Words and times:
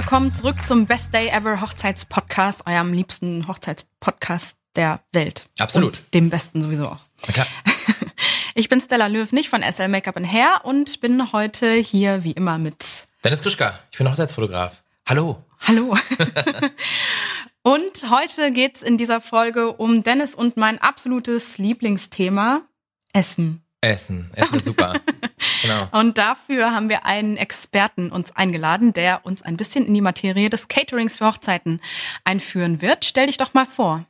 Willkommen 0.00 0.32
zurück 0.32 0.64
zum 0.64 0.86
Best 0.86 1.12
Day 1.12 1.26
Ever 1.26 1.60
Hochzeitspodcast, 1.60 2.68
eurem 2.68 2.92
liebsten 2.92 3.48
Hochzeitspodcast 3.48 4.56
der 4.76 5.00
Welt. 5.10 5.48
Absolut. 5.58 5.98
Und 5.98 6.14
dem 6.14 6.30
besten 6.30 6.62
sowieso 6.62 6.86
auch. 6.86 7.00
Na 7.26 7.32
klar. 7.32 7.46
Ich 8.54 8.68
bin 8.68 8.80
Stella 8.80 9.08
Löw, 9.08 9.30
nicht 9.32 9.48
von 9.48 9.60
SL 9.60 9.88
Makeup 9.88 10.14
Hair 10.24 10.60
und 10.62 11.00
bin 11.00 11.32
heute 11.32 11.72
hier 11.72 12.22
wie 12.22 12.30
immer 12.30 12.58
mit 12.58 13.08
Dennis 13.24 13.42
Krischka, 13.42 13.76
ich 13.90 13.98
bin 13.98 14.08
Hochzeitsfotograf. 14.08 14.84
Hallo. 15.04 15.42
Hallo. 15.66 15.96
und 17.62 18.08
heute 18.08 18.52
geht's 18.52 18.82
in 18.82 18.98
dieser 18.98 19.20
Folge 19.20 19.72
um 19.72 20.04
Dennis 20.04 20.32
und 20.32 20.56
mein 20.56 20.80
absolutes 20.80 21.58
Lieblingsthema, 21.58 22.62
Essen. 23.12 23.64
Essen. 23.80 24.30
Essen 24.34 24.56
ist 24.56 24.64
super. 24.64 24.94
genau. 25.62 25.88
Und 25.92 26.18
dafür 26.18 26.72
haben 26.72 26.88
wir 26.88 27.06
einen 27.06 27.36
Experten 27.36 28.10
uns 28.10 28.34
eingeladen, 28.34 28.92
der 28.92 29.24
uns 29.24 29.42
ein 29.42 29.56
bisschen 29.56 29.86
in 29.86 29.94
die 29.94 30.00
Materie 30.00 30.50
des 30.50 30.68
Caterings 30.68 31.18
für 31.18 31.26
Hochzeiten 31.26 31.80
einführen 32.24 32.82
wird. 32.82 33.04
Stell 33.04 33.26
dich 33.26 33.36
doch 33.36 33.54
mal 33.54 33.66
vor. 33.66 34.04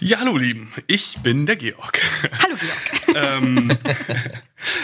Ja, 0.00 0.18
hallo 0.18 0.36
Lieben, 0.36 0.72
ich 0.86 1.18
bin 1.22 1.46
der 1.46 1.56
Georg. 1.56 2.00
Hallo 2.42 2.56
Georg. 2.56 3.16
ähm, 3.42 3.76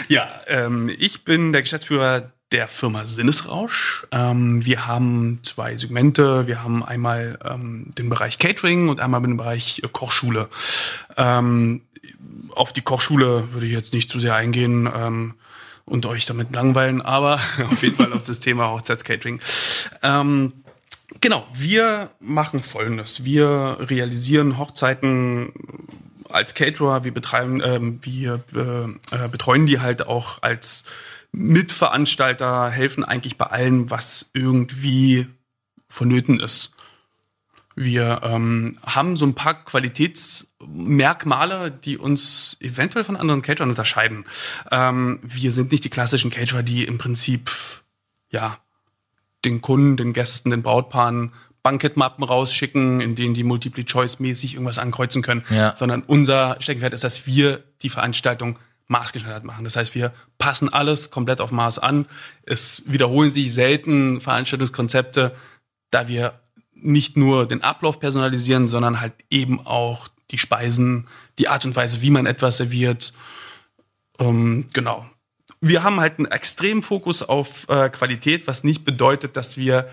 ja, 0.07 0.41
ähm, 0.47 0.91
ich 0.99 1.25
bin 1.25 1.53
der 1.53 1.63
Geschäftsführer 1.63 2.31
der 2.51 2.67
Firma 2.67 3.05
Sinnesrausch. 3.05 4.07
Ähm, 4.11 4.65
wir 4.65 4.87
haben 4.87 5.39
zwei 5.43 5.77
Segmente. 5.77 6.47
Wir 6.47 6.63
haben 6.63 6.83
einmal 6.83 7.37
ähm, 7.43 7.91
den 7.97 8.09
Bereich 8.09 8.39
Catering 8.39 8.89
und 8.89 9.01
einmal 9.01 9.21
den 9.21 9.37
Bereich 9.37 9.81
äh, 9.83 9.87
Kochschule. 9.91 10.49
Ähm, 11.17 11.81
auf 12.55 12.73
die 12.73 12.81
Kochschule 12.81 13.53
würde 13.53 13.65
ich 13.65 13.71
jetzt 13.71 13.93
nicht 13.93 14.09
zu 14.09 14.19
sehr 14.19 14.35
eingehen 14.35 14.89
ähm, 14.93 15.35
und 15.85 16.05
euch 16.05 16.25
damit 16.25 16.51
langweilen, 16.51 17.01
aber 17.01 17.35
auf 17.71 17.81
jeden 17.83 17.95
Fall 17.95 18.13
auf 18.13 18.23
das 18.23 18.39
Thema 18.39 18.69
Hochzeitscatering. 18.69 19.39
Ähm, 20.03 20.53
genau, 21.21 21.47
wir 21.53 22.11
machen 22.19 22.59
Folgendes. 22.59 23.25
Wir 23.25 23.77
realisieren 23.79 24.57
Hochzeiten 24.57 25.53
als 26.29 26.53
Caterer, 26.53 27.03
wir 27.03 27.13
betreiben, 27.13 27.61
ähm, 27.63 27.99
wir 28.03 28.43
äh, 28.53 29.27
betreuen 29.29 29.65
die 29.65 29.79
halt 29.79 30.05
auch 30.07 30.41
als 30.41 30.83
Mitveranstalter, 31.31 32.69
helfen 32.69 33.03
eigentlich 33.03 33.37
bei 33.37 33.45
allem, 33.45 33.89
was 33.89 34.29
irgendwie 34.33 35.27
vonnöten 35.87 36.39
ist. 36.39 36.73
Wir 37.81 38.19
ähm, 38.23 38.77
haben 38.85 39.15
so 39.15 39.25
ein 39.25 39.35
paar 39.35 39.63
Qualitätsmerkmale, 39.63 41.71
die 41.71 41.97
uns 41.97 42.57
eventuell 42.59 43.05
von 43.05 43.15
anderen 43.15 43.41
Caterern 43.41 43.69
unterscheiden. 43.69 44.25
Ähm, 44.69 45.19
wir 45.23 45.53
sind 45.53 45.71
nicht 45.71 45.85
die 45.85 45.89
klassischen 45.89 46.29
Caterer, 46.29 46.61
die 46.61 46.83
im 46.83 46.97
Prinzip 46.97 47.49
ja 48.31 48.57
den 49.45 49.61
Kunden, 49.61 49.95
den 49.95 50.11
Gästen, 50.11 50.49
den 50.49 50.61
Brautpaaren 50.61 51.31
Bankettmappen 51.63 52.25
rausschicken, 52.25 52.99
in 52.99 53.15
denen 53.15 53.33
die 53.33 53.45
Multiple-Choice-mäßig 53.45 54.55
irgendwas 54.55 54.77
ankreuzen 54.77 55.21
können, 55.21 55.45
Ja. 55.49 55.73
sondern 55.73 56.03
unser 56.03 56.57
Steckenpferd 56.59 56.93
ist, 56.93 57.05
dass 57.05 57.27
wir 57.27 57.63
die 57.81 57.89
Veranstaltung 57.89 58.59
maßgeschneidert 58.87 59.45
machen. 59.45 59.63
Das 59.63 59.77
heißt, 59.77 59.95
wir 59.95 60.11
passen 60.37 60.67
alles 60.67 61.11
komplett 61.11 61.39
auf 61.39 61.53
Maß 61.53 61.79
an. 61.79 62.07
Es 62.43 62.83
wiederholen 62.87 63.31
sich 63.31 63.53
selten 63.53 64.19
Veranstaltungskonzepte, 64.19 65.33
da 65.91 66.09
wir 66.09 66.41
nicht 66.81 67.17
nur 67.17 67.47
den 67.47 67.63
Ablauf 67.63 67.99
personalisieren, 67.99 68.67
sondern 68.67 69.01
halt 69.01 69.13
eben 69.29 69.65
auch 69.65 70.07
die 70.31 70.37
Speisen, 70.37 71.07
die 71.37 71.47
Art 71.47 71.65
und 71.65 71.75
Weise, 71.75 72.01
wie 72.01 72.09
man 72.09 72.25
etwas 72.25 72.57
serviert. 72.57 73.13
Ähm, 74.19 74.67
genau. 74.73 75.05
Wir 75.61 75.83
haben 75.83 75.99
halt 75.99 76.19
einen 76.19 76.27
extremen 76.31 76.83
Fokus 76.83 77.23
auf 77.23 77.67
äh, 77.69 77.89
Qualität, 77.89 78.47
was 78.47 78.63
nicht 78.63 78.85
bedeutet, 78.85 79.35
dass 79.35 79.57
wir 79.57 79.89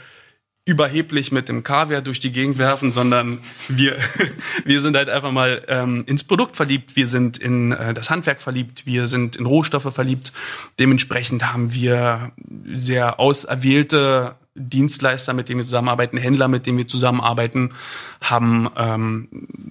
überheblich 0.66 1.30
mit 1.30 1.48
dem 1.48 1.62
Kaviar 1.62 2.02
durch 2.02 2.18
die 2.18 2.32
Gegend 2.32 2.58
werfen, 2.58 2.90
sondern 2.90 3.38
wir, 3.68 3.96
wir 4.64 4.80
sind 4.80 4.96
halt 4.96 5.08
einfach 5.08 5.30
mal 5.30 5.64
ähm, 5.68 6.04
ins 6.06 6.24
Produkt 6.24 6.56
verliebt, 6.56 6.96
wir 6.96 7.06
sind 7.06 7.38
in 7.38 7.70
äh, 7.70 7.94
das 7.94 8.10
Handwerk 8.10 8.42
verliebt, 8.42 8.84
wir 8.84 9.06
sind 9.06 9.36
in 9.36 9.46
Rohstoffe 9.46 9.94
verliebt. 9.94 10.32
Dementsprechend 10.80 11.52
haben 11.52 11.72
wir 11.72 12.32
sehr 12.72 13.20
auserwählte 13.20 14.34
Dienstleister, 14.56 15.32
mit 15.34 15.48
denen 15.48 15.58
wir 15.58 15.64
zusammenarbeiten, 15.64 16.16
Händler, 16.18 16.48
mit 16.48 16.66
denen 16.66 16.78
wir 16.78 16.88
zusammenarbeiten, 16.88 17.72
haben 18.20 18.68
ähm, 18.76 19.28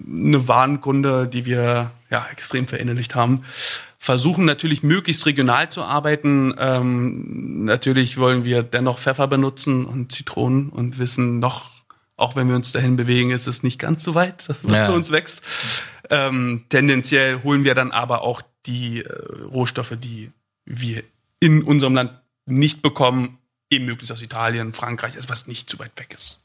eine 0.08 0.48
Warenkunde, 0.48 1.26
die 1.26 1.44
wir 1.44 1.90
ja 2.10 2.26
extrem 2.30 2.66
verinnerlicht 2.66 3.14
haben. 3.14 3.40
Versuchen 3.98 4.44
natürlich 4.44 4.82
möglichst 4.84 5.26
regional 5.26 5.68
zu 5.68 5.82
arbeiten. 5.82 6.54
Ähm, 6.58 7.64
natürlich 7.64 8.18
wollen 8.18 8.44
wir 8.44 8.62
dennoch 8.62 8.98
Pfeffer 9.00 9.26
benutzen 9.26 9.84
und 9.84 10.12
Zitronen 10.12 10.68
und 10.68 10.98
wissen 10.98 11.40
noch, 11.40 11.70
auch 12.16 12.36
wenn 12.36 12.48
wir 12.48 12.54
uns 12.56 12.70
dahin 12.72 12.96
bewegen, 12.96 13.30
ist 13.30 13.46
es 13.48 13.62
nicht 13.62 13.78
ganz 13.80 14.04
so 14.04 14.14
weit, 14.14 14.48
dass 14.48 14.64
was 14.64 14.72
Ja. 14.78 14.86
bei 14.88 14.94
uns 14.94 15.10
wächst. 15.10 15.42
Ähm, 16.08 16.64
tendenziell 16.68 17.42
holen 17.42 17.64
wir 17.64 17.74
dann 17.74 17.90
aber 17.90 18.22
auch 18.22 18.42
die 18.66 19.02
äh, 19.02 19.42
Rohstoffe, 19.44 19.94
die 19.98 20.30
wir 20.64 21.02
in 21.40 21.62
unserem 21.62 21.94
Land 21.94 22.12
nicht 22.46 22.82
bekommen, 22.82 23.38
eben 23.70 23.84
möglichst 23.84 24.12
aus 24.12 24.22
Italien, 24.22 24.72
Frankreich, 24.72 25.16
also 25.16 25.28
was 25.28 25.46
nicht 25.46 25.68
zu 25.70 25.78
weit 25.78 25.92
weg 25.96 26.14
ist. 26.16 26.42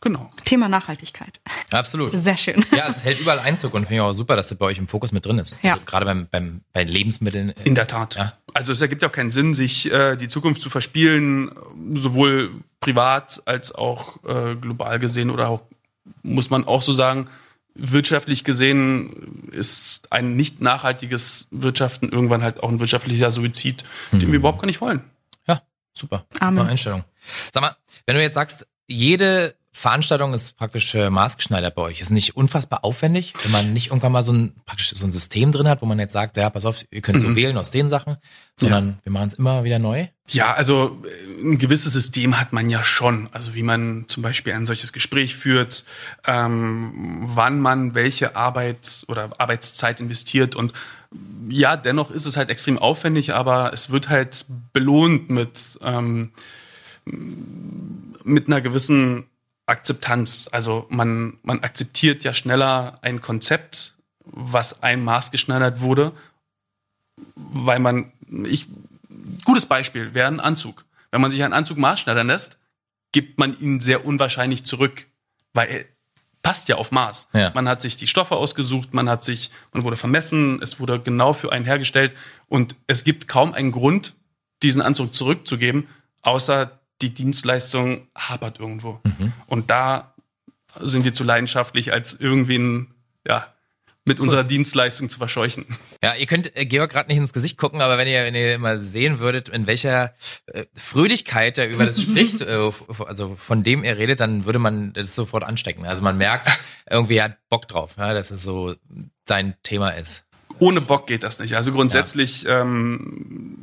Genau. 0.00 0.30
Thema 0.44 0.68
Nachhaltigkeit. 0.68 1.40
Absolut. 1.70 2.12
Sehr 2.14 2.36
schön. 2.36 2.62
Ja, 2.76 2.88
es 2.88 3.04
hält 3.04 3.20
überall 3.20 3.38
Einzug 3.38 3.72
und 3.72 3.82
finde 3.86 3.94
ich 3.94 4.00
auch 4.02 4.12
super, 4.12 4.36
dass 4.36 4.50
das 4.50 4.58
bei 4.58 4.66
euch 4.66 4.76
im 4.76 4.86
Fokus 4.86 5.12
mit 5.12 5.24
drin 5.24 5.38
ist. 5.38 5.56
Ja. 5.62 5.72
Also 5.72 5.84
gerade 5.86 6.04
beim, 6.04 6.28
beim, 6.30 6.60
bei 6.74 6.84
Lebensmitteln. 6.84 7.50
äh, 7.50 7.62
In 7.64 7.74
der 7.74 7.86
Tat. 7.86 8.16
Ja. 8.16 8.34
Also 8.52 8.70
es 8.72 8.82
ergibt 8.82 9.00
ja 9.00 9.08
auch 9.08 9.12
keinen 9.12 9.30
Sinn, 9.30 9.54
sich 9.54 9.90
äh, 9.90 10.16
die 10.16 10.28
Zukunft 10.28 10.60
zu 10.60 10.68
verspielen, 10.68 11.50
sowohl 11.94 12.50
privat 12.80 13.42
als 13.46 13.74
auch 13.74 14.22
äh, 14.24 14.56
global 14.56 14.98
gesehen 14.98 15.30
oder 15.30 15.48
auch, 15.48 15.62
muss 16.22 16.50
man 16.50 16.66
auch 16.66 16.82
so 16.82 16.92
sagen, 16.92 17.28
wirtschaftlich 17.74 18.44
gesehen 18.44 19.48
ist 19.52 20.12
ein 20.12 20.36
nicht 20.36 20.60
nachhaltiges 20.60 21.48
Wirtschaften 21.50 22.10
irgendwann 22.10 22.42
halt 22.42 22.62
auch 22.62 22.68
ein 22.68 22.78
wirtschaftlicher 22.78 23.30
Suizid, 23.30 23.84
den 24.12 24.28
wir 24.28 24.34
überhaupt 24.34 24.60
gar 24.60 24.66
nicht 24.66 24.80
wollen. 24.82 25.02
Ja, 25.94 26.00
super. 26.00 26.26
Amen. 26.40 26.58
Super 26.58 26.70
Einstellung. 26.70 27.04
Sag 27.52 27.62
mal, 27.62 27.76
wenn 28.06 28.16
du 28.16 28.22
jetzt 28.22 28.34
sagst, 28.34 28.66
jede 28.86 29.54
Veranstaltung 29.76 30.32
ist 30.34 30.56
praktisch 30.56 30.94
äh, 30.94 31.10
maßgeschneidert 31.10 31.74
bei 31.74 31.82
euch. 31.82 32.00
Ist 32.00 32.12
nicht 32.12 32.36
unfassbar 32.36 32.84
aufwendig, 32.84 33.34
wenn 33.42 33.50
man 33.50 33.72
nicht 33.72 33.88
irgendwann 33.88 34.12
mal 34.12 34.22
so 34.22 34.32
ein, 34.32 34.54
praktisch 34.64 34.94
so 34.94 35.04
ein 35.04 35.10
System 35.10 35.50
drin 35.50 35.66
hat, 35.66 35.82
wo 35.82 35.86
man 35.86 35.98
jetzt 35.98 36.12
sagt, 36.12 36.36
ja, 36.36 36.48
pass 36.48 36.64
auf, 36.64 36.84
ihr 36.92 37.02
könnt 37.02 37.20
so 37.20 37.34
wählen 37.34 37.58
aus 37.58 37.72
den 37.72 37.88
Sachen, 37.88 38.16
sondern 38.56 39.00
wir 39.02 39.10
machen 39.10 39.28
es 39.28 39.34
immer 39.34 39.64
wieder 39.64 39.80
neu. 39.80 40.06
Ja, 40.28 40.54
also 40.54 41.02
äh, 41.04 41.42
ein 41.42 41.58
gewisses 41.58 41.92
System 41.92 42.38
hat 42.38 42.52
man 42.52 42.70
ja 42.70 42.84
schon. 42.84 43.28
Also 43.32 43.56
wie 43.56 43.64
man 43.64 44.04
zum 44.06 44.22
Beispiel 44.22 44.52
ein 44.52 44.64
solches 44.64 44.92
Gespräch 44.92 45.34
führt, 45.34 45.84
ähm, 46.24 47.22
wann 47.24 47.58
man 47.58 47.96
welche 47.96 48.36
Arbeit 48.36 49.04
oder 49.08 49.32
Arbeitszeit 49.38 49.98
investiert 49.98 50.54
und 50.54 50.72
ja, 51.48 51.76
dennoch 51.76 52.10
ist 52.10 52.26
es 52.26 52.36
halt 52.36 52.50
extrem 52.50 52.78
aufwendig, 52.78 53.34
aber 53.34 53.72
es 53.72 53.90
wird 53.90 54.08
halt 54.08 54.46
belohnt 54.72 55.30
mit 55.30 55.78
ähm, 55.82 56.32
mit 58.24 58.46
einer 58.46 58.60
gewissen 58.60 59.26
Akzeptanz. 59.66 60.48
Also 60.50 60.86
man 60.88 61.38
man 61.42 61.60
akzeptiert 61.60 62.24
ja 62.24 62.34
schneller 62.34 62.98
ein 63.02 63.20
Konzept, 63.20 63.96
was 64.24 64.82
einem 64.82 65.04
maßgeschneidert 65.04 65.80
wurde, 65.80 66.12
weil 67.36 67.78
man 67.78 68.12
ich 68.44 68.66
gutes 69.44 69.66
Beispiel 69.66 70.14
wäre 70.14 70.28
ein 70.28 70.40
Anzug. 70.40 70.84
Wenn 71.10 71.20
man 71.20 71.30
sich 71.30 71.42
einen 71.42 71.52
Anzug 71.52 71.78
maßschneidern 71.78 72.26
lässt, 72.26 72.58
gibt 73.12 73.38
man 73.38 73.58
ihn 73.60 73.80
sehr 73.80 74.04
unwahrscheinlich 74.04 74.64
zurück, 74.64 75.06
weil 75.52 75.86
passt 76.44 76.68
ja 76.68 76.76
auf 76.76 76.92
Maß. 76.92 77.30
Ja. 77.32 77.50
Man 77.54 77.68
hat 77.68 77.80
sich 77.80 77.96
die 77.96 78.06
Stoffe 78.06 78.36
ausgesucht, 78.36 78.94
man 78.94 79.08
hat 79.08 79.24
sich, 79.24 79.50
man 79.72 79.82
wurde 79.82 79.96
vermessen, 79.96 80.62
es 80.62 80.78
wurde 80.78 81.00
genau 81.00 81.32
für 81.32 81.50
einen 81.50 81.64
hergestellt 81.64 82.12
und 82.48 82.76
es 82.86 83.02
gibt 83.02 83.26
kaum 83.26 83.52
einen 83.54 83.72
Grund, 83.72 84.14
diesen 84.62 84.82
Anzug 84.82 85.14
zurückzugeben, 85.14 85.88
außer 86.22 86.78
die 87.02 87.12
Dienstleistung 87.12 88.06
hapert 88.14 88.60
irgendwo. 88.60 89.00
Und 89.46 89.70
da 89.70 90.14
sind 90.80 91.04
wir 91.04 91.14
zu 91.14 91.24
leidenschaftlich, 91.24 91.92
als 91.92 92.20
irgendwen, 92.20 92.94
ja, 93.26 93.53
mit 94.04 94.20
unserer 94.20 94.44
Dienstleistung 94.44 95.08
zu 95.08 95.18
verscheuchen. 95.18 95.64
Ja, 96.02 96.14
ihr 96.14 96.26
könnt 96.26 96.54
äh, 96.56 96.66
Georg 96.66 96.90
gerade 96.90 97.08
nicht 97.08 97.18
ins 97.18 97.32
Gesicht 97.32 97.56
gucken, 97.56 97.80
aber 97.80 97.96
wenn 97.96 98.06
ihr, 98.06 98.24
wenn 98.24 98.34
ihr 98.34 98.58
mal 98.58 98.78
sehen 98.78 99.18
würdet, 99.18 99.48
in 99.48 99.66
welcher 99.66 100.14
äh, 100.46 100.66
Fröhlichkeit 100.74 101.56
er 101.56 101.68
über 101.70 101.86
das 101.86 102.02
spricht, 102.02 102.42
äh, 102.42 102.70
also 103.06 103.34
von 103.36 103.62
dem 103.62 103.82
er 103.82 103.96
redet, 103.96 104.20
dann 104.20 104.44
würde 104.44 104.58
man 104.58 104.92
das 104.92 105.14
sofort 105.14 105.42
anstecken. 105.42 105.86
Also 105.86 106.02
man 106.02 106.18
merkt, 106.18 106.48
irgendwie 106.90 107.16
er 107.16 107.24
hat 107.24 107.38
Bock 107.48 107.66
drauf, 107.66 107.94
ja, 107.96 108.12
dass 108.12 108.30
es 108.30 108.42
so 108.42 108.74
sein 109.26 109.54
Thema 109.62 109.90
ist. 109.90 110.24
ohne 110.58 110.82
Bock 110.82 111.06
geht 111.06 111.22
das 111.22 111.40
nicht. 111.40 111.56
Also 111.56 111.72
grundsätzlich 111.72 112.46
ähm, 112.46 113.56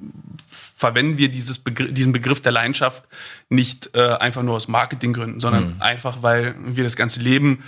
verwenden 0.48 1.20
wir 1.20 1.30
dieses 1.30 1.60
Begr 1.60 1.92
diesen 1.92 2.14
Begriff 2.14 2.42
der 2.42 2.52
Leidenschaft 2.52 3.04
nicht 3.50 3.96
äh, 3.96 4.14
einfach 4.16 4.42
nur 4.42 4.56
aus 4.56 4.68
Marketinggründen, 4.68 5.40
sondern 5.40 5.80
einfach, 5.82 6.24
weil 6.24 6.56
wir 6.60 6.84
das 6.84 6.96
ganze 6.96 7.20
Leben. 7.20 7.64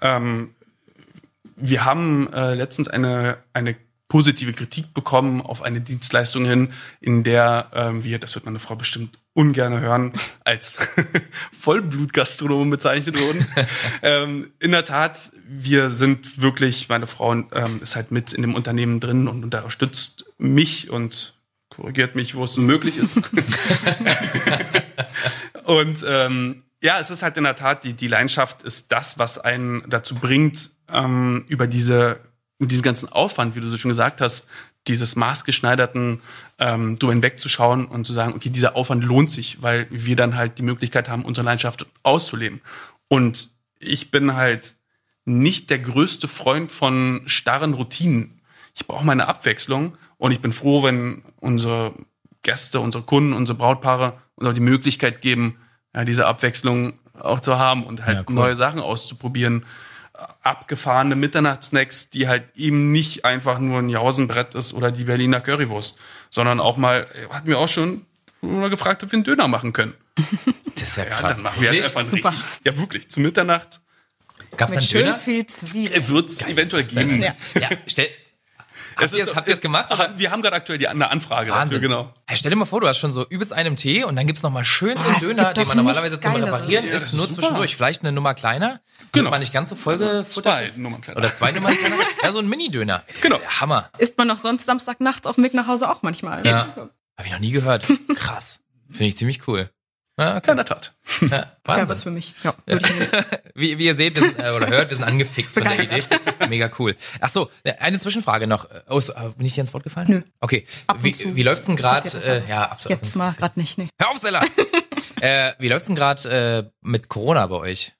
Ähm, 0.00 0.55
wir 1.56 1.84
haben 1.84 2.32
äh, 2.32 2.54
letztens 2.54 2.88
eine, 2.88 3.38
eine 3.52 3.76
positive 4.08 4.52
Kritik 4.52 4.94
bekommen 4.94 5.40
auf 5.40 5.62
eine 5.62 5.80
Dienstleistung 5.80 6.44
hin, 6.44 6.72
in 7.00 7.24
der 7.24 7.70
ähm, 7.74 8.04
wir, 8.04 8.18
das 8.18 8.34
wird 8.34 8.44
meine 8.44 8.58
Frau 8.58 8.76
bestimmt 8.76 9.18
ungern 9.32 9.80
hören, 9.80 10.12
als 10.44 10.78
Vollblutgastronomen 11.52 12.70
bezeichnet 12.70 13.18
wurden. 13.20 13.46
ähm, 14.02 14.52
in 14.60 14.70
der 14.70 14.84
Tat, 14.84 15.32
wir 15.48 15.90
sind 15.90 16.40
wirklich, 16.40 16.88
meine 16.88 17.06
Frau 17.06 17.32
ähm, 17.32 17.80
ist 17.82 17.96
halt 17.96 18.12
mit 18.12 18.32
in 18.32 18.42
dem 18.42 18.54
Unternehmen 18.54 19.00
drin 19.00 19.26
und 19.26 19.42
unterstützt 19.42 20.26
mich 20.38 20.90
und 20.90 21.34
korrigiert 21.68 22.14
mich, 22.14 22.36
wo 22.36 22.44
es 22.44 22.56
möglich 22.56 22.96
ist. 22.96 23.20
und 25.64 26.04
ähm, 26.06 26.62
ja, 26.82 27.00
es 27.00 27.10
ist 27.10 27.22
halt 27.22 27.36
in 27.36 27.44
der 27.44 27.56
Tat, 27.56 27.84
die, 27.84 27.94
die 27.94 28.06
Leidenschaft 28.06 28.62
ist 28.62 28.92
das, 28.92 29.18
was 29.18 29.38
einen 29.38 29.82
dazu 29.88 30.14
bringt, 30.14 30.75
ähm, 30.92 31.44
über 31.48 31.66
diese, 31.66 32.20
diesen 32.58 32.82
ganzen 32.82 33.08
Aufwand, 33.08 33.54
wie 33.54 33.60
du 33.60 33.68
so 33.68 33.76
schon 33.76 33.90
gesagt 33.90 34.20
hast, 34.20 34.46
dieses 34.88 35.16
maßgeschneiderten 35.16 36.20
ähm, 36.58 36.98
drüber 36.98 37.12
hinwegzuschauen 37.12 37.86
und 37.86 38.06
zu 38.06 38.12
sagen, 38.12 38.34
okay, 38.34 38.50
dieser 38.50 38.76
Aufwand 38.76 39.04
lohnt 39.04 39.30
sich, 39.30 39.62
weil 39.62 39.86
wir 39.90 40.16
dann 40.16 40.36
halt 40.36 40.58
die 40.58 40.62
Möglichkeit 40.62 41.08
haben, 41.08 41.24
unsere 41.24 41.44
Leidenschaft 41.44 41.86
auszuleben. 42.02 42.60
Und 43.08 43.50
ich 43.78 44.10
bin 44.10 44.34
halt 44.34 44.76
nicht 45.24 45.70
der 45.70 45.80
größte 45.80 46.28
Freund 46.28 46.70
von 46.70 47.22
starren 47.26 47.74
Routinen. 47.74 48.40
Ich 48.74 48.86
brauche 48.86 49.04
meine 49.04 49.26
Abwechslung 49.26 49.96
und 50.18 50.32
ich 50.32 50.40
bin 50.40 50.52
froh, 50.52 50.82
wenn 50.82 51.24
unsere 51.40 51.94
Gäste, 52.42 52.80
unsere 52.80 53.02
Kunden, 53.02 53.32
unsere 53.32 53.58
Brautpaare 53.58 54.20
uns 54.36 54.48
auch 54.48 54.52
die 54.52 54.60
Möglichkeit 54.60 55.20
geben, 55.20 55.58
ja, 55.94 56.04
diese 56.04 56.26
Abwechslung 56.26 57.00
auch 57.18 57.40
zu 57.40 57.58
haben 57.58 57.84
und 57.84 58.04
halt 58.04 58.18
ja, 58.18 58.24
cool. 58.28 58.34
neue 58.34 58.56
Sachen 58.56 58.80
auszuprobieren 58.80 59.64
abgefahrene 60.42 61.16
Mitternachtssnacks, 61.16 62.10
die 62.10 62.28
halt 62.28 62.44
eben 62.56 62.92
nicht 62.92 63.24
einfach 63.24 63.58
nur 63.58 63.80
ein 63.80 63.88
Jausenbrett 63.88 64.54
ist 64.54 64.72
oder 64.74 64.90
die 64.90 65.04
Berliner 65.04 65.40
Currywurst, 65.40 65.96
sondern 66.30 66.60
auch 66.60 66.76
mal, 66.76 67.06
hatten 67.30 67.48
wir 67.48 67.58
auch 67.58 67.68
schon 67.68 68.06
mal 68.40 68.70
gefragt, 68.70 69.02
ob 69.02 69.12
wir 69.12 69.16
einen 69.16 69.24
Döner 69.24 69.48
machen 69.48 69.72
können. 69.72 69.94
Das 70.74 70.88
ist 70.88 70.96
ja 70.96 71.04
krass. 71.04 71.22
Ja, 71.22 71.28
dann 71.28 71.42
machen 71.42 71.60
wir 71.62 71.70
halt 71.70 71.84
einfach 71.84 72.02
Super. 72.02 72.30
richtig, 72.30 72.46
ja 72.64 72.78
wirklich, 72.78 73.08
zu 73.08 73.20
Mitternacht. 73.20 73.80
Gab's 74.56 74.74
dann 74.74 74.84
Döner? 74.84 75.14
viel 75.16 75.46
Zwiebeln. 75.46 76.08
Wird 76.08 76.30
es 76.30 76.46
eventuell 76.46 76.84
geben. 76.84 77.20
Ja. 77.20 77.34
ja, 77.60 77.68
stell, 77.86 78.08
Habt 78.96 79.12
ihr 79.12 79.24
es 79.24 79.36
habt 79.36 79.48
ihr's 79.48 79.60
gemacht? 79.60 79.92
Oder? 79.92 80.18
Wir 80.18 80.30
haben 80.30 80.40
gerade 80.40 80.56
aktuell 80.56 80.78
die 80.78 80.88
eine 80.88 81.10
Anfrage 81.10 81.50
Wahnsinn. 81.50 81.80
dafür, 81.82 81.88
genau. 81.88 82.14
Hey, 82.26 82.36
stell 82.36 82.50
dir 82.50 82.56
mal 82.56 82.64
vor, 82.64 82.80
du 82.80 82.88
hast 82.88 82.98
schon 82.98 83.12
so 83.12 83.26
übelst 83.28 83.52
einen 83.52 83.76
Tee 83.76 84.04
und 84.04 84.16
dann 84.16 84.26
gibt's 84.26 84.42
noch 84.42 84.50
mal 84.50 84.64
schön 84.64 85.00
so 85.00 85.08
einen 85.08 85.20
Döner, 85.20 85.52
den 85.52 85.68
man 85.68 85.76
normalerweise 85.76 86.18
zum 86.18 86.34
Reparieren 86.34 86.86
ja, 86.86 86.94
ist, 86.94 87.12
nur 87.12 87.26
super. 87.26 87.40
zwischendurch. 87.40 87.76
Vielleicht 87.76 88.02
eine 88.02 88.12
Nummer 88.12 88.34
kleiner, 88.34 88.80
genau. 89.12 89.30
man 89.30 89.40
nicht 89.40 89.52
ganz 89.52 89.68
so 89.68 89.74
vollgefuttert 89.74 90.68
Zwei 90.68 90.80
Nummern 90.80 91.00
kleiner. 91.02 91.18
Oder 91.18 91.34
zwei 91.34 91.52
Nummern 91.52 91.76
kleiner. 91.78 91.96
Ja, 92.22 92.32
so 92.32 92.38
ein 92.38 92.48
Mini-Döner. 92.48 93.04
Genau. 93.20 93.38
Hammer. 93.60 93.90
Isst 93.98 94.16
man 94.16 94.28
noch 94.28 94.38
sonst 94.38 94.64
Samstagnachts 94.64 95.26
auf 95.26 95.34
dem 95.34 95.44
Weg 95.44 95.54
nach 95.54 95.66
Hause 95.66 95.90
auch 95.90 96.02
manchmal. 96.02 96.46
Ja. 96.46 96.88
Hab 97.16 97.26
ich 97.26 97.32
noch 97.32 97.38
nie 97.38 97.50
gehört. 97.50 97.86
Krass. 98.14 98.64
Finde 98.88 99.06
ich 99.06 99.16
ziemlich 99.16 99.46
cool. 99.48 99.70
Ah, 100.18 100.38
okay. 100.38 100.52
In 100.52 100.56
der 100.56 100.64
Tat. 100.64 100.94
Ja, 101.20 101.52
ja, 101.68 101.88
was 101.88 102.02
für 102.02 102.10
mich. 102.10 102.32
Ja, 102.42 102.54
ja. 102.66 102.78
wie, 103.54 103.78
wie 103.78 103.84
ihr 103.84 103.94
seht 103.94 104.14
wir 104.14 104.22
sind, 104.22 104.38
äh, 104.38 104.50
oder 104.50 104.66
hört, 104.68 104.88
wir 104.88 104.96
sind 104.96 105.04
angefixt 105.04 105.58
von 105.58 105.64
der 105.64 105.78
Idee. 105.78 106.02
Mega 106.48 106.70
cool. 106.78 106.96
Ach 107.20 107.28
so, 107.28 107.50
eine 107.80 107.98
Zwischenfrage 107.98 108.46
noch. 108.46 108.66
Oh, 108.88 109.00
bin 109.36 109.46
ich 109.46 109.54
dir 109.54 109.60
ins 109.60 109.74
Wort 109.74 109.84
gefallen? 109.84 110.06
Nö. 110.08 110.22
Okay. 110.40 110.66
Wie, 111.00 111.36
wie 111.36 111.42
läuft's 111.42 111.66
denn 111.66 111.76
gerade? 111.76 112.08
Äh, 112.24 112.48
ja, 112.48 112.64
absolut. 112.64 113.02
Jetzt 113.02 113.14
mal 113.14 113.30
gerade 113.34 113.60
nicht, 113.60 113.76
nee. 113.76 113.88
Hör 114.00 114.10
auf, 114.10 114.16
Stella! 114.16 114.42
äh, 115.20 115.52
wie 115.58 115.68
läuft's 115.68 115.86
denn 115.86 115.96
gerade 115.96 116.66
äh, 116.66 116.70
mit 116.80 117.10
Corona 117.10 117.46
bei 117.46 117.56
euch? 117.56 117.92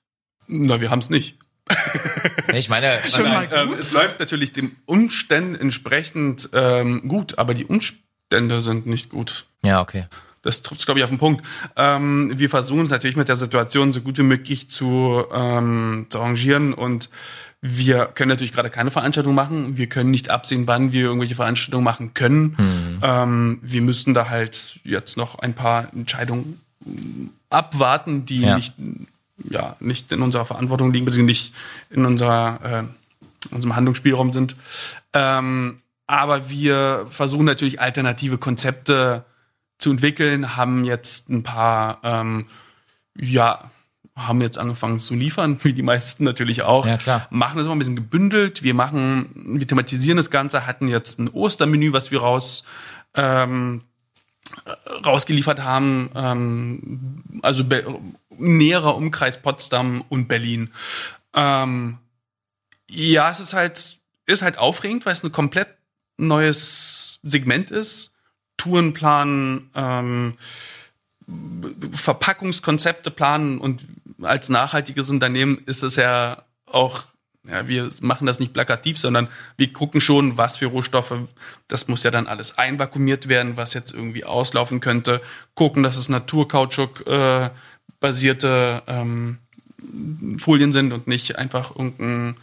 Na, 0.46 0.80
wir 0.80 0.90
haben's 0.90 1.10
nicht. 1.10 1.38
ich 2.54 2.68
meine, 2.70 2.98
was, 3.02 3.18
Nein, 3.18 3.48
ähm, 3.52 3.72
es 3.74 3.92
läuft 3.92 4.20
natürlich 4.20 4.52
den 4.52 4.76
Umständen 4.86 5.54
entsprechend 5.54 6.48
ähm, 6.54 7.08
gut, 7.08 7.38
aber 7.38 7.52
die 7.52 7.66
Umstände 7.66 8.60
sind 8.60 8.86
nicht 8.86 9.10
gut. 9.10 9.46
Ja, 9.62 9.82
okay. 9.82 10.06
Das 10.46 10.62
trifft 10.62 10.80
es, 10.80 10.86
glaube 10.86 11.00
ich, 11.00 11.04
auf 11.04 11.10
den 11.10 11.18
Punkt. 11.18 11.44
Ähm, 11.76 12.32
wir 12.36 12.48
versuchen 12.48 12.82
es 12.82 12.90
natürlich 12.90 13.16
mit 13.16 13.28
der 13.28 13.36
Situation 13.36 13.92
so 13.92 14.00
gut 14.00 14.16
wie 14.18 14.22
möglich 14.22 14.70
zu, 14.70 15.24
ähm, 15.32 16.06
zu 16.08 16.18
arrangieren 16.18 16.72
und 16.72 17.10
wir 17.60 18.06
können 18.06 18.28
natürlich 18.28 18.52
gerade 18.52 18.70
keine 18.70 18.90
Veranstaltung 18.90 19.34
machen. 19.34 19.76
Wir 19.76 19.88
können 19.88 20.10
nicht 20.10 20.30
absehen, 20.30 20.66
wann 20.66 20.92
wir 20.92 21.04
irgendwelche 21.04 21.34
Veranstaltungen 21.34 21.84
machen 21.84 22.14
können. 22.14 22.56
Mhm. 22.58 23.00
Ähm, 23.02 23.58
wir 23.62 23.82
müssen 23.82 24.14
da 24.14 24.28
halt 24.28 24.80
jetzt 24.84 25.16
noch 25.16 25.38
ein 25.38 25.54
paar 25.54 25.92
Entscheidungen 25.92 26.60
abwarten, 27.50 28.26
die 28.26 28.42
ja. 28.42 28.56
nicht, 28.56 28.74
ja, 29.50 29.76
nicht 29.80 30.12
in 30.12 30.22
unserer 30.22 30.44
Verantwortung 30.44 30.92
liegen, 30.92 31.06
beziehungsweise 31.06 31.26
nicht 31.26 31.54
in 31.90 32.04
unserer, 32.04 32.86
äh, 33.50 33.54
unserem 33.54 33.74
Handlungsspielraum 33.74 34.32
sind. 34.32 34.54
Ähm, 35.12 35.78
aber 36.06 36.50
wir 36.50 37.06
versuchen 37.08 37.46
natürlich 37.46 37.80
alternative 37.80 38.38
Konzepte 38.38 39.24
zu 39.78 39.90
entwickeln, 39.90 40.56
haben 40.56 40.84
jetzt 40.84 41.28
ein 41.28 41.42
paar, 41.42 42.00
ähm, 42.02 42.46
ja, 43.16 43.70
haben 44.14 44.40
jetzt 44.40 44.56
angefangen 44.58 44.98
zu 44.98 45.14
liefern, 45.14 45.58
wie 45.64 45.72
die 45.72 45.82
meisten 45.82 46.24
natürlich 46.24 46.62
auch. 46.62 46.86
Ja, 46.86 46.96
klar. 46.96 47.26
Machen 47.30 47.58
das 47.58 47.66
immer 47.66 47.76
ein 47.76 47.78
bisschen 47.78 47.96
gebündelt. 47.96 48.62
Wir 48.62 48.74
machen, 48.74 49.58
wir 49.58 49.66
thematisieren 49.66 50.16
das 50.16 50.30
Ganze, 50.30 50.66
hatten 50.66 50.88
jetzt 50.88 51.18
ein 51.18 51.28
Ostermenü, 51.28 51.92
was 51.92 52.10
wir 52.10 52.20
raus, 52.20 52.64
ähm, 53.14 53.82
rausgeliefert 55.04 55.62
haben. 55.62 56.10
Ähm, 56.14 57.22
also 57.42 57.64
näherer 58.38 58.96
Umkreis 58.96 59.42
Potsdam 59.42 60.04
und 60.08 60.28
Berlin. 60.28 60.70
Ähm, 61.34 61.98
ja, 62.88 63.30
es 63.30 63.40
ist 63.40 63.52
halt, 63.52 63.98
ist 64.26 64.42
halt 64.42 64.58
aufregend, 64.58 65.04
weil 65.04 65.12
es 65.12 65.22
ein 65.22 65.32
komplett 65.32 65.68
neues 66.16 67.20
Segment 67.22 67.70
ist. 67.70 68.15
Touren 68.56 68.92
planen, 68.92 69.70
ähm, 69.74 70.34
Verpackungskonzepte 71.92 73.10
planen 73.10 73.58
und 73.58 73.84
als 74.22 74.48
nachhaltiges 74.48 75.10
Unternehmen 75.10 75.58
ist 75.66 75.82
es 75.82 75.96
ja 75.96 76.44
auch, 76.66 77.04
ja, 77.44 77.68
wir 77.68 77.90
machen 78.00 78.26
das 78.26 78.38
nicht 78.40 78.52
plakativ, 78.52 78.98
sondern 78.98 79.28
wir 79.56 79.72
gucken 79.72 80.00
schon, 80.00 80.36
was 80.36 80.56
für 80.56 80.66
Rohstoffe, 80.66 81.14
das 81.68 81.88
muss 81.88 82.02
ja 82.04 82.10
dann 82.10 82.26
alles 82.26 82.58
einvakuumiert 82.58 83.28
werden, 83.28 83.56
was 83.56 83.74
jetzt 83.74 83.92
irgendwie 83.92 84.24
auslaufen 84.24 84.80
könnte, 84.80 85.20
gucken, 85.54 85.82
dass 85.82 85.96
es 85.96 86.08
Naturkautschuk 86.08 87.06
äh, 87.06 87.50
basierte 88.00 88.82
ähm, 88.86 89.38
Folien 90.38 90.72
sind 90.72 90.92
und 90.92 91.06
nicht 91.06 91.36
einfach 91.36 91.74
irgendein, 91.76 92.36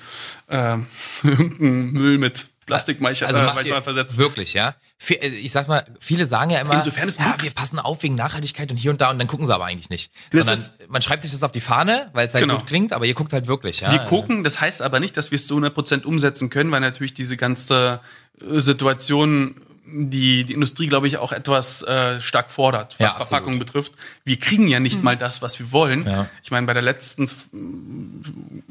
äh, 0.47 0.77
irgendein 1.23 1.91
Müll 1.91 2.17
mit 2.17 2.49
Plastikmeicher 2.65 3.27
also 3.27 3.41
macht 3.41 3.55
manchmal 3.55 3.81
versetzt. 3.81 4.17
Wirklich, 4.17 4.53
ja? 4.53 4.75
Äh, 5.09 5.27
ich 5.27 5.51
sag 5.51 5.67
mal, 5.67 5.85
viele 5.99 6.25
sagen 6.25 6.51
ja 6.51 6.59
immer, 6.59 6.75
Insofern 6.75 7.07
ist 7.07 7.19
ja, 7.19 7.35
wir 7.39 7.51
passen 7.51 7.79
auf 7.79 8.03
wegen 8.03 8.15
Nachhaltigkeit 8.15 8.71
und 8.71 8.77
hier 8.77 8.91
und 8.91 9.01
da 9.01 9.09
und 9.09 9.19
dann 9.19 9.27
gucken 9.27 9.45
sie 9.45 9.53
aber 9.53 9.65
eigentlich 9.65 9.89
nicht. 9.89 10.11
Das 10.31 10.45
Sondern 10.45 10.63
man 10.89 11.01
schreibt 11.01 11.23
sich 11.23 11.31
das 11.31 11.43
auf 11.43 11.51
die 11.51 11.61
Fahne, 11.61 12.09
weil 12.13 12.27
es 12.27 12.33
halt 12.33 12.43
genau. 12.43 12.57
gut 12.57 12.67
klingt, 12.67 12.93
aber 12.93 13.05
ihr 13.05 13.13
guckt 13.13 13.33
halt 13.33 13.47
wirklich, 13.47 13.81
ja? 13.81 13.91
Wir 13.91 13.99
gucken, 13.99 14.43
das 14.43 14.61
heißt 14.61 14.81
aber 14.81 14.99
nicht, 14.99 15.17
dass 15.17 15.31
wir 15.31 15.37
es 15.37 15.47
zu 15.47 15.57
100% 15.57 16.03
umsetzen 16.03 16.49
können, 16.49 16.71
weil 16.71 16.81
natürlich 16.81 17.13
diese 17.13 17.37
ganze 17.37 17.99
äh, 18.41 18.59
Situation 18.59 19.55
die, 19.85 20.45
die 20.45 20.53
Industrie, 20.53 20.87
glaube 20.87 21.07
ich, 21.07 21.17
auch 21.17 21.31
etwas 21.31 21.83
äh, 21.83 22.21
stark 22.21 22.51
fordert, 22.51 22.95
was 22.99 23.13
ja, 23.13 23.23
Verpackung 23.23 23.59
betrifft. 23.59 23.93
Wir 24.23 24.39
kriegen 24.39 24.67
ja 24.67 24.79
nicht 24.79 24.97
mhm. 24.97 25.03
mal 25.03 25.17
das, 25.17 25.41
was 25.41 25.59
wir 25.59 25.71
wollen. 25.71 26.05
Ja. 26.05 26.29
Ich 26.41 26.51
meine, 26.51 26.65
bei 26.65 26.73
der 26.73 26.81
letzten, 26.81 27.29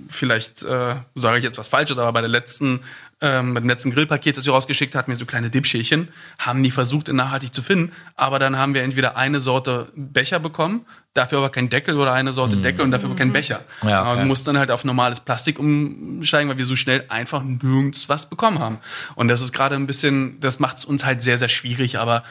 vielleicht 0.08 0.62
äh, 0.62 0.96
sage 1.14 1.38
ich 1.38 1.44
jetzt 1.44 1.58
was 1.58 1.68
Falsches, 1.68 1.98
aber 1.98 2.12
bei 2.12 2.22
der 2.22 2.30
letzten, 2.30 2.80
ähm, 3.22 3.54
bei 3.54 3.60
dem 3.60 3.68
letzten 3.68 3.92
Grillpaket, 3.92 4.36
das 4.36 4.44
wir 4.44 4.52
rausgeschickt 4.52 4.94
hatten, 4.94 5.10
wir 5.10 5.16
so 5.16 5.24
kleine 5.24 5.48
Dipschälchen, 5.48 6.08
haben 6.38 6.62
die 6.62 6.70
versucht, 6.70 7.08
in 7.08 7.16
nachhaltig 7.16 7.54
zu 7.54 7.62
finden. 7.62 7.92
Aber 8.16 8.38
dann 8.38 8.58
haben 8.58 8.74
wir 8.74 8.82
entweder 8.82 9.16
eine 9.16 9.40
Sorte 9.40 9.90
Becher 9.94 10.40
bekommen, 10.40 10.84
dafür 11.14 11.38
aber 11.38 11.50
kein 11.50 11.70
Deckel 11.70 11.96
oder 11.96 12.12
eine 12.12 12.32
Sorte 12.32 12.56
mhm. 12.56 12.62
Deckel 12.62 12.84
und 12.84 12.90
dafür 12.90 13.08
aber 13.08 13.16
keinen 13.16 13.32
Becher. 13.32 13.64
Ja, 13.82 14.10
okay. 14.10 14.20
Und 14.20 14.28
mussten 14.28 14.46
dann 14.46 14.58
halt 14.58 14.70
auf 14.70 14.84
normales 14.84 15.20
Plastik 15.20 15.58
umsteigen, 15.58 16.50
weil 16.50 16.58
wir 16.58 16.64
so 16.64 16.76
schnell 16.76 17.04
einfach 17.08 17.42
nirgends 17.42 18.08
was 18.08 18.28
bekommen 18.28 18.58
haben. 18.58 18.78
Und 19.14 19.28
das 19.28 19.40
ist 19.40 19.52
gerade 19.52 19.76
ein 19.76 19.86
bisschen, 19.86 20.40
das 20.40 20.58
macht 20.58 20.78
es 20.78 20.84
uns 20.84 21.04
halt 21.04 21.22
sehr, 21.22 21.38
sehr 21.38 21.48
schwierig, 21.48 21.98
aber 21.98 22.24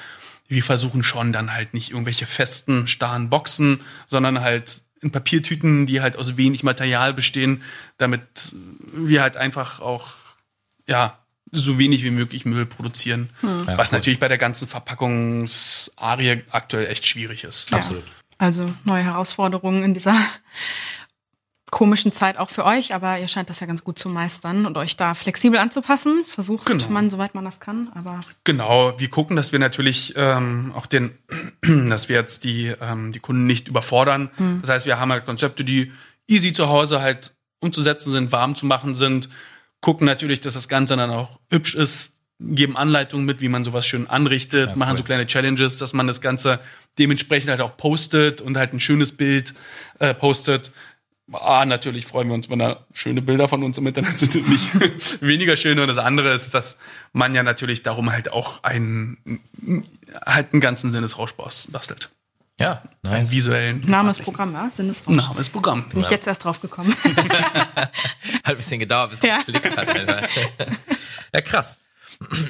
wir 0.50 0.62
versuchen 0.62 1.04
schon 1.04 1.32
dann 1.32 1.54
halt 1.54 1.74
nicht 1.74 1.92
irgendwelche 1.92 2.26
festen, 2.26 2.88
starren 2.88 3.30
Boxen, 3.30 3.80
sondern 4.08 4.42
halt 4.42 4.82
in 5.02 5.12
Papiertüten, 5.12 5.88
die 5.88 6.02
halt 6.02 6.18
aus 6.18 6.38
wenig 6.38 6.64
Material 6.64 7.14
bestehen, 7.14 7.64
damit 7.98 8.54
wir 8.94 9.22
halt 9.22 9.38
einfach 9.38 9.80
auch, 9.80 10.14
ja, 10.88 11.18
so 11.52 11.78
wenig 11.78 12.04
wie 12.04 12.12
möglich 12.12 12.46
Müll 12.46 12.66
produzieren. 12.66 13.30
Hm. 13.42 13.66
Ja, 13.68 13.78
was 13.78 13.92
cool. 13.92 13.98
natürlich 13.98 14.20
bei 14.20 14.28
der 14.28 14.38
ganzen 14.38 14.68
Verpackungsarie 14.68 16.44
aktuell 16.50 16.88
echt 16.88 17.06
schwierig 17.06 17.44
ist. 17.44 17.70
Ja. 17.72 17.78
Absolut. 17.78 18.04
Also 18.38 18.74
neue 18.86 19.04
Herausforderungen 19.04 19.84
in 19.84 19.94
dieser 19.94 20.16
komischen 21.72 22.12
Zeit 22.12 22.38
auch 22.38 22.50
für 22.50 22.66
euch, 22.66 22.94
aber 22.94 23.20
ihr 23.20 23.28
scheint 23.28 23.50
das 23.50 23.60
ja 23.60 23.68
ganz 23.68 23.84
gut 23.84 23.98
zu 23.98 24.10
meistern 24.10 24.66
und 24.66 24.78
euch 24.78 24.98
da 24.98 25.14
flexibel 25.14 25.60
anzupassen. 25.60 26.24
Versucht 26.26 26.66
genau. 26.66 26.90
man, 26.90 27.10
soweit 27.10 27.34
man 27.36 27.46
das 27.46 27.60
kann, 27.60 27.90
aber. 27.96 28.22
Genau, 28.44 29.00
wir 29.00 29.10
gucken, 29.10 29.36
dass 29.36 29.52
wir 29.52 29.60
natürlich 29.60 30.14
ähm, 30.18 30.74
auch 30.76 30.86
den, 30.86 31.12
dass 31.62 32.10
wir 32.10 32.18
jetzt 32.18 32.44
die, 32.44 32.74
ähm, 32.82 33.12
die 33.12 33.20
Kunden 33.20 33.46
nicht 33.46 33.68
überfordern. 33.68 34.32
Hm. 34.38 34.60
Das 34.62 34.70
heißt, 34.70 34.86
wir 34.86 35.00
haben 35.00 35.12
halt 35.12 35.26
Konzepte, 35.26 35.64
die 35.64 35.92
easy 36.28 36.54
zu 36.54 36.70
Hause 36.70 37.02
halt 37.02 37.36
umzusetzen 37.60 38.12
sind, 38.12 38.32
warm 38.32 38.56
zu 38.56 38.66
machen 38.66 38.96
sind. 38.96 39.30
Gucken 39.82 40.06
natürlich, 40.06 40.40
dass 40.40 40.54
das 40.54 40.70
Ganze 40.70 40.96
dann 40.96 41.10
auch 41.10 41.40
hübsch 41.50 41.76
ist, 41.76 42.22
geben 42.40 42.76
Anleitungen 42.76 43.26
mit, 43.26 43.42
wie 43.42 43.50
man 43.50 43.64
sowas 43.64 43.86
schön 43.86 44.08
anrichtet, 44.08 44.70
ja, 44.70 44.76
machen 44.76 44.92
cool. 44.92 44.98
so 44.98 45.04
kleine 45.04 45.28
Challenges, 45.28 45.78
dass 45.78 45.94
man 45.94 46.08
das 46.08 46.22
Ganze 46.22 46.60
dementsprechend 46.98 47.50
halt 47.50 47.62
auch 47.62 47.78
postet 47.78 48.42
und 48.42 48.58
halt 48.58 48.74
ein 48.74 48.80
schönes 48.80 49.16
Bild 49.16 49.54
äh, 50.00 50.14
postet. 50.14 50.72
Ah, 51.32 51.66
natürlich 51.66 52.06
freuen 52.06 52.28
wir 52.28 52.36
uns, 52.36 52.50
wenn 52.50 52.60
da 52.60 52.86
schöne 52.94 53.22
Bilder 53.22 53.48
von 53.48 53.64
uns 53.64 53.78
im 53.78 53.88
Internet 53.88 54.20
sind 54.20 54.36
und 54.36 54.50
nicht 54.50 54.70
weniger 55.22 55.56
schöne. 55.56 55.82
Und 55.82 55.88
das 55.88 55.98
andere 55.98 56.34
ist, 56.34 56.54
dass 56.54 56.78
man 57.14 57.34
ja 57.34 57.44
natürlich 57.44 57.84
darum 57.84 58.12
halt 58.12 58.34
auch 58.34 58.64
einen, 58.64 59.42
halt 60.26 60.52
einen 60.52 60.62
ganzen 60.62 60.92
Sinnesrausch 60.92 61.34
bastelt. 61.34 62.10
Ja, 62.60 62.84
nice. 63.02 63.14
Einen 63.14 63.32
visuellen. 63.32 63.84
Name 63.88 64.12
ist 64.12 64.22
Programm, 64.22 64.54
ja? 64.54 64.70
Sinnesrausch. 64.76 65.16
Name 65.16 65.40
ist 65.40 65.50
Programm. 65.50 65.90
Bin 65.90 66.02
ich 66.02 66.10
jetzt 66.10 66.28
erst 66.28 66.44
drauf 66.44 66.62
gekommen. 66.62 66.96
hat 67.74 67.92
ein 68.44 68.58
bisschen 68.58 68.80
gedauert, 68.80 69.12
bis 69.12 69.20
es 69.20 69.28
ja. 69.28 69.38
geklickt 69.40 69.76
hat. 69.76 69.88
ja, 71.34 71.42
krass. 71.42 71.78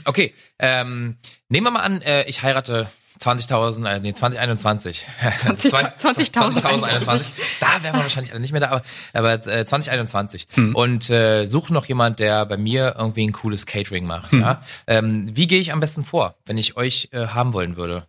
Okay, 0.03 0.33
ähm, 0.59 1.17
nehmen 1.47 1.67
wir 1.67 1.71
mal 1.71 1.81
an, 1.81 2.01
äh, 2.01 2.23
ich 2.23 2.43
heirate 2.43 2.89
20.000, 3.21 3.87
äh, 3.87 3.99
nee, 3.99 4.13
2021. 4.13 5.05
20.000. 5.21 5.97
20, 5.97 6.33
2021. 6.33 7.33
Da 7.59 7.83
wären 7.83 7.95
wir 7.95 8.01
wahrscheinlich 8.01 8.31
alle 8.31 8.41
nicht 8.41 8.51
mehr 8.51 8.61
da, 8.61 8.67
aber, 8.67 8.81
aber 9.13 9.33
äh, 9.33 9.65
2021. 9.65 10.47
Hm. 10.53 10.75
Und 10.75 11.09
äh, 11.09 11.45
suche 11.45 11.71
noch 11.71 11.85
jemand, 11.85 12.19
der 12.19 12.45
bei 12.45 12.57
mir 12.57 12.95
irgendwie 12.97 13.27
ein 13.27 13.31
cooles 13.31 13.65
Catering 13.65 14.05
macht. 14.05 14.31
Hm. 14.31 14.41
Ja? 14.41 14.61
Ähm, 14.87 15.29
wie 15.33 15.47
gehe 15.47 15.59
ich 15.59 15.71
am 15.71 15.79
besten 15.79 16.03
vor, 16.03 16.35
wenn 16.45 16.57
ich 16.57 16.77
euch 16.77 17.09
äh, 17.11 17.27
haben 17.27 17.53
wollen 17.53 17.77
würde? 17.77 18.07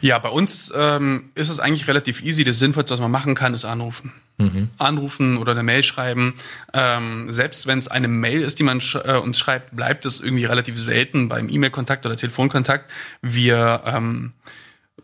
Ja, 0.00 0.18
bei 0.18 0.28
uns 0.28 0.72
ähm, 0.76 1.30
ist 1.34 1.48
es 1.48 1.60
eigentlich 1.60 1.88
relativ 1.88 2.22
easy. 2.22 2.44
Das 2.44 2.58
Sinnvollste, 2.58 2.92
was 2.94 3.00
man 3.00 3.10
machen 3.10 3.34
kann, 3.34 3.54
ist 3.54 3.64
anrufen. 3.64 4.12
Mhm. 4.38 4.70
Anrufen 4.78 5.36
oder 5.38 5.52
eine 5.52 5.62
Mail 5.62 5.82
schreiben. 5.82 6.34
Ähm, 6.72 7.32
selbst 7.32 7.66
wenn 7.66 7.78
es 7.78 7.88
eine 7.88 8.08
Mail 8.08 8.40
ist, 8.40 8.58
die 8.58 8.62
man 8.62 8.80
sch 8.80 8.96
äh, 8.96 9.16
uns 9.16 9.38
schreibt, 9.38 9.74
bleibt 9.74 10.04
es 10.06 10.20
irgendwie 10.20 10.44
relativ 10.44 10.76
selten 10.76 11.28
beim 11.28 11.48
E-Mail-Kontakt 11.48 12.06
oder 12.06 12.16
Telefonkontakt. 12.16 12.90
Wir, 13.20 13.82
ähm, 13.84 14.32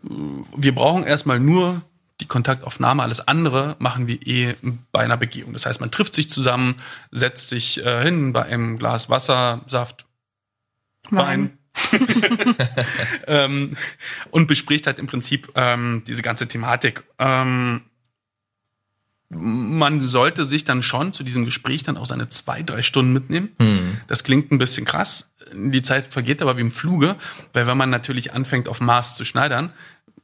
wir 0.01 0.73
brauchen 0.73 1.03
erstmal 1.03 1.39
nur 1.39 1.81
die 2.21 2.27
Kontaktaufnahme, 2.27 3.03
alles 3.03 3.27
andere 3.27 3.75
machen 3.79 4.07
wir 4.07 4.25
eh 4.25 4.55
bei 4.93 5.01
einer 5.01 5.17
Begehung. 5.17 5.51
Das 5.51 5.65
heißt, 5.65 5.81
man 5.81 5.91
trifft 5.91 6.15
sich 6.15 6.29
zusammen, 6.29 6.75
setzt 7.11 7.49
sich 7.49 7.85
äh, 7.85 8.03
hin 8.03 8.31
bei 8.31 8.43
einem 8.43 8.79
Glas 8.79 9.09
Wasser, 9.09 9.61
Saft, 9.67 10.05
Wein, 11.09 11.25
Wein 11.25 11.57
ähm, 13.27 13.75
und 14.31 14.47
bespricht 14.47 14.87
halt 14.87 14.99
im 14.99 15.07
Prinzip 15.07 15.51
ähm, 15.55 16.03
diese 16.07 16.21
ganze 16.21 16.47
Thematik. 16.47 17.03
Ähm, 17.19 17.81
man 19.29 19.99
sollte 20.01 20.43
sich 20.45 20.65
dann 20.65 20.83
schon 20.83 21.13
zu 21.13 21.23
diesem 21.23 21.45
Gespräch 21.45 21.83
dann 21.83 21.97
auch 21.97 22.05
seine 22.05 22.29
zwei, 22.29 22.61
drei 22.61 22.81
Stunden 22.81 23.11
mitnehmen. 23.11 23.49
Hm. 23.59 23.97
Das 24.07 24.23
klingt 24.23 24.51
ein 24.51 24.57
bisschen 24.57 24.85
krass. 24.85 25.33
Die 25.53 25.81
Zeit 25.81 26.05
vergeht 26.05 26.41
aber 26.41 26.57
wie 26.57 26.61
im 26.61 26.71
Fluge, 26.71 27.15
weil 27.53 27.67
wenn 27.67 27.77
man 27.77 27.89
natürlich 27.89 28.33
anfängt, 28.33 28.69
auf 28.69 28.81
Maß 28.81 29.15
zu 29.15 29.25
schneidern, 29.25 29.73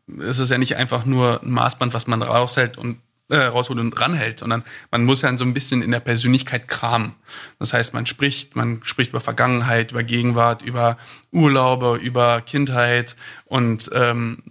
ist 0.08 0.40
es 0.40 0.50
ja 0.50 0.58
nicht 0.58 0.76
einfach 0.76 1.06
nur 1.06 1.42
ein 1.44 1.52
Maßband, 1.52 1.94
was 1.94 2.08
man 2.08 2.22
raushält 2.22 2.78
und 2.78 2.98
äh, 3.32 3.38
rausholt 3.38 3.80
und 3.80 4.00
ranhält, 4.00 4.40
sondern 4.40 4.64
man 4.92 5.04
muss 5.04 5.22
ja 5.22 5.36
so 5.38 5.46
ein 5.46 5.54
bisschen 5.54 5.82
in 5.82 5.92
der 5.92 6.00
Persönlichkeit 6.00 6.68
kramen. 6.68 7.14
Das 7.60 7.74
heißt, 7.74 7.94
man 7.94 8.06
spricht, 8.06 8.56
man 8.56 8.82
spricht 8.84 9.12
über 9.12 9.22
Vergangenheit, 9.22 9.92
über 9.92 10.04
Gegenwart, 10.04 10.62
über 10.62 10.98
Urlaube, 11.32 11.96
über 11.96 12.42
Kindheit 12.42 13.16
und 13.46 13.90
ähm, 13.94 14.44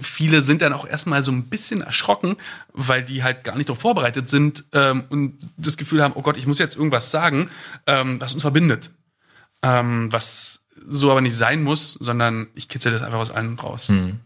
viele 0.00 0.42
sind 0.42 0.62
dann 0.62 0.72
auch 0.72 0.86
erstmal 0.86 1.22
so 1.22 1.32
ein 1.32 1.46
bisschen 1.46 1.80
erschrocken, 1.80 2.36
weil 2.72 3.02
die 3.04 3.22
halt 3.22 3.44
gar 3.44 3.56
nicht 3.56 3.68
darauf 3.68 3.80
vorbereitet 3.80 4.28
sind 4.28 4.64
ähm, 4.72 5.04
und 5.08 5.38
das 5.56 5.76
Gefühl 5.76 6.02
haben, 6.02 6.14
oh 6.14 6.22
Gott, 6.22 6.36
ich 6.36 6.46
muss 6.46 6.58
jetzt 6.58 6.76
irgendwas 6.76 7.10
sagen, 7.10 7.50
ähm, 7.86 8.20
was 8.20 8.34
uns 8.34 8.42
verbindet. 8.42 8.90
Ähm, 9.62 10.12
was 10.12 10.66
so 10.88 11.10
aber 11.10 11.20
nicht 11.20 11.36
sein 11.36 11.62
muss, 11.62 11.94
sondern 11.94 12.48
ich 12.54 12.68
kitzel 12.68 12.92
das 12.92 13.02
einfach 13.02 13.18
aus 13.18 13.30
allen 13.30 13.58
raus. 13.58 13.88
Hm. 13.88 14.20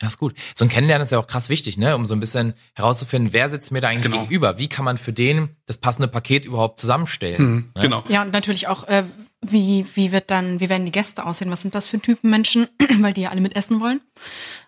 Das 0.00 0.14
ist 0.14 0.18
gut. 0.18 0.34
So 0.54 0.64
ein 0.66 0.68
Kennenlernen 0.68 1.02
ist 1.02 1.10
ja 1.10 1.18
auch 1.18 1.26
krass 1.26 1.48
wichtig, 1.48 1.78
ne? 1.78 1.94
Um 1.94 2.04
so 2.04 2.14
ein 2.14 2.20
bisschen 2.20 2.52
herauszufinden, 2.74 3.32
wer 3.32 3.48
sitzt 3.48 3.72
mir 3.72 3.80
da 3.80 3.88
eigentlich 3.88 4.04
genau. 4.04 4.22
gegenüber? 4.22 4.58
Wie 4.58 4.68
kann 4.68 4.84
man 4.84 4.98
für 4.98 5.12
den 5.12 5.56
das 5.64 5.78
passende 5.78 6.06
Paket 6.06 6.44
überhaupt 6.44 6.80
zusammenstellen? 6.80 7.42
Mhm, 7.42 7.72
ne? 7.74 7.82
Genau. 7.82 8.04
Ja, 8.08 8.22
und 8.22 8.32
natürlich 8.32 8.68
auch, 8.68 8.86
äh, 8.88 9.04
wie, 9.40 9.86
wie 9.94 10.12
wird 10.12 10.30
dann, 10.30 10.60
wie 10.60 10.68
werden 10.68 10.84
die 10.84 10.92
Gäste 10.92 11.24
aussehen? 11.24 11.50
Was 11.50 11.62
sind 11.62 11.74
das 11.74 11.86
für 11.86 11.98
Typen 11.98 12.28
Menschen? 12.28 12.68
Weil 13.00 13.14
die 13.14 13.22
ja 13.22 13.30
alle 13.30 13.40
mit 13.40 13.56
essen 13.56 13.80
wollen. 13.80 14.02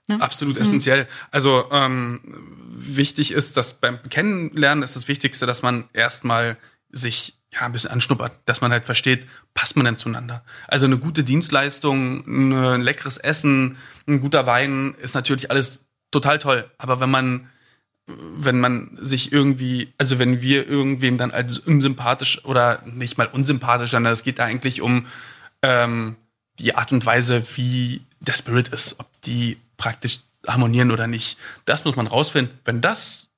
Ne? 0.07 0.21
Absolut 0.21 0.57
mhm. 0.57 0.63
essentiell. 0.63 1.07
Also 1.31 1.67
ähm, 1.73 2.21
wichtig 2.71 3.33
ist, 3.33 3.59
dass 3.59 3.81
beim 3.81 3.99
Kennenlernen 4.09 4.83
ist 4.83 4.97
das 4.97 5.09
Wichtigste, 5.09 5.45
dass 5.45 5.63
man 5.63 5.89
erstmal 5.93 6.57
sich 6.91 7.38
ja, 7.53 7.63
ein 7.63 7.73
bisschen 7.73 7.91
anschnuppert, 7.91 8.33
dass 8.45 8.61
man 8.61 8.73
halt 8.73 8.85
versteht, 8.85 9.27
passt 9.55 9.77
man 9.77 9.87
denn 9.87 9.97
zueinander. 9.97 10.45
Also 10.67 10.87
eine 10.87 10.99
gute 10.99 11.25
Dienstleistung, 11.25 12.25
ein 12.27 12.81
leckeres 12.81 13.17
Essen, 13.17 13.79
ein 14.07 14.21
guter 14.21 14.47
Wein 14.47 14.95
ist 14.99 15.15
natürlich 15.15 15.51
alles 15.51 15.87
total 16.11 16.39
toll. 16.39 16.71
Aber 16.77 17.01
wenn 17.01 17.11
man, 17.11 17.49
wenn 18.07 18.61
man 18.61 18.99
sich 19.01 19.33
irgendwie, 19.33 19.93
also 19.97 20.19
wenn 20.19 20.43
wir 20.43 20.69
irgendwem 20.69 21.17
dann 21.17 21.31
als 21.31 21.59
unsympathisch 21.59 22.45
oder 22.45 22.83
nicht 22.85 23.17
mal 23.17 23.27
unsympathisch, 23.27 23.91
sondern 23.91 24.13
es 24.13 24.25
geht 24.25 24.39
da 24.39 24.45
eigentlich 24.45 24.83
um 24.83 25.07
ähm, 25.63 26.17
die 26.59 26.75
Art 26.75 26.93
und 26.93 27.05
Weise, 27.07 27.45
wie 27.57 28.03
der 28.21 28.35
Spirit 28.35 28.69
ist, 28.69 29.01
ob 29.01 29.09
die 29.23 29.57
praktisch 29.77 30.21
harmonieren 30.47 30.91
oder 30.91 31.07
nicht. 31.07 31.39
Das 31.65 31.85
muss 31.85 31.97
man 31.97 32.07
rausfinden. 32.07 32.59
Wenn 32.65 32.81
das 32.81 33.29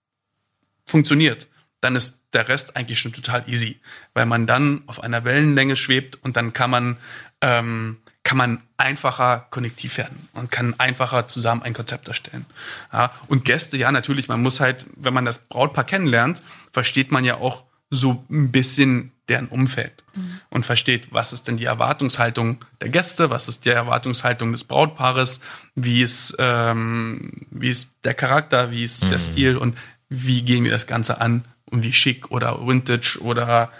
funktioniert, 0.86 1.48
dann 1.80 1.96
ist 1.96 2.22
der 2.32 2.48
Rest 2.48 2.76
eigentlich 2.76 3.00
schon 3.00 3.12
total 3.12 3.44
easy, 3.48 3.80
weil 4.14 4.26
man 4.26 4.46
dann 4.46 4.82
auf 4.86 5.02
einer 5.02 5.24
Wellenlänge 5.24 5.76
schwebt 5.76 6.18
und 6.22 6.36
dann 6.36 6.52
kann 6.52 6.70
man 6.70 6.96
ähm, 7.40 7.96
kann 8.22 8.36
man 8.36 8.62
einfacher 8.76 9.46
konnektiv 9.50 9.96
werden 9.96 10.28
und 10.34 10.50
kann 10.50 10.74
einfacher 10.78 11.26
zusammen 11.26 11.62
ein 11.62 11.72
Konzept 11.72 12.08
erstellen. 12.08 12.46
Ja, 12.92 13.12
und 13.28 13.44
Gäste, 13.44 13.76
ja 13.76 13.90
natürlich, 13.90 14.28
man 14.28 14.42
muss 14.42 14.60
halt, 14.60 14.86
wenn 14.94 15.14
man 15.14 15.24
das 15.24 15.38
Brautpaar 15.38 15.84
kennenlernt, 15.84 16.42
versteht 16.70 17.10
man 17.10 17.24
ja 17.24 17.36
auch 17.36 17.64
so 17.90 18.24
ein 18.30 18.52
bisschen 18.52 19.12
deren 19.28 19.48
Umfeld 19.48 20.04
mhm. 20.14 20.40
und 20.50 20.66
versteht, 20.66 21.12
was 21.12 21.32
ist 21.32 21.48
denn 21.48 21.56
die 21.56 21.64
Erwartungshaltung 21.64 22.64
der 22.80 22.88
Gäste, 22.88 23.30
was 23.30 23.48
ist 23.48 23.64
die 23.64 23.70
Erwartungshaltung 23.70 24.52
des 24.52 24.64
Brautpaares, 24.64 25.40
wie 25.74 26.02
ist, 26.02 26.36
ähm, 26.38 27.46
wie 27.50 27.70
ist 27.70 27.96
der 28.04 28.14
Charakter, 28.14 28.70
wie 28.70 28.84
ist 28.84 29.04
mhm. 29.04 29.08
der 29.08 29.18
Stil 29.18 29.56
und 29.56 29.76
wie 30.08 30.42
gehen 30.42 30.64
wir 30.64 30.72
das 30.72 30.86
Ganze 30.86 31.20
an 31.20 31.44
und 31.70 31.82
wie 31.82 31.92
schick 31.92 32.30
oder 32.30 32.66
vintage 32.66 33.18
oder 33.20 33.70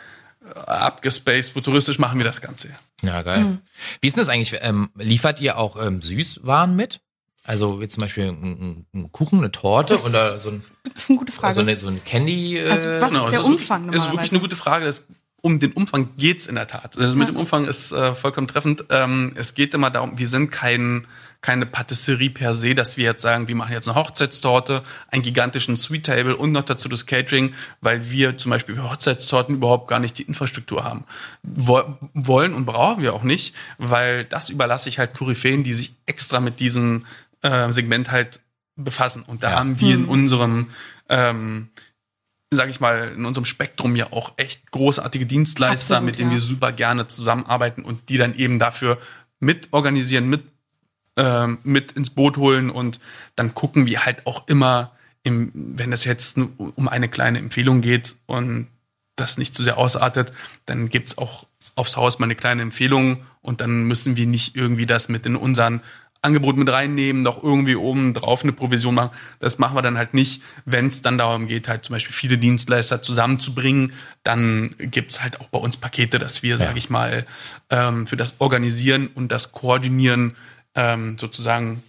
äh, 0.45 0.59
abgespaced, 0.59 1.53
futuristisch 1.53 1.99
machen 1.99 2.19
wir 2.19 2.25
das 2.25 2.41
Ganze. 2.41 2.69
Ja, 3.03 3.23
geil. 3.23 3.45
Mhm. 3.45 3.59
Wie 4.01 4.09
ist 4.09 4.17
denn 4.17 4.23
das 4.23 4.29
eigentlich? 4.29 4.59
Ähm, 4.63 4.91
liefert 4.97 5.41
ihr 5.41 5.59
auch 5.59 5.81
ähm, 5.83 6.03
Süßwaren 6.03 6.75
mit? 6.77 7.01
Also 7.45 7.81
jetzt 7.81 7.95
zum 7.95 8.03
Beispiel 8.03 8.29
ein, 8.29 8.87
ein 8.95 9.13
Kuchen, 9.13 9.39
eine 9.39 9.51
Torte 9.51 9.95
das, 9.95 10.05
oder 10.05 10.39
so 10.39 10.51
ein. 10.51 10.65
Das 10.85 11.05
ist 11.05 11.11
eine 11.11 11.19
gute 11.19 11.33
Frage. 11.33 11.55
So, 11.55 11.61
eine, 11.63 11.77
so 11.77 11.89
ein 11.89 12.05
Candy. 12.05 12.59
Äh, 12.59 12.69
also 12.69 12.89
was 13.01 13.09
genau, 13.11 13.27
ist 13.27 13.33
der 13.33 13.45
Umfang 13.45 13.85
wirklich, 13.85 14.03
ist 14.03 14.13
wirklich 14.13 14.31
eine 14.31 14.41
gute 14.41 14.57
Frage. 14.57 14.85
Das, 14.85 15.07
um 15.43 15.59
den 15.59 15.73
Umfang 15.73 16.11
geht's 16.17 16.47
in 16.47 16.55
der 16.55 16.67
Tat. 16.67 16.99
Also 16.99 17.17
mit 17.17 17.27
ja. 17.27 17.33
dem 17.33 17.37
Umfang 17.37 17.67
ist 17.67 17.93
äh, 17.93 18.15
vollkommen 18.15 18.47
treffend. 18.47 18.85
Ähm, 18.91 19.33
es 19.37 19.55
geht 19.55 19.73
immer 19.75 19.91
darum, 19.91 20.19
wir 20.19 20.29
sind 20.29 20.51
kein 20.51 21.07
keine 21.41 21.65
Patisserie 21.65 22.31
per 22.31 22.55
se, 22.55 22.75
dass 22.75 22.97
wir 22.97 23.05
jetzt 23.05 23.23
sagen, 23.23 23.49
wir 23.49 23.55
machen 23.55 23.73
jetzt 23.73 23.89
eine 23.89 23.97
Hochzeitstorte, 23.97 24.83
einen 25.09 25.23
gigantischen 25.23 25.77
Sweet 25.77 26.07
Table 26.07 26.37
und 26.37 26.53
noch 26.53 26.65
dazu 26.65 26.89
das 26.89 27.07
Catering, 27.07 27.55
weil 27.81 28.11
wir 28.11 28.37
zum 28.37 28.51
Beispiel 28.51 28.75
für 28.75 28.91
Hochzeitstorten 28.91 29.55
überhaupt 29.55 29.89
gar 29.89 30.01
nicht 30.01 30.19
die 30.19 30.25
Infrastruktur 30.25 30.85
haben. 30.85 31.05
wollen 31.43 32.55
und 32.55 32.67
brauchen 32.67 33.03
wir 33.03 33.15
auch 33.15 33.23
nicht, 33.23 33.55
weil 33.79 34.25
das 34.25 34.51
überlasse 34.51 34.89
ich 34.89 34.99
halt 34.99 35.15
Koryphäen, 35.15 35.65
die 35.65 35.75
sich 35.75 35.95
extra 36.07 36.41
mit 36.41 36.61
diesem 36.61 37.07
äh, 37.43 37.71
Segment 37.73 38.11
halt 38.11 38.41
befassen. 38.77 39.23
Und 39.27 39.43
da 39.43 39.51
ja. 39.51 39.59
haben 39.59 39.81
wir 39.81 39.95
in 39.95 40.03
hm. 40.03 40.09
unserem 40.09 40.71
ähm, 41.09 41.71
sag 42.53 42.69
ich 42.69 42.81
mal, 42.81 43.13
in 43.17 43.25
unserem 43.25 43.45
Spektrum 43.45 43.95
ja 43.95 44.09
auch 44.11 44.33
echt 44.37 44.71
großartige 44.73 45.25
Dienstleister, 45.25 45.97
Absolut, 45.97 46.07
mit 46.07 46.19
denen 46.19 46.31
ja. 46.31 46.37
wir 46.37 46.41
super 46.41 46.73
gerne 46.73 47.07
zusammenarbeiten 47.07 47.85
und 47.85 48.09
die 48.09 48.19
dann 48.19 48.35
eben 48.35 48.59
dafür 48.59 48.99
mit 49.39 49.69
organisieren, 49.71 50.29
mit 50.29 50.43
ähm, 51.21 51.59
mit 51.65 51.93
ins 51.93 52.09
Boot 52.09 52.39
holen 52.39 52.71
und 52.71 52.99
dann 53.37 53.55
gucken 53.55 53.85
wir 53.85 54.07
halt 54.07 54.27
auch 54.27 54.49
immer, 54.49 54.93
im, 55.23 55.53
wenn 55.55 55.93
es 55.93 56.05
jetzt 56.05 56.39
um 56.39 56.89
eine 56.89 57.11
kleine 57.11 57.39
Empfehlung 57.39 57.83
geht 57.83 58.17
und 58.25 58.69
das 59.17 59.37
nicht 59.37 59.55
zu 59.55 59.63
sehr 59.63 59.77
ausartet, 59.77 60.33
dann 60.65 60.89
gibt's 60.89 61.19
auch 61.19 61.47
aufs 61.75 61.99
Haus 61.99 62.19
mal 62.19 62.25
eine 62.25 62.37
kleine 62.37 62.63
Empfehlung 62.63 63.19
und 63.43 63.61
dann 63.61 63.85
müssen 63.85 64.17
wir 64.17 64.27
nicht 64.27 64.57
irgendwie 64.57 64.87
das 64.87 65.11
mit 65.11 65.27
in 65.27 65.37
unseren 65.37 65.83
Angebot 66.23 66.57
mit 66.57 66.71
reinnehmen, 66.71 67.23
noch 67.23 67.43
irgendwie 67.43 67.77
oben 67.77 68.15
drauf 68.15 68.43
eine 68.43 68.53
Provision 68.53 68.95
machen. 68.95 69.11
Das 69.41 69.59
machen 69.59 69.77
wir 69.77 69.83
dann 69.83 69.99
halt 69.99 70.15
nicht. 70.15 70.43
Wenn 70.65 70.87
es 70.87 71.03
dann 71.03 71.19
darum 71.19 71.47
geht, 71.47 71.69
halt 71.69 71.85
zum 71.85 71.95
Beispiel 71.95 72.15
viele 72.15 72.39
Dienstleister 72.39 73.03
zusammenzubringen, 73.03 73.93
dann 74.23 74.75
gibt's 74.79 75.23
halt 75.23 75.41
auch 75.41 75.49
bei 75.49 75.59
uns 75.59 75.77
Pakete, 75.77 76.19
dass 76.19 76.43
wir, 76.43 76.51
ja. 76.51 76.57
sage 76.59 76.79
ich 76.79 76.89
mal, 76.89 77.27
ähm, 77.69 78.07
für 78.07 78.17
das 78.17 78.37
Organisieren 78.39 79.07
und 79.07 79.29
das 79.29 79.53
Koordinieren 79.53 80.37
ähm, 80.75 81.19
sozusagen 81.19 81.83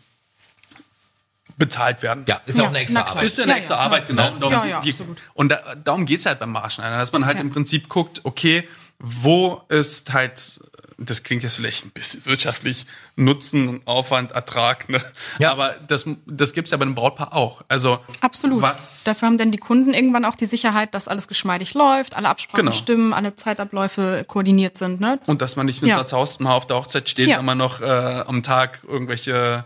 bezahlt 1.57 2.01
werden. 2.01 2.25
Ja, 2.27 2.41
ist 2.45 2.57
ja 2.57 2.65
auch 2.65 2.69
eine 2.69 2.79
extra 2.79 3.01
Arbeit. 3.01 3.23
Ist 3.23 3.39
eine 3.39 3.51
ja, 3.51 3.57
extra 3.57 3.75
ja, 3.75 3.81
Arbeit, 3.81 4.07
genau. 4.07 4.31
Darum, 4.31 4.51
ja, 4.51 4.65
ja, 4.65 4.79
die. 4.81 4.95
Und 5.33 5.49
da, 5.49 5.75
darum 5.75 6.05
geht's 6.05 6.25
halt 6.25 6.39
beim 6.39 6.51
Marschneiden, 6.51 6.97
dass 6.97 7.11
man 7.11 7.25
halt 7.25 7.39
im 7.39 7.49
Prinzip 7.49 7.87
guckt, 7.87 8.21
okay, 8.23 8.67
wo 8.99 9.61
ist 9.69 10.13
halt 10.13 10.61
das 11.05 11.23
klingt 11.23 11.43
jetzt 11.43 11.55
vielleicht 11.55 11.85
ein 11.85 11.91
bisschen 11.91 12.25
wirtschaftlich, 12.25 12.85
Nutzen, 13.15 13.81
Aufwand, 13.85 14.31
Ertrag, 14.31 14.87
ne? 14.89 15.01
Ja. 15.39 15.51
Aber 15.51 15.75
das, 15.87 16.05
das 16.25 16.53
gibt's 16.53 16.71
ja 16.71 16.77
bei 16.77 16.83
einem 16.83 16.95
Brautpaar 16.95 17.33
auch. 17.33 17.63
Also 17.67 17.99
Absolut. 18.21 18.61
Was, 18.61 19.03
Dafür 19.03 19.27
haben 19.27 19.37
dann 19.37 19.51
die 19.51 19.57
Kunden 19.57 19.93
irgendwann 19.93 20.25
auch 20.25 20.35
die 20.35 20.45
Sicherheit, 20.45 20.93
dass 20.93 21.07
alles 21.07 21.27
geschmeidig 21.27 21.73
läuft, 21.73 22.15
alle 22.15 22.29
Absprachen 22.29 22.65
Genau. 22.65 22.75
stimmen, 22.75 23.13
alle 23.13 23.35
Zeitabläufe 23.35 24.23
koordiniert 24.27 24.77
sind. 24.77 24.99
Ne? 25.01 25.19
und 25.27 25.41
dass 25.41 25.55
man 25.55 25.65
nicht 25.65 25.81
mit 25.81 25.89
Ja. 25.89 25.97
Haar 25.97 26.55
auf 26.55 26.67
der 26.67 26.77
Hochzeit 26.77 27.09
steht, 27.09 27.27
Ja. 27.27 27.37
wenn 27.39 27.45
man 27.45 27.57
noch 27.57 27.81
äh, 27.81 27.85
am 27.85 28.43
Tag 28.43 28.79
irgendwelche 28.87 29.65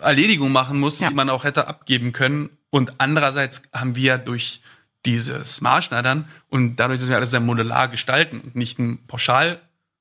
Erledigungen 0.00 0.52
machen 0.52 0.78
muss, 0.78 1.00
Ja. 1.00 1.08
die 1.08 1.14
man 1.14 1.30
auch 1.30 1.44
hätte 1.44 1.66
abgeben 1.66 2.12
können. 2.12 2.50
Und 2.70 2.94
andererseits 2.98 3.64
haben 3.72 3.96
wir 3.96 4.18
durch 4.18 4.60
dieses 5.06 5.60
Maßschneidern 5.60 6.28
und 6.50 6.76
dadurch, 6.76 7.00
dass 7.00 7.08
wir 7.08 7.16
alles 7.16 7.30
sehr 7.30 7.40
modular 7.40 7.88
gestalten 7.88 8.40
und 8.40 8.54
nicht 8.54 8.78
ein 8.78 9.06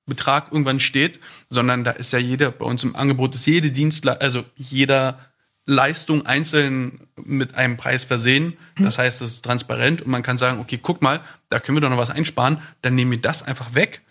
Pauschalbetrag 0.10 0.51
irgendwann 0.51 0.80
steht, 0.80 1.20
sondern 1.50 1.84
da 1.84 1.92
ist 1.92 2.13
ja 2.13 2.20
jeder, 2.20 2.51
bei 2.51 2.66
uns 2.66 2.84
im 2.84 2.96
Angebot 2.96 3.36
ist 3.36 3.46
jede 3.46 3.72
Dienstleistung, 3.72 4.22
also 4.22 4.44
jeder 4.56 5.20
Leistung 5.66 6.25
einzeln 6.25 7.08
mit 7.16 7.54
einem 7.56 7.78
Preis 7.78 8.04
versehen. 8.06 8.58
Das 8.78 8.98
heißt, 8.98 9.22
es 9.22 9.34
ist 9.34 9.46
transparent 9.46 10.01
und 10.01 10.10
man 10.10 10.24
kann 10.24 10.38
sagen, 10.38 10.60
okay, 10.60 10.80
guck 10.82 11.01
mal, 11.01 11.22
da 11.50 11.60
können 11.60 11.78
wir 11.78 11.82
doch 11.82 11.92
noch 11.92 11.98
was 11.98 12.10
einsparen, 12.10 12.62
dann 12.82 12.96
nehmen 12.96 13.12
wir 13.12 13.22
das 13.22 13.44
einfach 13.44 13.75
weg 13.75 14.01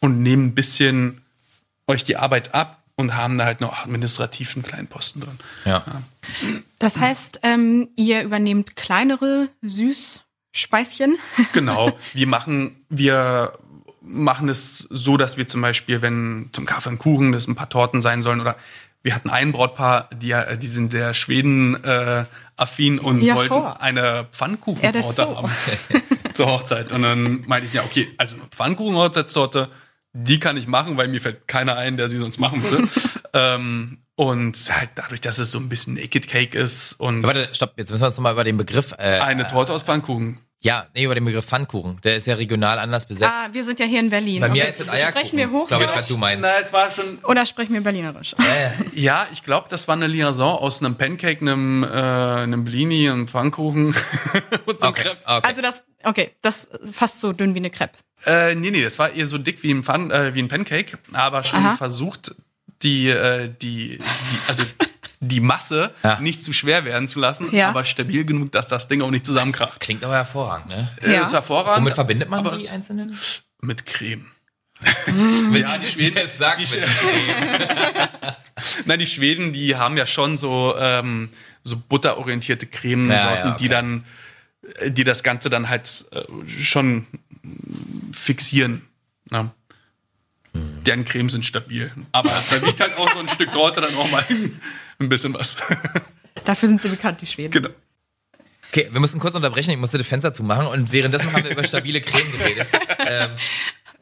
und 0.00 0.22
nehmen 0.22 0.46
ein 0.46 0.54
bisschen 0.54 1.22
euch 1.88 2.04
die 2.04 2.16
Arbeit 2.16 2.54
ab 2.54 2.84
und 2.94 3.16
haben 3.16 3.38
da 3.38 3.46
halt 3.46 3.60
noch 3.60 3.84
administrativ 3.84 4.54
einen 4.54 4.64
kleinen 4.64 4.86
Posten 4.86 5.20
drin. 5.20 5.38
Ja. 5.64 5.84
Das 6.78 6.98
heißt, 6.98 7.40
ähm, 7.42 7.88
ihr 7.96 8.22
übernehmt 8.22 8.76
kleinere 8.76 9.48
Süßspeischen. 9.62 11.16
Genau. 11.52 11.98
Wir 12.12 12.26
machen, 12.26 12.76
wir 12.88 13.58
machen 14.08 14.48
es 14.48 14.78
so, 14.78 15.16
dass 15.16 15.36
wir 15.36 15.46
zum 15.46 15.60
Beispiel, 15.60 16.02
wenn 16.02 16.48
zum 16.52 16.66
Kaffee 16.66 16.88
und 16.88 16.98
Kuchen 16.98 17.32
das 17.32 17.46
ein 17.46 17.54
paar 17.54 17.68
Torten 17.68 18.02
sein 18.02 18.22
sollen 18.22 18.40
oder 18.40 18.56
wir 19.02 19.14
hatten 19.14 19.30
ein 19.30 19.52
Brautpaar, 19.52 20.10
die, 20.12 20.34
die 20.60 20.66
sind 20.66 20.90
sehr 20.90 21.14
Schweden 21.14 21.82
äh, 21.84 22.24
affin 22.56 22.98
und 22.98 23.22
Ja, 23.22 23.36
wollten 23.36 23.54
Horror. 23.54 23.80
eine 23.80 24.26
Pfannkuchentorte 24.32 25.22
so. 25.22 25.36
haben 25.36 25.50
zur 26.32 26.46
Hochzeit. 26.46 26.90
Und 26.90 27.02
dann 27.02 27.44
meinte 27.46 27.68
ich, 27.68 27.74
ja, 27.74 27.84
okay, 27.84 28.08
also 28.18 28.34
eine 28.34 28.44
Pfannkuchen-Hochzeitstorte, 28.50 29.68
die 30.12 30.40
kann 30.40 30.56
ich 30.56 30.66
machen, 30.66 30.96
weil 30.96 31.08
mir 31.08 31.20
fällt 31.20 31.46
keiner 31.46 31.76
ein, 31.76 31.96
der 31.96 32.10
sie 32.10 32.18
sonst 32.18 32.40
machen 32.40 32.62
würde. 32.64 32.88
ähm, 33.34 33.98
und 34.16 34.56
halt 34.56 34.90
dadurch, 34.96 35.20
dass 35.20 35.38
es 35.38 35.52
so 35.52 35.58
ein 35.58 35.68
bisschen 35.68 35.94
Naked 35.94 36.26
Cake 36.26 36.58
ist 36.58 36.94
und 36.94 37.22
Warte, 37.22 37.50
stopp, 37.52 37.74
jetzt 37.76 37.90
müssen 37.90 38.02
wir 38.02 38.06
uns 38.06 38.16
nochmal 38.16 38.32
über 38.32 38.42
den 38.42 38.56
Begriff. 38.56 38.92
Äh, 38.98 39.20
eine 39.20 39.46
Torte 39.46 39.72
aus 39.72 39.82
Pfannkuchen. 39.82 40.40
Ja, 40.60 40.86
nee, 40.94 41.04
über 41.04 41.14
den 41.14 41.24
Begriff 41.24 41.44
Pfannkuchen. 41.44 42.00
Der 42.02 42.16
ist 42.16 42.26
ja 42.26 42.34
regional 42.34 42.80
anders 42.80 43.06
besetzt. 43.06 43.30
Ah, 43.32 43.48
wir 43.52 43.64
sind 43.64 43.78
ja 43.78 43.86
hier 43.86 44.00
in 44.00 44.10
Berlin. 44.10 44.40
Bei 44.40 44.48
mir 44.48 44.62
Okay. 44.62 44.70
ist 44.70 44.80
es 44.80 44.88
Eierkuchen. 44.88 45.28
Sprechen 45.28 45.38
wir 45.38 45.66
Glaube 45.66 45.84
ich, 45.84 45.94
was 45.94 46.08
du 46.08 46.16
meinst. 46.16 46.42
Na, 46.42 46.58
es 46.58 46.72
war 46.72 46.90
schon 46.90 47.18
oder 47.24 47.46
sprechen 47.46 47.74
wir 47.74 47.80
Berlinerisch? 47.80 48.34
Ja, 48.94 49.28
ich 49.32 49.44
glaube, 49.44 49.68
das 49.70 49.86
war 49.86 49.94
eine 49.94 50.08
Liaison 50.08 50.58
aus 50.58 50.82
einem 50.82 50.96
Pancake, 50.96 51.40
einem, 51.40 51.84
äh, 51.84 51.86
einem 51.86 52.64
Blini, 52.64 53.08
einem 53.08 53.28
Pfannkuchen 53.28 53.94
und 54.66 54.82
einem 54.82 54.90
Okay, 54.92 55.02
Crepe. 55.02 55.18
okay. 55.26 55.40
Also 55.46 55.62
das, 55.62 55.84
okay, 56.02 56.32
das 56.42 56.64
ist 56.64 56.94
fast 56.94 57.20
so 57.20 57.32
dünn 57.32 57.54
wie 57.54 57.58
eine 57.58 57.70
Crepe. 57.70 57.94
Äh, 58.26 58.56
nee, 58.56 58.72
nee, 58.72 58.82
das 58.82 58.98
war 58.98 59.12
eher 59.12 59.28
so 59.28 59.38
dick 59.38 59.62
wie 59.62 59.70
ein, 59.72 59.84
Pfann, 59.84 60.10
äh, 60.10 60.34
wie 60.34 60.40
ein 60.42 60.48
Pancake, 60.48 60.98
aber 61.12 61.44
schon 61.44 61.60
Aha. 61.64 61.76
versucht, 61.76 62.34
die, 62.82 63.08
äh, 63.10 63.48
die, 63.62 63.98
die, 63.98 64.38
also 64.48 64.64
die 65.20 65.40
Masse 65.40 65.92
Ja. 66.04 66.20
nicht 66.20 66.42
zu 66.42 66.52
schwer 66.52 66.84
werden 66.84 67.08
zu 67.08 67.18
lassen, 67.18 67.54
Ja. 67.54 67.68
aber 67.70 67.84
stabil 67.84 68.24
genug, 68.24 68.52
dass 68.52 68.66
das 68.68 68.86
Ding 68.88 69.02
auch 69.02 69.10
nicht 69.10 69.24
zusammenkracht. 69.26 69.80
Klingt 69.80 70.04
aber 70.04 70.14
hervorragend, 70.14 70.68
ne? 70.68 70.88
Äh, 71.02 71.14
Ja. 71.14 71.22
ist 71.22 71.32
hervorragend. 71.32 71.78
Womit 71.84 71.94
verbindet 71.94 72.28
man 72.28 72.40
aber 72.46 72.56
die 72.56 72.68
einzelnen? 72.68 73.18
Mit 73.60 73.84
Creme. 73.86 74.26
Mit, 75.50 75.62
Ja, 75.66 75.76
die 75.78 75.86
Schweden- 75.86 76.18
Es 76.18 76.38
sagt 76.38 76.60
die 76.60 76.76
mit 76.76 76.84
Sch- 76.84 78.08
Na, 78.86 78.96
die 78.96 79.06
Schweden, 79.06 79.52
die 79.52 79.76
haben 79.76 79.96
ja 79.96 80.06
schon 80.06 80.36
so, 80.36 80.74
ähm, 80.78 81.28
so 81.64 81.76
butterorientierte 81.76 82.66
Cremesorten, 82.66 83.16
Ja, 83.26 83.34
ja, 83.34 83.46
okay. 83.50 83.56
die 83.60 83.68
dann, 83.68 84.04
äh, 84.76 84.90
die 84.90 85.04
das 85.04 85.22
Ganze 85.22 85.50
dann 85.50 85.68
halt 85.68 86.06
äh, 86.12 86.22
schon 86.60 87.06
fixieren. 88.12 88.82
Ne? 89.30 89.50
Hm. 90.54 90.84
Deren 90.84 91.04
Cremes 91.04 91.32
sind 91.32 91.44
stabil. 91.44 91.92
Aber 92.12 92.30
da 92.50 92.62
wiegt 92.66 92.80
halt 92.80 92.96
auch 92.98 93.10
so 93.12 93.18
ein 93.20 93.28
Stück 93.28 93.52
Torte 93.52 93.80
dann 93.80 93.94
auch 93.94 94.10
mal 94.10 94.24
ein 95.00 95.08
bisschen 95.08 95.34
was. 95.34 95.56
Dafür 96.44 96.68
sind 96.68 96.82
sie 96.82 96.88
bekannt, 96.88 97.20
die 97.20 97.26
Schweden. 97.26 97.50
genau. 97.50 97.70
Okay, 98.70 98.88
wir 98.92 99.00
müssen 99.00 99.18
kurz 99.18 99.34
unterbrechen, 99.34 99.70
ich 99.70 99.78
musste 99.78 99.96
die 99.96 100.04
Fenster 100.04 100.34
zumachen 100.34 100.66
und 100.66 100.92
währenddessen 100.92 101.32
haben 101.32 101.42
wir 101.42 101.50
über 101.50 101.64
stabile 101.64 102.02
Creme 102.02 102.30
geredet. 102.32 102.68
ähm, 103.06 103.30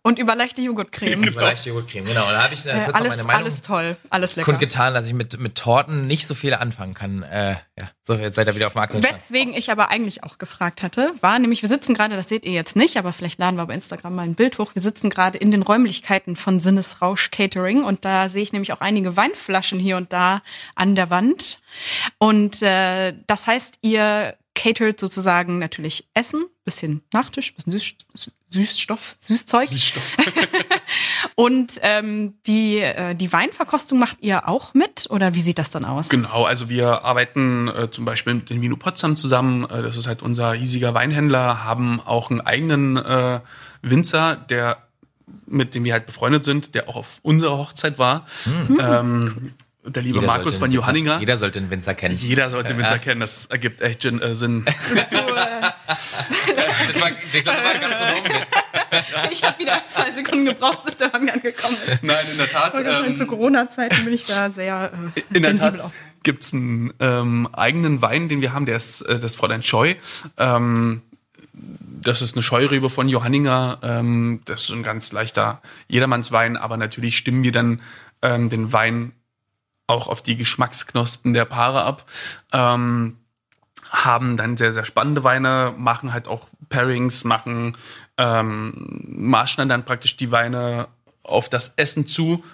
Und 0.06 0.20
über 0.20 0.36
leichte 0.36 0.60
Joghurtcreme. 0.60 1.20
über 1.24 1.42
leichte 1.42 1.70
Joghurtcreme, 1.70 2.04
genau. 2.04 2.24
Und 2.26 2.32
da 2.32 2.44
habe 2.44 2.54
ich 2.54 2.64
äh, 2.64 2.84
kurz 2.84 2.94
alles, 2.94 3.08
meine 3.08 3.24
Meinung 3.24 3.42
alles 3.42 3.62
toll, 3.62 3.96
alles 4.08 4.36
lecker. 4.36 4.44
kundgetan, 4.44 4.94
dass 4.94 5.06
ich 5.06 5.14
mit, 5.14 5.40
mit 5.40 5.56
Torten 5.56 6.06
nicht 6.06 6.28
so 6.28 6.36
viel 6.36 6.54
anfangen 6.54 6.94
kann. 6.94 7.24
Äh, 7.24 7.56
ja, 7.76 7.90
so, 8.04 8.14
jetzt 8.14 8.36
seid 8.36 8.46
ihr 8.46 8.54
wieder 8.54 8.68
auf 8.68 8.74
dem 8.74 8.84
Stand. 8.84 9.02
Weswegen 9.02 9.52
ich 9.52 9.68
aber 9.68 9.88
eigentlich 9.88 10.22
auch 10.22 10.38
gefragt 10.38 10.84
hatte, 10.84 11.12
war 11.22 11.40
nämlich, 11.40 11.62
wir 11.62 11.68
sitzen 11.68 11.92
gerade, 11.92 12.14
das 12.14 12.28
seht 12.28 12.44
ihr 12.44 12.52
jetzt 12.52 12.76
nicht, 12.76 12.98
aber 12.98 13.12
vielleicht 13.12 13.40
laden 13.40 13.56
wir 13.56 13.66
bei 13.66 13.74
Instagram 13.74 14.14
mal 14.14 14.22
ein 14.22 14.36
Bild 14.36 14.60
hoch. 14.60 14.76
Wir 14.76 14.82
sitzen 14.82 15.10
gerade 15.10 15.38
in 15.38 15.50
den 15.50 15.62
Räumlichkeiten 15.62 16.36
von 16.36 16.60
Sinnesrausch 16.60 17.32
Catering 17.32 17.82
und 17.82 18.04
da 18.04 18.28
sehe 18.28 18.44
ich 18.44 18.52
nämlich 18.52 18.72
auch 18.72 18.80
einige 18.80 19.16
Weinflaschen 19.16 19.80
hier 19.80 19.96
und 19.96 20.12
da 20.12 20.40
an 20.76 20.94
der 20.94 21.10
Wand. 21.10 21.58
Und 22.18 22.62
äh, 22.62 23.12
das 23.26 23.48
heißt, 23.48 23.78
ihr 23.82 24.36
catert 24.56 24.98
sozusagen 24.98 25.60
natürlich 25.60 26.08
Essen, 26.14 26.46
bisschen 26.64 27.02
Nachtisch, 27.12 27.54
bisschen 27.54 27.72
Süß, 27.72 27.94
Süßstoff, 28.50 29.16
Süßzeug. 29.20 29.68
und 31.36 31.78
ähm, 31.82 32.34
die, 32.46 32.78
äh, 32.78 33.14
die 33.14 33.32
Weinverkostung 33.32 34.00
macht 34.00 34.18
ihr 34.22 34.48
auch 34.48 34.74
mit 34.74 35.06
oder 35.10 35.34
wie 35.34 35.42
sieht 35.42 35.58
das 35.58 35.70
dann 35.70 35.84
aus? 35.84 36.08
Genau, 36.08 36.44
also 36.44 36.68
wir 36.68 37.04
arbeiten 37.04 37.68
äh, 37.68 37.90
zum 37.90 38.04
Beispiel 38.04 38.34
mit 38.34 38.50
dem 38.50 38.62
Vino 38.62 38.76
Potsdam 38.76 39.14
zusammen. 39.14 39.64
Äh, 39.64 39.82
das 39.82 39.96
ist 39.96 40.08
halt 40.08 40.22
unser 40.22 40.54
hiesiger 40.54 40.94
Weinhändler, 40.94 41.64
haben 41.64 42.00
auch 42.00 42.30
einen 42.30 42.40
eigenen 42.40 42.96
äh, 42.96 43.40
Winzer, 43.82 44.36
der 44.36 44.78
mit 45.48 45.74
dem 45.74 45.84
wir 45.84 45.92
halt 45.92 46.06
befreundet 46.06 46.44
sind, 46.44 46.74
der 46.74 46.88
auch 46.88 46.96
auf 46.96 47.18
unserer 47.22 47.58
Hochzeit 47.58 47.98
war. 47.98 48.26
Ähm, 48.46 49.54
der 49.86 50.02
liebe 50.02 50.16
Jeder 50.18 50.26
Markus 50.26 50.54
von 50.56 50.64
einen 50.64 50.72
Winzer- 50.72 50.76
Johanninger. 50.82 51.20
Jeder 51.20 51.36
sollte 51.36 51.58
einen 51.58 51.70
Winzer 51.70 51.94
kennen. 51.94 52.16
Jeder 52.16 52.50
sollte 52.50 52.76
Winzer 52.76 52.92
Ja. 52.92 52.98
kennen, 52.98 53.20
das 53.20 53.46
ergibt 53.46 53.80
echt 53.80 54.02
Gin- 54.02 54.20
äh, 54.20 54.34
Sinn. 54.34 54.64
Das 55.86 57.00
war, 57.00 57.10
ich 57.32 57.42
glaube, 57.42 57.58
das 57.80 58.00
war 58.00 58.06
ein. 58.06 58.16
Ich 59.32 59.42
habe 59.44 59.58
wieder 59.58 59.82
zwei 59.88 60.10
Sekunden 60.12 60.44
gebraucht, 60.46 60.84
bis 60.84 60.96
der 60.96 61.08
bei 61.08 61.18
mir 61.18 61.34
angekommen 61.34 61.76
ist. 61.86 62.02
Nein, 62.02 62.24
in 62.30 62.38
der 62.38 62.48
Tat. 62.50 62.74
Ähm, 62.82 63.16
Zu 63.16 63.26
Corona-Zeiten 63.26 64.04
bin 64.04 64.14
ich 64.14 64.24
da 64.24 64.50
sehr 64.50 64.92
äh, 65.14 65.36
In 65.36 65.42
der 65.42 65.56
Tat 65.56 65.80
auf. 65.80 65.92
gibt's 66.22 66.54
einen 66.54 66.92
ähm, 67.00 67.48
eigenen 67.52 68.00
Wein, 68.02 68.28
den 68.28 68.40
wir 68.40 68.52
haben, 68.52 68.64
der 68.66 68.76
ist 68.76 69.02
äh, 69.02 69.18
das 69.18 69.34
Fräulein 69.34 69.62
Scheu. 69.62 69.94
Ähm, 70.38 71.02
das 71.52 72.22
ist 72.22 72.34
eine 72.36 72.42
Scheurebe 72.42 72.88
von 72.90 73.08
Johanninger. 73.08 73.78
Ähm, 73.82 74.40
das 74.44 74.62
ist 74.64 74.70
ein 74.70 74.82
ganz 74.82 75.12
leichter 75.12 75.60
Jedermannswein, 75.88 76.56
aber 76.56 76.76
natürlich 76.76 77.16
stimmen 77.16 77.42
wir 77.42 77.52
dann 77.52 77.80
ähm, 78.22 78.48
den 78.48 78.72
Wein 78.72 79.12
auch 79.86 80.08
auf 80.08 80.22
die 80.22 80.36
Geschmacksknospen 80.36 81.32
der 81.32 81.44
Paare 81.44 81.84
ab. 81.84 82.04
Ähm, 82.52 83.18
haben 83.90 84.36
dann 84.36 84.56
sehr, 84.56 84.72
sehr 84.72 84.84
spannende 84.84 85.24
Weine, 85.24 85.74
machen 85.76 86.12
halt 86.12 86.26
auch 86.26 86.48
Pairings, 86.68 87.24
machen 87.24 87.76
ähm, 88.18 88.72
maßschneiden 89.06 89.68
dann 89.68 89.84
praktisch 89.84 90.16
die 90.16 90.32
Weine 90.32 90.88
auf 91.22 91.48
das 91.48 91.74
Essen 91.76 92.06
zu. 92.06 92.44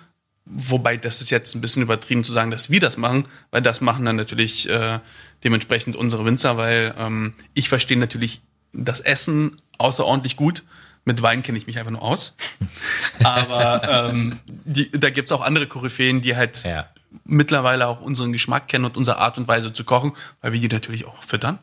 Wobei 0.44 0.96
das 0.96 1.20
ist 1.20 1.30
jetzt 1.30 1.54
ein 1.54 1.60
bisschen 1.60 1.82
übertrieben 1.82 2.24
zu 2.24 2.32
sagen, 2.32 2.50
dass 2.50 2.68
wir 2.68 2.80
das 2.80 2.96
machen, 2.96 3.28
weil 3.50 3.62
das 3.62 3.80
machen 3.80 4.04
dann 4.04 4.16
natürlich 4.16 4.68
äh, 4.68 4.98
dementsprechend 5.44 5.96
unsere 5.96 6.24
Winzer, 6.24 6.56
weil 6.56 6.94
ähm, 6.98 7.34
ich 7.54 7.68
verstehe 7.68 7.98
natürlich 7.98 8.42
das 8.72 9.00
Essen 9.00 9.60
außerordentlich 9.78 10.36
gut. 10.36 10.64
Mit 11.04 11.22
Wein 11.22 11.42
kenne 11.42 11.58
ich 11.58 11.66
mich 11.66 11.78
einfach 11.78 11.90
nur 11.90 12.02
aus. 12.02 12.34
Aber 13.24 14.10
ähm, 14.10 14.38
die, 14.46 14.90
da 14.90 15.10
gibt's 15.10 15.32
auch 15.32 15.42
andere 15.42 15.66
Koryphäen, 15.66 16.20
die 16.20 16.36
halt 16.36 16.64
Ja. 16.64 16.88
Mittlerweile 17.24 17.86
auch 17.86 18.00
unseren 18.00 18.32
Geschmack 18.32 18.68
kennen 18.68 18.84
und 18.84 18.96
unsere 18.96 19.18
Art 19.18 19.38
und 19.38 19.48
Weise 19.48 19.72
zu 19.72 19.84
kochen, 19.84 20.12
weil 20.40 20.52
wir 20.52 20.60
die 20.60 20.68
natürlich 20.68 21.06
auch 21.06 21.22
füttern. 21.22 21.58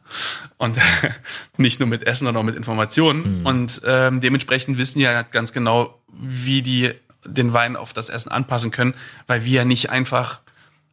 Und 0.58 0.78
nicht 1.58 1.80
nur 1.80 1.88
mit 1.88 2.08
Essen, 2.08 2.26
sondern 2.26 2.42
auch 2.42 2.46
mit 2.46 2.56
Informationen. 2.56 3.46
Und 3.46 3.82
ähm, 3.86 4.22
dementsprechend 4.22 4.78
wissen 4.78 5.00
die 5.00 5.06
ja 5.06 5.22
ganz 5.24 5.54
genau, 5.54 6.00
wie 6.12 6.62
die 6.62 6.94
den 7.26 7.54
Wein 7.54 7.76
auf 7.76 7.94
das 7.94 8.10
Essen 8.10 8.32
anpassen 8.32 8.72
können, 8.72 8.94
weil 9.28 9.44
wir 9.44 9.52
ja 9.52 9.66
nicht 9.66 9.90
einfach, 9.90 10.40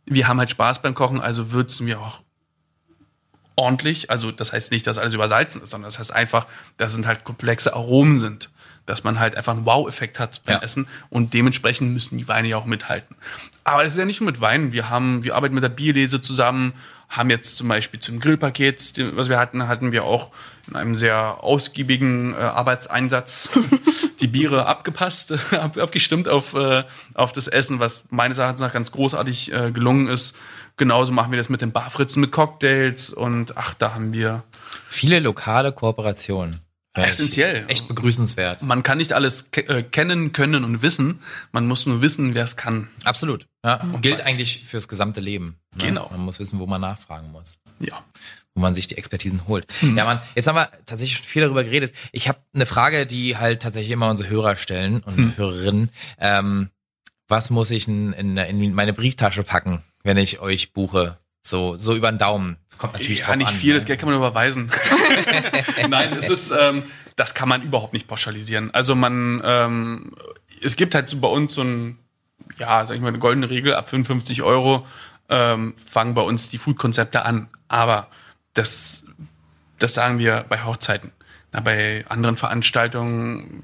wir 0.04 0.26
haben 0.28 0.38
halt 0.38 0.50
Spaß 0.50 0.82
beim 0.82 0.94
Kochen, 0.94 1.20
also 1.20 1.52
würzen 1.52 1.86
wir 1.86 2.00
auch 2.00 2.22
ordentlich. 3.54 4.10
Also 4.10 4.32
das 4.32 4.52
heißt 4.52 4.70
nicht, 4.70 4.86
dass 4.86 4.98
alles 4.98 5.14
übersalzen 5.14 5.62
ist, 5.62 5.70
sondern 5.70 5.88
das 5.88 5.98
heißt 5.98 6.12
einfach, 6.12 6.46
dass 6.76 6.96
es 6.96 7.06
halt 7.06 7.24
komplexe 7.24 7.74
Aromen 7.74 8.18
sind. 8.18 8.50
Dass 8.86 9.04
man 9.04 9.18
halt 9.20 9.36
einfach 9.36 9.52
einen 9.52 9.66
Wow-Effekt 9.66 10.18
hat 10.18 10.42
beim 10.44 10.56
Ja. 10.56 10.62
Essen 10.62 10.86
und 11.10 11.34
dementsprechend 11.34 11.92
müssen 11.92 12.18
die 12.18 12.28
Weine 12.28 12.48
ja 12.48 12.56
auch 12.56 12.66
mithalten. 12.66 13.16
Aber 13.64 13.84
es 13.84 13.92
ist 13.92 13.98
ja 13.98 14.04
nicht 14.04 14.20
nur 14.20 14.26
mit 14.26 14.40
Weinen. 14.40 14.72
Wir 14.72 14.88
haben, 14.88 15.24
wir 15.24 15.34
arbeiten 15.34 15.54
mit 15.54 15.64
der 15.64 15.68
Bierlese 15.68 16.22
zusammen, 16.22 16.72
haben 17.08 17.30
jetzt 17.30 17.56
zum 17.56 17.68
Beispiel 17.68 18.00
zum 18.00 18.20
Grillpaket, 18.20 18.94
was 19.14 19.28
wir 19.28 19.38
hatten, 19.38 19.68
hatten 19.68 19.92
wir 19.92 20.04
auch 20.04 20.30
in 20.68 20.76
einem 20.76 20.94
sehr 20.94 21.42
ausgiebigen 21.44 22.34
äh, 22.34 22.38
Arbeitseinsatz 22.38 23.50
die 24.20 24.26
Biere 24.26 24.66
abgepasst, 24.66 25.32
ab, 25.52 25.76
abgestimmt 25.78 26.28
auf, 26.28 26.54
äh, 26.54 26.84
auf 27.14 27.32
das 27.32 27.48
Essen, 27.48 27.78
was 27.80 28.04
meines 28.10 28.38
Erachtens 28.38 28.60
nach 28.60 28.72
ganz 28.72 28.90
großartig 28.92 29.52
äh, 29.52 29.70
gelungen 29.70 30.08
ist. 30.08 30.36
Genauso 30.76 31.12
machen 31.12 31.30
wir 31.30 31.38
das 31.38 31.48
mit 31.48 31.62
den 31.62 31.72
Barfritzen 31.72 32.20
mit 32.20 32.32
Cocktails 32.32 33.10
und 33.10 33.56
ach, 33.56 33.74
da 33.74 33.94
haben 33.94 34.12
wir 34.12 34.42
Viele 34.88 35.20
lokale 35.20 35.72
Kooperationen. 35.72 36.65
Essentiell. 37.04 37.64
Echt, 37.68 37.88
begrüßenswert. 37.88 38.62
man 38.62 38.82
kann 38.82 38.98
nicht 38.98 39.12
alles 39.12 39.50
ke 39.50 39.68
äh, 39.68 39.82
kennen, 39.82 40.32
können 40.32 40.64
und 40.64 40.82
wissen. 40.82 41.20
Man 41.52 41.66
muss 41.66 41.86
nur 41.86 42.02
wissen, 42.02 42.34
wer 42.34 42.44
es 42.44 42.56
kann. 42.56 42.88
Absolut. 43.04 43.46
Ja. 43.64 43.80
Gilt 44.00 44.20
weiß. 44.20 44.26
eigentlich 44.26 44.64
fürs 44.64 44.88
gesamte 44.88 45.20
Leben. 45.20 45.58
Ne? 45.74 45.88
Genau. 45.88 46.08
Man 46.10 46.20
muss 46.20 46.38
wissen, 46.38 46.58
wo 46.58 46.66
man 46.66 46.80
nachfragen 46.80 47.30
muss. 47.32 47.58
Ja. 47.78 48.02
wo 48.54 48.62
man 48.62 48.74
sich 48.74 48.86
die 48.86 48.96
Expertisen 48.96 49.46
holt. 49.46 49.66
Ja, 49.82 50.04
man, 50.04 50.20
jetzt 50.34 50.46
haben 50.46 50.56
wir 50.56 50.70
tatsächlich 50.86 51.18
schon 51.18 51.26
viel 51.26 51.42
darüber 51.42 51.62
geredet. 51.62 51.94
Ich 52.12 52.28
habe 52.28 52.38
eine 52.54 52.64
Frage, 52.64 53.06
die 53.06 53.36
halt 53.36 53.60
tatsächlich 53.60 53.90
immer 53.92 54.08
unsere 54.08 54.30
Hörer 54.30 54.56
stellen 54.56 55.02
und 55.02 55.36
Hörerinnen. 55.36 55.90
Ähm, 56.18 56.70
was 57.28 57.50
muss 57.50 57.70
ich 57.70 57.88
in, 57.88 58.12
in, 58.12 58.36
in 58.36 58.72
meine 58.72 58.92
Brieftasche 58.92 59.42
packen, 59.42 59.82
wenn 60.04 60.16
ich 60.16 60.40
euch 60.40 60.72
buche? 60.72 61.18
So, 61.46 61.76
so 61.76 61.94
über 61.94 62.10
den 62.10 62.18
Daumen. 62.18 62.56
Das 62.68 62.78
kommt 62.78 62.94
natürlich 62.94 63.20
Ja, 63.20 63.36
nicht 63.36 63.46
an, 63.46 63.54
viel, 63.54 63.68
ne? 63.68 63.74
das 63.74 63.84
Geld 63.84 64.00
kann 64.00 64.08
man 64.08 64.18
überweisen. 64.18 64.68
Nein, 65.88 66.12
es 66.14 66.28
ist, 66.28 66.50
ähm, 66.50 66.82
das 67.14 67.34
kann 67.34 67.48
man 67.48 67.62
überhaupt 67.62 67.92
nicht 67.92 68.08
pauschalisieren. 68.08 68.72
Also 68.72 68.96
man, 68.96 69.40
ähm, 69.44 70.12
es 70.60 70.74
gibt 70.74 70.96
halt 70.96 71.06
so 71.06 71.18
bei 71.20 71.28
uns 71.28 71.52
so 71.52 71.62
ein, 71.62 71.98
ja, 72.58 72.84
sag 72.84 72.96
ich 72.96 73.00
mal, 73.00 73.08
eine 73.08 73.20
goldene 73.20 73.48
Regel, 73.48 73.74
ab 73.74 73.88
55 73.88 74.42
Euro 74.42 74.86
ähm, 75.28 75.74
fangen 75.76 76.14
bei 76.14 76.22
uns 76.22 76.50
die 76.50 76.58
Food-Konzepte 76.58 77.24
an. 77.24 77.48
Aber 77.68 78.08
das, 78.54 79.06
das 79.78 79.94
sagen 79.94 80.18
wir 80.18 80.44
bei 80.48 80.64
Hochzeiten. 80.64 81.12
Na, 81.52 81.60
bei 81.60 82.04
anderen 82.08 82.36
Veranstaltungen 82.36 83.62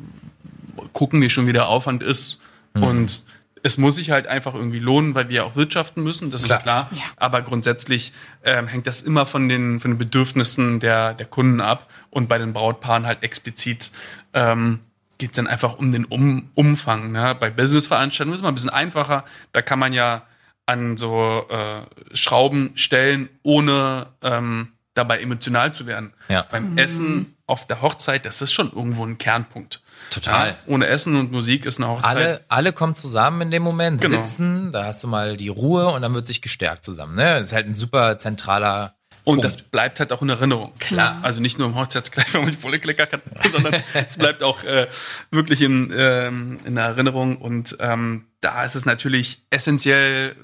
gucken 0.92 1.21
wir 1.21 1.31
schon, 1.31 1.49
wie 1.49 1.53
der 1.53 1.66
Aufwand 1.66 2.05
ist. 2.05 2.40
Und 2.75 3.25
es 3.62 3.79
muss 3.79 3.96
sich 3.96 4.11
halt 4.11 4.27
einfach 4.27 4.55
irgendwie 4.55 4.79
lohnen, 4.79 5.14
weil 5.14 5.29
wir 5.29 5.44
auch 5.44 5.57
wirtschaften 5.57 6.03
müssen, 6.03 6.31
das 6.31 6.44
Klar. 6.44 6.59
ist 6.59 6.62
klar. 6.62 6.90
Ja. 6.92 7.03
Aber 7.16 7.42
grundsätzlich 7.42 8.12
ähm, 8.44 8.66
hängt 8.66 8.87
das 8.87 9.03
immer 9.03 9.27
von 9.27 9.48
den, 9.48 9.81
von 9.81 9.92
den 9.92 9.98
Bedürfnissen 9.98 10.81
der, 10.81 11.14
der 11.14 11.27
Kunden 11.27 11.61
ab. 11.61 11.88
Und 12.11 12.29
bei 12.29 12.38
den 12.38 12.53
Brautpaaren 12.53 13.07
halt 13.07 13.22
explizit 13.22 13.92
ähm, 14.35 14.81
geht 15.18 15.31
es 15.31 15.37
dann 15.37 15.46
einfach 15.46 15.79
um 15.79 15.92
den 15.92 16.05
um 16.05 16.51
Umfang. 16.55 17.12
Ne? 17.12 17.37
Bei 17.38 17.51
Businessveranstaltungen 17.51 18.35
ist 18.35 18.40
es 18.40 18.42
mal 18.42 18.48
ein 18.48 18.55
bisschen 18.55 18.70
einfacher. 18.70 19.25
Da 19.53 19.62
kann 19.62 19.79
man 19.79 19.92
ja 19.92 20.22
an 20.66 20.96
so 20.96 21.46
äh, 21.48 21.83
Schrauben 22.16 22.72
stellen, 22.75 23.29
ohne 23.42 24.09
ähm, 24.22 24.68
dabei 24.94 25.20
emotional 25.20 25.72
zu 25.72 25.87
werden. 25.87 26.12
Ja. 26.29 26.46
Beim 26.51 26.77
Essen 26.79 27.37
auf 27.46 27.66
der 27.66 27.83
Hochzeit, 27.83 28.27
das 28.27 28.42
ist 28.42 28.53
schon 28.53 28.72
irgendwo 28.72 29.05
ein 29.05 29.18
Kernpunkt. 29.18 29.82
Total. 30.11 30.49
Ja, 30.49 30.57
ohne 30.67 30.87
Essen 30.87 31.17
und 31.17 31.33
Musik 31.33 31.65
ist 31.67 31.79
eine 31.79 31.88
Hochzeit. 31.88 32.17
Alle, 32.17 32.41
alle 32.49 32.73
kommen 32.73 32.95
zusammen 32.95 33.43
in 33.43 33.51
dem 33.51 33.62
Moment, 33.62 34.01
Genau. 34.01 34.23
sitzen, 34.23 34.73
da 34.73 34.85
hast 34.85 35.03
du 35.03 35.09
mal 35.09 35.37
die 35.37 35.49
Ruhe 35.49 35.88
und 35.88 36.03
dann 36.03 36.15
wird 36.15 36.27
sich 36.27 36.43
gestärkt 36.43 36.85
zusammen. 36.85 37.17
Ne? 37.17 37.38
Das 37.38 37.49
ist 37.49 37.53
halt 37.53 37.67
ein 37.67 37.75
super 37.75 38.19
zentraler 38.19 38.95
und 39.25 39.37
Punkt. 39.37 39.45
das 39.45 39.62
bleibt 39.62 40.01
halt 40.01 40.12
auch 40.12 40.21
in 40.21 40.29
Erinnerung. 40.31 40.73
Klar. 40.81 41.21
Also 41.23 41.41
nicht 41.41 41.57
nur 41.59 41.69
im 41.69 41.77
Hochzeitskleid, 41.77 42.35
wenn 42.35 42.43
man 42.43 42.51
die 42.51 42.57
volle 42.57 42.79
Klicker 42.81 43.07
kann, 43.07 43.23
sondern 43.51 43.75
es 43.95 44.17
bleibt 44.19 44.43
auch 44.43 44.65
äh, 44.65 44.88
wirklich 45.31 45.62
in, 45.62 45.93
ähm, 45.97 46.59
in 46.65 46.75
der 46.75 46.85
Erinnerung. 46.87 47.37
Und 47.37 47.77
ähm, 47.79 48.27
da 48.41 48.65
ist 48.65 48.75
es 48.75 48.85
natürlich 48.85 49.43
essentiell, 49.51 50.35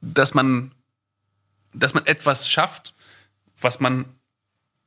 dass 0.00 0.34
man, 0.34 0.72
dass 1.74 1.94
man 1.94 2.06
etwas 2.06 2.48
schafft, 2.48 2.94
was 3.60 3.78
man 3.80 4.06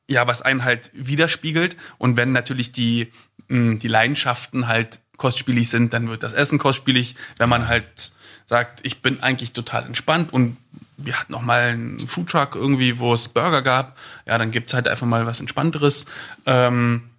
ja, 0.08 0.28
was 0.28 0.42
einen 0.42 0.64
halt 0.64 0.92
widerspiegelt. 0.94 1.78
Und 1.98 2.18
wenn 2.18 2.32
natürlich 2.32 2.72
die, 2.72 3.12
mh, 3.48 3.80
die 3.80 3.88
Leidenschaften 3.88 4.68
halt 4.68 5.00
kostspielig 5.18 5.70
sind, 5.70 5.94
dann 5.94 6.10
wird 6.10 6.24
das 6.24 6.34
Essen 6.34 6.60
kostspielig. 6.60 7.16
Wenn 7.38 7.50
man 7.50 7.68
halt 7.68 8.14
sagt, 8.46 8.82
ich 8.84 9.02
bin 9.02 9.22
eigentlich 9.22 9.54
total 9.54 9.86
entspannt 9.86 10.34
und 10.34 10.58
wir 10.98 11.20
hatten 11.20 11.32
noch 11.32 11.42
mal 11.42 11.70
einen 11.70 12.00
Foodtruck 12.00 12.56
irgendwie, 12.56 13.00
wo 13.00 13.14
es 13.14 13.30
Burger 13.30 13.62
gab, 13.62 13.98
ja, 14.26 14.38
dann 14.38 14.52
gibt's 14.52 14.74
halt 14.74 14.88
einfach 14.88 15.08
mal 15.08 15.26
was 15.26 15.40
Entspannteres. 15.40 16.06
Ähm, 16.46 17.10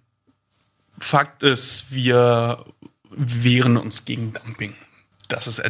Fakt 0.97 1.43
ist, 1.43 1.91
wir 1.91 2.65
wehren 3.09 3.77
uns 3.77 4.05
gegen 4.05 4.33
Dumping. 4.33 4.75
Das 5.27 5.47
ist, 5.47 5.61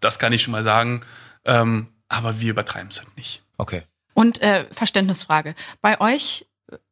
das 0.00 0.18
kann 0.18 0.32
ich 0.32 0.42
schon 0.42 0.52
mal 0.52 0.64
sagen. 0.64 1.02
Ähm, 1.44 1.88
aber 2.08 2.40
wir 2.40 2.50
übertreiben 2.50 2.88
es 2.90 2.98
halt 2.98 3.16
nicht. 3.16 3.42
Okay. 3.58 3.82
Und 4.16 4.40
äh, 4.40 4.64
Verständnisfrage. 4.72 5.54
Bei 5.82 6.00
euch, 6.00 6.46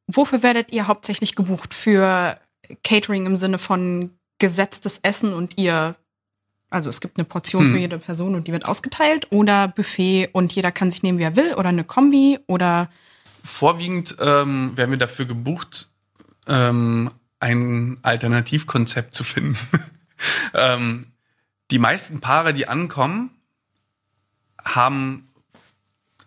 wofür 0.07 0.43
werdet 0.43 0.73
ihr 0.73 0.87
hauptsächlich 0.87 1.35
gebucht? 1.35 1.73
Für 1.73 2.39
Catering 2.83 3.25
im 3.25 3.37
Sinne 3.37 3.57
von 3.57 4.11
gesetztes 4.39 4.99
Essen 4.99 5.33
und 5.33 5.57
ihr, 5.57 5.97
also 6.69 6.91
es 6.91 7.01
gibt 7.01 7.17
eine 7.17 7.25
Portion 7.25 7.65
Hm. 7.65 7.73
für 7.73 7.79
jede 7.79 7.99
Person 7.99 8.35
und 8.35 8.47
die 8.47 8.53
wird 8.53 8.67
ausgeteilt 8.67 9.29
oder 9.31 9.69
Buffet 9.69 10.29
und 10.35 10.55
jeder 10.55 10.71
kann 10.71 10.91
sich 10.91 11.03
nehmen, 11.03 11.19
wie 11.19 11.23
er 11.23 11.35
will 11.35 11.55
oder 11.55 11.71
eine 11.71 11.85
Kombi 11.85 12.39
oder 12.47 12.91
Vorwiegend 13.43 14.17
ähm, 14.21 14.77
werden 14.77 14.91
wir 14.91 14.99
dafür 14.99 15.25
gebucht, 15.25 15.89
ähm, 16.47 17.11
ein 17.41 17.99
Alternativkonzept 18.03 19.15
zu 19.15 19.25
finden. 19.25 19.57
ähm, 20.55 21.07
die 21.71 21.79
meisten 21.79 22.21
Paare, 22.21 22.53
die 22.53 22.69
ankommen, 22.69 23.31
haben, 24.63 25.31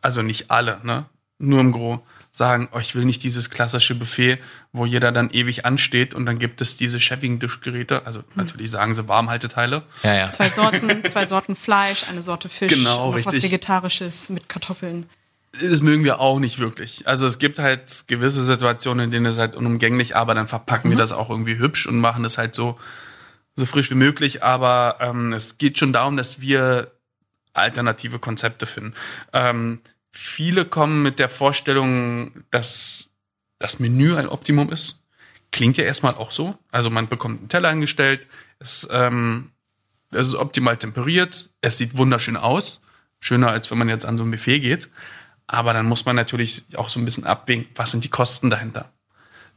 also 0.07 0.21
nicht 0.21 0.49
alle, 0.51 0.79
ne? 0.83 1.05
nur 1.37 1.59
im 1.59 1.73
Gro, 1.73 2.01
sagen, 2.31 2.69
oh, 2.71 2.79
ich 2.79 2.95
will 2.95 3.03
nicht 3.03 3.23
dieses 3.23 3.49
klassische 3.49 3.93
Buffet, 3.93 4.39
wo 4.71 4.85
jeder 4.85 5.11
dann 5.11 5.29
ewig 5.31 5.65
ansteht 5.65 6.13
und 6.13 6.25
dann 6.25 6.39
gibt 6.39 6.61
es 6.61 6.77
diese 6.77 6.97
Chefing-Dischgeräte, 6.97 8.05
also 8.05 8.23
natürlich 8.35 8.71
sagen 8.71 8.93
sie 8.93 9.09
Warmhalteteile. 9.09 9.83
Ja, 10.03 10.15
ja. 10.15 10.29
zwei 10.29 10.49
Sorten, 10.49 11.03
zwei 11.05 11.25
Sorten 11.25 11.57
Fleisch, 11.57 12.09
eine 12.09 12.21
Sorte 12.21 12.47
Fisch, 12.47 12.71
Genau, 12.71 13.11
noch 13.11 13.17
was 13.17 13.33
richtig. 13.33 13.51
Vegetarisches 13.51 14.29
mit 14.29 14.47
Kartoffeln. 14.47 15.09
Das 15.51 15.81
mögen 15.81 16.05
wir 16.05 16.21
auch 16.21 16.39
nicht 16.39 16.59
wirklich. 16.59 17.05
Also 17.05 17.27
es 17.27 17.37
gibt 17.37 17.59
halt 17.59 18.05
gewisse 18.07 18.45
Situationen, 18.45 19.05
in 19.05 19.11
denen 19.11 19.25
es 19.25 19.37
halt 19.37 19.57
unumgänglich, 19.57 20.15
aber 20.15 20.35
dann 20.35 20.47
verpacken 20.47 20.89
wir 20.89 20.97
das 20.97 21.11
auch 21.11 21.29
irgendwie 21.29 21.57
hübsch 21.57 21.85
und 21.85 21.99
machen 21.99 22.23
es 22.23 22.37
halt 22.37 22.55
so, 22.55 22.79
so 23.57 23.65
frisch 23.65 23.91
wie 23.91 23.95
möglich. 23.95 24.41
Aber 24.41 24.99
ähm, 25.01 25.33
es 25.33 25.57
geht 25.57 25.77
schon 25.77 25.91
darum, 25.91 26.15
dass 26.15 26.39
wir 26.39 26.91
alternative 27.57 28.19
Konzepte 28.19 28.65
finden. 28.65 28.93
Ähm, 29.33 29.79
viele 30.17 30.65
kommen 30.65 31.03
mit 31.03 31.19
der 31.19 31.29
Vorstellung, 31.29 32.31
dass 32.49 33.11
das 33.59 33.79
Menü 33.79 34.15
ein 34.15 34.27
Optimum 34.27 34.71
ist. 34.71 35.05
Klingt 35.51 35.77
ja 35.77 35.83
erstmal 35.83 36.15
auch 36.15 36.31
so. 36.31 36.57
Also 36.71 36.89
man 36.89 37.07
bekommt 37.07 37.39
einen 37.39 37.49
Teller 37.49 37.69
hingestellt, 37.69 38.27
es, 38.59 38.87
ähm, 38.91 39.51
es 40.11 40.27
ist 40.27 40.35
optimal 40.35 40.77
temperiert, 40.77 41.49
es 41.61 41.77
sieht 41.77 41.97
wunderschön 41.97 42.35
aus. 42.35 42.81
Schöner, 43.19 43.49
als 43.49 43.69
wenn 43.71 43.77
man 43.77 43.89
jetzt 43.89 44.05
an 44.05 44.17
so 44.17 44.23
ein 44.23 44.31
Buffet 44.31 44.59
geht. 44.59 44.89
Aber 45.45 45.73
dann 45.73 45.85
muss 45.85 46.05
man 46.05 46.15
natürlich 46.15 46.63
auch 46.75 46.89
so 46.89 46.99
ein 46.99 47.05
bisschen 47.05 47.25
abwägen, 47.25 47.67
was 47.75 47.91
sind 47.91 48.03
die 48.03 48.09
Kosten 48.09 48.49
dahinter. 48.49 48.91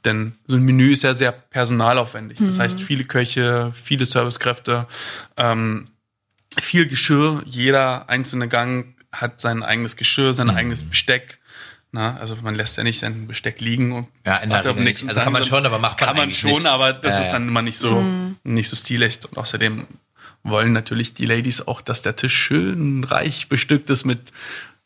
Denn 0.05 0.35
so 0.47 0.57
ein 0.57 0.63
Menü 0.63 0.93
ist 0.93 1.03
ja 1.03 1.15
sehr 1.15 1.33
personalaufwendig. 1.33 2.39
Das 2.39 2.59
heißt, 2.59 2.83
viele 2.83 3.05
Köche, 3.05 3.73
viele 3.75 4.07
Servicekräfte, 4.07 4.87
ähm, 5.37 5.89
viel 6.59 6.87
Geschirr. 6.87 7.43
Jeder 7.45 8.09
einzelne 8.09 8.49
Gang 8.49 8.95
hat 9.13 9.41
sein 9.41 9.63
eigenes 9.63 9.97
Geschirr, 9.97 10.33
sein 10.33 10.51
eigenes 10.51 10.83
Besteck. 10.85 11.39
Na, 11.93 12.17
also 12.19 12.37
man 12.43 12.55
lässt 12.55 12.77
ja 12.77 12.85
nicht 12.85 13.01
sein 13.01 13.27
Besteck 13.27 13.61
liegen 13.61 13.91
und 13.93 14.07
Ja, 14.25 14.37
in 14.37 14.53
auf 14.53 14.61
den 14.61 14.71
Regel 14.71 14.85
nächsten. 14.85 15.09
Also 15.09 15.23
kann 15.23 15.33
man 15.33 15.45
schon, 15.45 15.67
aber 15.67 15.79
macht 15.81 15.99
man 16.01 16.07
kann 16.09 16.17
man 16.17 16.33
schon, 16.33 16.51
nicht. 16.51 16.67
aber 16.67 16.93
das 16.93 17.17
Ja, 17.17 17.21
ist 17.23 17.27
ja. 17.29 17.33
dann 17.33 17.49
immer 17.49 17.63
nicht 17.63 17.79
so 17.79 18.05
nicht 18.45 18.69
so 18.69 18.77
stilecht 18.77 19.25
und 19.27 19.37
außerdem 19.37 19.87
wollen 20.45 20.73
natürlich 20.73 21.15
die 21.15 21.27
Ladies 21.27 21.67
auch, 21.67 21.81
dass 21.83 22.03
der 22.03 22.15
Tisch 22.15 22.35
schön 22.37 23.03
reich 23.05 23.49
bestückt 23.49 23.91
ist 23.91 24.05
mit 24.05 24.33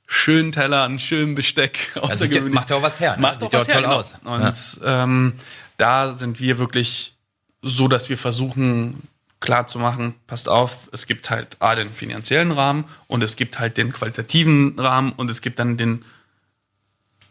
schönen 0.06 0.50
Tellern, 0.52 0.98
schönem 0.98 1.34
Besteck. 1.34 1.92
Also 2.00 2.24
ja- 2.24 2.40
macht 2.40 2.70
ja 2.70 2.76
auch 2.76 2.82
was 2.82 3.00
her. 3.00 3.16
Ne? 3.16 3.22
Macht 3.22 3.40
Sieht 3.40 3.48
auch 3.48 3.52
ja 3.52 3.58
was 3.60 3.68
auch 3.68 3.72
toll 3.72 3.82
her, 3.82 3.92
aus. 3.96 4.14
genau. 4.22 4.34
Und 4.36 4.80
ähm, 4.84 5.32
da 5.76 6.12
sind 6.14 6.40
wir 6.40 6.58
wirklich 6.58 7.14
so, 7.60 7.86
dass 7.88 8.08
wir 8.08 8.16
versuchen 8.16 9.02
klar 9.44 9.66
zu 9.68 9.78
machen, 9.78 10.14
passt 10.26 10.48
auf, 10.48 10.88
es 10.92 11.06
gibt 11.06 11.30
halt 11.30 11.56
A, 11.60 11.74
den 11.76 11.90
finanziellen 11.90 12.50
Rahmen 12.50 12.84
und 13.06 13.22
es 13.22 13.36
gibt 13.36 13.60
halt 13.60 13.76
den 13.76 13.92
qualitativen 13.92 14.78
Rahmen 14.80 15.12
und 15.12 15.30
es 15.30 15.40
gibt 15.42 15.58
dann 15.60 15.76
den, 15.76 16.04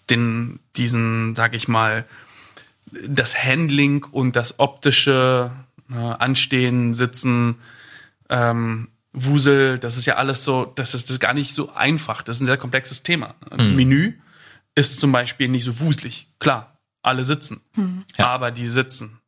den, 0.10 0.60
diesen, 0.76 1.36
sag 1.36 1.56
ich 1.56 1.68
mal, 1.68 2.06
das 3.08 3.44
Handling 3.44 4.04
und 4.06 4.36
das 4.36 4.60
optische 4.60 5.52
ne, 5.88 6.20
Anstehen, 6.22 6.94
Sitzen, 6.94 7.56
ähm, 8.30 8.90
Wusel, 9.14 9.78
das 9.80 9.98
ist 9.98 10.06
ja 10.06 10.16
alles 10.16 10.44
so, 10.44 10.66
das 10.66 10.94
ist, 10.94 11.06
das 11.06 11.12
ist 11.12 11.20
gar 11.20 11.34
nicht 11.34 11.54
so 11.54 11.72
einfach. 11.74 12.22
Das 12.24 12.38
ist 12.38 12.42
ein 12.42 12.46
sehr 12.48 12.58
komplexes 12.58 13.04
Thema. 13.04 13.36
Ein 13.52 13.76
Menü 13.76 14.14
ist 14.76 15.00
zum 15.00 15.12
Beispiel 15.12 15.48
nicht 15.50 15.66
so 15.66 15.80
wuselig. 15.80 16.30
Klar, 16.40 16.78
alle 17.04 17.24
sitzen, 17.24 17.62
Ja. 18.18 18.28
aber 18.28 18.50
die 18.52 18.68
sitzen 18.68 19.20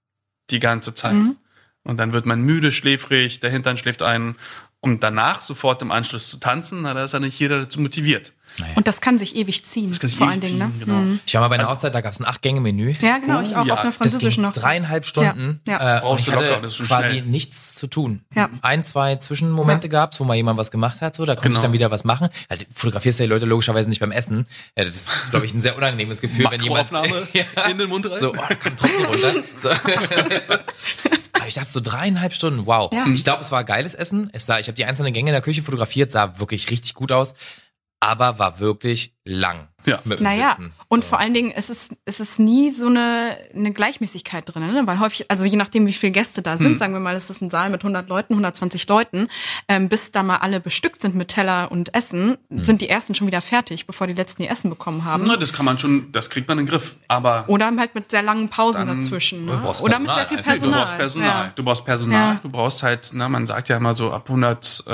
die 0.49 0.59
ganze 0.59 0.93
Zeit. 0.95 1.15
Und 1.85 1.97
dann 1.97 2.11
wird 2.11 2.25
man 2.25 2.41
müde, 2.41 2.71
schläfrig, 2.71 3.39
der 3.39 3.51
Hintern 3.51 3.77
schläft 3.77 4.01
ein 4.03 4.35
um 4.85 4.99
danach 4.99 5.41
sofort 5.41 5.81
im 5.81 5.91
Anschluss 5.91 6.27
zu 6.29 6.37
tanzen, 6.37 6.83
na, 6.83 6.93
da 6.93 7.03
ist 7.03 7.13
ja 7.13 7.19
nicht 7.19 7.39
jeder 7.39 7.61
dazu 7.61 7.81
motiviert. 7.81 8.33
Und 8.75 8.87
das 8.87 9.01
kann 9.01 9.17
sich 9.17 9.35
ewig 9.35 9.65
ziehen. 9.65 9.89
Das 9.89 9.99
kann 9.99 10.09
sich 10.09 10.17
vor 10.19 10.27
ewig 10.27 10.33
allen 10.33 10.41
Dingen, 10.41 10.59
ziehen, 10.59 10.79
ne? 10.79 10.85
genau. 10.85 10.99
Mhm. 10.99 11.19
Ich 11.25 11.33
war 11.33 11.41
mal 11.41 11.47
bei 11.47 11.55
einer 11.55 11.67
Hochzeit, 11.67 11.93
da 11.93 11.99
gab 12.01 12.13
es 12.13 12.19
ein 12.21 12.25
Acht-Gänge-Menü. 12.25 12.93
Ja, 13.01 13.17
genau, 13.17 13.41
ich 13.41 13.55
auch 13.55 13.65
ja, 13.65 13.73
auf 13.73 13.79
einer 13.79 13.89
Das 13.89 13.95
französischen 13.97 14.43
ging 14.43 14.51
noch. 14.51 14.53
dreieinhalb 14.53 15.05
Stunden. 15.07 15.59
Ja, 15.67 15.73
ja. 15.73 15.91
Äh, 15.91 15.95
und 15.95 16.01
Brauchst 16.03 16.27
ich 16.27 16.33
du 16.33 16.39
locker, 16.39 16.61
das 16.61 16.71
ist 16.71 16.77
schon 16.77 16.85
quasi 16.87 17.09
schnell. 17.09 17.21
nichts 17.23 17.75
zu 17.75 17.87
tun. 17.87 18.23
Ja. 18.33 18.49
Ein, 18.61 18.83
zwei 18.83 19.15
Zwischenmomente 19.17 19.89
gab's, 19.89 20.19
wo 20.19 20.23
mal 20.23 20.35
jemand 20.35 20.57
was 20.59 20.69
gemacht 20.71 21.01
hat, 21.01 21.15
so, 21.15 21.25
da 21.25 21.33
konnte 21.33 21.49
Genau. 21.49 21.59
ich 21.59 21.63
dann 21.63 21.73
wieder 21.73 21.89
was 21.91 22.03
machen. 22.05 22.29
Ja, 22.49 22.55
du 22.55 22.65
fotografierst 22.73 23.19
ja 23.19 23.25
die 23.25 23.29
Leute 23.31 23.45
logischerweise 23.45 23.89
nicht 23.89 23.99
beim 23.99 24.11
Essen. 24.11 24.45
Ja, 24.77 24.85
das 24.85 24.95
ist, 24.95 25.31
glaube 25.31 25.47
ich, 25.47 25.53
ein 25.53 25.61
sehr 25.61 25.75
unangenehmes 25.75 26.21
Gefühl, 26.21 26.47
wenn 26.51 26.61
jemand 26.61 26.91
ja, 27.33 27.43
in 27.69 27.77
den 27.79 27.89
Mund 27.89 28.09
rein. 28.09 28.19
so, 28.19 28.31
oh, 28.31 28.35
da 28.47 28.55
kommt 28.55 28.79
Tropfen 28.79 29.05
runter. 29.05 29.33
So. 29.59 29.69
Aber 31.35 31.47
ich 31.47 31.55
dachte 31.55 31.71
so 31.71 31.81
dreieinhalb 31.81 32.33
Stunden, 32.33 32.65
wow. 32.65 32.91
Ja. 32.93 33.05
Ich 33.13 33.23
glaube, 33.23 33.41
es 33.41 33.51
war 33.51 33.63
geiles 33.63 33.93
Essen. 33.93 34.29
Es 34.33 34.45
sah, 34.45 34.59
ich 34.59 34.67
habe 34.67 34.75
die 34.75 34.85
einzelnen 34.85 35.13
Gänge 35.13 35.29
in 35.29 35.33
der 35.33 35.41
Küche 35.41 35.61
fotografiert, 35.61 36.11
sah 36.11 36.39
wirklich 36.39 36.69
richtig 36.71 36.93
gut 36.93 37.11
aus, 37.11 37.35
aber 37.99 38.39
war 38.39 38.59
wirklich 38.59 39.14
lang. 39.25 39.67
Ja. 39.87 39.99
mit 40.03 40.17
dem 40.19 40.23
Naja, 40.23 40.51
Sitzen. 40.57 40.71
und 40.87 41.03
So. 41.03 41.09
vor 41.09 41.19
allen 41.19 41.35
Dingen 41.35 41.51
ist 41.51 41.69
es, 41.69 41.89
ist 42.05 42.19
es 42.19 42.39
nie 42.39 42.71
so 42.71 42.87
eine, 42.87 43.37
eine 43.53 43.71
Gleichmäßigkeit 43.71 44.43
drin, 44.47 44.65
ne? 44.73 44.81
weil 44.87 44.99
häufig, 44.99 45.29
also 45.29 45.45
je 45.45 45.57
nachdem, 45.57 45.85
wie 45.85 45.93
viele 45.93 46.11
Gäste 46.11 46.41
da 46.41 46.53
Hm. 46.53 46.57
sind, 46.63 46.79
sagen 46.79 46.93
wir 46.93 46.99
mal, 46.99 47.15
es 47.15 47.29
ist 47.29 47.39
ein 47.41 47.51
Saal 47.51 47.69
mit 47.69 47.81
100 47.83 48.09
Leuten, 48.09 48.33
120 48.33 48.87
Leuten, 48.87 49.27
ähm, 49.67 49.87
bis 49.89 50.11
da 50.11 50.23
mal 50.23 50.37
alle 50.37 50.59
bestückt 50.59 51.03
sind 51.03 51.13
mit 51.13 51.27
Teller 51.27 51.71
und 51.71 51.93
Essen, 51.93 52.37
Hm. 52.49 52.63
sind 52.63 52.81
die 52.81 52.89
ersten 52.89 53.13
schon 53.13 53.27
wieder 53.27 53.41
fertig, 53.41 53.85
bevor 53.85 54.07
die 54.07 54.13
letzten 54.13 54.41
ihr 54.41 54.49
Essen 54.49 54.71
bekommen 54.71 55.05
haben. 55.05 55.23
Na, 55.27 55.37
das 55.37 55.53
kann 55.53 55.65
man 55.65 55.77
schon, 55.77 56.11
das 56.11 56.31
kriegt 56.31 56.47
man 56.47 56.57
in 56.57 56.65
den 56.65 56.71
Griff. 56.71 56.95
Aber 57.07 57.45
Oder 57.47 57.71
halt 57.77 57.93
mit 57.93 58.09
sehr 58.09 58.23
langen 58.23 58.49
Pausen 58.49 58.87
dazwischen. 58.87 59.45
Du 59.45 59.53
Ne? 59.53 59.59
brauchst 59.61 59.83
Oder 59.83 59.99
mit 59.99 60.07
Personal 60.07 60.15
sehr 60.15 60.37
viel 60.37 60.43
Personal. 60.43 60.71
Du 60.71 60.83
brauchst 60.83 60.97
Personal. 60.97 61.27
Ja. 61.45 61.51
Du 61.55 61.63
brauchst 61.63 61.85
Personal. 61.85 62.33
Ja. 62.33 62.39
Du 62.41 62.49
brauchst 62.49 62.83
halt, 62.83 63.09
na, 63.13 63.29
man 63.29 63.45
sagt 63.45 63.69
ja 63.69 63.77
immer 63.77 63.93
so, 63.93 64.11
ab 64.11 64.27
100, 64.29 64.83
äh, 64.87 64.91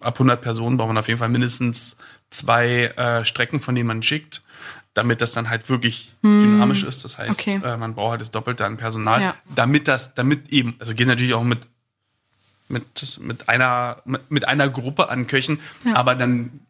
ab 0.00 0.14
100 0.18 0.40
Personen 0.40 0.76
braucht 0.76 0.88
man 0.88 0.98
auf 0.98 1.08
jeden 1.08 1.18
Fall 1.18 1.28
mindestens 1.28 1.98
zwei 2.30 2.84
äh, 2.96 3.24
Strecken, 3.24 3.60
von 3.60 3.74
denen 3.74 3.86
man 3.86 4.02
schickt, 4.02 4.42
damit 4.94 5.20
das 5.20 5.32
dann 5.32 5.48
halt 5.48 5.68
wirklich 5.68 6.12
dynamisch 6.22 6.82
ist. 6.82 7.04
Das 7.04 7.18
heißt, 7.18 7.40
Hm. 7.46 7.54
Okay. 7.62 7.66
äh, 7.74 7.76
man 7.76 7.94
braucht 7.94 8.12
halt 8.12 8.20
das 8.20 8.30
Doppelte 8.30 8.64
an 8.66 8.76
Personal, 8.76 9.20
Ja. 9.22 9.34
damit 9.54 9.88
das, 9.88 10.14
damit 10.14 10.50
eben, 10.52 10.74
also 10.78 10.94
geht 10.94 11.06
natürlich 11.06 11.34
auch 11.34 11.44
mit 11.44 11.66
mit, 12.70 12.84
mit 13.20 13.48
einer 13.48 14.02
mit, 14.04 14.30
mit 14.30 14.46
einer 14.46 14.68
Gruppe 14.68 15.08
an 15.08 15.26
Köchen, 15.26 15.58
Ja. 15.84 15.94
aber 15.96 16.14
dann 16.14 16.60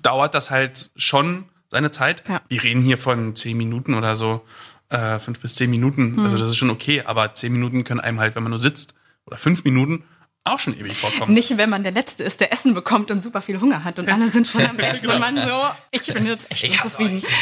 dauert 0.00 0.34
das 0.34 0.50
halt 0.52 0.90
schon 0.96 1.44
seine 1.70 1.90
Zeit. 1.90 2.22
Ja. 2.28 2.40
Wir 2.48 2.62
reden 2.62 2.82
hier 2.82 2.98
von 2.98 3.34
zehn 3.34 3.56
Minuten 3.56 3.94
oder 3.94 4.14
so, 4.14 4.44
äh, 4.90 5.18
fünf 5.18 5.40
bis 5.40 5.54
zehn 5.54 5.70
Minuten. 5.70 6.16
Hm. 6.16 6.24
Also 6.24 6.38
das 6.38 6.50
ist 6.50 6.56
schon 6.56 6.70
okay, 6.70 7.02
aber 7.02 7.34
zehn 7.34 7.52
Minuten 7.52 7.82
können 7.82 7.98
einem 8.00 8.20
halt, 8.20 8.36
wenn 8.36 8.42
man 8.44 8.50
nur 8.50 8.58
sitzt, 8.58 8.94
oder 9.26 9.38
fünf 9.38 9.64
Minuten, 9.64 10.04
auch 10.44 10.58
schon 10.58 10.76
ewig 10.78 10.94
vorkommen. 10.94 11.32
Nicht, 11.34 11.56
wenn 11.56 11.70
man 11.70 11.84
der 11.84 11.92
Letzte 11.92 12.24
ist, 12.24 12.40
der 12.40 12.52
Essen 12.52 12.74
bekommt 12.74 13.10
und 13.12 13.20
super 13.22 13.42
viel 13.42 13.60
Hunger 13.60 13.84
hat 13.84 13.98
und 14.00 14.08
alle 14.08 14.28
sind 14.28 14.46
schon 14.48 14.66
am 14.66 14.76
Essen 14.80 15.08
und 15.08 15.20
man 15.20 15.36
so, 15.36 15.66
ich 15.92 16.02
bin 16.12 16.26
jetzt 16.26 16.50
echt 16.50 16.64
Ich 16.64 16.80
zufrieden. 16.82 17.22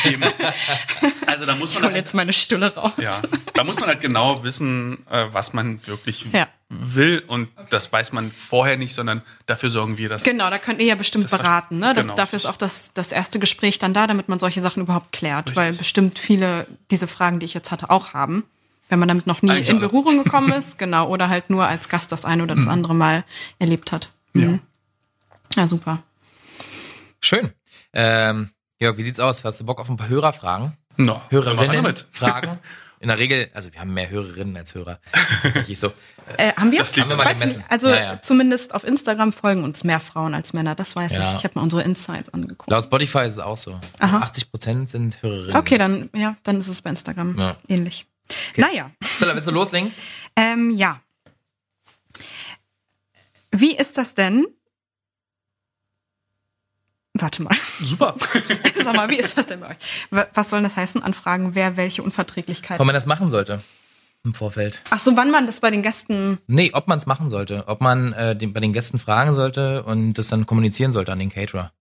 Also 1.26 1.46
da 1.46 1.54
muss 1.54 1.70
Ich 1.70 1.76
man 1.76 1.84
hole 1.84 1.94
halt, 1.94 2.04
jetzt 2.04 2.14
meine 2.14 2.32
Stulle 2.32 2.74
raus. 2.74 2.92
ja, 2.98 3.20
da 3.54 3.64
muss 3.64 3.78
man 3.78 3.88
halt 3.88 4.00
genau 4.00 4.42
wissen, 4.42 5.06
äh, 5.08 5.26
was 5.32 5.52
man 5.52 5.86
wirklich 5.86 6.26
Ja. 6.32 6.48
will 6.68 7.22
und 7.26 7.48
das 7.70 7.92
weiß 7.92 8.12
man 8.12 8.30
vorher 8.32 8.76
nicht, 8.76 8.92
sondern 8.94 9.22
dafür 9.46 9.70
sorgen 9.70 9.96
wir, 9.96 10.08
dass 10.08 10.24
Genau, 10.24 10.50
da 10.50 10.58
könnt 10.58 10.80
ihr 10.80 10.86
ja 10.86 10.94
bestimmt 10.96 11.24
Das 11.24 11.30
beraten. 11.38 11.78
Ne? 11.78 11.94
Das, 11.94 12.02
genau, 12.06 12.16
dafür 12.16 12.36
ist 12.36 12.46
auch 12.46 12.56
das, 12.56 12.90
das 12.94 13.12
erste 13.12 13.38
Gespräch 13.38 13.78
dann 13.78 13.94
da, 13.94 14.06
damit 14.06 14.28
man 14.28 14.40
solche 14.40 14.60
Sachen 14.60 14.82
überhaupt 14.82 15.12
klärt. 15.12 15.46
Richtig. 15.48 15.56
Weil 15.56 15.72
bestimmt 15.72 16.18
viele 16.18 16.66
diese 16.90 17.06
Fragen, 17.06 17.38
die 17.38 17.46
ich 17.46 17.54
jetzt 17.54 17.70
hatte, 17.70 17.88
auch 17.90 18.12
haben. 18.12 18.44
Wenn 18.90 18.98
man 18.98 19.08
damit 19.08 19.26
noch 19.26 19.40
nie 19.40 19.50
Eigentlich 19.50 19.70
in 19.70 19.78
alle. 19.78 19.88
Berührung 19.88 20.22
gekommen 20.22 20.52
ist, 20.58 20.76
genau, 20.78 21.08
oder 21.08 21.28
halt 21.30 21.48
nur 21.48 21.66
als 21.66 21.88
Gast 21.88 22.12
das 22.12 22.24
eine 22.26 22.42
oder 22.42 22.54
das 22.56 22.66
andere 22.66 22.94
Mal 22.94 23.24
erlebt 23.58 23.92
hat. 23.92 24.10
Ja. 24.34 24.48
Mhm. 24.48 24.60
Ja, 25.56 25.66
super. 25.66 26.02
Schön. 27.20 27.52
Ähm, 27.92 28.50
Jörg, 28.78 28.96
wie 28.96 29.02
sieht's 29.02 29.20
aus? 29.20 29.44
Hast 29.44 29.60
du 29.60 29.66
Bock 29.66 29.80
auf 29.80 29.88
ein 29.88 29.96
paar 29.96 30.08
Hörerfragen? 30.08 30.76
no, 30.96 31.20
Hörerinnen. 31.30 31.94
Fragen? 32.12 32.58
In 33.02 33.08
der 33.08 33.18
Regel, 33.18 33.48
also 33.54 33.72
wir 33.72 33.80
haben 33.80 33.94
mehr 33.94 34.10
Hörerinnen 34.10 34.54
als 34.58 34.74
Hörer. 34.74 34.98
So. 35.74 35.90
Äh, 36.36 36.52
haben 36.52 36.70
wir? 36.70 36.80
Das 36.80 36.94
Haben 36.98 37.08
wir 37.08 37.16
mal 37.16 37.32
gemessen. 37.32 37.56
nicht. 37.58 37.70
Also 37.70 37.88
Ja, 37.88 37.96
ja. 37.96 38.22
zumindest 38.22 38.74
auf 38.74 38.84
Instagram 38.84 39.32
folgen 39.32 39.64
uns 39.64 39.84
mehr 39.84 40.00
Frauen 40.00 40.34
als 40.34 40.52
Männer, 40.52 40.74
das 40.74 40.94
weiß 40.96 41.12
Ja. 41.12 41.30
ich. 41.32 41.38
Ich 41.38 41.44
habe 41.44 41.52
mal 41.54 41.62
unsere 41.62 41.82
Insights 41.82 42.28
angeguckt. 42.34 42.68
Laut 42.70 42.84
Spotify 42.84 43.20
ist 43.20 43.34
es 43.34 43.38
auch 43.38 43.56
so. 43.56 43.80
80 44.00 44.50
Prozent 44.50 44.90
sind 44.90 45.22
Hörerinnen. 45.22 45.56
Okay, 45.56 45.78
dann, 45.78 46.10
ja, 46.14 46.36
dann 46.42 46.60
ist 46.60 46.68
es 46.68 46.82
bei 46.82 46.90
Instagram 46.90 47.38
Ja. 47.38 47.56
Ähnlich. 48.56 48.56
Naja. 48.56 48.90
Dann 49.20 49.34
willst 49.36 49.48
du 49.48 49.52
loslegen? 49.52 49.92
Ähm, 50.36 50.70
ja. 50.70 51.00
Wie 53.52 53.76
ist 53.76 53.98
das 53.98 54.14
denn? 54.14 54.46
Warte 57.14 57.42
mal. 57.42 57.56
Super. 57.82 58.14
Sag 58.84 58.94
mal, 58.94 59.10
wie 59.10 59.16
ist 59.16 59.36
das 59.36 59.46
denn 59.46 59.60
bei 59.60 59.70
euch? 59.70 59.76
Wa- 60.10 60.28
Was 60.34 60.48
soll 60.50 60.62
das 60.62 60.76
heißen? 60.76 61.02
Anfragen, 61.02 61.54
wer 61.54 61.76
welche 61.76 62.02
Unverträglichkeit? 62.02 62.78
Ob 62.80 62.86
man 62.86 62.94
das 62.94 63.06
machen 63.06 63.28
sollte 63.30 63.60
im 64.24 64.34
Vorfeld. 64.34 64.82
Ach 64.90 65.00
so, 65.00 65.16
wann 65.16 65.30
man 65.30 65.46
das 65.46 65.60
bei 65.60 65.70
den 65.70 65.82
Gästen. 65.82 66.38
Nee, 66.46 66.70
ob 66.74 66.86
man 66.88 66.98
es 66.98 67.06
machen 67.06 67.28
sollte. 67.30 67.64
Ob 67.66 67.80
man 67.80 68.12
äh, 68.12 68.36
den, 68.36 68.52
bei 68.52 68.60
den 68.60 68.72
Gästen 68.72 68.98
fragen 68.98 69.32
sollte 69.32 69.82
und 69.82 70.14
das 70.14 70.28
dann 70.28 70.46
kommunizieren 70.46 70.92
sollte 70.92 71.10
an 71.12 71.18
den 71.18 71.30
Caterer. 71.30 71.72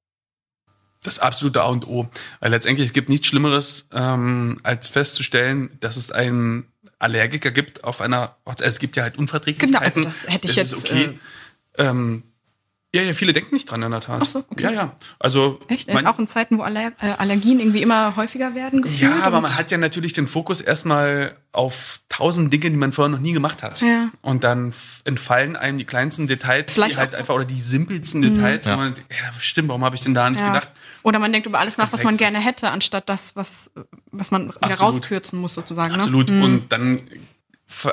Das 1.04 1.20
absolute 1.20 1.62
A 1.62 1.68
und 1.68 1.88
O. 1.88 2.10
Weil 2.40 2.52
letztendlich, 2.52 2.88
es 2.88 2.94
gibt 2.94 3.10
nichts 3.10 3.28
Schlimmeres, 3.28 3.88
ähm, 3.94 4.60
als 4.64 4.88
festzustellen, 4.90 5.78
dass 5.80 5.96
es 5.96 6.12
einen 6.12 6.68
Allergiker 7.00 7.52
gibt 7.52 7.84
auf 7.86 8.02
einer 8.02 8.36
Hochzeit. 8.46 8.68
Es 8.68 8.80
gibt 8.80 8.98
ja 8.98 9.04
halt 9.04 9.18
Unverträglichkeiten. 9.18 9.74
Genau, 9.74 9.86
also 9.86 10.04
das 10.04 10.28
hätte 10.28 10.48
ich 10.48 10.56
das 10.56 10.72
jetzt, 10.72 10.86
Ist 10.86 10.92
okay. 10.92 11.20
ähm, 11.78 12.24
ja, 12.94 13.04
ja, 13.04 13.14
viele 13.14 13.34
denken 13.34 13.54
nicht 13.54 13.70
dran 13.70 13.84
in 13.84 13.92
der 13.92 14.00
Tat. 14.02 14.20
Ach 14.24 14.26
so, 14.28 14.40
okay. 14.50 14.64
Ja, 14.64 14.72
ja. 14.72 14.96
Also, 15.20 15.60
Echt? 15.68 15.94
man- 15.94 16.08
auch 16.08 16.18
in 16.18 16.28
Zeiten, 16.28 16.58
wo 16.58 16.64
Aller 16.64 16.92
äh, 17.02 17.12
Allergien 17.18 17.60
irgendwie 17.60 17.82
immer 17.84 18.16
häufiger 18.16 18.56
werden? 18.56 18.82
Gefühlt? 18.82 19.02
ja, 19.02 19.22
aber 19.24 19.42
man 19.42 19.56
hat 19.56 19.70
ja 19.70 19.78
natürlich 19.78 20.14
den 20.14 20.28
Fokus 20.28 20.60
erstmal 20.62 21.36
auf 21.52 22.02
tausend 22.10 22.52
Dinge, 22.52 22.70
die 22.72 22.78
man 22.78 22.92
vorher 22.92 23.10
noch 23.10 23.20
nie 23.20 23.34
gemacht 23.34 23.62
hat. 23.64 23.82
Ja. 23.82 24.10
Und 24.22 24.44
dann 24.44 24.74
entfallen 25.04 25.56
einem 25.56 25.78
die 25.78 25.86
kleinsten 25.86 26.28
Details, 26.28 26.74
Vielleicht 26.74 26.94
die 26.96 26.98
halt 26.98 27.12
Mhm. 27.12 27.18
einfach, 27.20 27.36
oder 27.36 27.46
die 27.46 27.60
simpelsten 27.60 28.22
Details, 28.22 28.66
Ja. 28.66 28.74
wo 28.74 28.78
man, 28.78 28.94
ja, 28.96 29.34
stimmt, 29.40 29.70
warum 29.70 29.84
habe 29.84 29.96
ich 29.96 30.02
denn 30.02 30.14
da 30.16 30.30
nicht 30.30 30.40
ja. 30.42 30.48
gedacht? 30.48 30.70
Oder 31.04 31.20
man 31.20 31.32
denkt 31.32 31.48
über 31.48 31.60
alles 31.60 31.78
nach, 31.78 31.94
was 31.94 32.04
man 32.04 32.18
gerne 32.18 32.40
hätte, 32.40 32.72
anstatt 32.72 33.08
das, 33.08 33.36
was, 33.36 33.70
was 34.12 34.32
man 34.32 34.50
wieder 34.50 34.76
rauskürzen 34.76 35.40
muss, 35.40 35.54
sozusagen. 35.54 35.94
Absolut. 35.94 36.30
Ne? 36.30 36.44
Und 36.44 36.72
dann 36.72 37.02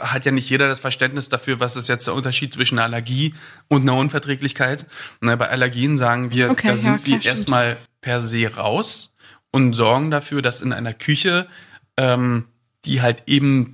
hat 0.01 0.25
ja 0.25 0.33
nicht 0.33 0.49
jeder 0.51 0.69
das 0.69 0.79
Verständnis 0.81 1.29
dafür, 1.29 1.61
was 1.61 1.77
ist 1.77 1.89
jetzt 1.89 2.07
der 2.07 2.15
Unterschied 2.15 2.53
zwischen 2.55 2.79
einer 2.79 2.85
Allergie 2.85 3.35
und 3.69 3.83
einer 3.83 3.97
Unverträglichkeit. 3.97 4.87
Na, 5.21 5.37
bei 5.37 5.49
Allergien 5.49 5.97
sagen 5.97 6.31
wir, 6.31 6.51
Okay, 6.51 6.69
da 6.69 6.73
ja, 6.73 6.77
sind 6.77 6.97
klar, 6.97 7.07
wir 7.07 7.21
stimmt. 7.21 7.27
erstmal 7.27 7.77
per 8.01 8.21
se 8.21 8.55
raus 8.55 9.15
und 9.51 9.75
sorgen 9.75 10.11
dafür, 10.11 10.43
dass 10.43 10.63
in 10.63 10.73
einer 10.73 10.93
Küche, 10.93 11.47
ähm, 11.97 12.45
die 12.85 13.03
halt 13.03 13.25
eben 13.27 13.73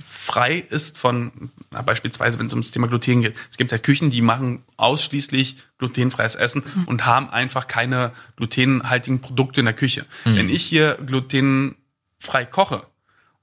frei 0.00 0.58
ist 0.58 0.96
von, 0.98 1.50
na, 1.72 1.82
beispielsweise 1.82 2.38
wenn 2.38 2.46
es 2.46 2.52
ums 2.52 2.70
Thema 2.70 2.86
Gluten 2.86 3.20
geht. 3.22 3.36
Es 3.50 3.56
gibt 3.56 3.72
halt 3.72 3.82
Küchen, 3.82 4.10
die 4.10 4.22
machen 4.22 4.62
ausschließlich 4.76 5.56
glutenfreies 5.78 6.36
Essen 6.36 6.62
Mhm. 6.74 6.84
und 6.84 7.04
haben 7.06 7.30
einfach 7.30 7.66
keine 7.66 8.12
glutenhaltigen 8.36 9.20
Produkte 9.20 9.60
in 9.60 9.66
der 9.66 9.74
Küche. 9.74 10.06
Mhm. 10.24 10.36
Wenn 10.36 10.48
ich 10.50 10.62
hier 10.64 10.96
glutenfrei 11.04 12.44
koche 12.48 12.84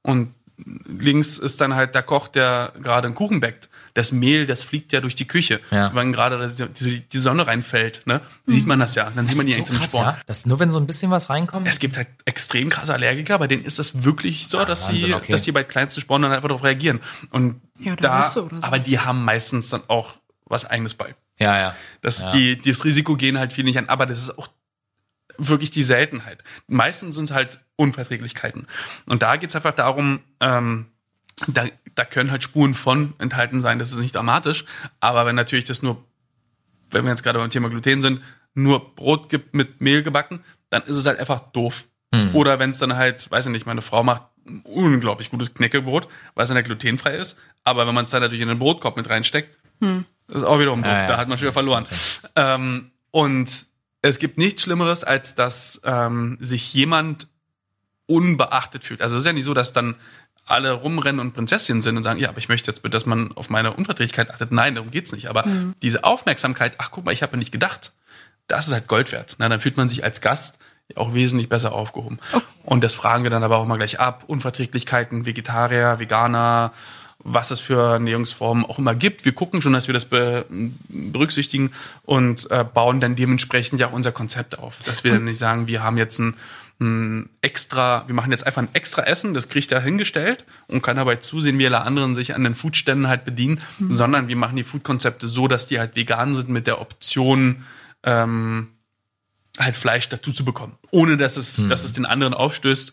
und 0.01 0.33
links 0.57 1.37
ist 1.37 1.59
dann 1.61 1.75
halt 1.75 1.95
der 1.95 2.03
Koch, 2.03 2.27
der 2.27 2.73
gerade 2.81 3.07
einen 3.07 3.15
Kuchen 3.15 3.39
backt. 3.39 3.69
Das 3.93 4.11
Mehl, 4.11 4.45
das 4.45 4.63
fliegt 4.63 4.91
ja 4.91 4.99
durch 5.01 5.15
die 5.15 5.25
Küche. 5.27 5.59
Ja. 5.71 5.93
Wenn 5.95 6.11
gerade 6.11 6.37
das- 6.37 6.57
die, 6.57 6.99
die 6.99 7.17
Sonne 7.17 7.47
reinfällt, 7.47 8.05
ne, 8.05 8.21
sieht 8.45 8.65
man 8.65 8.79
das 8.79 8.95
ja. 8.95 9.09
Dann 9.15 9.25
sieht 9.25 9.37
man 9.37 9.45
die 9.45 9.53
so 9.53 9.63
krass, 9.63 9.85
Sporen. 9.89 10.05
ja? 10.05 10.17
Dass 10.25 10.45
nur 10.45 10.59
wenn 10.59 10.69
so 10.69 10.79
ein 10.79 10.85
bisschen 10.87 11.11
was 11.11 11.29
reinkommt. 11.29 11.67
Es 11.67 11.79
gibt 11.79 11.95
halt 11.97 12.07
extrem 12.25 12.69
krasse 12.69 12.93
Allergiker, 12.93 13.39
bei 13.39 13.47
denen 13.47 13.63
ist 13.63 13.79
das 13.79 14.03
wirklich 14.03 14.47
so, 14.47 14.63
dass 14.65 14.87
Wahnsinn, 14.89 15.05
sie, 15.07 15.13
okay. 15.13 15.31
dass 15.31 15.43
die 15.43 15.51
bei 15.53 15.63
kleinsten 15.63 16.01
Sporen 16.01 16.23
dann 16.23 16.31
einfach 16.33 16.49
darauf 16.49 16.63
reagieren. 16.63 16.99
Und 17.31 17.61
Ja, 17.79 17.95
da, 17.95 18.29
so. 18.29 18.49
aber 18.61 18.79
die 18.79 18.99
haben 18.99 19.23
meistens 19.23 19.69
dann 19.69 19.83
auch 19.87 20.15
was 20.45 20.65
eigenes 20.65 20.93
bei. 20.93 21.15
ja, 21.39 21.57
ja. 21.57 21.75
Das, 22.01 22.21
Ja. 22.21 22.31
die, 22.31 22.57
das 22.61 22.83
Risiko 22.83 23.15
gehen 23.15 23.39
halt 23.39 23.53
viele 23.53 23.65
nicht 23.65 23.77
an, 23.77 23.87
aber 23.89 24.05
das 24.05 24.21
ist 24.21 24.37
auch 24.37 24.49
wirklich 25.37 25.71
die 25.71 25.83
Seltenheit. 25.83 26.43
Meistens 26.67 27.15
sind 27.15 27.25
es 27.29 27.35
halt 27.35 27.59
Unverträglichkeiten. 27.77 28.67
Und 29.05 29.21
da 29.21 29.35
geht's 29.35 29.55
einfach 29.55 29.73
darum, 29.73 30.19
ähm, 30.39 30.87
da, 31.47 31.65
da 31.95 32.05
können 32.05 32.31
halt 32.31 32.43
Spuren 32.43 32.73
von 32.73 33.13
enthalten 33.19 33.59
sein, 33.61 33.79
das 33.79 33.91
ist 33.91 33.97
nicht 33.97 34.15
dramatisch, 34.15 34.65
aber 35.01 35.25
wenn 35.25 35.35
natürlich 35.35 35.65
das 35.65 35.81
nur, 35.83 36.03
wenn 36.91 37.03
wir 37.03 37.11
jetzt 37.11 37.23
gerade 37.23 37.39
beim 37.39 37.49
Thema 37.49 37.69
Gluten 37.69 38.01
sind, 38.01 38.21
nur 38.53 38.95
Brot 38.95 39.27
gibt 39.29 39.53
mit 39.53 39.81
Mehl 39.81 40.01
gebacken, 40.03 40.39
dann 40.69 40.83
ist 40.83 40.95
es 40.95 41.05
halt 41.05 41.19
einfach 41.19 41.39
doof. 41.51 41.85
Oder 42.33 42.59
wenn 42.59 42.69
es 42.69 42.79
dann 42.79 42.95
halt, 42.95 43.29
weiß 43.29 43.47
ich 43.47 43.51
nicht, 43.51 43.65
meine 43.65 43.81
Frau 43.81 44.01
macht 44.01 44.23
unglaublich 44.63 45.29
gutes 45.29 45.53
Knäckebrot, 45.53 46.07
weil 46.33 46.43
es 46.43 46.47
dann 46.49 46.55
halt 46.55 46.65
glutenfrei 46.67 47.17
ist, 47.17 47.39
aber 47.65 47.85
wenn 47.87 47.93
man 47.95 48.05
es 48.05 48.11
dann 48.11 48.21
natürlich 48.21 48.41
in 48.41 48.47
den 48.47 48.59
Brotkorb 48.59 48.95
mit 48.95 49.09
reinsteckt, 49.09 49.53
das 49.81 50.37
ist 50.37 50.43
auch 50.43 50.57
wiederum 50.59 50.81
doof, 50.81 50.93
Ja, 50.93 51.01
ja. 51.01 51.07
da 51.07 51.17
hat 51.17 51.27
man 51.27 51.37
schon 51.37 51.43
wieder 51.47 51.51
verloren. 51.51 51.85
Ähm, 52.37 52.91
und 53.11 53.49
es 54.01 54.19
gibt 54.19 54.37
nichts 54.37 54.61
Schlimmeres, 54.61 55.03
als 55.03 55.35
dass 55.35 55.81
ähm, 55.83 56.37
sich 56.39 56.73
jemand 56.73 57.27
unbeachtet 58.07 58.83
fühlt. 58.83 59.01
Also 59.01 59.17
es 59.17 59.23
ist 59.23 59.27
ja 59.27 59.33
nicht 59.33 59.45
so, 59.45 59.53
dass 59.53 59.73
dann 59.73 59.95
alle 60.45 60.71
rumrennen 60.73 61.19
und 61.19 61.33
Prinzessin 61.33 61.81
sind 61.81 61.97
und 61.97 62.03
sagen, 62.03 62.19
ja, 62.19 62.29
aber 62.29 62.37
ich 62.37 62.49
möchte 62.49 62.69
jetzt 62.69 62.83
bitte, 62.83 62.95
dass 62.95 63.05
man 63.05 63.31
auf 63.33 63.49
meine 63.49 63.73
Unverträglichkeit 63.73 64.29
achtet. 64.29 64.51
Nein, 64.51 64.75
darum 64.75 64.91
geht's 64.91 65.11
nicht. 65.11 65.27
Aber 65.27 65.45
mhm. 65.45 65.73
diese 65.81 66.03
Aufmerksamkeit, 66.03 66.75
ach 66.77 66.91
guck 66.91 67.05
mal, 67.05 67.11
ich 67.11 67.23
habe 67.23 67.35
nicht 67.37 67.51
gedacht, 67.51 67.93
das 68.47 68.67
ist 68.67 68.73
halt 68.73 68.87
Gold 68.87 69.11
wert. 69.11 69.35
Na, 69.39 69.49
dann 69.49 69.59
fühlt 69.59 69.77
man 69.77 69.89
sich 69.89 70.03
als 70.03 70.21
Gast 70.21 70.59
auch 70.95 71.15
wesentlich 71.15 71.49
besser 71.49 71.73
aufgehoben. 71.73 72.19
Okay. 72.31 72.45
Und 72.63 72.83
das 72.83 72.93
fragen 72.93 73.23
wir 73.23 73.31
dann 73.31 73.43
aber 73.43 73.57
auch 73.57 73.65
mal 73.65 73.77
gleich 73.77 73.99
ab. 73.99 74.23
Unverträglichkeiten, 74.27 75.25
Vegetarier, 75.25 75.97
Veganer, 75.97 76.73
was 77.19 77.49
es 77.49 77.59
für 77.59 77.93
Ernährungsformen 77.93 78.65
auch 78.65 78.77
immer 78.77 78.93
gibt. 78.93 79.25
Wir 79.25 79.31
gucken 79.31 79.63
schon, 79.63 79.73
dass 79.73 79.87
wir 79.87 79.93
das 79.93 80.05
be 80.05 80.45
berücksichtigen 80.89 81.71
und 82.03 82.49
äh, 82.51 82.63
bauen 82.63 82.99
dann 82.99 83.15
dementsprechend 83.15 83.79
ja 83.79 83.87
auch 83.87 83.93
unser 83.93 84.11
Konzept 84.11 84.59
auf. 84.59 84.77
Dass 84.85 85.03
wir 85.03 85.11
dann 85.11 85.23
nicht 85.23 85.39
sagen, 85.39 85.65
wir 85.65 85.81
haben 85.81 85.97
jetzt 85.97 86.19
ein, 86.19 86.35
ein 86.79 87.29
extra, 87.41 88.03
wir 88.07 88.15
machen 88.15 88.31
jetzt 88.31 88.45
einfach 88.45 88.61
ein 88.61 88.69
extra 88.73 89.03
Essen, 89.03 89.33
das 89.33 89.47
kriegt 89.47 89.71
er 89.71 89.81
hingestellt 89.81 90.45
und 90.67 90.81
kann 90.81 90.97
dabei 90.97 91.15
zusehen, 91.15 91.57
wie 91.57 91.65
alle 91.65 91.81
anderen 91.81 92.15
sich 92.15 92.35
an 92.35 92.43
den 92.43 92.53
Foodständen 92.53 93.07
halt 93.07 93.23
bedienen, 93.23 93.61
mhm. 93.79 93.91
sondern 93.91 94.27
wir 94.27 94.35
machen 94.35 94.57
die 94.57 94.63
Foodkonzepte 94.63 95.27
so, 95.27 95.47
dass 95.47 95.67
die 95.67 95.79
halt 95.79 95.95
vegan 95.95 96.33
sind 96.33 96.49
mit 96.49 96.67
der 96.67 96.81
Option, 96.81 97.63
ähm, 98.03 98.69
halt 99.57 99.75
Fleisch 99.75 100.09
dazu 100.09 100.33
zu 100.33 100.43
bekommen, 100.43 100.77
ohne 100.91 101.15
dass 101.15 101.37
es, 101.37 101.59
hm. 101.59 101.69
dass 101.69 101.85
es 101.85 101.93
den 101.93 102.05
anderen 102.05 102.33
aufstößt. 102.33 102.91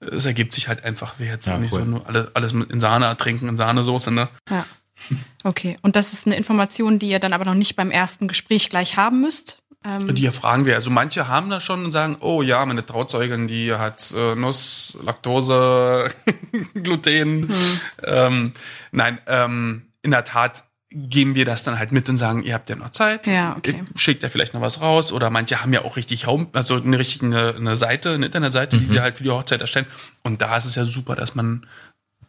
Es 0.00 0.26
ergibt 0.26 0.52
sich 0.52 0.68
halt 0.68 0.84
einfach, 0.84 1.18
wie 1.18 1.24
jetzt 1.24 1.46
ja, 1.46 1.56
nicht 1.56 1.72
cool. 1.72 1.80
so 1.80 1.84
nur 1.86 2.06
alles, 2.06 2.28
alles 2.34 2.52
in 2.52 2.80
Sahne 2.80 3.06
ertrinken, 3.06 3.48
in 3.48 3.56
Sahnesoße, 3.56 4.10
ne? 4.10 4.28
Ja. 4.50 4.64
Okay. 5.44 5.76
Und 5.82 5.96
das 5.96 6.12
ist 6.12 6.26
eine 6.26 6.36
Information, 6.36 7.00
die 7.00 7.08
ihr 7.08 7.18
dann 7.18 7.32
aber 7.32 7.44
noch 7.44 7.54
nicht 7.54 7.74
beim 7.74 7.90
ersten 7.90 8.28
Gespräch 8.28 8.70
gleich 8.70 8.96
haben 8.96 9.20
müsst? 9.20 9.61
Ähm 9.84 10.14
die 10.14 10.26
erfragen 10.26 10.66
wir. 10.66 10.74
Also 10.74 10.90
manche 10.90 11.28
haben 11.28 11.50
das 11.50 11.62
schon 11.62 11.84
und 11.84 11.92
sagen, 11.92 12.16
oh 12.20 12.42
ja, 12.42 12.64
meine 12.66 12.84
Trauzeugin, 12.84 13.48
die 13.48 13.72
hat 13.74 14.12
äh, 14.16 14.34
Nuss, 14.34 14.96
Laktose, 15.04 16.10
Gluten. 16.74 17.48
Hm. 17.48 17.80
Ähm, 18.04 18.52
nein, 18.92 19.18
ähm, 19.26 19.82
in 20.02 20.10
der 20.10 20.24
Tat 20.24 20.64
geben 20.94 21.34
wir 21.34 21.44
das 21.44 21.64
dann 21.64 21.78
halt 21.78 21.92
mit 21.92 22.08
und 22.08 22.16
sagen, 22.16 22.42
ihr 22.42 22.54
habt 22.54 22.68
ja 22.68 22.76
noch 22.76 22.90
Zeit, 22.90 23.26
ja, 23.26 23.56
okay. 23.56 23.82
schickt 23.96 24.22
ja 24.22 24.28
vielleicht 24.28 24.54
noch 24.54 24.60
was 24.60 24.80
raus 24.80 25.12
oder 25.12 25.30
manche 25.30 25.62
haben 25.62 25.72
ja 25.72 25.84
auch 25.84 25.96
richtig 25.96 26.26
Home, 26.26 26.48
also 26.52 26.76
eine 26.76 26.98
richtig 26.98 27.22
eine, 27.22 27.54
eine 27.54 27.76
Seite, 27.76 28.10
eine 28.10 28.26
Internetseite, 28.26 28.76
mhm. 28.76 28.80
die 28.80 28.88
sie 28.88 29.00
halt 29.00 29.16
für 29.16 29.22
die 29.22 29.30
Hochzeit 29.30 29.60
erstellen 29.60 29.86
und 30.22 30.42
da 30.42 30.56
ist 30.56 30.66
es 30.66 30.74
ja 30.74 30.84
super, 30.84 31.16
dass 31.16 31.34
man 31.34 31.66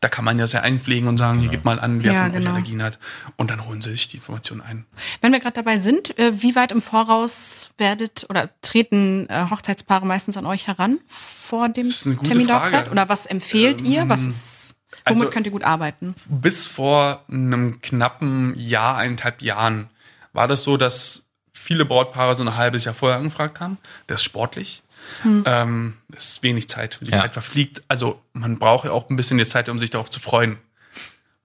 da 0.03 0.09
kann 0.09 0.25
man 0.25 0.37
ja 0.37 0.47
sehr 0.47 0.63
einpflegen 0.63 1.07
und 1.07 1.17
sagen, 1.17 1.39
genau. 1.39 1.41
hier 1.43 1.57
gib 1.57 1.65
mal 1.65 1.79
an, 1.79 2.03
wer 2.03 2.13
ja, 2.13 2.23
von 2.23 2.33
genau. 2.33 2.49
euch 2.49 2.55
Allergien 2.55 2.83
hat 2.83 2.99
und 3.37 3.49
dann 3.49 3.65
holen 3.65 3.81
sie 3.81 3.91
sich 3.91 4.09
die 4.09 4.17
Informationen 4.17 4.61
ein. 4.61 4.85
Wenn 5.21 5.31
wir 5.31 5.39
gerade 5.39 5.53
dabei 5.53 5.77
sind, 5.77 6.17
äh, 6.19 6.41
wie 6.41 6.55
weit 6.55 6.71
im 6.71 6.81
Voraus 6.81 7.71
werdet 7.77 8.25
oder 8.29 8.49
treten 8.61 9.29
äh, 9.29 9.45
Hochzeitspaare 9.49 10.05
meistens 10.05 10.35
an 10.35 10.45
euch 10.45 10.67
heran 10.67 10.99
vor 11.07 11.69
dem 11.69 11.89
Termin 11.89 12.47
der 12.47 12.63
Hochzeit 12.63 12.91
oder 12.91 13.07
was 13.07 13.25
empfehlt 13.25 13.81
ähm, 13.81 13.87
ihr? 13.87 14.09
Was 14.09 14.25
ist 14.25 14.63
Womit 15.05 15.21
also, 15.21 15.29
könnt 15.31 15.45
ihr 15.45 15.51
gut 15.51 15.63
arbeiten? 15.63 16.15
Bis 16.29 16.65
vor 16.65 17.23
einem 17.29 17.81
knappen 17.81 18.57
Jahr, 18.57 18.97
eineinhalb 18.97 19.41
Jahren 19.41 19.89
war 20.31 20.47
das 20.47 20.63
so, 20.63 20.77
dass 20.77 21.27
viele 21.51 21.85
Brautpaare 21.85 22.35
so 22.35 22.43
ein 22.43 22.55
halbes 22.55 22.85
Jahr 22.85 22.95
vorher 22.95 23.17
angefragt 23.17 23.59
haben. 23.59 23.77
Das 24.07 24.21
ist 24.21 24.25
sportlich. 24.25 24.83
Hm. 25.23 25.43
Ähm, 25.45 25.97
ist 26.15 26.43
wenig 26.43 26.69
Zeit. 26.69 26.99
Die 27.01 27.11
ja. 27.11 27.17
Zeit 27.17 27.33
verfliegt. 27.33 27.83
Also 27.87 28.21
man 28.33 28.59
braucht 28.59 28.85
ja 28.85 28.91
auch 28.91 29.09
ein 29.09 29.15
bisschen 29.15 29.37
die 29.37 29.45
Zeit, 29.45 29.69
um 29.69 29.79
sich 29.79 29.89
darauf 29.89 30.09
zu 30.09 30.19
freuen. 30.19 30.57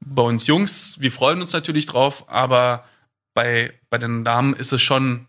Bei 0.01 0.23
uns 0.23 0.47
Jungs, 0.47 1.01
wir 1.01 1.11
freuen 1.11 1.41
uns 1.41 1.53
natürlich 1.53 1.87
drauf, 1.87 2.29
aber 2.29 2.85
bei, 3.35 3.73
bei 3.91 3.99
den 3.99 4.25
Damen 4.25 4.55
ist 4.55 4.73
es 4.73 4.81
schon, 4.81 5.27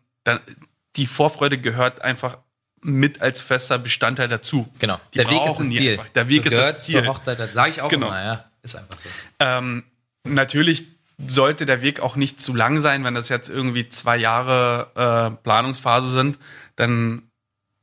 die 0.95 1.07
Vorfreude 1.07 1.57
gehört 1.57 2.01
einfach 2.01 2.37
mit 2.81 3.21
als 3.21 3.41
fester 3.41 3.77
Bestandteil 3.77 4.27
dazu. 4.27 4.69
Genau. 4.79 4.99
Die 5.13 5.19
der 5.19 5.29
Weg 5.29 5.45
ist 5.45 5.59
das 5.59 5.69
Ziel. 5.69 5.91
Einfach. 5.91 6.09
Der 6.09 6.29
Weg 6.29 6.43
das 6.43 6.53
ist 6.53 6.59
das 6.59 6.85
Ziel. 6.85 7.03
Zur 7.03 7.13
Hochzeit, 7.13 7.39
das 7.39 7.53
sage 7.53 7.71
ich 7.71 7.81
auch 7.81 7.89
genau. 7.89 8.07
immer, 8.07 8.23
ja. 8.23 8.45
Ist 8.61 8.75
einfach 8.75 8.97
so. 8.97 9.09
Ähm, 9.39 9.83
natürlich 10.23 10.85
sollte 11.27 11.65
der 11.65 11.81
Weg 11.81 11.99
auch 11.99 12.15
nicht 12.15 12.41
zu 12.41 12.55
lang 12.55 12.79
sein, 12.79 13.03
wenn 13.03 13.13
das 13.13 13.29
jetzt 13.29 13.49
irgendwie 13.49 13.89
zwei 13.89 14.17
Jahre 14.17 15.31
äh, 15.35 15.43
Planungsphase 15.43 16.09
sind, 16.09 16.39
dann 16.77 17.28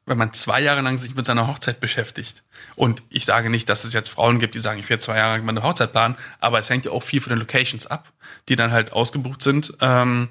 wenn 0.06 0.16
man 0.16 0.32
zwei 0.32 0.60
Jahre 0.60 0.80
lang 0.80 0.98
sich 0.98 1.14
mit 1.16 1.26
seiner 1.26 1.48
Hochzeit 1.48 1.80
beschäftigt. 1.80 2.44
Und 2.76 3.02
ich 3.10 3.24
sage 3.24 3.50
nicht, 3.50 3.68
dass 3.68 3.84
es 3.84 3.92
jetzt 3.92 4.08
Frauen 4.08 4.38
gibt, 4.38 4.54
die 4.54 4.60
sagen, 4.60 4.78
ich 4.78 4.88
werde 4.88 5.02
zwei 5.02 5.18
Jahre 5.18 5.36
lang 5.36 5.44
meine 5.44 5.64
Hochzeit 5.64 5.92
planen, 5.92 6.16
aber 6.38 6.60
es 6.60 6.70
hängt 6.70 6.84
ja 6.84 6.92
auch 6.92 7.02
viel 7.02 7.20
von 7.20 7.30
den 7.30 7.40
Locations 7.40 7.86
ab, 7.88 8.12
die 8.48 8.56
dann 8.56 8.70
halt 8.70 8.92
ausgebucht 8.92 9.42
sind. 9.42 9.74
Ähm, 9.80 10.28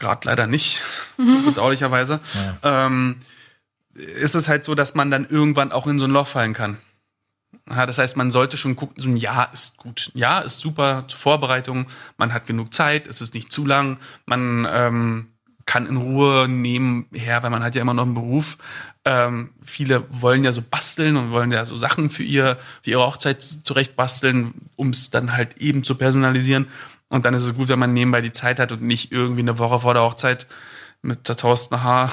gerade 0.00 0.28
leider 0.28 0.48
nicht, 0.48 0.82
bedauerlicherweise, 1.46 2.20
ja. 2.62 2.88
ähm, 2.88 3.20
ist 3.94 4.34
es 4.34 4.48
halt 4.48 4.64
so, 4.64 4.74
dass 4.74 4.94
man 4.94 5.10
dann 5.10 5.26
irgendwann 5.28 5.72
auch 5.72 5.86
in 5.86 5.98
so 5.98 6.04
ein 6.04 6.10
Loch 6.10 6.26
fallen 6.26 6.54
kann. 6.54 6.78
Ja, 7.70 7.86
das 7.86 7.98
heißt, 7.98 8.16
man 8.16 8.30
sollte 8.30 8.56
schon 8.56 8.76
gucken, 8.76 9.00
so 9.00 9.08
ein 9.08 9.16
Jahr 9.16 9.52
ist 9.52 9.76
gut. 9.76 10.10
Ja, 10.14 10.40
ist 10.40 10.60
super 10.60 11.04
zur 11.06 11.18
Vorbereitung. 11.18 11.86
Man 12.16 12.32
hat 12.32 12.46
genug 12.46 12.72
Zeit, 12.72 13.06
es 13.06 13.20
ist 13.20 13.34
nicht 13.34 13.52
zu 13.52 13.66
lang. 13.66 13.98
Man 14.26 14.66
ähm, 14.70 15.28
kann 15.68 15.86
in 15.86 15.98
Ruhe 15.98 16.48
nebenher, 16.48 17.42
weil 17.42 17.50
man 17.50 17.62
hat 17.62 17.74
ja 17.74 17.82
immer 17.82 17.92
noch 17.92 18.04
einen 18.04 18.14
Beruf. 18.14 18.56
Ähm, 19.04 19.50
viele 19.62 20.02
wollen 20.08 20.42
ja 20.42 20.50
so 20.50 20.62
basteln 20.62 21.16
und 21.18 21.30
wollen 21.30 21.52
ja 21.52 21.66
so 21.66 21.76
Sachen 21.76 22.08
für, 22.08 22.22
ihr, 22.22 22.56
für 22.82 22.90
ihre 22.90 23.06
Hochzeit 23.06 23.42
zurecht 23.42 23.94
basteln, 23.94 24.54
um 24.76 24.88
es 24.90 25.10
dann 25.10 25.34
halt 25.34 25.58
eben 25.58 25.84
zu 25.84 25.94
personalisieren. 25.94 26.68
Und 27.08 27.26
dann 27.26 27.34
ist 27.34 27.44
es 27.44 27.54
gut, 27.54 27.68
wenn 27.68 27.78
man 27.78 27.92
nebenbei 27.92 28.22
die 28.22 28.32
Zeit 28.32 28.58
hat 28.58 28.72
und 28.72 28.80
nicht 28.80 29.12
irgendwie 29.12 29.42
eine 29.42 29.58
Woche 29.58 29.80
vor 29.80 29.92
der 29.92 30.04
Hochzeit 30.04 30.46
mit 31.02 31.26
zerzausten 31.26 31.82
Haar 31.82 32.12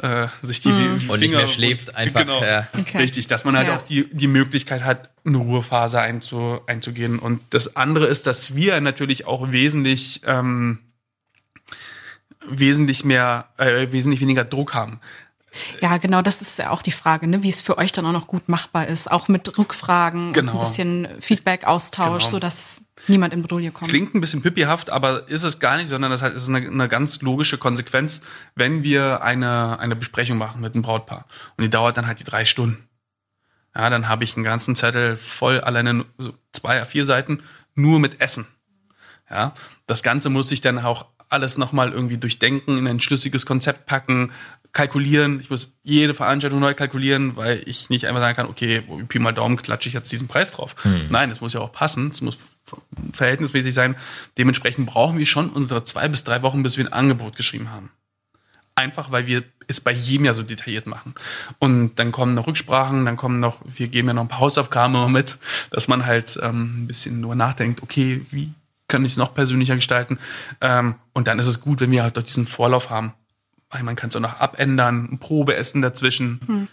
äh, 0.00 0.26
sich 0.42 0.60
die, 0.60 0.68
mm. 0.68 0.98
Finger 0.98 1.12
und 1.12 1.20
nicht 1.20 1.34
mehr 1.34 1.48
schläft 1.48 1.90
und, 1.90 1.94
einfach. 1.96 2.20
Genau, 2.20 2.42
ja. 2.42 2.66
okay. 2.76 2.98
richtig, 2.98 3.28
dass 3.28 3.44
man 3.44 3.56
halt 3.56 3.68
ja. 3.68 3.76
auch 3.76 3.82
die, 3.82 4.08
die 4.12 4.26
Möglichkeit 4.26 4.82
hat, 4.82 5.10
eine 5.24 5.38
Ruhephase 5.38 6.00
einzu, 6.00 6.60
einzugehen. 6.66 7.20
Und 7.20 7.42
das 7.50 7.76
andere 7.76 8.06
ist, 8.06 8.26
dass 8.26 8.56
wir 8.56 8.80
natürlich 8.80 9.24
auch 9.24 9.52
wesentlich 9.52 10.22
ähm, 10.26 10.80
wesentlich 12.48 13.04
mehr, 13.04 13.46
äh, 13.56 13.92
wesentlich 13.92 14.20
weniger 14.20 14.44
Druck 14.44 14.74
haben. 14.74 15.00
Ja, 15.80 15.98
genau, 15.98 16.22
das 16.22 16.40
ist 16.40 16.58
ja 16.58 16.70
auch 16.70 16.80
die 16.80 16.92
Frage, 16.92 17.26
ne, 17.26 17.42
wie 17.42 17.50
es 17.50 17.60
für 17.60 17.76
euch 17.76 17.92
dann 17.92 18.06
auch 18.06 18.12
noch 18.12 18.26
gut 18.26 18.48
machbar 18.48 18.86
ist, 18.86 19.10
auch 19.10 19.28
mit 19.28 19.58
Rückfragen 19.58 20.32
genau. 20.32 20.54
ein 20.54 20.60
bisschen 20.60 21.08
Feedback-Austausch, 21.20 22.22
genau. 22.22 22.30
so 22.30 22.38
dass 22.38 22.82
niemand 23.06 23.34
in 23.34 23.42
Bredouille 23.42 23.70
kommt. 23.70 23.90
Klingt 23.90 24.14
ein 24.14 24.20
bisschen 24.20 24.40
pippiehaft, 24.40 24.88
aber 24.88 25.28
ist 25.28 25.42
es 25.42 25.60
gar 25.60 25.76
nicht, 25.76 25.88
sondern 25.88 26.10
das 26.10 26.22
ist 26.22 26.48
eine, 26.48 26.66
eine 26.66 26.88
ganz 26.88 27.20
logische 27.20 27.58
Konsequenz, 27.58 28.22
wenn 28.54 28.82
wir 28.82 29.22
eine, 29.22 29.78
eine 29.78 29.94
Besprechung 29.94 30.38
machen 30.38 30.62
mit 30.62 30.74
einem 30.74 30.82
Brautpaar 30.82 31.26
und 31.58 31.64
die 31.64 31.70
dauert 31.70 31.98
dann 31.98 32.06
halt 32.06 32.20
die 32.20 32.24
drei 32.24 32.46
Stunden. 32.46 32.88
Ja, 33.74 33.90
dann 33.90 34.08
habe 34.08 34.24
ich 34.24 34.36
einen 34.36 34.44
ganzen 34.44 34.74
Zettel 34.74 35.16
voll 35.16 35.60
alleine 35.60 36.04
so 36.18 36.32
zwei, 36.52 36.84
vier 36.84 37.04
Seiten 37.04 37.42
nur 37.74 38.00
mit 38.00 38.20
Essen. 38.20 38.46
Ja, 39.30 39.54
das 39.86 40.02
Ganze 40.02 40.28
muss 40.28 40.52
ich 40.52 40.60
dann 40.60 40.78
auch 40.78 41.06
alles 41.32 41.58
nochmal 41.58 41.92
irgendwie 41.92 42.18
durchdenken, 42.18 42.76
in 42.78 42.86
ein 42.86 43.00
schlüssiges 43.00 43.46
Konzept 43.46 43.86
packen, 43.86 44.32
kalkulieren. 44.72 45.40
Ich 45.40 45.50
muss 45.50 45.74
jede 45.82 46.14
Veranstaltung 46.14 46.60
neu 46.60 46.74
kalkulieren, 46.74 47.36
weil 47.36 47.62
ich 47.66 47.90
nicht 47.90 48.06
einfach 48.06 48.20
sagen 48.20 48.36
kann, 48.36 48.46
okay, 48.46 48.82
Pi 49.08 49.18
mal 49.18 49.32
Daumen 49.32 49.56
klatsche 49.56 49.88
ich 49.88 49.94
jetzt 49.94 50.10
diesen 50.10 50.28
Preis 50.28 50.52
drauf. 50.52 50.74
Hm. 50.82 51.06
Nein, 51.10 51.30
es 51.30 51.40
muss 51.40 51.52
ja 51.52 51.60
auch 51.60 51.72
passen, 51.72 52.10
es 52.10 52.20
muss 52.22 52.38
verhältnismäßig 53.12 53.74
sein. 53.74 53.96
Dementsprechend 54.38 54.86
brauchen 54.86 55.18
wir 55.18 55.26
schon 55.26 55.50
unsere 55.50 55.84
zwei 55.84 56.08
bis 56.08 56.24
drei 56.24 56.42
Wochen, 56.42 56.62
bis 56.62 56.76
wir 56.78 56.86
ein 56.86 56.92
Angebot 56.92 57.36
geschrieben 57.36 57.70
haben. 57.70 57.90
Einfach, 58.74 59.12
weil 59.12 59.26
wir 59.26 59.44
es 59.68 59.82
bei 59.82 59.92
jedem 59.92 60.24
ja 60.24 60.32
so 60.32 60.42
detailliert 60.42 60.86
machen. 60.86 61.14
Und 61.58 61.96
dann 61.98 62.10
kommen 62.10 62.34
noch 62.34 62.46
Rücksprachen, 62.46 63.04
dann 63.04 63.18
kommen 63.18 63.38
noch, 63.38 63.60
wir 63.66 63.88
geben 63.88 64.08
ja 64.08 64.14
noch 64.14 64.22
ein 64.22 64.28
paar 64.28 64.40
Hausaufgaben 64.40 65.12
mit, 65.12 65.38
dass 65.70 65.88
man 65.88 66.06
halt 66.06 66.38
ähm, 66.42 66.84
ein 66.84 66.86
bisschen 66.86 67.20
nur 67.20 67.34
nachdenkt, 67.34 67.82
okay, 67.82 68.24
wie 68.30 68.54
kann 68.92 69.04
ich 69.04 69.12
es 69.12 69.18
noch 69.18 69.34
persönlicher 69.34 69.74
gestalten? 69.74 70.18
Ähm, 70.60 70.94
und 71.12 71.26
dann 71.26 71.40
ist 71.40 71.48
es 71.48 71.60
gut, 71.60 71.80
wenn 71.80 71.90
wir 71.90 72.04
halt 72.04 72.16
doch 72.16 72.22
diesen 72.22 72.46
Vorlauf 72.46 72.90
haben. 72.90 73.14
Weil 73.70 73.82
man 73.82 73.96
kann 73.96 74.08
es 74.08 74.16
auch 74.16 74.20
noch 74.20 74.38
abändern, 74.38 75.08
ein 75.10 75.18
Probeessen 75.18 75.82
dazwischen. 75.82 76.40
Hm. 76.46 76.68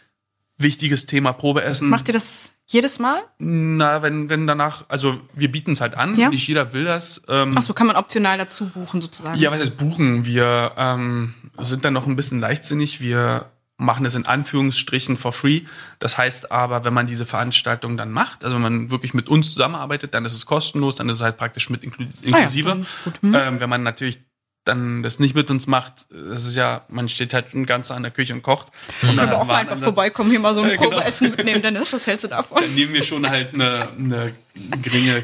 Wichtiges 0.57 1.05
Thema 1.05 1.31
Probeessen. 1.31 1.89
Macht 1.89 2.09
ihr 2.09 2.13
das 2.13 2.51
jedes 2.67 2.99
Mal? 2.99 3.21
Na, 3.39 4.01
wenn, 4.01 4.29
wenn 4.29 4.45
danach, 4.45 4.83
also 4.89 5.19
wir 5.33 5.49
bieten 5.49 5.71
es 5.71 5.81
halt 5.81 5.95
an, 5.95 6.17
ja? 6.17 6.29
nicht 6.29 6.45
jeder 6.47 6.73
will 6.73 6.83
das. 6.83 7.23
Ähm, 7.29 7.53
Ach 7.55 7.63
so, 7.63 7.73
kann 7.73 7.87
man 7.87 7.95
optional 7.95 8.37
dazu 8.37 8.67
buchen 8.67 9.01
sozusagen? 9.01 9.39
Ja, 9.39 9.51
was 9.51 9.61
heißt 9.61 9.77
buchen? 9.77 10.25
Wir 10.25 10.73
ähm, 10.77 11.33
sind 11.57 11.85
dann 11.85 11.93
noch 11.93 12.05
ein 12.05 12.17
bisschen 12.17 12.41
leichtsinnig. 12.41 12.99
Wir 12.99 13.49
machen 13.79 14.05
es 14.05 14.13
in 14.13 14.25
Anführungsstrichen 14.25 15.17
for 15.17 15.33
free. 15.33 15.61
Das 15.99 16.17
heißt 16.17 16.51
aber, 16.51 16.83
wenn 16.83 16.93
man 16.93 17.07
diese 17.07 17.25
Veranstaltung 17.25 17.97
dann 17.97 18.11
macht, 18.11 18.43
also 18.43 18.57
wenn 18.57 18.61
man 18.61 18.91
wirklich 18.91 19.13
mit 19.13 19.29
uns 19.29 19.53
zusammenarbeitet, 19.53 20.13
dann 20.13 20.25
ist 20.25 20.33
es 20.33 20.45
kostenlos, 20.45 20.95
dann 20.95 21.09
ist 21.09 21.17
es 21.17 21.21
halt 21.21 21.37
praktisch 21.37 21.69
mit 21.69 21.83
inklu 21.83 22.05
inklusive. 22.21 22.71
Ah 22.71 22.75
ja, 23.05 23.13
hm. 23.21 23.35
ähm, 23.35 23.59
wenn 23.59 23.69
man 23.69 23.83
natürlich 23.83 24.19
dann 24.65 25.01
das 25.01 25.19
nicht 25.19 25.33
mit 25.33 25.49
uns 25.49 25.65
macht, 25.65 26.07
das 26.11 26.45
ist 26.45 26.55
ja, 26.55 26.85
man 26.89 27.07
steht 27.09 27.33
halt 27.33 27.51
schon 27.51 27.65
ganz 27.65 27.89
an 27.89 28.03
der 28.03 28.11
Küche 28.11 28.33
und 28.33 28.43
kocht. 28.43 28.67
Und 29.01 29.15
dann 29.15 29.31
auch 29.31 29.45
mal 29.45 29.55
einfach 29.55 29.79
vorbeikommen, 29.79 30.29
hier 30.29 30.39
mal 30.41 30.53
so 30.53 30.61
ein 30.61 30.69
genau. 30.77 30.89
Probeessen 30.89 31.31
mitnehmen, 31.31 31.61
Dennis, 31.61 31.91
was 31.93 32.05
hältst 32.05 32.25
du 32.25 32.27
davon? 32.27 32.61
Dann 32.61 32.75
nehmen 32.75 32.93
wir 32.93 33.03
schon 33.03 33.27
halt 33.27 33.53
eine, 33.53 33.89
eine 33.97 34.33
geringe 34.81 35.23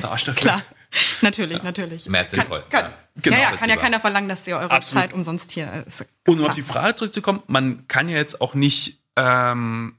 dafür. 0.00 0.34
Klar. 0.34 0.62
Natürlich, 1.22 1.62
natürlich. 1.62 2.06
Mehr 2.08 2.22
als 2.22 2.32
sinnvoll. 2.32 2.64
Kann, 2.68 2.84
kann, 2.84 2.92
genau, 3.22 3.36
ja, 3.36 3.42
ja, 3.50 3.56
kann 3.56 3.70
ja 3.70 3.76
keiner 3.76 4.00
verlangen, 4.00 4.28
dass 4.28 4.46
ihr 4.46 4.56
eure 4.56 4.70
Absolut. 4.70 5.02
Zeit 5.02 5.12
umsonst 5.12 5.52
hier 5.52 5.84
ist. 5.86 6.04
Und 6.26 6.40
um 6.40 6.46
auf 6.46 6.54
die 6.54 6.62
Frage 6.62 6.96
zurückzukommen, 6.96 7.42
man 7.46 7.88
kann 7.88 8.08
ja 8.08 8.16
jetzt 8.16 8.40
auch 8.40 8.54
nicht 8.54 9.00
ähm, 9.16 9.96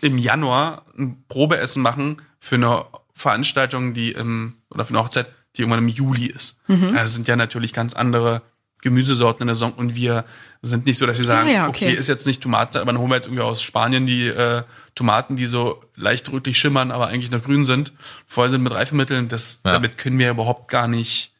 im 0.00 0.18
Januar 0.18 0.84
ein 0.98 1.24
Probeessen 1.28 1.82
machen 1.82 2.22
für 2.40 2.56
eine 2.56 2.86
Veranstaltung, 3.14 3.94
die 3.94 4.12
im, 4.12 4.54
oder 4.70 4.84
für 4.84 4.90
eine 4.90 5.00
Hochzeit, 5.00 5.28
die 5.56 5.62
irgendwann 5.62 5.84
im 5.84 5.88
Juli 5.88 6.26
ist. 6.26 6.60
Mhm. 6.66 6.94
Das 6.94 7.14
sind 7.14 7.28
ja 7.28 7.36
natürlich 7.36 7.72
ganz 7.72 7.94
andere 7.94 8.42
Gemüsesorten 8.86 9.42
in 9.42 9.48
der 9.48 9.56
Saison 9.56 9.72
und 9.72 9.96
wir 9.96 10.24
sind 10.62 10.86
nicht 10.86 10.98
so, 10.98 11.06
dass 11.06 11.18
wir 11.18 11.24
sagen, 11.24 11.48
Ah 11.48 11.52
ja, 11.52 11.68
okay. 11.68 11.86
okay. 11.88 11.96
ist 11.96 12.06
jetzt 12.06 12.26
nicht 12.26 12.40
Tomate, 12.40 12.80
aber 12.80 12.92
dann 12.92 13.00
holen 13.00 13.10
wir 13.10 13.16
jetzt 13.16 13.26
irgendwie 13.26 13.42
aus 13.42 13.62
Spanien 13.62 14.06
die 14.06 14.28
äh, 14.28 14.62
Tomaten, 14.94 15.34
die 15.34 15.46
so 15.46 15.82
leicht 15.96 16.30
rötlich 16.30 16.56
schimmern, 16.56 16.92
aber 16.92 17.08
eigentlich 17.08 17.32
noch 17.32 17.42
grün 17.42 17.64
sind, 17.64 17.92
voll 18.26 18.48
sind 18.48 18.62
mit 18.62 18.72
Reifemitteln. 18.72 19.28
Das, 19.28 19.60
Ja. 19.64 19.72
Damit 19.72 19.98
können 19.98 20.18
wir 20.18 20.30
überhaupt 20.30 20.70
gar 20.70 20.86
nicht 20.86 21.32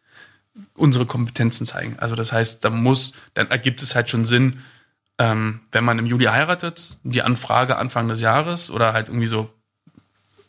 unsere 0.75 1.07
Kompetenzen 1.07 1.67
zeigen. 1.67 1.97
Also 1.99 2.17
das 2.17 2.33
heißt, 2.33 2.65
da 2.65 2.71
muss, 2.71 3.13
dann 3.35 3.49
ergibt 3.51 3.83
es 3.83 3.95
halt 3.95 4.11
schon 4.11 4.25
Sinn, 4.27 4.63
ähm, 5.19 5.61
wenn 5.71 5.85
man 5.85 5.99
im 5.99 6.07
Juli 6.07 6.27
heiratet, 6.27 6.99
die 7.05 7.23
Anfrage 7.23 7.77
Anfang 7.77 8.09
des 8.09 8.21
Jahres 8.21 8.71
oder 8.71 8.93
halt 8.93 9.09
irgendwie 9.09 9.29
so 9.29 9.49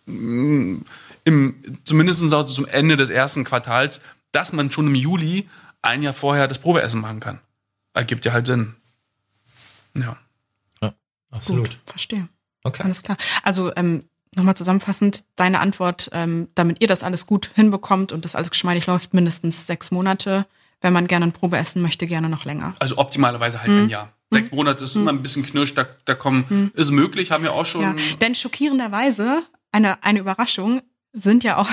mm, 0.07 0.77
im, 1.23 1.55
zumindest 1.83 2.21
also 2.23 2.43
zum 2.43 2.65
Ende 2.65 2.97
des 2.97 3.09
ersten 3.09 3.43
Quartals, 3.43 4.01
dass 4.31 4.53
man 4.53 4.71
schon 4.71 4.87
im 4.87 4.95
Juli 4.95 5.47
ein 5.81 6.01
Jahr 6.01 6.13
vorher 6.13 6.47
das 6.47 6.59
Probeessen 6.59 7.01
machen 7.01 7.19
kann. 7.19 7.39
Ergibt 7.93 8.25
ja 8.25 8.33
halt 8.33 8.47
Sinn. 8.47 8.75
Ja. 9.95 10.17
Absolut. 11.31 11.69
Gut, 11.69 11.77
verstehe. 11.85 12.27
Okay. 12.63 12.83
Alles 12.83 13.03
klar. 13.03 13.17
Also 13.43 13.71
ähm, 13.75 14.05
nochmal 14.35 14.55
zusammenfassend, 14.55 15.25
deine 15.35 15.59
Antwort, 15.59 16.09
ähm, 16.13 16.49
damit 16.55 16.81
ihr 16.81 16.87
das 16.87 17.03
alles 17.03 17.25
gut 17.25 17.51
hinbekommt 17.53 18.11
und 18.11 18.25
das 18.25 18.35
alles 18.35 18.49
geschmeidig 18.49 18.87
läuft, 18.87 19.13
mindestens 19.13 19.67
sechs 19.67 19.91
Monate. 19.91 20.45
Wenn 20.79 20.93
man 20.93 21.07
gerne 21.07 21.25
ein 21.25 21.31
Probe 21.31 21.57
essen 21.57 21.81
möchte, 21.81 22.05
gerne 22.05 22.29
noch 22.29 22.45
länger. 22.45 22.75
Also 22.79 22.97
optimalerweise 22.97 23.61
halt 23.61 23.71
ein 23.71 23.89
Jahr. 23.89 24.13
Sechs 24.29 24.51
Monate 24.51 24.83
ist 24.83 24.95
immer 24.95 25.11
ein 25.11 25.21
bisschen 25.21 25.43
knirsch, 25.43 25.73
da, 25.73 25.87
da 26.05 26.13
kommen, 26.13 26.71
ist 26.75 26.91
möglich, 26.91 27.31
haben 27.31 27.43
wir 27.43 27.53
auch 27.53 27.65
schon. 27.65 27.81
Ja, 27.81 27.95
denn 28.21 28.35
schockierenderweise, 28.35 29.41
eine, 29.71 30.03
eine 30.03 30.19
Überraschung, 30.19 30.81
sind 31.13 31.43
ja 31.43 31.57
auch 31.57 31.69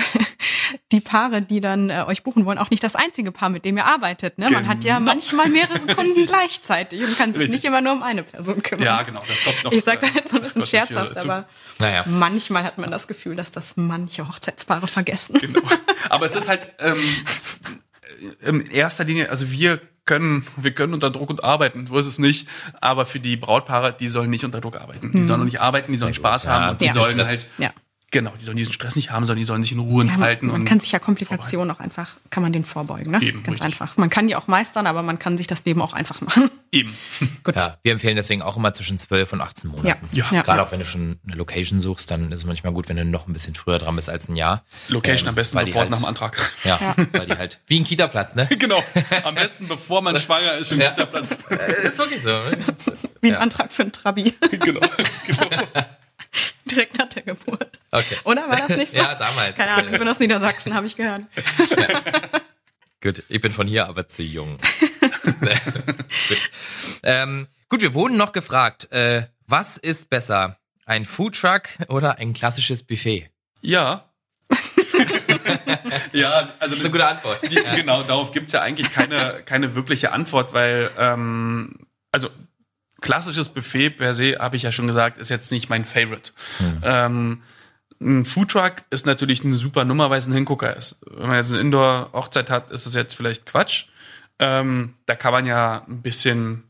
die 0.91 0.99
Paare, 1.01 1.41
die 1.41 1.61
dann 1.61 1.89
äh, 1.89 2.03
euch 2.07 2.23
buchen 2.23 2.45
wollen, 2.45 2.57
auch 2.57 2.69
nicht 2.69 2.83
das 2.83 2.95
einzige 2.95 3.31
Paar, 3.31 3.49
mit 3.49 3.65
dem 3.65 3.77
ihr 3.77 3.85
arbeitet. 3.85 4.37
Ne? 4.37 4.49
Man 4.49 4.67
hat 4.67 4.83
ja 4.83 4.99
Genau. 4.99 5.11
manchmal 5.11 5.49
mehrere 5.49 5.79
Kunden 5.95 6.25
gleichzeitig 6.25 7.01
und 7.03 7.17
kann 7.17 7.33
sich 7.33 7.41
Richtig. 7.43 7.55
nicht 7.61 7.65
immer 7.65 7.81
nur 7.81 7.93
um 7.93 8.03
eine 8.03 8.23
Person 8.23 8.61
kümmern. 8.63 8.85
Ja, 8.85 9.01
genau, 9.03 9.21
das 9.27 9.43
kommt 9.43 9.63
noch. 9.63 9.71
Ich 9.71 9.83
sage 9.83 10.05
äh, 10.05 10.07
das 10.07 10.13
jetzt 10.15 10.29
so 10.31 10.37
ein 10.37 10.43
bisschen 10.43 10.65
scherzhaft, 10.65 11.17
aber 11.17 11.47
Naja. 11.79 12.03
manchmal 12.07 12.63
hat 12.63 12.77
man 12.77 12.91
das 12.91 13.07
Gefühl, 13.07 13.35
dass 13.35 13.51
das 13.51 13.73
manche 13.75 14.27
Hochzeitspaare 14.27 14.87
vergessen. 14.87 15.37
Genau. 15.39 15.61
Aber 16.09 16.25
es 16.25 16.35
ist 16.35 16.47
halt 16.49 16.67
ähm, 16.79 16.97
in 18.41 18.61
erster 18.71 19.03
Linie, 19.03 19.29
also 19.29 19.51
wir 19.51 19.81
können, 20.05 20.45
wir 20.57 20.71
können 20.71 20.93
unter 20.93 21.09
Druck 21.09 21.31
und 21.31 21.43
arbeiten, 21.43 21.87
so 21.87 21.97
ist 21.97 22.05
es 22.05 22.19
nicht. 22.19 22.47
Aber 22.79 23.05
für 23.05 23.19
die 23.19 23.37
Brautpaare, 23.37 23.91
die 23.99 24.07
sollen 24.07 24.29
nicht 24.29 24.45
unter 24.45 24.61
Druck 24.61 24.79
arbeiten. 24.79 25.11
Die 25.11 25.23
sollen 25.23 25.39
noch 25.39 25.45
nicht 25.45 25.61
arbeiten, 25.61 25.91
die 25.91 25.97
sollen 25.97 26.13
Spaß 26.13 26.43
Ja, 26.43 26.51
haben 26.51 26.69
und 26.71 26.81
die 26.81 26.85
ja. 26.85 26.93
sollen 26.93 27.13
Stress. 27.13 27.27
halt, 27.27 27.45
Ja. 27.57 27.73
Genau, 28.15 28.33
die 28.39 28.45
sollen 28.45 28.55
diesen 28.57 28.71
Stress 28.73 28.95
nicht 28.95 29.11
haben, 29.11 29.25
sondern 29.25 29.39
die 29.39 29.45
sollen 29.45 29.61
sich 29.61 29.73
in 29.73 29.79
Ruhe 29.79 30.05
Ja, 30.05 30.11
entfalten. 30.11 30.47
man, 30.47 30.53
man 30.53 30.61
und 30.61 30.67
kann 30.67 30.79
sich 30.79 30.91
ja 30.91 30.99
Komplikationen 30.99 31.69
auch 31.75 31.79
einfach, 31.79 32.15
kann 32.29 32.41
man 32.43 32.53
den 32.53 32.63
vorbeugen, 32.63 33.11
ne? 33.11 33.21
Eben, 33.21 33.43
Ganz 33.43 33.55
richtig. 33.61 33.61
einfach. 33.81 33.97
Man 33.97 34.09
kann 34.09 34.27
die 34.27 34.35
auch 34.35 34.47
meistern, 34.47 34.87
aber 34.87 35.03
man 35.03 35.19
kann 35.19 35.37
sich 35.37 35.47
das 35.47 35.65
Leben 35.65 35.81
auch 35.81 35.93
einfach 35.93 36.21
machen. 36.21 36.49
eben. 36.71 36.95
Gut. 37.43 37.55
Ja, 37.57 37.77
wir 37.83 37.91
empfehlen 37.91 38.15
deswegen 38.15 38.41
auch 38.41 38.55
immer 38.57 38.71
zwischen 38.73 38.97
12 38.97 39.33
und 39.33 39.41
18 39.41 39.69
Monaten. 39.69 40.07
Ja. 40.13 40.25
Ja. 40.31 40.41
Gerade 40.41 40.59
ja. 40.61 40.65
auch 40.65 40.71
wenn 40.71 40.79
du 40.79 40.85
schon 40.85 41.19
eine 41.27 41.35
Location 41.35 41.81
suchst, 41.81 42.09
dann 42.09 42.31
ist 42.31 42.39
es 42.39 42.45
manchmal 42.45 42.71
gut, 42.73 42.87
wenn 42.89 42.95
du 42.97 43.03
noch 43.05 43.27
ein 43.27 43.33
bisschen 43.33 43.53
früher 43.55 43.77
dran 43.79 43.95
bist 43.95 44.09
als 44.09 44.29
ein 44.29 44.35
Jahr. 44.37 44.63
Location 44.87 45.25
Ähm, 45.27 45.29
am 45.29 45.35
besten 45.35 45.57
sofort 45.59 45.75
halt, 45.75 45.89
nach 45.89 45.99
dem 45.99 46.05
Antrag. 46.05 46.51
Ja, 46.63 46.95
weil 47.11 47.25
die 47.27 47.37
halt, 47.37 47.59
wie 47.67 47.79
ein 47.79 47.83
Kita-Platz, 47.83 48.35
ne? 48.35 48.47
genau. 48.59 48.81
Am 49.25 49.35
besten 49.35 49.67
bevor 49.67 50.01
man 50.01 50.17
schwanger 50.19 50.53
ist, 50.55 50.69
schon 50.69 50.79
Ja. 50.79 50.91
der 50.91 51.05
Platz. 51.05 51.39
ist 51.83 51.97
wirklich 51.97 52.21
so. 52.21 52.29
Ne? 52.29 52.57
Wie 53.21 53.27
ein 53.27 53.33
Ja. 53.33 53.39
Antrag 53.39 53.71
für 53.73 53.83
ein 53.83 53.91
Trabi. 53.91 54.33
genau. 54.51 54.79
genau. 55.27 55.49
Direkt 56.65 56.97
nach 56.97 57.09
der 57.09 57.21
Geburt. 57.23 57.79
Okay. 57.97 58.17
Oder 58.23 58.47
war 58.49 58.57
das 58.57 58.77
nicht 58.77 58.91
so? 58.91 58.97
Ja, 58.97 59.15
damals. 59.15 59.55
Keine 59.55 59.71
Ahnung, 59.71 59.93
ich 59.93 59.99
bin 59.99 60.07
aus 60.07 60.19
Niedersachsen, 60.19 60.73
habe 60.73 60.85
ich 60.87 60.95
gehört. 60.95 61.23
Gut, 63.01 63.23
ich 63.29 63.39
bin 63.41 63.51
von 63.51 63.67
hier, 63.67 63.85
aber 63.87 64.07
zu 64.07 64.23
jung. 64.23 64.57
gut. 65.39 66.37
Ähm, 67.03 67.47
gut, 67.69 67.81
wir 67.81 67.93
wurden 67.93 68.17
noch 68.17 68.31
gefragt, 68.31 68.91
äh, 68.91 69.27
was 69.45 69.77
ist 69.77 70.09
besser? 70.09 70.57
Ein 70.87 71.05
Foodtruck 71.05 71.63
oder 71.87 72.17
ein 72.17 72.33
klassisches 72.33 72.81
Buffet? 72.81 73.29
Ja. 73.61 74.09
ja, 76.13 76.29
also 76.31 76.53
Das 76.59 76.73
ist 76.73 76.79
eine 76.81 76.89
gute 76.91 77.07
Antwort. 77.07 77.43
Die, 77.43 77.55
Genau, 77.75 78.01
darauf 78.03 78.31
gibt's 78.31 78.53
ja 78.53 78.61
eigentlich 78.61 78.91
keine, 78.91 79.43
keine 79.45 79.75
wirkliche 79.75 80.11
Antwort, 80.13 80.53
weil, 80.53 80.89
ähm, 80.97 81.75
also 82.11 82.29
klassisches 83.01 83.49
Buffet 83.49 83.91
per 83.91 84.13
se, 84.15 84.37
habe 84.39 84.55
ich 84.55 84.63
ja 84.63 84.71
schon 84.71 84.87
gesagt, 84.87 85.19
ist 85.19 85.29
jetzt 85.29 85.51
nicht 85.51 85.69
mein 85.69 85.83
Favorite. 85.83 86.31
Ähm, 86.83 87.43
ein 88.01 88.25
Foodtruck 88.25 88.75
ist 88.89 89.05
natürlich 89.05 89.43
eine 89.43 89.53
super 89.53 89.85
Nummer, 89.85 90.09
weil 90.09 90.19
es 90.19 90.27
ein 90.27 90.33
Hingucker 90.33 90.75
ist. 90.75 90.99
Wenn 91.09 91.27
man 91.27 91.37
jetzt 91.37 91.51
eine 91.51 91.61
Indoor-Hochzeit 91.61 92.49
hat, 92.49 92.71
ist 92.71 92.85
es 92.85 92.93
jetzt 92.93 93.13
vielleicht 93.15 93.45
Quatsch. 93.45 93.85
Ähm, 94.39 94.93
da 95.05 95.15
kann 95.15 95.31
man 95.31 95.45
ja 95.45 95.83
ein 95.87 96.01
bisschen 96.01 96.63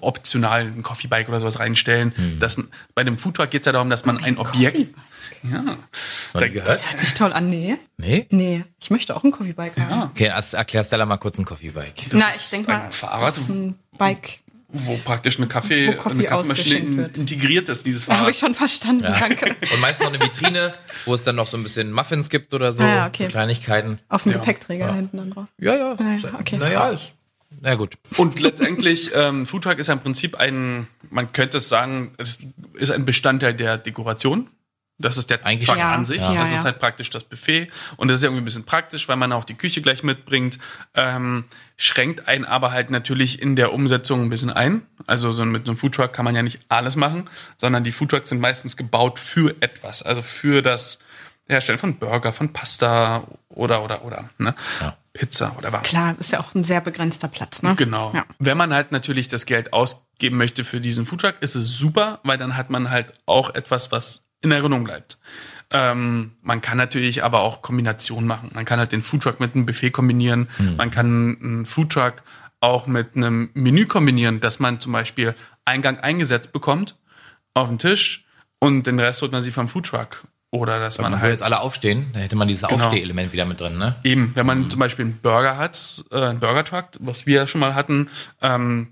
optional 0.00 0.60
ein 0.62 0.82
Coffeebike 0.82 1.28
oder 1.28 1.40
sowas 1.40 1.58
reinstellen. 1.58 2.12
Das, 2.38 2.56
bei 2.94 3.02
dem 3.04 3.18
Foodtruck 3.18 3.50
geht's 3.50 3.66
ja 3.66 3.72
darum, 3.72 3.90
dass 3.90 4.04
man 4.04 4.22
ein 4.22 4.38
Objekt. 4.38 4.94
Ja. 5.42 5.76
Da- 6.32 6.48
gehört? 6.48 6.88
Hört 6.90 7.00
sich 7.00 7.14
toll 7.14 7.32
an. 7.32 7.50
Nee. 7.50 7.76
Nee? 7.96 8.26
Nee, 8.30 8.64
ich 8.80 8.90
möchte 8.90 9.14
auch 9.16 9.24
ein 9.24 9.30
Coffeebike 9.30 9.80
haben. 9.80 9.90
Ja. 9.90 10.04
Okay, 10.10 10.26
erst 10.26 10.54
erklär 10.54 10.84
Stella 10.84 11.04
mal 11.06 11.16
kurz 11.16 11.38
ein 11.38 11.44
Coffeebike. 11.44 12.06
Na, 12.12 12.28
ist 12.28 12.44
ich 12.44 12.50
denke 12.50 12.70
mal, 12.72 12.82
ein 12.82 12.92
Fahrrad. 12.92 13.36
das 13.36 13.38
ist 13.38 13.48
ein 13.48 13.78
Bike. 13.98 14.40
Wo 14.70 14.98
praktisch 14.98 15.38
eine 15.38 15.46
Kaffee, 15.46 15.88
Wo 15.88 15.92
Kaffee 15.94 16.10
eine 16.10 16.24
Kaffeemaschine 16.24 17.10
integriert 17.14 17.68
ist, 17.70 17.86
dieses 17.86 18.06
Habe 18.06 18.18
Fahrrad. 18.18 18.30
ich 18.32 18.38
schon 18.38 18.54
verstanden, 18.54 19.02
danke. 19.02 19.56
Und 19.72 19.80
meistens 19.80 20.06
noch 20.06 20.12
eine 20.14 20.22
Vitrine, 20.22 20.74
wo 21.06 21.14
es 21.14 21.24
dann 21.24 21.36
noch 21.36 21.46
so 21.46 21.56
ein 21.56 21.62
bisschen 21.62 21.90
Muffins 21.92 22.28
gibt 22.28 22.52
oder 22.52 22.72
so, 22.74 22.84
Ah, 22.84 22.94
ja, 22.94 23.06
okay. 23.06 23.24
so 23.24 23.30
Kleinigkeiten. 23.30 23.98
Auf 24.10 24.24
dem 24.24 24.32
Ja. 24.32 24.38
Gepäckträger 24.38 24.92
hinten 24.92 25.16
dann 25.16 25.30
drauf. 25.30 25.46
Ja, 25.58 25.74
ja. 25.74 25.96
Ja, 25.98 26.14
ja, 26.14 26.34
okay. 26.38 26.58
Naja, 26.58 26.90
ist, 26.90 27.14
na 27.60 27.74
gut. 27.76 27.96
Und 28.18 28.40
letztendlich, 28.40 29.10
ähm, 29.14 29.46
Foodtruck 29.46 29.78
ist 29.78 29.86
ja 29.86 29.94
im 29.94 30.00
Prinzip 30.00 30.36
ein, 30.36 30.86
man 31.08 31.32
könnte 31.32 31.56
es 31.56 31.70
sagen, 31.70 32.12
es 32.18 32.38
ist 32.74 32.90
ein 32.90 33.06
Bestandteil 33.06 33.54
der 33.54 33.78
Dekoration. 33.78 34.48
Das 35.00 35.16
ist 35.16 35.30
der 35.30 35.46
Eigentlich 35.46 35.68
Truck 35.68 35.78
an 35.78 36.04
sich. 36.04 36.18
Ja, 36.20 36.34
das 36.34 36.50
ja. 36.50 36.56
ist 36.58 36.64
halt 36.64 36.80
praktisch 36.80 37.08
das 37.08 37.22
Buffet. 37.24 37.68
Und 37.96 38.08
das 38.08 38.18
ist 38.18 38.24
irgendwie 38.24 38.42
ein 38.42 38.44
bisschen 38.44 38.64
praktisch, 38.64 39.08
weil 39.08 39.14
man 39.16 39.32
auch 39.32 39.44
die 39.44 39.54
Küche 39.54 39.80
gleich 39.80 40.02
mitbringt. 40.02 40.58
Ähm, 40.94 41.44
schränkt 41.78 42.26
einen 42.26 42.44
aber 42.44 42.72
halt 42.72 42.90
natürlich 42.90 43.40
in 43.40 43.56
der 43.56 43.72
Umsetzung 43.72 44.22
ein 44.22 44.30
bisschen 44.30 44.50
ein. 44.50 44.82
Also 45.06 45.32
so 45.32 45.44
mit 45.44 45.66
einem 45.66 45.76
Foodtruck 45.76 46.12
kann 46.12 46.24
man 46.24 46.34
ja 46.34 46.42
nicht 46.42 46.60
alles 46.68 46.96
machen, 46.96 47.30
sondern 47.56 47.84
die 47.84 47.92
Foodtrucks 47.92 48.28
sind 48.28 48.40
meistens 48.40 48.76
gebaut 48.76 49.18
für 49.18 49.54
etwas. 49.60 50.02
Also 50.02 50.20
für 50.20 50.60
das 50.60 50.98
Herstellen 51.46 51.78
von 51.78 51.96
Burger, 51.96 52.32
von 52.32 52.52
Pasta 52.52 53.22
oder, 53.48 53.84
oder, 53.84 54.04
oder, 54.04 54.28
ne? 54.38 54.54
Ja. 54.80 54.96
Pizza 55.12 55.56
oder 55.56 55.72
was. 55.72 55.82
Klar, 55.82 56.14
ist 56.18 56.32
ja 56.32 56.40
auch 56.40 56.54
ein 56.54 56.62
sehr 56.62 56.80
begrenzter 56.80 57.28
Platz, 57.28 57.62
ne? 57.62 57.74
Genau. 57.76 58.12
Ja. 58.14 58.26
Wenn 58.38 58.56
man 58.56 58.74
halt 58.74 58.92
natürlich 58.92 59.28
das 59.28 59.46
Geld 59.46 59.72
ausgeben 59.72 60.36
möchte 60.36 60.64
für 60.64 60.80
diesen 60.80 61.06
Foodtruck, 61.06 61.36
ist 61.40 61.54
es 61.54 61.76
super, 61.76 62.20
weil 62.22 62.38
dann 62.38 62.56
hat 62.56 62.70
man 62.70 62.90
halt 62.90 63.14
auch 63.24 63.54
etwas, 63.54 63.90
was 63.90 64.26
in 64.40 64.52
Erinnerung 64.52 64.84
bleibt. 64.84 65.18
Ähm, 65.70 66.32
man 66.42 66.60
kann 66.62 66.78
natürlich 66.78 67.24
aber 67.24 67.40
auch 67.40 67.60
Kombinationen 67.62 68.26
machen. 68.26 68.50
Man 68.54 68.64
kann 68.64 68.78
halt 68.78 68.92
den 68.92 69.02
Foodtruck 69.02 69.38
mit 69.40 69.54
einem 69.54 69.66
Buffet 69.66 69.90
kombinieren. 69.90 70.48
Man 70.76 70.90
kann 70.90 71.36
einen 71.40 71.66
Foodtruck 71.66 72.22
auch 72.60 72.86
mit 72.86 73.16
einem 73.16 73.50
Menü 73.54 73.86
kombinieren, 73.86 74.40
dass 74.40 74.60
man 74.60 74.80
zum 74.80 74.92
Beispiel 74.92 75.34
Eingang 75.64 76.00
eingesetzt 76.00 76.52
bekommt 76.52 76.96
auf 77.54 77.68
den 77.68 77.78
Tisch 77.78 78.24
und 78.58 78.86
den 78.86 78.98
Rest 78.98 79.22
holt 79.22 79.32
man 79.32 79.42
sich 79.42 79.52
vom 79.54 79.68
Foodtruck. 79.68 80.24
Oder 80.50 80.80
dass 80.80 80.96
Wenn 80.96 81.04
man 81.04 81.12
man 81.12 81.20
halt 81.20 81.32
jetzt 81.32 81.42
alle 81.42 81.60
aufstehen, 81.60 82.06
dann 82.14 82.22
hätte 82.22 82.34
man 82.34 82.48
dieses 82.48 82.66
Genau. 82.66 82.82
Aufstehelement 82.82 83.34
wieder 83.34 83.44
mit 83.44 83.60
drin, 83.60 83.76
ne? 83.76 83.96
Eben, 84.02 84.32
wenn 84.34 84.46
man 84.46 84.70
zum 84.70 84.80
Beispiel 84.80 85.04
einen 85.04 85.18
Burger 85.18 85.58
hat, 85.58 86.04
äh, 86.10 86.16
einen 86.22 86.40
Burger-Truck, 86.40 86.86
was 87.00 87.26
wir 87.26 87.46
schon 87.46 87.60
mal 87.60 87.74
hatten, 87.74 88.08
ähm, 88.40 88.88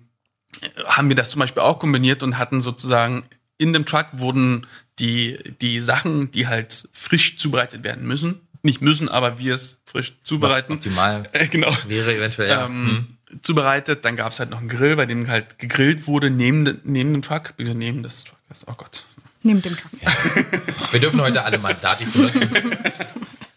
haben 0.86 1.08
wir 1.08 1.16
das 1.16 1.30
zum 1.30 1.40
Beispiel 1.40 1.62
auch 1.62 1.78
kombiniert 1.78 2.22
und 2.22 2.36
hatten 2.36 2.60
sozusagen 2.60 3.24
in 3.58 3.72
dem 3.72 3.84
Truck 3.86 4.06
wurden 4.12 4.66
die, 4.98 5.38
die 5.60 5.80
Sachen, 5.82 6.30
die 6.30 6.46
halt 6.46 6.88
frisch 6.92 7.38
zubereitet 7.38 7.82
werden 7.84 8.06
müssen, 8.06 8.40
nicht 8.62 8.80
müssen, 8.80 9.08
aber 9.08 9.38
wir 9.38 9.54
es 9.54 9.82
frisch 9.86 10.10
Was 10.12 10.24
zubereiten. 10.28 10.74
optimal 10.74 11.28
Äh, 11.32 11.48
genau. 11.48 11.74
wäre 11.86 12.14
eventuell, 12.14 12.48
ja. 12.48 12.66
Ähm, 12.66 13.08
zubereitet, 13.42 14.04
dann 14.04 14.16
gab 14.16 14.32
es 14.32 14.38
halt 14.40 14.50
noch 14.50 14.58
einen 14.58 14.68
Grill, 14.68 14.96
bei 14.96 15.06
dem 15.06 15.28
halt 15.28 15.58
gegrillt 15.58 16.06
wurde 16.06 16.30
neben, 16.30 16.80
neben 16.84 17.12
dem 17.12 17.22
Truck, 17.22 17.54
wieso 17.56 17.74
neben 17.74 18.02
des 18.02 18.24
Truckers, 18.24 18.66
oh 18.66 18.74
Gott. 18.76 19.04
Neben 19.42 19.62
dem 19.62 19.76
Truck. 19.76 19.92
Wir 20.92 21.00
dürfen 21.00 21.20
heute 21.20 21.44
alle 21.44 21.58
mal 21.58 21.74
Dativ 21.74 22.12
benutzen. 22.12 22.50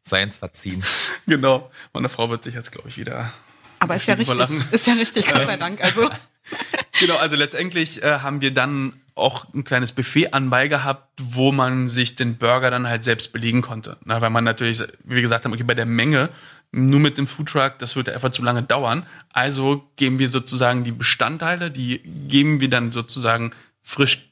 Sei 0.05 0.23
uns 0.23 0.37
verziehen. 0.37 0.83
Genau. 1.25 1.71
Meine 1.93 2.09
Frau 2.09 2.29
wird 2.29 2.43
sich 2.43 2.53
jetzt, 2.53 2.71
glaube 2.71 2.89
ich, 2.89 2.97
wieder 2.97 3.31
Aber 3.79 3.95
ist 3.95 4.07
ja 4.07 4.13
richtig. 4.15 4.37
Ist 4.71 4.87
ja 4.87 4.93
richtig, 4.93 5.27
Gott 5.27 5.45
sei 5.45 5.57
Dank. 5.57 5.81
Also, 5.81 6.09
Genau, 6.99 7.15
also 7.17 7.35
letztendlich 7.35 8.03
äh, 8.03 8.19
haben 8.19 8.41
wir 8.41 8.51
dann 8.53 8.93
auch 9.19 9.53
ein 9.53 9.63
kleines 9.63 9.91
Buffet 9.91 10.33
anbei 10.33 10.67
gehabt, 10.67 11.09
wo 11.21 11.51
man 11.51 11.89
sich 11.89 12.15
den 12.15 12.37
Burger 12.37 12.71
dann 12.71 12.87
halt 12.87 13.03
selbst 13.03 13.33
belegen 13.33 13.61
konnte. 13.61 13.97
Na, 14.03 14.21
weil 14.21 14.29
man 14.29 14.43
natürlich, 14.43 14.81
wie 15.03 15.15
wir 15.15 15.21
gesagt 15.21 15.45
haben, 15.45 15.53
okay, 15.53 15.63
bei 15.63 15.75
der 15.75 15.85
Menge, 15.85 16.29
nur 16.71 16.99
mit 16.99 17.17
dem 17.17 17.27
Foodtruck, 17.27 17.79
das 17.79 17.95
würde 17.95 18.13
einfach 18.13 18.31
zu 18.31 18.43
lange 18.43 18.63
dauern. 18.63 19.05
Also 19.31 19.89
geben 19.95 20.19
wir 20.19 20.29
sozusagen 20.29 20.83
die 20.83 20.91
Bestandteile, 20.91 21.71
die 21.71 21.99
geben 22.27 22.61
wir 22.61 22.69
dann 22.69 22.91
sozusagen 22.91 23.51
frisch 23.81 24.29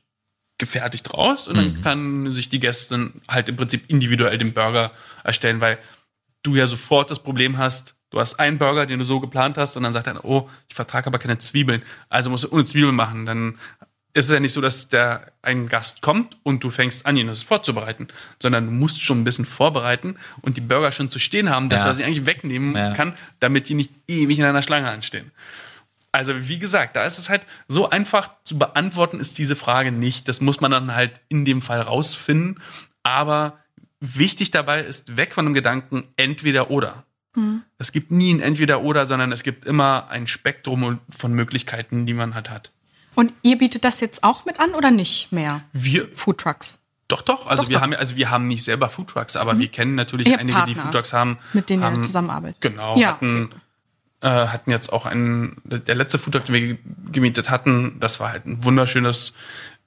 gefertigt 0.59 1.13
raus 1.13 1.47
und 1.47 1.55
dann 1.55 1.81
kann 1.83 2.31
sich 2.31 2.49
die 2.49 2.59
Gäste 2.59 3.11
halt 3.27 3.47
im 3.47 3.55
Prinzip 3.55 3.89
individuell 3.89 4.39
den 4.39 4.53
Burger 4.53 4.91
erstellen, 5.23 5.61
weil 5.61 5.77
du 6.41 6.55
ja 6.55 6.65
sofort 6.65 7.11
das 7.11 7.21
Problem 7.21 7.59
hast, 7.59 7.95
du 8.09 8.19
hast 8.19 8.39
einen 8.39 8.57
Burger, 8.57 8.87
den 8.87 8.97
du 8.97 9.05
so 9.05 9.19
geplant 9.19 9.57
hast 9.57 9.77
und 9.77 9.83
dann 9.83 9.91
sagt 9.91 10.07
er, 10.07 10.25
oh, 10.25 10.49
ich 10.67 10.75
vertrage 10.75 11.07
aber 11.07 11.19
keine 11.19 11.37
Zwiebeln, 11.37 11.83
also 12.09 12.31
musst 12.31 12.45
du 12.45 12.51
ohne 12.51 12.65
Zwiebeln 12.65 12.95
machen. 12.95 13.27
Dann 13.27 13.59
ist 14.17 14.25
es 14.25 14.31
ja 14.31 14.39
nicht 14.39 14.53
so, 14.53 14.61
dass 14.61 14.89
der 14.89 15.31
ein 15.41 15.69
Gast 15.69 16.01
kommt 16.01 16.37
und 16.43 16.63
du 16.63 16.69
fängst 16.69 17.05
an, 17.05 17.15
ihn 17.17 17.27
das 17.27 17.43
vorzubereiten, 17.43 18.07
sondern 18.41 18.65
du 18.65 18.71
musst 18.71 19.01
schon 19.03 19.21
ein 19.21 19.23
bisschen 19.23 19.45
vorbereiten 19.45 20.17
und 20.41 20.57
die 20.57 20.61
Burger 20.61 20.91
schon 20.91 21.09
zu 21.09 21.19
stehen 21.19 21.49
haben, 21.49 21.69
dass 21.69 21.83
Ja. 21.83 21.89
er 21.89 21.93
sie 21.93 22.03
eigentlich 22.03 22.25
wegnehmen 22.25 22.75
Ja. 22.75 22.93
kann, 22.93 23.13
damit 23.39 23.69
die 23.69 23.75
nicht 23.75 23.91
ewig 24.07 24.39
in 24.39 24.45
einer 24.45 24.61
Schlange 24.63 24.89
anstehen. 24.89 25.31
Also 26.11 26.33
wie 26.49 26.57
gesagt, 26.57 26.95
da 26.95 27.03
ist 27.03 27.19
es 27.19 27.29
halt 27.29 27.43
so 27.67 27.89
einfach 27.89 28.31
zu 28.43 28.57
beantworten, 28.57 29.19
ist 29.19 29.37
diese 29.37 29.55
Frage 29.55 29.91
nicht. 29.91 30.27
Das 30.27 30.41
muss 30.41 30.61
man 30.61 30.71
dann 30.71 30.95
halt 30.95 31.11
in 31.29 31.45
dem 31.45 31.61
Fall 31.61 31.81
rausfinden. 31.81 32.59
Aber 33.03 33.59
wichtig 33.99 34.49
dabei 34.51 34.81
ist, 34.81 35.15
weg 35.17 35.33
von 35.33 35.45
dem 35.45 35.53
Gedanken 35.53 36.05
entweder 36.17 36.71
oder. 36.71 37.03
Es 37.77 37.91
gibt 37.91 38.09
nie 38.09 38.33
ein 38.33 38.39
entweder 38.39 38.81
oder, 38.81 39.05
sondern 39.05 39.31
es 39.31 39.43
gibt 39.43 39.65
immer 39.65 40.07
ein 40.09 40.25
Spektrum 40.25 40.99
von 41.15 41.33
Möglichkeiten, 41.33 42.07
die 42.07 42.15
man 42.15 42.33
halt 42.33 42.49
hat. 42.49 42.71
Und 43.17 43.33
ihr 43.41 43.57
bietet 43.57 43.83
das 43.83 43.99
jetzt 43.99 44.23
auch 44.23 44.45
mit 44.45 44.59
an 44.59 44.75
oder 44.75 44.91
nicht 44.91 45.31
mehr? 45.31 45.61
Wir, 45.73 46.07
Food 46.15 46.37
Trucks. 46.37 46.79
doch, 47.07 47.23
doch, 47.23 47.47
also 47.47 47.63
Doch, 47.63 47.69
wir 47.69 47.77
doch. 47.77 47.81
haben, 47.81 47.93
also 47.95 48.15
wir 48.15 48.29
haben 48.29 48.47
nicht 48.47 48.63
selber 48.63 48.89
Foodtrucks, 48.91 49.35
aber 49.37 49.57
wir 49.57 49.67
kennen 49.69 49.95
natürlich 49.95 50.27
einige, 50.37 50.45
die 50.45 50.73
Partner, 50.73 50.83
Foodtrucks 50.83 51.13
haben. 51.13 51.39
Mit 51.53 51.69
denen 51.69 51.83
haben, 51.83 51.95
ihr 51.95 52.03
zusammenarbeitet. 52.03 52.61
Genau, 52.61 52.95
Ja, 52.95 53.13
hatten, 53.13 53.49
äh, 54.21 54.27
hatten 54.29 54.69
jetzt 54.69 54.93
auch 54.93 55.07
einen, 55.07 55.59
der 55.65 55.95
letzte 55.95 56.19
Foodtruck, 56.19 56.45
den 56.45 56.53
wir 56.53 56.61
ge- 56.61 56.77
gemietet 57.11 57.49
hatten, 57.49 57.99
das 57.99 58.19
war 58.19 58.29
halt 58.33 58.45
ein 58.45 58.63
wunderschönes, 58.63 59.33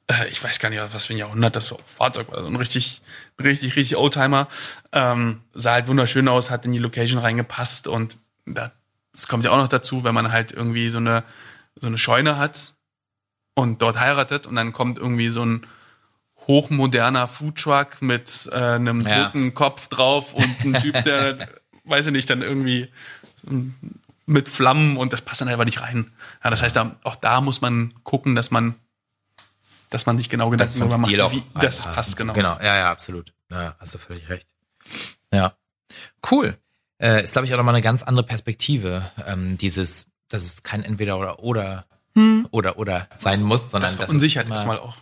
äh, 0.08 0.28
ich 0.30 0.42
weiß 0.42 0.58
gar 0.58 0.70
nicht, 0.70 0.82
was 0.92 1.06
für 1.06 1.14
ein 1.14 1.18
Jahrhundert 1.18 1.54
das 1.54 1.72
Fahrzeug 1.86 2.32
war, 2.32 2.40
so 2.42 2.48
ein 2.48 2.56
richtig, 2.56 3.00
richtig, 3.40 3.76
richtig 3.76 3.96
Oldtimer. 3.96 4.48
Ähm, 4.90 5.42
sah 5.54 5.74
halt 5.74 5.86
wunderschön 5.86 6.26
aus, 6.26 6.50
hat 6.50 6.64
in 6.66 6.72
die 6.72 6.78
Location 6.78 7.20
reingepasst 7.20 7.86
und 7.86 8.16
da- 8.44 8.72
das 9.12 9.28
kommt 9.28 9.44
ja 9.44 9.52
auch 9.52 9.56
noch 9.58 9.68
dazu, 9.68 10.02
wenn 10.02 10.14
man 10.16 10.32
halt 10.32 10.50
irgendwie 10.50 10.90
so 10.90 10.98
eine, 10.98 11.22
so 11.80 11.86
eine 11.86 11.96
Scheune 11.98 12.36
hat 12.38 12.74
und 13.54 13.82
dort 13.82 13.98
heiratet 14.00 14.46
und 14.46 14.56
dann 14.56 14.72
kommt 14.72 14.98
irgendwie 14.98 15.30
so 15.30 15.44
ein 15.44 15.66
hochmoderner 16.46 17.26
Foodtruck 17.28 18.00
mit 18.02 18.48
äh, 18.52 18.56
einem 18.56 19.00
Ja. 19.06 19.26
toten 19.26 19.54
Kopf 19.54 19.88
drauf 19.88 20.34
und 20.34 20.64
ein 20.64 20.74
Typ, 20.80 21.02
der, 21.04 21.48
weiß 21.84 22.06
ich 22.08 22.12
nicht, 22.12 22.28
dann 22.30 22.42
irgendwie 22.42 22.88
mit 24.26 24.48
Flammen 24.48 24.96
und 24.96 25.12
das 25.12 25.22
passt 25.22 25.40
dann 25.40 25.48
einfach 25.48 25.64
nicht 25.64 25.80
rein. 25.80 26.10
Ja, 26.42 26.50
das 26.50 26.62
heißt, 26.62 26.76
auch 26.78 27.16
da 27.16 27.40
muss 27.40 27.60
man 27.60 27.94
gucken, 28.04 28.34
dass 28.34 28.50
man, 28.50 28.74
dass 29.90 30.06
man 30.06 30.18
sich 30.18 30.28
genau 30.28 30.50
Gedanken 30.50 30.78
darüber 30.80 31.04
Stil 31.04 31.18
macht, 31.18 31.32
wie 31.32 31.42
das 31.60 31.84
passt 31.84 32.16
genau. 32.16 32.32
Genau, 32.32 32.56
ja, 32.58 32.76
ja, 32.76 32.90
absolut. 32.90 33.32
Ja, 33.50 33.74
hast 33.78 33.94
du 33.94 33.98
völlig 33.98 34.28
recht. 34.28 34.46
Ja. 35.32 35.54
Cool. 36.30 36.56
Äh, 36.98 37.24
ist, 37.24 37.32
glaube 37.32 37.46
ich, 37.46 37.52
auch 37.54 37.58
nochmal 37.58 37.74
eine 37.74 37.82
ganz 37.82 38.02
andere 38.02 38.24
Perspektive. 38.24 39.10
Ähm, 39.26 39.58
dieses, 39.58 40.10
dass 40.28 40.44
es 40.44 40.62
kein 40.62 40.84
Entweder 40.84 41.16
oder 42.50 42.78
oder 42.78 42.78
oder 42.78 43.08
sein 43.18 43.42
muss, 43.42 43.70
sondern 43.70 43.88
Das 43.88 43.96
verunsichert 43.96 44.46
es 44.46 44.50
erstmal 44.52 44.78
auch. 44.78 44.96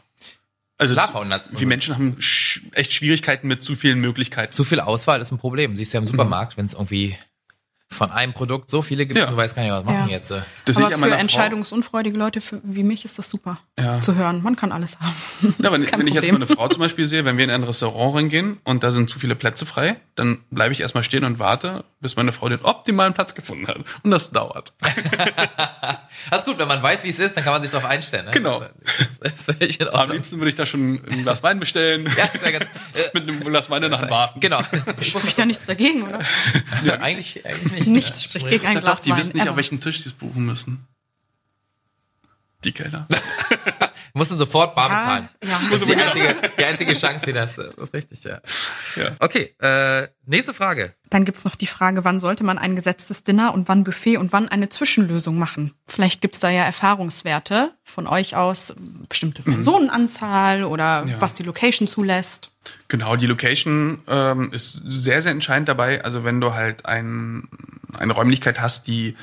Also 0.80 0.94
Klar, 0.94 1.42
wir 1.50 1.66
Menschen 1.66 1.94
haben 1.94 2.20
sch 2.20 2.62
echt 2.72 2.92
Schwierigkeiten 2.92 3.48
mit 3.48 3.62
zu 3.64 3.74
vielen 3.74 3.98
Möglichkeiten. 4.00 4.52
zu 4.52 4.62
viel 4.62 4.78
Auswahl 4.80 5.20
ist 5.20 5.32
ein 5.32 5.38
Problem. 5.38 5.76
Siehst 5.76 5.92
du 5.92 5.96
ja 5.96 5.98
im 6.00 6.04
Mhm. 6.04 6.10
Supermarkt, 6.10 6.56
wenn 6.56 6.66
es 6.66 6.74
irgendwie 6.74 7.16
von 7.90 8.10
einem 8.10 8.34
Produkt 8.34 8.70
so 8.70 8.82
viele 8.82 9.06
gibt, 9.06 9.18
Ja. 9.18 9.26
du 9.26 9.36
weißt 9.36 9.56
gar 9.56 9.62
nicht, 9.62 9.72
was 9.72 9.84
machen 9.84 10.04
Ja. 10.08 10.14
jetzt. 10.14 10.30
äh. 10.30 10.42
Das 10.66 10.76
Aber 10.76 10.90
für 10.98 11.14
entscheidungsunfreudige 11.14 12.18
Leute 12.18 12.40
für, 12.42 12.60
wie 12.62 12.82
mich 12.82 13.04
ist 13.06 13.18
das 13.18 13.30
super 13.30 13.58
Ja. 13.78 14.00
zu 14.02 14.14
hören. 14.14 14.42
Man 14.42 14.56
kann 14.56 14.72
alles 14.72 14.98
haben. 15.00 15.54
Ja, 15.62 15.72
wenn, 15.72 15.90
wenn 15.98 16.06
ich 16.06 16.14
jetzt 16.14 16.30
meine 16.30 16.46
Frau 16.46 16.68
zum 16.68 16.80
Beispiel 16.80 17.06
sehe, 17.06 17.24
wenn 17.24 17.38
wir 17.38 17.44
in 17.44 17.50
ein 17.50 17.64
Restaurant 17.64 18.14
reingehen 18.16 18.58
und 18.64 18.82
da 18.82 18.90
sind 18.90 19.08
zu 19.08 19.18
viele 19.18 19.34
Plätze 19.34 19.64
frei, 19.64 19.96
dann 20.16 20.38
bleibe 20.50 20.72
ich 20.72 20.80
erstmal 20.80 21.02
stehen 21.02 21.24
und 21.24 21.38
warte, 21.38 21.82
bis 22.00 22.14
meine 22.16 22.32
Frau 22.32 22.48
den 22.50 22.60
optimalen 22.62 23.14
Platz 23.14 23.34
gefunden 23.34 23.66
hat. 23.66 23.78
Und 24.02 24.10
das 24.10 24.30
dauert. 24.30 24.72
Das 26.30 26.40
ist 26.40 26.46
gut, 26.46 26.58
wenn 26.58 26.68
man 26.68 26.82
weiß, 26.82 27.04
wie 27.04 27.08
es 27.08 27.18
ist, 27.20 27.36
dann 27.36 27.44
kann 27.44 27.52
man 27.52 27.62
sich 27.62 27.70
darauf 27.70 27.88
einstellen. 27.88 28.26
Ne? 28.26 28.32
Genau. 28.32 28.62
Das, 29.20 29.46
das 29.46 29.56
in 29.60 29.88
Am 29.88 30.10
liebsten 30.10 30.38
würde 30.38 30.50
ich 30.50 30.56
da 30.56 30.66
schon 30.66 30.94
ein 30.96 31.22
Glas 31.22 31.42
Wein 31.42 31.58
bestellen. 31.60 32.12
Ja, 32.16 32.24
ist 32.26 32.44
ja 32.44 32.50
ganz, 32.50 32.64
äh, 32.66 32.68
Mit 33.14 33.22
einem 33.22 33.40
Glas 33.40 33.70
Wein 33.70 33.82
danach 33.82 34.10
warten. 34.10 34.40
genau. 34.40 34.60
Spricht 35.00 35.38
da 35.38 35.46
nichts 35.46 35.64
dagegen, 35.66 36.02
oder? 36.02 36.20
Ja, 36.84 36.94
eigentlich, 37.00 37.46
eigentlich 37.46 37.72
nicht. 37.80 37.88
Nichts 37.88 38.24
spricht 38.24 38.48
gegen 38.48 38.66
ein 38.66 38.80
Glas 38.80 38.96
doch, 38.98 39.04
die 39.04 39.10
Wein. 39.10 39.18
wissen 39.18 39.32
nicht, 39.34 39.42
ever. 39.42 39.50
auf 39.52 39.56
welchen 39.56 39.80
Tisch 39.80 40.00
sie 40.00 40.08
es 40.08 40.14
buchen 40.14 40.44
müssen. 40.46 40.86
Die 42.64 42.72
Kellner. 42.72 43.06
Musst 44.18 44.30
du 44.30 44.36
sofort 44.36 44.74
bar 44.74 44.88
Ja, 44.90 44.98
bezahlen. 44.98 45.28
ja. 45.44 45.60
Das 45.70 45.80
ist 45.82 45.88
die 45.88 45.94
einzige, 45.96 46.36
die 46.58 46.64
einzige 46.64 46.92
Chance, 46.94 47.24
die 47.26 47.32
das 47.32 47.56
ist. 47.56 47.72
Das 47.76 47.88
ist 47.88 47.94
richtig, 47.94 48.24
ja. 48.24 48.40
Ja. 48.96 49.10
Okay, 49.20 49.54
äh, 49.60 50.08
nächste 50.26 50.52
Frage. 50.52 50.92
Dann 51.10 51.24
gibt's 51.24 51.44
noch 51.44 51.54
die 51.54 51.66
Frage, 51.66 52.04
wann 52.04 52.20
sollte 52.20 52.44
man 52.44 52.58
ein 52.58 52.76
gesetztes 52.76 53.24
Dinner 53.24 53.54
und 53.54 53.66
wann 53.68 53.82
Buffet 53.84 54.18
und 54.18 54.30
wann 54.32 54.48
eine 54.48 54.68
Zwischenlösung 54.68 55.38
machen? 55.38 55.72
Vielleicht 55.86 56.20
gibt's 56.20 56.38
da 56.40 56.50
ja 56.50 56.64
Erfahrungswerte 56.64 57.72
von 57.84 58.06
euch 58.06 58.36
aus, 58.36 58.74
bestimmte 59.08 59.42
Personenanzahl 59.42 60.64
oder 60.64 61.04
Ja. 61.06 61.20
was 61.20 61.34
die 61.34 61.44
Location 61.44 61.88
zulässt. 61.88 62.50
Genau, 62.88 63.16
die 63.16 63.26
Location 63.26 64.02
ähm, 64.08 64.52
ist 64.52 64.82
sehr, 64.84 65.22
sehr 65.22 65.32
entscheidend 65.32 65.68
dabei. 65.70 66.04
Also 66.04 66.24
wenn 66.24 66.40
du 66.42 66.52
halt 66.54 66.84
ein, 66.84 67.48
eine 67.96 68.12
Räumlichkeit 68.12 68.60
hast, 68.60 68.86
die 68.86 69.16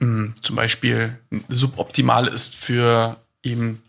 mh, 0.00 0.34
zum 0.42 0.56
Beispiel 0.56 1.18
suboptimal 1.48 2.28
ist 2.28 2.54
für 2.54 3.16
eben 3.42 3.82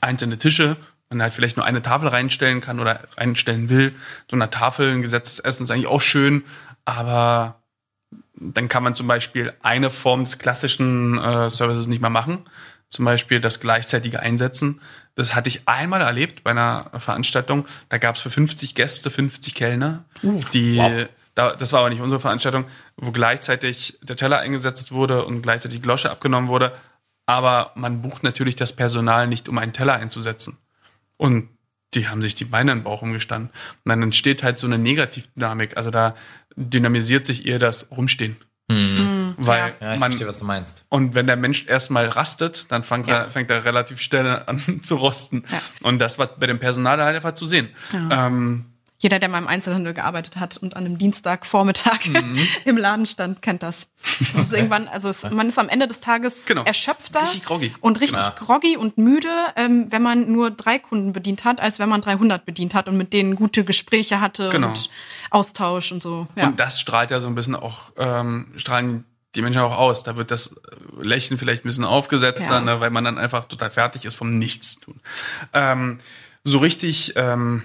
einzelne 0.00 0.38
Tische, 0.38 0.76
man 1.10 1.22
halt 1.22 1.34
vielleicht 1.34 1.56
nur 1.56 1.66
eine 1.66 1.82
Tafel 1.82 2.08
reinstellen 2.08 2.60
kann 2.60 2.80
oder 2.80 3.00
reinstellen 3.16 3.68
will. 3.68 3.94
So 4.30 4.36
eine 4.36 4.50
Tafel, 4.50 4.92
ein 4.92 5.02
gesetztes 5.02 5.40
Essen 5.40 5.64
ist 5.64 5.70
eigentlich 5.70 5.86
auch 5.86 6.00
schön, 6.00 6.44
aber 6.84 7.60
dann 8.34 8.68
kann 8.68 8.82
man 8.82 8.94
zum 8.94 9.06
Beispiel 9.06 9.52
eine 9.62 9.90
Form 9.90 10.24
des 10.24 10.38
klassischen 10.38 11.18
äh, 11.18 11.48
Services 11.50 11.86
nicht 11.86 12.00
mehr 12.00 12.10
machen. 12.10 12.40
Zum 12.88 13.04
Beispiel 13.04 13.40
das 13.40 13.60
gleichzeitige 13.60 14.20
Einsetzen. 14.20 14.80
Das 15.16 15.34
hatte 15.34 15.48
ich 15.48 15.62
einmal 15.66 16.02
erlebt 16.02 16.44
bei 16.44 16.50
einer 16.50 16.90
Veranstaltung. 16.98 17.66
Da 17.88 17.98
gab 17.98 18.16
es 18.16 18.20
für 18.20 18.30
50 18.30 18.74
Gäste 18.74 19.10
50 19.10 19.54
Kellner, 19.54 20.04
die 20.52 20.76
wow. 20.76 21.08
da, 21.34 21.56
das 21.56 21.72
war 21.72 21.80
aber 21.80 21.88
nicht 21.88 22.02
unsere 22.02 22.20
Veranstaltung, 22.20 22.66
wo 22.96 23.10
gleichzeitig 23.12 23.98
der 24.02 24.16
Teller 24.16 24.38
eingesetzt 24.38 24.92
wurde 24.92 25.24
und 25.24 25.42
gleichzeitig 25.42 25.78
die 25.78 25.82
Glosche 25.82 26.10
abgenommen 26.10 26.48
wurde. 26.48 26.72
Aber 27.26 27.72
man 27.74 28.02
bucht 28.02 28.22
natürlich 28.22 28.54
das 28.56 28.74
Personal 28.74 29.26
nicht, 29.26 29.48
um 29.48 29.58
einen 29.58 29.72
Teller 29.72 29.94
einzusetzen. 29.94 30.58
Und 31.16 31.48
die 31.94 32.08
haben 32.08 32.22
sich 32.22 32.34
die 32.34 32.44
Beine 32.44 32.72
in 32.72 32.78
den 32.78 32.84
Bauch 32.84 33.02
umgestanden. 33.02 33.50
Und 33.84 33.88
dann 33.88 34.02
entsteht 34.02 34.42
halt 34.42 34.58
so 34.58 34.66
eine 34.66 34.78
Negativdynamik. 34.78 35.76
Also 35.76 35.90
da 35.90 36.14
dynamisiert 36.56 37.26
sich 37.26 37.46
eher 37.46 37.58
das 37.58 37.90
Rumstehen. 37.90 38.36
Weil 38.68 39.74
Ja, 39.80 39.94
ich 39.94 40.00
man, 40.00 40.10
verstehe, 40.12 40.26
was 40.26 40.40
du 40.40 40.44
meinst. 40.44 40.86
und 40.88 41.14
wenn 41.14 41.26
der 41.28 41.36
Mensch 41.36 41.66
erstmal 41.68 42.06
rastet, 42.08 42.70
dann 42.72 42.82
fängt, 42.82 43.06
Ja. 43.08 43.18
er, 43.24 43.30
fängt 43.30 43.50
er 43.50 43.64
relativ 43.64 44.00
schnell 44.00 44.26
an 44.46 44.60
zu 44.82 44.96
rosten. 44.96 45.44
Ja. 45.50 45.62
Und 45.82 46.00
das 46.00 46.18
war 46.18 46.26
bei 46.26 46.46
dem 46.46 46.58
Personal 46.58 47.00
halt 47.02 47.14
einfach 47.16 47.34
zu 47.34 47.46
sehen. 47.46 47.68
Ähm, 48.10 48.66
Jeder, 48.98 49.18
der 49.18 49.28
mal 49.28 49.38
im 49.38 49.46
Einzelhandel 49.46 49.92
gearbeitet 49.92 50.36
hat 50.36 50.56
und 50.56 50.74
an 50.74 50.84
einem 50.86 50.96
Dienstagvormittag 50.98 52.06
Mhm. 52.06 52.38
im 52.64 52.76
Laden 52.78 53.06
stand, 53.06 53.42
kennt 53.42 53.62
das. 53.62 53.88
das 54.32 54.44
ist 54.44 54.52
irgendwann, 54.52 54.88
also 54.88 55.08
es, 55.10 55.22
man 55.30 55.48
ist 55.48 55.58
am 55.58 55.68
Ende 55.68 55.86
des 55.86 56.00
Tages 56.00 56.46
Genau. 56.46 56.62
erschöpfter 56.64 57.22
Richtig 57.22 57.44
groggy. 57.44 57.74
und 57.80 58.00
richtig 58.00 58.18
Ja. 58.18 58.34
groggy 58.38 58.76
und 58.76 58.96
müde, 58.96 59.28
ähm, 59.56 59.86
wenn 59.90 60.02
man 60.02 60.30
nur 60.32 60.50
drei 60.50 60.78
Kunden 60.78 61.12
bedient 61.12 61.44
hat, 61.44 61.60
als 61.60 61.78
wenn 61.78 61.88
man 61.90 62.00
300 62.00 62.46
bedient 62.46 62.72
hat 62.74 62.88
und 62.88 62.96
mit 62.96 63.12
denen 63.12 63.34
gute 63.36 63.64
Gespräche 63.64 64.20
hatte 64.20 64.48
Genau. 64.48 64.68
und 64.68 64.88
Austausch 65.30 65.92
und 65.92 66.02
so. 66.02 66.26
Ja. 66.36 66.46
Und 66.46 66.58
das 66.60 66.80
strahlt 66.80 67.10
ja 67.10 67.20
so 67.20 67.28
ein 67.28 67.34
bisschen 67.34 67.54
auch, 67.56 67.92
ähm, 67.98 68.52
strahlen 68.56 69.04
die 69.34 69.42
Menschen 69.42 69.60
auch 69.60 69.76
aus. 69.76 70.02
Da 70.04 70.16
wird 70.16 70.30
das 70.30 70.56
Lächeln 70.98 71.36
vielleicht 71.36 71.64
ein 71.64 71.68
bisschen 71.68 71.84
aufgesetzt, 71.84 72.44
Ja. 72.44 72.54
dann, 72.54 72.64
ne, 72.64 72.80
weil 72.80 72.88
man 72.90 73.04
dann 73.04 73.18
einfach 73.18 73.44
total 73.44 73.70
fertig 73.70 74.06
ist 74.06 74.14
vom 74.14 74.38
Nichtstun. 74.38 75.00
Ähm, 75.52 75.98
so 76.46 76.58
richtig 76.58 77.14
ähm, 77.16 77.62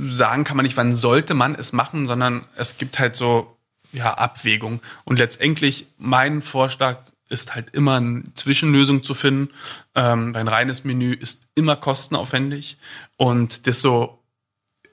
sagen 0.00 0.44
kann 0.44 0.56
man 0.56 0.64
nicht, 0.64 0.76
wann 0.76 0.92
sollte 0.92 1.34
man 1.34 1.56
es 1.56 1.72
machen, 1.72 2.06
sondern 2.06 2.44
es 2.54 2.78
gibt 2.78 3.00
halt 3.00 3.16
so 3.16 3.56
ja 3.92 4.14
Abwägung. 4.14 4.80
Und 5.04 5.18
letztendlich 5.18 5.86
mein 5.98 6.42
Vorschlag 6.42 6.98
ist 7.28 7.56
halt 7.56 7.70
immer 7.70 7.96
eine 7.96 8.22
Zwischenlösung 8.34 9.02
zu 9.02 9.14
finden. 9.14 9.52
Ähm, 9.96 10.34
ein 10.36 10.46
reines 10.46 10.84
Menü 10.84 11.12
ist 11.12 11.48
immer 11.56 11.74
kostenaufwendig 11.74 12.78
und 13.16 13.66
desto 13.66 14.20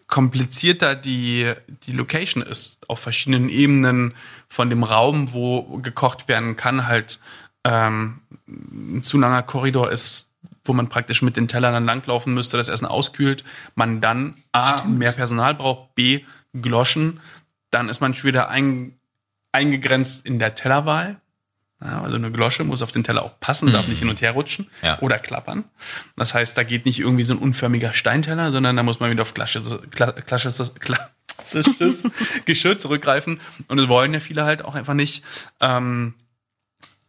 komplizierter 0.08 0.96
die, 0.96 1.54
die 1.86 1.94
Location 1.94 2.42
ist, 2.42 2.80
auf 2.90 3.00
verschiedenen 3.00 3.50
Ebenen 3.50 4.16
von 4.50 4.70
dem 4.72 4.84
Raum, 4.84 5.32
wo 5.32 5.78
gekocht 5.78 6.28
werden 6.28 6.56
kann, 6.56 6.88
halt 6.88 7.20
ähm, 7.64 8.22
ein 8.48 9.04
zu 9.04 9.20
langer 9.20 9.44
Korridor 9.44 9.92
ist, 9.92 10.31
wo 10.66 10.74
man 10.74 10.90
praktisch 10.90 11.22
mit 11.22 11.38
den 11.38 11.48
Tellern 11.48 11.74
dann 11.74 11.86
langlaufen 11.86 12.34
müsste, 12.34 12.58
das 12.58 12.68
Essen 12.68 12.86
auskühlt, 12.86 13.44
man 13.76 14.02
dann 14.02 14.36
A, 14.52 14.84
mehr 14.84 15.12
Personal 15.12 15.56
braucht, 15.56 15.96
B, 15.96 16.22
Gloschen, 16.60 17.20
dann 17.72 17.90
ist 17.90 18.02
man 18.02 18.14
schon 18.14 18.28
wieder 18.28 18.50
ein, 18.50 18.98
eingegrenzt 19.52 20.26
in 20.26 20.40
der 20.40 20.56
Tellerwahl, 20.56 21.20
Ja, 21.84 22.04
also 22.04 22.16
eine 22.16 22.32
Glosche 22.32 22.64
muss 22.64 22.82
auf 22.84 22.92
den 22.92 23.04
Teller 23.04 23.24
auch 23.24 23.40
passen, 23.40 23.72
darf 23.72 23.88
nicht 23.88 24.00
hin 24.00 24.10
und 24.10 24.22
her 24.22 24.32
rutschen 24.34 24.68
Ja. 24.84 25.00
oder 25.02 25.18
klappern. 25.18 25.64
Das 26.16 26.34
heißt, 26.36 26.56
da 26.58 26.64
geht 26.64 26.86
nicht 26.86 27.00
irgendwie 27.00 27.24
so 27.24 27.34
ein 27.34 27.40
unförmiger 27.40 27.94
Steinteller, 27.94 28.52
sondern 28.52 28.76
da 28.76 28.84
muss 28.84 29.00
man 29.00 29.10
wieder 29.10 29.24
auf 29.24 29.34
klassisches, 29.34 29.82
kla- 29.92 30.14
klassisches, 30.22 30.76
klassisches 30.76 32.10
Geschirr 32.46 32.78
zurückgreifen. 32.78 33.40
Und 33.68 33.78
das 33.78 33.88
wollen 33.88 34.14
ja 34.14 34.20
viele 34.20 34.46
halt 34.46 34.64
auch 34.64 34.76
einfach 34.76 34.94
nicht. 34.94 35.24
Ähm, 35.60 36.14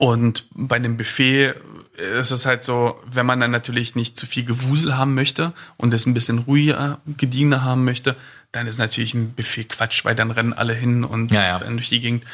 und 0.02 0.46
bei 0.52 0.74
einem 0.76 0.96
Buffet 0.96 1.54
ist 1.96 2.32
es 2.32 2.44
halt 2.44 2.64
so, 2.64 3.00
wenn 3.06 3.24
man 3.24 3.38
dann 3.38 3.52
natürlich 3.52 3.94
nicht 3.94 4.18
zu 4.18 4.26
viel 4.26 4.44
Gewusel 4.44 4.96
haben 4.96 5.14
möchte 5.14 5.52
und 5.76 5.94
es 5.94 6.06
ein 6.06 6.14
bisschen 6.14 6.40
ruhiger, 6.40 7.00
gediegener 7.06 7.62
haben 7.62 7.84
möchte, 7.84 8.16
dann 8.50 8.66
ist 8.66 8.78
natürlich 8.78 9.14
ein 9.14 9.32
Buffet 9.34 9.66
Quatsch, 9.66 10.04
weil 10.04 10.16
dann 10.16 10.32
rennen 10.32 10.54
alle 10.54 10.74
hin 10.74 11.04
und 11.04 11.30
Ja, 11.30 11.44
ja. 11.44 11.56
rennen 11.58 11.76
durch 11.76 11.88
die 11.90 12.00
Gegend. 12.00 12.24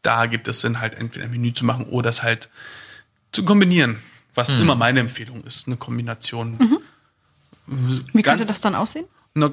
Da 0.00 0.24
gibt 0.24 0.48
es 0.48 0.62
Sinn, 0.62 0.80
halt 0.80 0.94
entweder 0.94 1.26
ein 1.26 1.30
Menü 1.30 1.52
zu 1.52 1.66
machen 1.66 1.84
oder 1.84 2.08
es 2.08 2.22
halt 2.22 2.48
zu 3.30 3.44
kombinieren, 3.44 3.98
was 4.34 4.54
Hm. 4.54 4.62
immer 4.62 4.74
meine 4.74 5.00
Empfehlung 5.00 5.44
ist, 5.44 5.66
eine 5.66 5.76
Kombination. 5.76 6.58
Wie 7.66 8.22
könnte 8.22 8.46
das 8.46 8.62
dann 8.62 8.74
aussehen? 8.74 9.04
Na, 9.34 9.50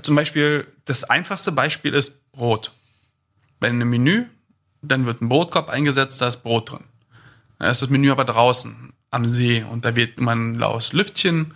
zum 0.00 0.14
Beispiel, 0.16 0.66
das 0.86 1.04
einfachste 1.04 1.52
Beispiel 1.52 1.92
ist 1.92 2.32
Brot. 2.32 2.72
Bei 3.60 3.68
einem 3.68 3.90
Menü, 3.90 4.24
dann 4.80 5.04
wird 5.04 5.20
ein 5.20 5.28
Brotkorb 5.28 5.68
eingesetzt, 5.68 6.22
da 6.22 6.28
ist 6.28 6.38
Brot 6.42 6.70
drin. 6.70 6.84
Da 7.58 7.70
ist 7.70 7.82
das 7.82 7.90
Menü 7.90 8.10
aber 8.10 8.24
draußen 8.24 8.92
am 9.10 9.26
See 9.26 9.62
und 9.62 9.84
da 9.84 9.96
wird 9.96 10.18
immer 10.18 10.34
ein 10.34 10.54
laues 10.54 10.92
Lüftchen 10.92 11.54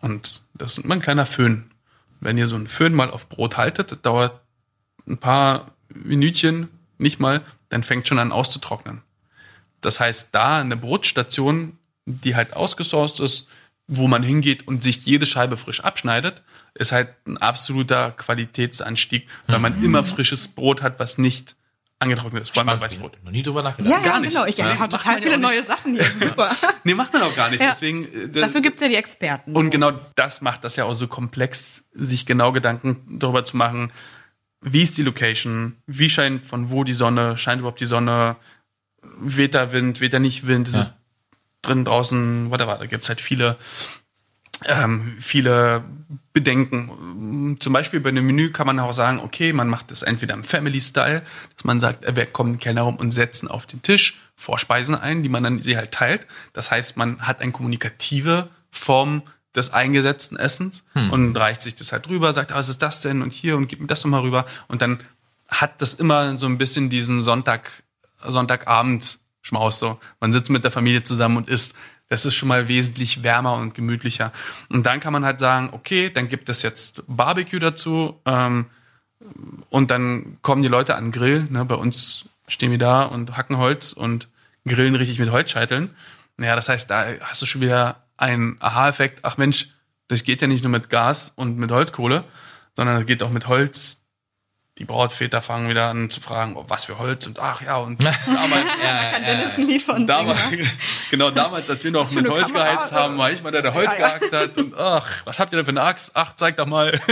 und 0.00 0.42
das 0.54 0.78
ist 0.78 0.84
immer 0.84 0.94
ein 0.94 1.02
kleiner 1.02 1.26
Föhn. 1.26 1.70
Wenn 2.20 2.38
ihr 2.38 2.46
so 2.46 2.56
einen 2.56 2.66
Föhn 2.66 2.94
mal 2.94 3.10
auf 3.10 3.28
Brot 3.28 3.56
haltet, 3.56 4.04
dauert 4.06 4.40
ein 5.06 5.18
paar 5.18 5.72
Minütchen, 5.88 6.68
nicht 6.98 7.18
mal, 7.18 7.42
dann 7.68 7.82
fängt 7.82 8.06
schon 8.06 8.18
an 8.18 8.32
auszutrocknen. 8.32 9.02
Das 9.80 9.98
heißt, 9.98 10.34
da 10.34 10.60
eine 10.60 10.76
Brotstation, 10.76 11.78
die 12.06 12.36
halt 12.36 12.54
ausgesourced 12.54 13.20
ist, 13.20 13.48
wo 13.88 14.06
man 14.06 14.22
hingeht 14.22 14.68
und 14.68 14.82
sich 14.82 15.04
jede 15.04 15.26
Scheibe 15.26 15.56
frisch 15.56 15.80
abschneidet, 15.80 16.42
ist 16.74 16.92
halt 16.92 17.08
ein 17.26 17.36
absoluter 17.36 18.12
Qualitätsanstieg, 18.12 19.28
weil 19.48 19.58
man 19.58 19.82
immer 19.82 20.04
frisches 20.04 20.48
Brot 20.48 20.82
hat, 20.82 20.98
was 20.98 21.18
nicht 21.18 21.56
angetrocknet 22.02 22.42
ist, 22.42 22.54
vor 22.54 22.66
allem 22.68 22.78
bei 22.78 22.86
Weißbrot. 22.86 23.24
Noch 23.24 23.30
nie 23.32 23.42
drüber 23.42 23.62
nachgedacht. 23.62 23.90
Ja, 23.90 23.98
Gar 24.00 24.14
ja 24.14 24.20
nicht. 24.20 24.30
genau. 24.30 24.44
Ich 24.46 24.56
Ja. 24.58 24.78
habe 24.78 24.88
total 24.90 25.14
ja 25.16 25.22
viele 25.22 25.38
nicht. 25.38 25.48
neue 25.48 25.62
Sachen 25.62 25.94
hier. 25.94 26.04
Super. 26.20 26.50
Nee, 26.84 26.94
macht 26.94 27.12
man 27.12 27.22
auch 27.22 27.34
gar 27.34 27.48
nicht. 27.50 27.60
Ja. 27.60 27.68
Deswegen, 27.68 28.04
äh, 28.04 28.28
Dafür 28.28 28.60
gibt's 28.60 28.82
ja 28.82 28.88
die 28.88 28.96
Experten. 28.96 29.54
Und 29.56 29.70
genau 29.70 29.92
das 30.16 30.40
macht 30.42 30.64
das 30.64 30.76
ja 30.76 30.84
auch 30.84 30.94
so 30.94 31.06
komplex, 31.08 31.84
sich 31.92 32.26
genau 32.26 32.52
Gedanken 32.52 33.18
darüber 33.18 33.44
zu 33.44 33.56
machen, 33.56 33.92
wie 34.60 34.82
ist 34.82 34.96
die 34.98 35.02
Location, 35.02 35.76
wie 35.86 36.08
scheint 36.10 36.44
von 36.46 36.70
wo 36.70 36.84
die 36.84 36.92
Sonne, 36.92 37.36
scheint 37.36 37.60
überhaupt 37.60 37.80
die 37.80 37.86
Sonne, 37.86 38.36
weht 39.02 39.54
da 39.54 39.72
Wind, 39.72 40.00
weht 40.00 40.12
da 40.12 40.18
nicht 40.20 40.46
Wind, 40.46 40.68
ist 40.68 40.74
Ja. 40.74 40.80
es 40.82 40.96
drin, 41.62 41.84
draußen, 41.84 42.50
whatever, 42.50 42.76
da 42.78 42.86
gibt's 42.86 43.08
halt 43.08 43.20
viele, 43.20 43.56
ähm, 44.66 45.16
viele 45.18 45.82
Bedenken. 46.32 47.56
Zum 47.60 47.72
Beispiel 47.72 48.00
bei 48.00 48.10
einem 48.10 48.26
Menü 48.26 48.50
kann 48.50 48.66
man 48.66 48.78
auch 48.80 48.92
sagen, 48.92 49.20
okay, 49.20 49.52
man 49.52 49.68
macht 49.68 49.90
es 49.90 50.02
entweder 50.02 50.34
im 50.34 50.44
Family-Style, 50.44 51.22
dass 51.56 51.64
man 51.64 51.80
sagt, 51.80 52.04
wer 52.06 52.26
kommt, 52.26 52.60
Kellner 52.60 52.82
rum 52.82 52.96
und 52.96 53.12
setzen 53.12 53.48
auf 53.48 53.66
den 53.66 53.82
Tisch 53.82 54.20
Vorspeisen 54.34 54.94
ein, 54.94 55.22
die 55.22 55.28
man 55.28 55.42
dann 55.42 55.60
sie 55.60 55.76
halt 55.76 55.92
teilt. 55.92 56.26
Das 56.52 56.70
heißt, 56.70 56.96
man 56.96 57.20
hat 57.20 57.40
eine 57.40 57.52
kommunikative 57.52 58.48
Form 58.70 59.22
des 59.54 59.72
eingesetzten 59.72 60.38
Essens 60.38 60.86
und 60.94 61.36
reicht 61.36 61.60
sich 61.60 61.74
das 61.74 61.92
halt 61.92 62.08
rüber, 62.08 62.32
sagt, 62.32 62.52
ah, 62.52 62.56
was 62.56 62.70
ist 62.70 62.80
das 62.80 63.00
denn 63.00 63.20
und 63.20 63.34
hier 63.34 63.56
und 63.58 63.68
gib 63.68 63.80
mir 63.80 63.86
das 63.86 64.02
nochmal 64.02 64.22
rüber 64.22 64.46
und 64.68 64.80
dann 64.80 65.00
hat 65.48 65.82
das 65.82 65.92
immer 65.92 66.38
so 66.38 66.46
ein 66.46 66.56
bisschen 66.56 66.88
diesen 66.88 67.20
Sonntag, 67.20 67.82
Sonntagabend 68.26 69.18
Schmaus 69.42 69.78
so. 69.78 69.98
Man 70.20 70.32
sitzt 70.32 70.50
mit 70.50 70.64
der 70.64 70.70
Familie 70.70 71.02
zusammen 71.02 71.36
und 71.36 71.48
isst. 71.48 71.76
Das 72.12 72.26
ist 72.26 72.34
schon 72.34 72.50
mal 72.50 72.68
wesentlich 72.68 73.22
wärmer 73.22 73.54
und 73.54 73.74
gemütlicher. 73.74 74.32
Und 74.68 74.84
dann 74.84 75.00
kann 75.00 75.14
man 75.14 75.24
halt 75.24 75.40
sagen, 75.40 75.70
okay, 75.72 76.10
dann 76.10 76.28
gibt 76.28 76.50
es 76.50 76.60
jetzt 76.60 77.04
Barbecue 77.06 77.58
dazu 77.58 78.20
ähm, 78.26 78.66
und 79.70 79.90
dann 79.90 80.36
kommen 80.42 80.62
die 80.62 80.68
Leute 80.68 80.94
an 80.94 81.06
den 81.06 81.12
Grill. 81.12 81.46
Ne? 81.48 81.64
Bei 81.64 81.74
uns 81.74 82.26
stehen 82.46 82.70
wir 82.70 82.76
da 82.76 83.04
und 83.04 83.38
hacken 83.38 83.56
Holz 83.56 83.94
und 83.94 84.28
grillen 84.68 84.94
richtig 84.94 85.20
mit 85.20 85.30
Holzscheiteln. 85.30 85.88
Naja, 86.36 86.54
das 86.54 86.68
heißt, 86.68 86.90
da 86.90 87.06
hast 87.22 87.40
du 87.40 87.46
schon 87.46 87.62
wieder 87.62 88.04
einen 88.18 88.58
Aha-Effekt. 88.60 89.20
Ach 89.22 89.38
Mensch, 89.38 89.70
das 90.08 90.22
geht 90.22 90.42
ja 90.42 90.48
nicht 90.48 90.62
nur 90.62 90.70
mit 90.70 90.90
Gas 90.90 91.32
und 91.34 91.56
mit 91.56 91.72
Holzkohle, 91.72 92.24
sondern 92.76 92.96
es 92.96 93.06
geht 93.06 93.22
auch 93.22 93.30
mit 93.30 93.48
Holz. 93.48 94.01
Die 94.78 94.86
Brautväter 94.86 95.42
fangen 95.42 95.68
wieder 95.68 95.88
an 95.90 96.08
zu 96.08 96.20
fragen, 96.22 96.56
oh, 96.56 96.64
was 96.66 96.84
für 96.86 96.98
Holz 96.98 97.26
und 97.26 97.38
ach 97.38 97.60
ja, 97.60 97.76
und 97.76 98.02
damals, 98.26 98.64
Kann 99.12 99.24
Dennis 99.24 99.58
ein 99.58 99.66
Lied 99.66 99.82
von 99.82 100.06
damals, 100.06 100.38
singen. 100.48 100.70
genau 101.10 101.30
damals, 101.30 101.68
als 101.68 101.84
wir 101.84 101.90
noch 101.90 102.10
mit 102.12 102.26
Holz 102.26 102.52
Kamera? 102.52 102.72
geheizt 102.72 102.92
haben, 102.92 103.18
war 103.18 103.30
ich 103.30 103.42
mal 103.42 103.50
der, 103.52 103.60
der 103.60 103.74
Holz 103.74 103.92
Ja, 103.94 104.00
ja. 104.00 104.18
gehackt 104.18 104.32
hat 104.32 104.56
und 104.56 104.74
ach, 104.74 105.06
was 105.26 105.38
habt 105.40 105.52
ihr 105.52 105.56
denn 105.56 105.66
für 105.66 105.72
eine 105.72 105.82
Axt? 105.82 106.12
Ach, 106.14 106.34
zeig 106.36 106.56
doch 106.56 106.66
mal. 106.66 107.00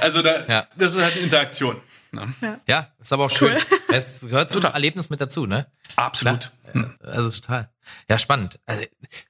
Also 0.00 0.22
da, 0.22 0.46
Ja. 0.46 0.66
das 0.76 0.94
ist 0.94 1.02
halt 1.02 1.12
eine 1.14 1.22
Interaktion. 1.24 1.76
Ne? 2.12 2.32
Ja, 2.66 2.88
ist 3.00 3.12
aber 3.12 3.26
auch 3.26 3.30
schön. 3.30 3.56
Es 3.88 4.20
gehört 4.20 4.50
zum 4.50 4.62
Total. 4.62 4.74
Erlebnis 4.74 5.10
mit 5.10 5.20
dazu, 5.20 5.46
ne? 5.46 5.66
Absolut. 5.96 6.50
Klar. 6.72 6.94
Also 7.02 7.30
total. 7.40 7.68
Ja, 8.08 8.18
spannend. 8.18 8.58
Also, 8.66 8.82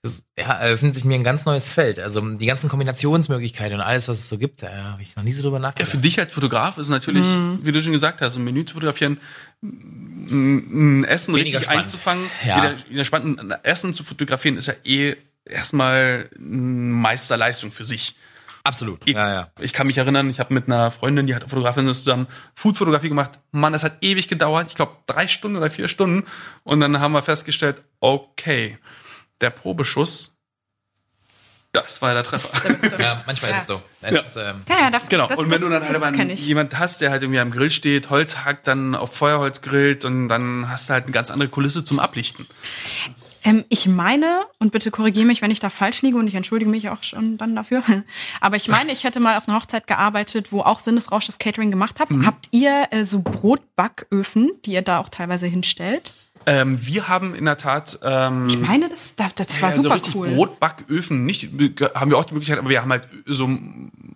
das 0.02 0.24
ja, 0.38 0.54
eröffnet 0.54 0.94
sich 0.94 1.04
mir 1.04 1.14
ein 1.14 1.24
ganz 1.24 1.44
neues 1.44 1.72
Feld. 1.72 2.00
Also 2.00 2.20
die 2.20 2.46
ganzen 2.46 2.68
Kombinationsmöglichkeiten 2.68 3.74
und 3.76 3.80
alles, 3.82 4.08
was 4.08 4.18
es 4.18 4.28
so 4.28 4.38
gibt, 4.38 4.62
da 4.62 4.70
habe 4.92 5.02
ich 5.02 5.16
noch 5.16 5.22
nie 5.22 5.32
so 5.32 5.42
drüber 5.42 5.56
Ja, 5.56 5.62
nachgedacht. 5.62 5.90
für 5.90 5.98
dich 5.98 6.18
als 6.18 6.32
Fotograf 6.32 6.78
ist 6.78 6.88
natürlich, 6.88 7.26
Mhm. 7.26 7.60
wie 7.62 7.72
du 7.72 7.80
schon 7.82 7.92
gesagt 7.92 8.20
hast, 8.22 8.36
ein 8.36 8.44
Menü 8.44 8.64
zu 8.64 8.74
fotografieren, 8.74 9.20
ein 9.62 11.00
ein 11.00 11.04
Essen 11.04 11.34
Weniger 11.34 11.58
richtig 11.58 11.64
spannend. 11.64 11.80
einzufangen. 11.82 12.26
Ja. 12.46 12.56
Wieder, 12.56 12.74
wieder 12.90 13.04
spannend. 13.04 13.40
Ein 13.40 13.50
Essen 13.62 13.92
zu 13.94 14.04
fotografieren 14.04 14.56
ist 14.56 14.66
ja 14.68 14.74
eh 14.84 15.16
erstmal 15.44 16.30
eine 16.36 16.46
Meisterleistung 16.46 17.72
für 17.72 17.84
sich. 17.84 18.14
Absolut. 18.62 19.06
Eben. 19.06 19.18
Ja, 19.18 19.32
ja. 19.32 19.50
Ich 19.58 19.72
kann 19.72 19.86
mich 19.86 19.98
erinnern, 19.98 20.28
ich 20.28 20.38
habe 20.38 20.52
mit 20.52 20.66
einer 20.66 20.90
Freundin, 20.90 21.26
die 21.26 21.34
hat 21.34 21.48
Fotografin 21.48 21.88
ist, 21.88 22.04
zusammen 22.04 22.26
Foodfotografie 22.54 23.08
gemacht. 23.08 23.38
Mann, 23.52 23.72
das 23.72 23.84
hat 23.84 23.98
ewig 24.02 24.28
gedauert. 24.28 24.66
Ich 24.68 24.76
glaube 24.76 24.96
drei 25.06 25.28
Stunden 25.28 25.56
oder 25.56 25.70
vier 25.70 25.88
Stunden. 25.88 26.26
Und 26.62 26.80
dann 26.80 27.00
haben 27.00 27.12
wir 27.12 27.22
festgestellt, 27.22 27.82
okay, 28.00 28.78
der 29.40 29.50
Probeschuss, 29.50 30.39
das 31.72 32.02
war 32.02 32.14
der 32.14 32.24
Treffer. 32.24 32.98
ja, 32.98 33.22
manchmal 33.26 33.52
ist 33.52 33.60
es 33.62 33.68
so. 33.68 33.80
Es, 34.02 34.26
ist, 34.26 34.36
ähm, 34.36 34.62
Ja, 34.68 34.80
ja, 34.80 34.90
das, 34.90 35.08
Genau. 35.08 35.28
Das, 35.28 35.38
und 35.38 35.44
wenn 35.50 35.60
das, 35.60 35.60
du 35.60 36.00
dann 36.00 36.18
halt 36.18 36.30
ich. 36.32 36.46
jemand 36.46 36.76
hast, 36.78 37.00
der 37.00 37.10
halt 37.10 37.22
irgendwie 37.22 37.38
am 37.38 37.50
Grill 37.52 37.70
steht, 37.70 38.10
Holz 38.10 38.38
hackt, 38.38 38.66
dann 38.66 38.96
auf 38.96 39.14
Feuerholz 39.14 39.62
grillt 39.62 40.04
und 40.04 40.28
dann 40.28 40.68
hast 40.68 40.88
du 40.88 40.94
halt 40.94 41.04
eine 41.04 41.12
ganz 41.12 41.30
andere 41.30 41.48
Kulisse 41.48 41.84
zum 41.84 42.00
Ablichten. 42.00 42.46
Ähm, 43.44 43.64
ich 43.68 43.86
meine, 43.86 44.46
und 44.58 44.72
bitte 44.72 44.90
korrigiere 44.90 45.26
mich, 45.26 45.42
wenn 45.42 45.50
ich 45.50 45.60
da 45.60 45.70
falsch 45.70 46.02
liege 46.02 46.18
und 46.18 46.26
ich 46.26 46.34
entschuldige 46.34 46.70
mich 46.70 46.88
auch 46.88 47.02
schon 47.02 47.38
dann 47.38 47.54
dafür, 47.54 47.82
aber 48.40 48.56
ich 48.56 48.68
meine, 48.68 48.92
ich 48.92 49.04
hätte 49.04 49.20
mal 49.20 49.36
auf 49.36 49.48
einer 49.48 49.56
Hochzeit 49.56 49.86
gearbeitet, 49.86 50.50
wo 50.50 50.62
auch 50.62 50.80
Sinnesrausch 50.80 51.26
das 51.26 51.38
Catering 51.38 51.70
gemacht 51.70 52.00
habt. 52.00 52.10
Mhm. 52.10 52.26
Habt 52.26 52.48
ihr 52.50 52.88
äh, 52.90 53.04
so 53.04 53.22
Brotbacköfen, 53.22 54.50
die 54.64 54.72
ihr 54.72 54.82
da 54.82 54.98
auch 54.98 55.08
teilweise 55.08 55.46
hinstellt? 55.46 56.12
Ähm, 56.46 56.78
wir 56.86 57.06
haben 57.08 57.34
in 57.34 57.44
der 57.44 57.56
Tat 57.58 57.98
ähm, 58.02 58.48
Ich 58.48 58.58
meine, 58.60 58.88
das, 58.88 59.14
das, 59.16 59.34
das 59.34 59.60
war 59.62 59.70
ja, 59.70 59.76
so 59.76 59.82
super 59.82 59.94
richtig 59.96 60.14
cool. 60.16 60.28
Brotbacköfen 60.28 61.24
nicht, 61.24 61.50
haben 61.94 62.10
wir 62.10 62.18
auch 62.18 62.24
die 62.24 62.34
Möglichkeit, 62.34 62.58
aber 62.58 62.70
wir 62.70 62.80
haben 62.80 62.90
halt 62.90 63.06
so 63.26 63.46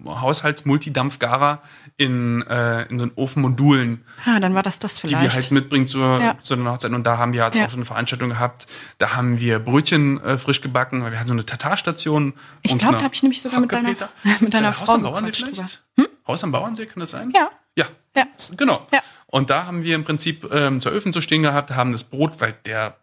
Haushalts-Multidampfgarer 0.07 1.61
in, 1.97 2.43
äh, 2.43 2.83
in 2.89 2.99
so 2.99 3.09
Ofenmodulen, 3.17 4.05
Ja, 4.27 4.41
dann 4.41 4.55
war 4.55 4.63
das 4.63 4.79
das 4.79 4.95
die 4.95 5.01
vielleicht. 5.09 5.23
wir 5.23 5.31
halt 5.33 5.51
mitbringen 5.51 5.87
zur, 5.87 6.21
Ja. 6.21 6.37
zu 6.43 6.57
den 6.57 6.69
Hochzeiten. 6.69 6.95
Und 6.95 7.05
da 7.05 7.19
haben 7.19 7.33
wir 7.33 7.45
jetzt 7.45 7.59
Ja. 7.59 7.67
auch 7.67 7.71
schon 7.71 7.79
eine 7.81 7.85
Veranstaltung 7.85 8.31
gehabt. 8.31 8.67
Da 8.99 9.15
haben 9.15 9.39
wir 9.41 9.59
Brötchen 9.59 10.21
äh, 10.23 10.39
frisch 10.39 10.61
gebacken, 10.61 11.03
weil 11.03 11.13
wir 11.13 11.19
hatten 11.19 11.29
so 11.29 11.35
eine 11.35 11.47
Tatarstation. 11.47 12.35
Ich 12.63 12.73
und 12.73 12.79
glaub, 12.79 12.91
eine 12.91 12.99
da 12.99 13.05
hab 13.05 13.13
ich 13.15 13.23
nämlich 13.23 13.43
sogar 13.43 13.61
mit 13.61 13.71
deiner- 13.73 13.95
mit 14.41 14.53
deiner 14.55 14.71
äh, 14.71 14.73
Frau 14.73 14.87
Haus 14.87 14.95
am 14.95 15.03
Bauernsee 15.03 15.33
vielleicht? 15.33 15.83
Haus 16.27 16.43
am 16.45 16.53
Bauernsee, 16.53 16.87
kann 16.87 17.01
das 17.01 17.11
sein? 17.11 17.31
Ja. 17.35 17.51
Ja, 17.77 17.87
Ja. 18.17 18.25
genau. 18.57 18.87
Ja. 18.93 19.01
Und 19.35 19.51
da 19.51 19.67
haben 19.67 19.83
wir 19.83 19.97
im 19.97 20.05
Prinzip 20.05 20.49
ähm, 20.53 20.81
zwei 20.81 20.91
Öfen 20.91 21.13
zu 21.13 21.21
stehen 21.21 21.43
gehabt, 21.43 21.73
haben 21.73 21.91
das 21.91 22.05
Brot, 22.05 22.41
weil 22.41 22.55
der 22.67 22.97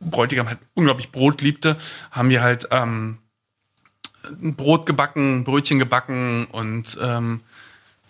Bräutigam 0.00 0.48
halt 0.48 0.60
unglaublich 0.72 1.12
Brot 1.12 1.42
liebte, 1.42 1.76
haben 2.10 2.30
wir 2.30 2.40
halt 2.40 2.68
ähm, 2.70 3.18
Brot 4.40 4.86
gebacken, 4.86 5.44
Brötchen 5.44 5.78
gebacken 5.78 6.46
und 6.46 6.96
ähm, 7.02 7.42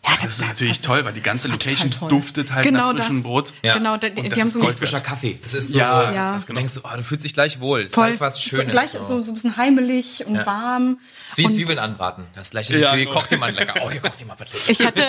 Ja, 0.05 0.12
das 0.22 0.38
ist 0.38 0.46
natürlich 0.49 0.80
toll, 0.80 1.05
weil 1.05 1.12
die 1.12 1.20
ganze 1.20 1.49
Location 1.49 1.90
toll. 1.90 2.09
duftet 2.09 2.53
halt 2.53 2.64
Genau 2.64 2.92
nach 2.92 2.99
frischem 3.05 3.16
das. 3.16 3.22
Brot. 3.24 3.53
Ja. 3.62 3.74
Genau, 3.76 3.96
die, 3.96 4.11
die, 4.11 4.16
Und 4.16 4.24
die 4.24 4.28
das 4.30 4.38
haben 4.38 4.46
ist 4.46 4.53
so 4.55 4.61
Goldfischer 4.61 5.01
Kaffee. 5.01 5.38
Das 5.42 5.55
ist 5.55 5.72
so, 5.72 5.78
Ja, 5.78 6.12
Ja. 6.12 6.32
das 6.32 6.38
ist 6.38 6.42
du 6.44 6.46
genau. 6.55 6.59
denkst, 6.61 6.74
oh, 6.84 6.96
du 6.96 7.03
fühlst 7.03 7.24
dich 7.24 7.34
gleich 7.34 7.61
wohl. 7.61 7.80
Es 7.80 7.86
ist 7.88 7.94
voll 7.94 8.09
gleich 8.11 8.20
was 8.20 8.40
Schönes. 8.42 8.66
So, 8.66 8.70
gleich 8.72 8.88
so. 8.90 9.05
so, 9.05 9.22
so 9.22 9.30
ein 9.32 9.34
bisschen 9.34 9.57
heimelig 9.57 10.24
und 10.26 10.36
Ja. 10.36 10.46
warm. 10.46 10.99
Wie 11.36 11.44
und 11.44 11.53
Zwiebeln 11.53 11.78
anbraten. 11.78 12.26
Das 12.34 12.51
gleiche 12.51 12.78
Ja, 12.78 12.92
Gefühl, 12.96 13.12
kocht 13.12 13.30
jemand 13.30 13.57
lecker. 13.57 13.74
Oh, 13.84 13.90
hier 13.90 14.01
kocht 14.01 14.18
jemand 14.18 14.40
was 14.40 14.68
Ich 14.68 14.80
hatte 14.84 15.03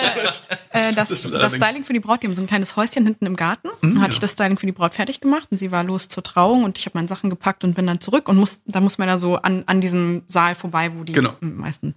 äh, 0.70 0.92
das, 0.92 1.08
das. 1.08 1.54
Styling 1.54 1.84
für 1.84 1.92
die 1.92 2.00
Braut, 2.00 2.22
die 2.22 2.26
haben 2.26 2.34
so 2.34 2.42
ein 2.42 2.46
kleines 2.46 2.76
Häuschen 2.76 3.04
hinten 3.04 3.26
im 3.26 3.36
Garten. 3.36 3.68
Mhm, 3.80 3.94
Dann 3.94 4.02
hatte 4.02 4.12
ich 4.14 4.20
das 4.20 4.32
Styling 4.32 4.58
für 4.58 4.66
die 4.66 4.72
Braut 4.72 4.94
fertig 4.94 5.20
gemacht 5.20 5.48
und 5.50 5.58
sie 5.58 5.72
war 5.72 5.82
los 5.84 6.08
zur 6.08 6.22
Trauung 6.22 6.64
und 6.64 6.78
ich 6.78 6.86
habe 6.86 6.98
meine 6.98 7.08
Sachen 7.08 7.30
gepackt 7.30 7.64
und 7.64 7.74
bin 7.74 7.86
dann 7.86 8.00
zurück 8.00 8.28
und 8.28 8.36
muss, 8.36 8.60
da 8.66 8.80
muss 8.80 8.98
man 8.98 9.08
ja 9.08 9.18
so 9.18 9.36
an, 9.36 9.62
an 9.66 9.80
diesem 9.80 10.22
Saal 10.28 10.54
vorbei, 10.54 10.92
wo 10.94 11.04
die 11.04 11.12
Genau. 11.12 11.32
meisten 11.40 11.94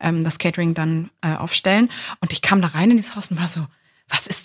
ähm, 0.00 0.22
das 0.24 0.38
Catering 0.38 0.74
dann 0.74 1.10
äh, 1.22 1.34
aufstellen. 1.36 1.90
Und 2.20 2.31
ich 2.32 2.42
kam 2.42 2.60
da 2.62 2.68
rein 2.68 2.90
in 2.90 2.96
dieses 2.96 3.14
Haus 3.14 3.30
und 3.30 3.38
war 3.38 3.48
so, 3.48 3.66
was 4.08 4.26
ist? 4.26 4.41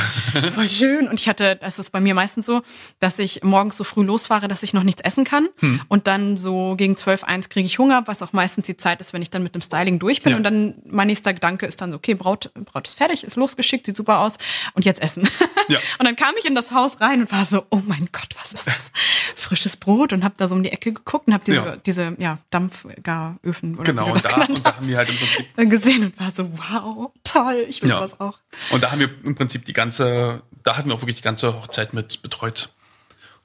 voll 0.52 0.68
schön. 0.68 1.08
Und 1.08 1.20
ich 1.20 1.28
hatte, 1.28 1.56
das 1.56 1.78
ist 1.78 1.92
bei 1.92 2.00
mir 2.00 2.14
meistens 2.14 2.46
so, 2.46 2.62
dass 3.00 3.18
ich 3.18 3.42
morgens 3.42 3.76
so 3.76 3.84
früh 3.84 4.04
losfahre, 4.04 4.48
dass 4.48 4.62
ich 4.62 4.72
noch 4.72 4.82
nichts 4.82 5.02
essen 5.02 5.24
kann. 5.24 5.48
Hm. 5.58 5.80
Und 5.88 6.06
dann 6.06 6.36
so 6.36 6.74
gegen 6.76 6.96
12, 6.96 7.24
1 7.24 7.48
kriege 7.48 7.66
ich 7.66 7.78
Hunger, 7.78 8.02
was 8.06 8.22
auch 8.22 8.32
meistens 8.32 8.66
die 8.66 8.76
Zeit 8.76 9.00
ist, 9.00 9.12
wenn 9.12 9.22
ich 9.22 9.30
dann 9.30 9.42
mit 9.42 9.54
dem 9.54 9.62
Styling 9.62 9.98
durch 9.98 10.22
bin. 10.22 10.32
Ja. 10.32 10.36
Und 10.36 10.44
dann 10.44 10.74
mein 10.86 11.08
nächster 11.08 11.34
Gedanke 11.34 11.66
ist 11.66 11.80
dann 11.80 11.90
so, 11.90 11.96
okay, 11.96 12.14
Braut, 12.14 12.50
Braut 12.54 12.86
ist 12.86 12.96
fertig, 12.96 13.24
ist 13.24 13.36
losgeschickt, 13.36 13.86
sieht 13.86 13.96
super 13.96 14.20
aus. 14.20 14.34
Und 14.74 14.84
jetzt 14.84 15.02
essen. 15.02 15.28
Ja. 15.68 15.78
Und 15.98 16.06
dann 16.06 16.16
kam 16.16 16.34
ich 16.38 16.44
in 16.44 16.54
das 16.54 16.70
Haus 16.70 17.00
rein 17.00 17.20
und 17.20 17.32
war 17.32 17.44
so, 17.44 17.64
oh 17.70 17.82
mein 17.86 18.08
Gott, 18.12 18.28
was 18.40 18.52
ist 18.52 18.66
das? 18.66 18.90
Frisches 19.36 19.76
Brot 19.76 20.12
und 20.12 20.24
habe 20.24 20.34
da 20.36 20.48
so 20.48 20.54
um 20.54 20.62
die 20.62 20.70
Ecke 20.70 20.92
geguckt 20.92 21.26
und 21.28 21.34
habe 21.34 21.44
diese, 21.44 21.56
ja. 21.56 21.76
diese 21.76 22.16
ja, 22.18 22.38
Dampfgaröfen 22.50 23.76
oder 23.76 23.92
Genau, 23.92 24.12
und 24.12 24.24
da, 24.24 24.44
und 24.44 24.64
da 24.64 24.76
haben 24.76 24.88
wir 24.88 24.96
halt 24.96 25.08
im 25.08 25.16
Prinzip 25.16 25.70
gesehen 25.70 26.04
und 26.04 26.20
war 26.20 26.30
so, 26.34 26.50
wow, 26.56 27.10
toll, 27.24 27.66
ich 27.68 27.82
will 27.82 27.90
ja. 27.90 28.00
was 28.00 28.20
auch. 28.20 28.38
Und 28.70 28.82
da 28.82 28.90
haben 28.90 29.00
wir 29.00 29.10
im 29.24 29.34
Prinzip 29.34 29.64
die 29.64 29.72
ganze, 29.72 29.87
da 29.90 30.76
hatten 30.76 30.88
wir 30.88 30.94
auch 30.94 31.02
wirklich 31.02 31.16
die 31.16 31.22
ganze 31.22 31.54
Hochzeit 31.54 31.94
mit 31.94 32.22
betreut. 32.22 32.70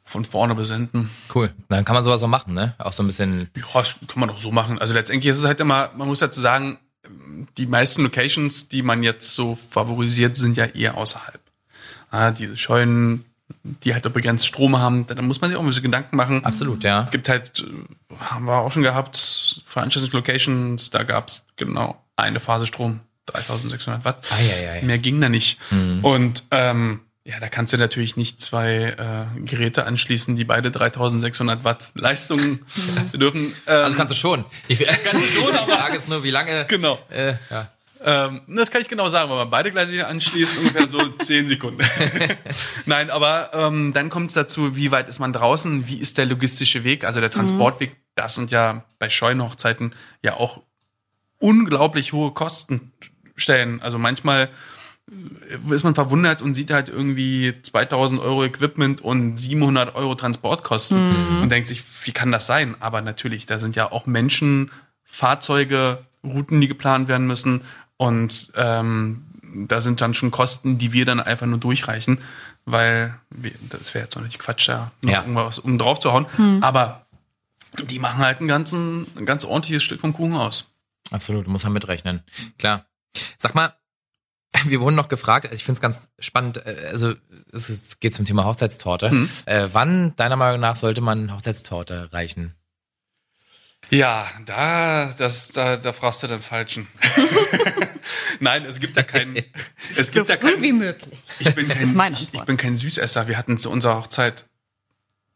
Von 0.06 0.26
vorne 0.26 0.54
bis 0.54 0.70
hinten. 0.70 1.10
Cool. 1.34 1.54
Dann 1.70 1.86
kann 1.86 1.96
man 1.96 2.04
sowas 2.04 2.22
auch 2.22 2.28
machen, 2.28 2.54
ne? 2.54 2.76
Auch 2.78 2.91
so 2.91 3.04
ein 3.04 3.08
bisschen. 3.08 3.50
Ja, 3.56 3.64
das 3.74 3.96
kann 4.08 4.20
man 4.20 4.30
auch 4.30 4.38
so 4.38 4.52
machen. 4.52 4.78
Also 4.78 4.94
letztendlich 4.94 5.32
ist 5.32 5.38
es 5.38 5.46
halt 5.46 5.62
immer, 5.62 5.91
man 5.96 6.10
muss 6.10 6.20
dazu 6.20 6.41
sagen, 6.41 6.78
die 7.58 7.66
meisten 7.68 8.04
Locations, 8.04 8.68
die 8.68 8.82
man 8.82 9.02
jetzt 9.02 9.34
so 9.34 9.58
favorisiert, 9.70 10.36
sind 10.36 10.58
ja 10.58 10.66
eher 10.66 10.98
außerhalb. 10.98 11.39
Ja, 12.12 12.32
diese 12.32 12.58
Scheunen, 12.58 13.26
die 13.64 13.94
halt 13.94 14.12
begrenzt 14.14 14.46
Strom 14.46 14.78
haben, 14.78 15.08
da 15.08 15.22
muss 15.22 15.41
man 15.41 15.50
sich 15.50 15.58
auch 15.58 15.62
ein 15.62 15.68
bisschen 15.68 15.84
Gedanken 15.84 16.16
machen. 16.16 16.44
Absolut, 16.44 16.84
ja. 16.84 17.02
Es 17.02 17.12
gibt 17.12 17.30
halt, 17.30 17.66
haben 18.20 18.46
wir 18.46 18.58
auch 18.58 18.72
schon 18.72 18.84
gehabt, 18.84 19.62
Veranstaltungslocations, 19.66 20.89
da 20.89 21.04
gab 21.04 21.30
es 21.30 21.46
genau 21.56 22.02
eine 22.18 22.39
Phase 22.39 22.68
Strom, 22.68 23.00
3600 23.28 24.05
Watt. 24.05 24.26
Ei, 24.32 24.51
ei, 24.51 24.71
ei. 24.71 24.82
Mehr 24.84 24.99
ging 24.99 25.21
da 25.21 25.30
nicht. 25.30 25.59
Mhm. 25.71 26.03
Und 26.03 26.43
ähm, 26.51 27.01
ja, 27.26 27.39
da 27.39 27.47
kannst 27.47 27.71
du 27.71 27.78
natürlich 27.78 28.17
nicht 28.17 28.41
zwei 28.41 28.97
äh, 28.97 29.39
Geräte 29.45 29.86
anschließen, 29.86 30.36
die 30.36 30.43
beide 30.43 30.71
3600 30.71 31.63
Watt 31.63 31.91
Leistung 31.95 32.39
mhm. 32.41 32.59
dürfen. 33.19 33.53
Ähm, 33.67 33.84
also 33.84 33.95
kannst 33.95 34.13
du 34.13 34.17
schon. 34.17 34.43
Die, 34.67 34.76
kannst 35.03 35.24
du 35.24 35.41
schon, 35.41 35.55
aber 35.55 35.65
die 35.65 35.71
Frage 35.71 35.97
ist 35.97 36.09
nur, 36.09 36.24
wie 36.24 36.32
lange. 36.32 36.65
Genau. 36.67 36.99
Äh, 37.09 37.36
ja. 37.49 37.69
Ähm, 38.05 38.41
das 38.49 38.69
kann 38.69 38.82
ich 38.82 38.89
genau 38.89 39.07
sagen, 39.07 39.30
wenn 39.30 39.38
man 39.38 39.49
beide 39.49 39.71
gleich 39.71 40.03
anschließt, 40.03 40.57
ungefähr 40.57 40.89
so 40.89 41.07
zehn 41.19 41.47
Sekunden. 41.47 41.82
Nein, 42.86 43.09
aber 43.09 43.51
ähm, 43.53 43.93
dann 43.93 44.09
kommt 44.09 44.32
es 44.32 44.34
dazu, 44.34 44.76
wie 44.76 44.91
weit 44.91 45.07
ist 45.07 45.19
man 45.19 45.32
draußen, 45.32 45.88
wie 45.88 45.99
ist 45.99 46.17
der 46.17 46.26
logistische 46.26 46.84
Weg, 46.84 47.05
also 47.05 47.21
der 47.21 47.30
mhm. 47.30 47.36
Transportweg, 47.36 47.91
mhm. 47.91 47.95
das 48.15 48.36
sind 48.36 48.51
ja 48.51 48.84
bei 48.99 49.09
Scheunenhochzeiten 49.09 49.95
ja 50.21 50.34
auch 50.34 50.61
unglaublich 51.39 52.11
hohe 52.11 52.34
Kostenstellen. 53.34 53.81
Also 53.81 53.97
manchmal 53.97 54.49
ist 55.69 55.84
man 55.84 55.95
verwundert 55.95 56.41
und 56.41 56.53
sieht 56.53 56.71
halt 56.71 56.88
irgendwie 56.88 57.53
2000 57.61 58.21
Euro 58.21 58.45
Equipment 58.45 59.01
und 59.01 59.38
700 59.38 59.95
Euro 59.95 60.15
Transportkosten 60.15 61.09
mhm. 61.09 61.41
und 61.41 61.49
denkt 61.49 61.67
sich, 61.67 61.84
wie 62.05 62.13
kann 62.13 62.31
das 62.31 62.47
sein? 62.47 62.77
Aber 62.79 63.01
natürlich, 63.01 63.45
da 63.45 63.59
sind 63.59 63.75
ja 63.75 63.91
auch 63.91 64.05
Menschen, 64.05 64.71
Fahrzeuge, 65.03 66.05
Routen, 66.23 66.61
die 66.61 66.69
geplant 66.69 67.09
werden 67.09 67.27
müssen 67.27 67.61
und 67.97 68.53
ähm, 68.55 69.25
da 69.67 69.81
sind 69.81 69.99
dann 69.99 70.13
schon 70.13 70.31
Kosten, 70.31 70.77
die 70.77 70.93
wir 70.93 71.05
dann 71.05 71.19
einfach 71.19 71.47
nur 71.47 71.59
durchreichen, 71.59 72.19
weil 72.65 73.13
wir, 73.29 73.51
das 73.69 73.93
wäre 73.93 74.05
jetzt 74.05 74.15
noch 74.15 74.23
nicht 74.23 74.39
Quatsch, 74.39 74.69
da 74.69 74.91
noch 75.01 75.11
ja. 75.11 75.21
irgendwas 75.21 75.59
um 75.59 75.77
drauf 75.77 75.99
zu 75.99 76.13
hauen. 76.13 76.27
Mhm. 76.38 76.63
Aber 76.63 77.05
die 77.84 77.99
machen 77.99 78.19
halt 78.19 78.39
einen 78.39 78.47
ganzen, 78.47 79.05
ein 79.17 79.25
ganz 79.25 79.43
ordentliches 79.43 79.84
Stück 79.84 79.99
vom 79.99 80.13
Kuchen 80.13 80.36
aus. 80.36 80.71
Absolut, 81.11 81.47
muss 81.47 81.65
man 81.65 81.73
mitrechnen. 81.73 82.23
Klar. 82.57 82.86
Sag 83.38 83.55
mal, 83.55 83.76
wir 84.66 84.82
wurden 84.82 84.95
noch 84.95 85.09
gefragt, 85.09 85.45
also 85.45 85.55
ich 85.55 85.64
finde 85.64 85.78
es 85.78 85.82
ganz 85.82 86.01
spannend, 86.20 86.66
äh, 86.66 86.89
also 86.91 87.14
es, 87.51 87.99
geht 87.99 88.14
zum 88.14 88.26
Thema 88.26 88.45
Hochzeitstorte. 88.45 89.09
Hm. 89.09 89.30
Äh, 89.45 89.70
wann, 89.72 90.16
deiner 90.16 90.36
Meinung 90.36 90.59
nach, 90.59 90.76
sollte 90.76 91.01
man 91.01 91.34
Hochzeitstorte 91.34 92.11
reichen? 92.14 92.55
Ja, 93.89 94.26
da, 94.45 95.14
das, 95.18 95.49
da, 95.49 95.78
da 95.78 95.91
fragst 95.91 96.24
du 96.24 96.28
den 96.28 96.41
Falschen. 96.41 96.88
Nein, 98.39 98.66
es 98.66 98.80
gibt 98.80 98.97
da 98.97 99.03
keinen. 99.03 99.36
Es 99.95 100.11
gibt 100.11 100.28
so 100.28 100.34
da 100.34 100.38
keinen, 100.38 100.61
wie 100.61 100.72
möglich. 100.72 101.16
Ich 101.39 101.53
bin 101.53 101.68
kein, 101.68 102.14
ich, 102.14 102.34
ich 102.34 102.43
bin 102.43 102.57
kein 102.57 102.76
Süßesser. 102.76 103.28
Wir 103.28 103.38
hatten 103.38 103.59
zu 103.59 103.70
unserer 103.70 103.97
Hochzeit, 103.97 104.47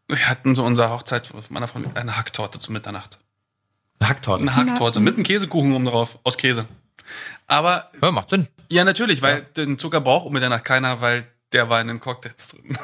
wir 0.07 0.28
hatten 0.28 0.55
zu 0.55 0.63
unserer 0.63 0.89
Hochzeit 0.89 1.28
von 1.28 1.43
meiner 1.49 1.67
Freundin 1.67 1.95
eine 1.95 2.17
Hacktorte 2.17 2.57
zu 2.57 2.71
Mitternacht. 2.71 3.19
Eine 3.99 4.09
Hacktorte? 4.09 4.41
Eine 4.41 4.55
Hacktorte 4.55 4.99
mit 4.99 5.15
einem 5.15 5.23
Käsekuchen 5.23 5.73
oben 5.73 5.86
drauf, 5.86 6.17
aus 6.23 6.38
Käse. 6.38 6.65
Aber. 7.47 7.89
Ja, 8.01 8.12
macht 8.12 8.30
Sinn. 8.30 8.47
Ja, 8.70 8.84
natürlich, 8.84 9.22
weil 9.22 9.39
ja. 9.39 9.45
den 9.55 9.78
Zucker 9.78 10.01
braucht 10.01 10.26
um 10.26 10.34
Mitternacht 10.34 10.66
keiner, 10.66 11.01
weil 11.01 11.28
der 11.53 11.70
war 11.70 11.80
in 11.80 11.88
den 11.88 11.99
Cocktails 11.99 12.49
drin. 12.49 12.78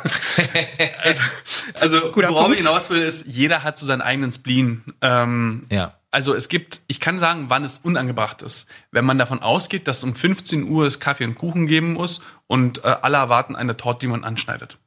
also, 1.03 1.21
also 1.79 2.11
Guter 2.11 2.29
worauf 2.29 2.43
Punkt. 2.43 2.59
ich 2.59 2.65
hinaus 2.65 2.89
will, 2.89 3.01
ist, 3.01 3.25
jeder 3.25 3.63
hat 3.63 3.77
so 3.77 3.85
seinen 3.85 4.01
eigenen 4.01 4.31
Spleen. 4.31 4.83
Ähm, 5.01 5.67
ja. 5.69 5.97
Also 6.11 6.33
es 6.33 6.47
gibt, 6.47 6.81
ich 6.87 6.99
kann 6.99 7.19
sagen, 7.19 7.45
wann 7.49 7.63
es 7.63 7.79
unangebracht 7.79 8.41
ist. 8.41 8.69
Wenn 8.91 9.03
man 9.03 9.17
davon 9.17 9.41
ausgeht, 9.41 9.87
dass 9.87 10.03
um 10.03 10.15
15 10.15 10.69
Uhr 10.69 10.85
es 10.85 10.99
Kaffee 10.99 11.25
und 11.25 11.35
Kuchen 11.35 11.67
geben 11.67 11.93
muss 11.93 12.21
und 12.47 12.85
äh, 12.85 12.95
alle 13.01 13.17
erwarten 13.17 13.55
eine 13.55 13.75
Torte, 13.75 14.01
die 14.01 14.07
man 14.07 14.23
anschneidet. 14.23 14.77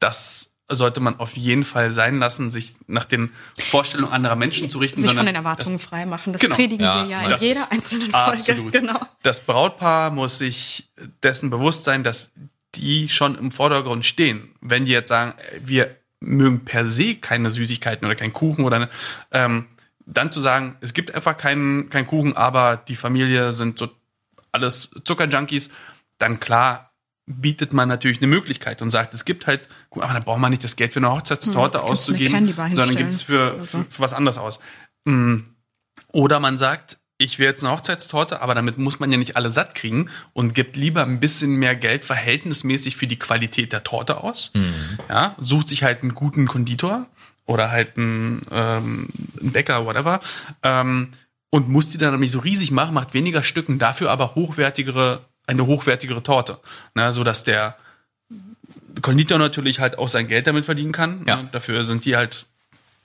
Das 0.00 0.51
sollte 0.76 1.00
man 1.00 1.18
auf 1.18 1.36
jeden 1.36 1.64
Fall 1.64 1.90
sein 1.90 2.18
lassen, 2.18 2.50
sich 2.50 2.74
nach 2.86 3.04
den 3.04 3.32
Vorstellungen 3.58 4.12
anderer 4.12 4.36
Menschen 4.36 4.70
zu 4.70 4.78
richten. 4.78 5.02
Sich 5.02 5.12
von 5.12 5.26
den 5.26 5.34
Erwartungen 5.34 5.78
frei 5.78 6.06
machen. 6.06 6.32
Das 6.32 6.40
genau, 6.40 6.56
predigen 6.56 6.84
ja, 6.84 7.02
wir 7.02 7.10
ja 7.10 7.22
in 7.22 7.30
das, 7.30 7.42
jeder 7.42 7.70
einzelnen 7.72 8.10
Folge. 8.10 8.38
Absolut. 8.38 8.72
Genau. 8.72 9.00
Das 9.22 9.40
Brautpaar 9.40 10.10
muss 10.10 10.38
sich 10.38 10.90
dessen 11.22 11.50
bewusst 11.50 11.84
sein, 11.84 12.04
dass 12.04 12.32
die 12.74 13.08
schon 13.08 13.36
im 13.36 13.50
Vordergrund 13.50 14.04
stehen. 14.04 14.54
Wenn 14.60 14.84
die 14.84 14.92
jetzt 14.92 15.08
sagen, 15.08 15.34
wir 15.64 15.96
mögen 16.20 16.64
per 16.64 16.86
se 16.86 17.16
keine 17.16 17.50
Süßigkeiten 17.50 18.06
oder 18.06 18.14
keinen 18.14 18.32
Kuchen 18.32 18.64
oder 18.64 18.88
ähm, 19.32 19.66
dann 20.06 20.30
zu 20.30 20.40
sagen, 20.40 20.76
es 20.80 20.94
gibt 20.94 21.14
einfach 21.14 21.36
keinen 21.36 21.90
keinen 21.90 22.06
Kuchen, 22.06 22.36
aber 22.36 22.76
die 22.76 22.96
Familie 22.96 23.52
sind 23.52 23.78
so 23.78 23.88
alles 24.52 24.90
Zuckerjunkies, 25.04 25.70
dann 26.18 26.40
klar 26.40 26.91
bietet 27.40 27.72
man 27.72 27.88
natürlich 27.88 28.18
eine 28.18 28.26
Möglichkeit 28.26 28.82
und 28.82 28.90
sagt, 28.90 29.14
es 29.14 29.24
gibt 29.24 29.46
halt, 29.46 29.68
aber 29.90 30.12
dann 30.12 30.24
braucht 30.24 30.40
man 30.40 30.50
nicht 30.50 30.64
das 30.64 30.76
Geld 30.76 30.92
für 30.92 31.00
eine 31.00 31.10
Hochzeitstorte 31.10 31.78
hm, 31.78 31.84
auszugeben, 31.84 32.54
sondern 32.54 32.96
gibt 32.96 33.10
es 33.10 33.22
für, 33.22 33.58
für, 33.60 33.84
für, 33.88 34.00
was 34.00 34.12
anderes 34.12 34.38
aus. 34.38 34.60
Hm. 35.06 35.46
Oder 36.12 36.40
man 36.40 36.58
sagt, 36.58 36.98
ich 37.18 37.38
will 37.38 37.46
jetzt 37.46 37.64
eine 37.64 37.72
Hochzeitstorte, 37.72 38.42
aber 38.42 38.54
damit 38.54 38.78
muss 38.78 39.00
man 39.00 39.10
ja 39.12 39.18
nicht 39.18 39.36
alle 39.36 39.50
satt 39.50 39.74
kriegen 39.74 40.10
und 40.32 40.54
gibt 40.54 40.76
lieber 40.76 41.02
ein 41.02 41.20
bisschen 41.20 41.56
mehr 41.56 41.76
Geld 41.76 42.04
verhältnismäßig 42.04 42.96
für 42.96 43.06
die 43.06 43.18
Qualität 43.18 43.72
der 43.72 43.84
Torte 43.84 44.22
aus. 44.22 44.50
Mhm. 44.54 44.98
Ja, 45.08 45.36
sucht 45.38 45.68
sich 45.68 45.82
halt 45.84 46.02
einen 46.02 46.14
guten 46.14 46.46
Konditor 46.46 47.06
oder 47.46 47.70
halt 47.70 47.96
einen, 47.96 48.44
ähm, 48.50 49.08
einen 49.40 49.52
Bäcker, 49.52 49.86
whatever. 49.86 50.20
Ähm, 50.62 51.10
und 51.50 51.68
muss 51.68 51.90
die 51.90 51.98
dann 51.98 52.18
nicht 52.18 52.30
so 52.30 52.38
riesig 52.38 52.70
machen, 52.70 52.94
macht 52.94 53.12
weniger 53.12 53.42
Stücken, 53.42 53.78
dafür 53.78 54.10
aber 54.10 54.34
hochwertigere 54.34 55.26
eine 55.46 55.66
hochwertigere 55.66 56.22
Torte. 56.22 56.58
Ne, 56.94 57.12
so 57.12 57.24
dass 57.24 57.44
der 57.44 57.76
Konditor 59.00 59.38
natürlich 59.38 59.80
halt 59.80 59.98
auch 59.98 60.08
sein 60.08 60.28
Geld 60.28 60.46
damit 60.46 60.64
verdienen 60.64 60.92
kann. 60.92 61.24
Ja. 61.26 61.42
Ne, 61.42 61.48
dafür 61.52 61.84
sind 61.84 62.04
die 62.04 62.16
halt, 62.16 62.46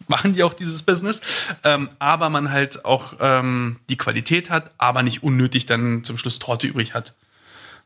machen 0.08 0.34
die 0.34 0.44
auch 0.44 0.54
dieses 0.54 0.84
Business. 0.84 1.22
Ähm, 1.64 1.90
aber 2.00 2.30
man 2.30 2.52
halt 2.52 2.86
auch 2.86 3.16
ähm, 3.20 3.80
die 3.90 3.98
Qualität 3.98 4.50
hat, 4.50 4.72
aber 4.78 5.04
nicht 5.04 5.24
unnötig 5.24 5.66
dann 5.66 6.04
zum 6.04 6.18
Schluss 6.18 6.40
Torte 6.40 6.68
übrig 6.68 6.94
hat. 6.94 7.16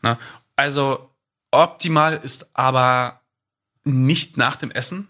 Ne? 0.01 0.17
Also 0.55 1.09
optimal 1.51 2.19
ist 2.21 2.49
aber 2.53 3.21
nicht 3.83 4.37
nach 4.37 4.55
dem 4.55 4.71
Essen. 4.71 5.07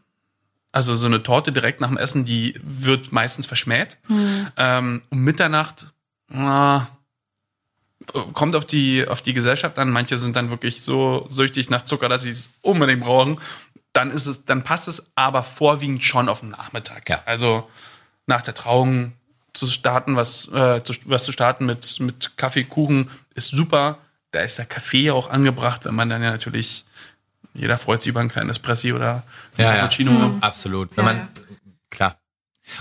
Also 0.72 0.96
so 0.96 1.08
eine 1.08 1.22
Torte 1.22 1.52
direkt 1.52 1.82
nach 1.82 1.90
dem 1.90 1.98
Essen, 1.98 2.24
die 2.24 2.60
wird 2.64 3.12
meistens 3.12 3.46
verschmäht. 3.46 3.98
Mhm. 4.08 4.48
Ähm, 4.56 5.02
um 5.10 5.20
Mitternacht, 5.20 5.92
na, 6.30 6.88
kommt 8.34 8.56
auf 8.56 8.66
die, 8.66 9.08
auf 9.08 9.22
die 9.22 9.34
Gesellschaft 9.34 9.80
an. 9.80 9.90
Manche 9.90 10.18
sind 10.18 10.36
dann 10.36 10.50
wirklich 10.50 10.82
so 10.82 11.28
süchtig 11.30 11.70
nach 11.70 11.84
Zucker, 11.84 12.10
dass 12.10 12.24
sie 12.24 12.32
es 12.32 12.50
unbedingt 12.62 13.04
brauchen. 13.04 13.40
Dann 13.94 14.12
ist 14.12 14.26
es, 14.26 14.46
dann 14.46 14.64
passt 14.64 14.88
es 14.88 15.12
aber 15.16 15.44
vorwiegend 15.44 16.04
schon 16.04 16.30
auf 16.30 16.42
den 16.42 16.50
Nachmittag. 16.50 17.10
Ja. 17.10 17.22
Also 17.26 17.70
nach 18.26 18.42
der 18.42 18.54
Trauung 18.54 19.14
zu 19.54 19.68
starten, 19.68 20.16
was, 20.16 20.48
äh, 20.54 20.82
zu, 20.84 20.94
was 21.06 21.26
zu 21.26 21.32
starten 21.32 21.66
mit, 21.66 22.00
mit 22.00 22.38
Kaffee, 22.38 22.64
Kuchen 22.64 23.10
ist 23.36 23.50
super. 23.50 23.98
Da 24.32 24.42
ist 24.42 24.58
der 24.58 24.66
Kaffee 24.66 25.12
auch 25.12 25.30
angebracht, 25.30 25.86
wenn 25.86 25.96
man 25.96 26.10
dann 26.10 26.24
ja 26.24 26.32
natürlich, 26.32 26.86
jeder 27.54 27.78
freut 27.78 28.02
sich 28.02 28.12
über 28.12 28.22
ein 28.22 28.30
kleines 28.30 28.58
Espresso 28.58 28.96
oder 28.96 29.24
ein 29.58 29.66
ja, 29.66 29.76
Cappuccino. 29.76 30.12
Ja. 30.12 30.28
Mhm. 30.28 30.38
Absolut. 30.42 30.96
Wenn 30.96 31.06
ja, 31.06 31.14
man, 31.14 31.28
klar. 31.90 32.18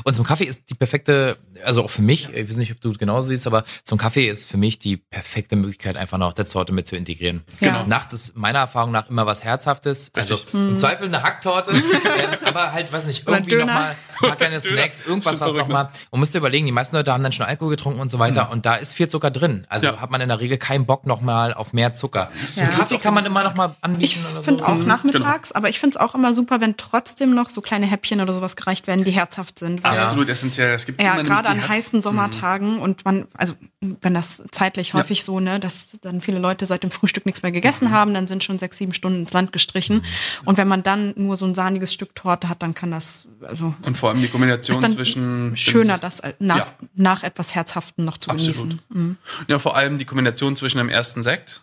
Und 0.04 0.14
zum 0.14 0.24
Kaffee 0.24 0.44
ist 0.44 0.70
die 0.70 0.74
perfekte 0.74 1.36
also 1.64 1.84
auch 1.84 1.90
für 1.90 2.02
mich, 2.02 2.28
ich 2.32 2.48
weiß 2.48 2.56
nicht, 2.56 2.72
ob 2.72 2.80
du 2.80 2.90
es 2.90 2.98
genauso 2.98 3.28
siehst, 3.28 3.46
aber 3.46 3.64
zum 3.84 3.98
Kaffee 3.98 4.28
ist 4.28 4.48
für 4.50 4.56
mich 4.56 4.78
die 4.78 4.96
perfekte 4.96 5.56
Möglichkeit, 5.56 5.96
einfach 5.96 6.18
noch 6.18 6.32
der 6.32 6.44
Sorte 6.46 6.72
mit 6.72 6.86
zu 6.86 6.96
integrieren. 6.96 7.42
Genau. 7.60 7.84
Nachts 7.86 8.14
ist 8.14 8.36
meiner 8.36 8.60
Erfahrung 8.60 8.90
nach 8.92 9.08
immer 9.10 9.26
was 9.26 9.44
Herzhaftes. 9.44 10.12
Also 10.16 10.34
Richtig. 10.34 10.54
im 10.54 10.76
Zweifel 10.76 11.08
eine 11.08 11.22
Hacktorte, 11.22 11.70
äh, 11.72 12.46
aber 12.46 12.72
halt, 12.72 12.92
weiß 12.92 13.06
nicht, 13.06 13.26
irgendwie 13.26 13.56
nochmal 13.56 13.90
ein 14.22 14.28
paar 14.28 14.36
kleine 14.36 14.60
Snacks, 14.60 15.02
irgendwas, 15.06 15.34
Super 15.34 15.46
was 15.46 15.54
nochmal. 15.54 15.88
Man 16.10 16.20
müsste 16.20 16.38
überlegen, 16.38 16.66
die 16.66 16.72
meisten 16.72 16.96
Leute 16.96 17.12
haben 17.12 17.22
dann 17.22 17.32
schon 17.32 17.46
Alkohol 17.46 17.70
getrunken 17.70 18.00
und 18.00 18.10
so 18.10 18.18
weiter 18.18 18.50
und 18.50 18.66
da 18.66 18.74
ist 18.76 18.94
viel 18.94 19.08
Zucker 19.08 19.30
drin. 19.30 19.66
Also 19.68 19.88
Ja. 19.88 20.00
hat 20.00 20.10
man 20.10 20.20
in 20.20 20.28
der 20.28 20.40
Regel 20.40 20.58
keinen 20.58 20.86
Bock 20.86 21.06
nochmal 21.06 21.52
auf 21.54 21.72
mehr 21.72 21.92
Zucker. 21.94 22.30
Ja. 22.56 22.66
Kaffee 22.68 22.98
kann 22.98 23.14
man 23.14 23.24
immer 23.26 23.42
nochmal 23.44 23.74
anbieten 23.80 24.04
Ich 24.04 24.18
oder 24.20 24.34
so. 24.36 24.42
finde 24.42 24.66
auch 24.66 24.74
Mhm, 24.74 24.86
nachmittags, 24.86 25.52
aber 25.52 25.68
ich 25.68 25.78
finde 25.80 25.96
es 25.96 26.00
auch 26.00 26.14
immer 26.14 26.34
super, 26.34 26.60
wenn 26.60 26.76
trotzdem 26.76 27.34
noch 27.34 27.50
so 27.50 27.60
kleine 27.60 27.86
Häppchen 27.86 28.20
oder 28.20 28.32
sowas 28.32 28.56
gereicht 28.56 28.86
werden, 28.86 29.04
die 29.04 29.10
herzhaft 29.10 29.58
sind. 29.58 29.82
Weil 29.84 29.98
Absolut 29.98 30.28
essentiell. 30.28 30.72
Es 30.74 30.86
gibt 30.86 31.00
Ja, 31.02 31.14
immer 31.14 31.24
gerade 31.24 31.48
an 31.50 31.68
heißen 31.68 32.02
Sommertagen 32.02 32.78
und 32.78 33.04
man, 33.04 33.26
also 33.34 33.54
wenn 33.80 34.14
das 34.14 34.42
zeitlich 34.50 34.94
häufig 34.94 35.24
so, 35.24 35.40
ne, 35.40 35.58
dass 35.60 35.88
dann 36.02 36.20
viele 36.20 36.38
Leute 36.38 36.66
seit 36.66 36.82
dem 36.82 36.90
Frühstück 36.90 37.26
nichts 37.26 37.42
mehr 37.42 37.52
gegessen 37.52 37.88
Mhm. 37.88 37.92
haben, 37.92 38.14
dann 38.14 38.26
sind 38.26 38.44
schon 38.44 38.58
sechs, 38.58 38.76
sieben 38.78 38.92
Stunden 38.94 39.20
ins 39.20 39.32
Land 39.32 39.52
gestrichen. 39.52 40.04
Und 40.44 40.58
wenn 40.58 40.68
man 40.68 40.82
dann 40.82 41.12
nur 41.16 41.36
so 41.36 41.46
ein 41.46 41.54
sahniges 41.54 41.92
Stück 41.92 42.14
Torte 42.14 42.48
hat, 42.48 42.62
dann 42.62 42.74
kann 42.74 42.90
das, 42.90 43.26
also 43.42 43.74
Und 43.82 43.96
vor 43.96 44.10
allem 44.10 44.20
die 44.20 44.28
Kombination 44.28 44.82
zwischen 44.90 45.56
schöner, 45.56 45.98
das 45.98 46.20
nach, 46.38 46.56
Ja. 46.58 46.66
nach 46.94 47.22
etwas 47.22 47.54
Herzhaften 47.54 48.04
noch 48.04 48.18
zu 48.18 48.30
Absolut. 48.30 48.54
genießen. 48.56 48.82
Mhm. 48.90 49.16
Ja, 49.48 49.58
vor 49.58 49.76
allem 49.76 49.98
die 49.98 50.04
Kombination 50.04 50.56
zwischen 50.56 50.78
einem 50.78 50.88
ersten 50.90 51.22
Sekt 51.22 51.62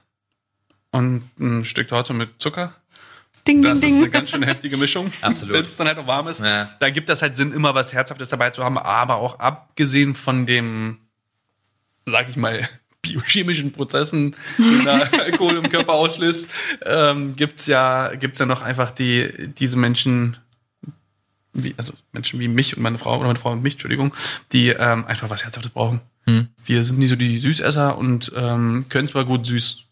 und 0.92 1.22
ein 1.40 1.66
Stück 1.66 1.88
Torte 1.90 2.14
mit 2.14 2.42
Zucker. 2.42 2.74
Ding, 3.48 3.62
Das 3.62 3.80
ding, 3.80 3.90
ist 3.90 3.98
eine 3.98 4.10
ganz 4.10 4.30
schön 4.30 4.44
heftige 4.44 4.78
Mischung. 4.78 5.12
Absolut. 5.22 5.56
Wenn 5.56 5.66
es 5.66 5.78
dann 5.78 5.88
halt 5.88 5.98
auch 5.98 6.08
warm 6.08 6.28
ist. 6.28 6.42
Ja. 6.42 6.70
Da 6.80 6.90
gibt 6.90 7.10
das 7.10 7.22
halt 7.22 7.38
Sinn, 7.38 7.52
immer 7.52 7.74
was 7.74 7.94
Herzhaftes 7.94 8.30
dabei 8.30 8.50
zu 8.52 8.64
haben. 8.64 8.78
Aber 8.78 9.16
auch 9.16 9.40
abgesehen 9.40 10.14
von 10.14 10.46
dem, 10.46 10.98
sag 12.06 12.30
ich 12.30 12.36
mal, 12.36 12.68
biochemischen 13.02 13.72
Prozessen, 13.72 14.36
die 14.58 14.88
Alkohol 15.20 15.58
im 15.58 15.70
Körper 15.70 15.94
auslöst, 15.94 16.50
ähm, 16.86 17.36
gibt's 17.36 17.68
ja, 17.68 18.14
gibt's 18.16 18.40
ja 18.40 18.46
noch 18.46 18.62
einfach 18.62 18.92
die, 18.92 19.50
diese 19.58 19.78
Menschen, 19.78 20.38
wie, 21.54 21.74
also 21.78 21.94
Menschen 22.12 22.40
wie 22.40 22.48
mich 22.48 22.76
und 22.76 22.84
meine 22.84 22.98
Frau, 22.98 23.18
oder 23.18 23.28
meine 23.28 23.40
Frau 23.40 23.52
und 23.52 23.64
mich, 23.64 23.76
Entschuldigung, 23.76 24.14
die 24.52 24.70
ähm, 24.70 25.06
einfach 25.06 25.30
was 25.30 25.46
Herzhaftes 25.46 25.72
brauchen. 25.72 26.02
Hm. 26.26 26.50
Wir 26.66 26.84
sind 26.84 27.00
nie 27.00 27.08
so 27.08 27.16
die 27.16 27.40
Süßesser 27.40 27.98
und 27.98 28.34
ähm, 28.36 28.86
können 28.90 29.08
zwar 29.08 29.24
gut 29.24 29.46
süß 29.46 29.87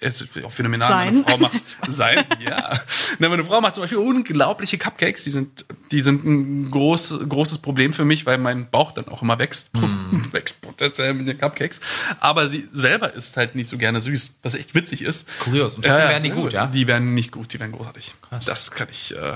ist 0.00 0.44
auch 0.44 0.50
phänomenal. 0.50 0.90
Meine 0.90 1.16
Sein. 1.18 1.24
Frau 1.24 1.36
macht 1.36 1.52
sein, 1.88 2.24
ja. 2.40 2.80
Na, 3.18 3.28
meine 3.28 3.44
Frau 3.44 3.60
macht 3.60 3.74
zum 3.74 3.82
Beispiel 3.82 3.98
unglaubliche 3.98 4.78
Cupcakes. 4.78 5.24
Die 5.24 5.30
sind, 5.30 5.66
die 5.92 6.00
sind 6.00 6.24
ein 6.24 6.70
groß, 6.70 7.20
großes 7.28 7.58
Problem 7.58 7.92
für 7.92 8.04
mich, 8.04 8.24
weil 8.24 8.38
mein 8.38 8.70
Bauch 8.70 8.92
dann 8.92 9.08
auch 9.08 9.22
immer 9.22 9.38
wächst, 9.38 9.70
wächst 10.32 10.62
potenziell 10.62 11.12
mit 11.14 11.28
den 11.28 11.38
Cupcakes. 11.38 11.80
Aber 12.18 12.48
sie 12.48 12.66
selber 12.72 13.12
isst 13.12 13.36
halt 13.36 13.54
nicht 13.54 13.68
so 13.68 13.76
gerne 13.76 14.00
süß, 14.00 14.36
was 14.42 14.54
echt 14.54 14.74
witzig 14.74 15.02
ist. 15.02 15.28
Kurios. 15.40 15.76
Und 15.76 15.84
trotzdem 15.84 16.08
werden 16.08 16.24
die 16.24 16.30
gut, 16.30 16.52
ja? 16.54 16.66
Die 16.66 16.86
werden 16.86 17.14
nicht 17.14 17.32
gut, 17.32 17.52
die 17.52 17.60
werden 17.60 17.72
großartig. 17.72 18.14
Krass. 18.22 18.46
Das 18.46 18.70
kann 18.70 18.88
ich, 18.90 19.14
äh, 19.14 19.34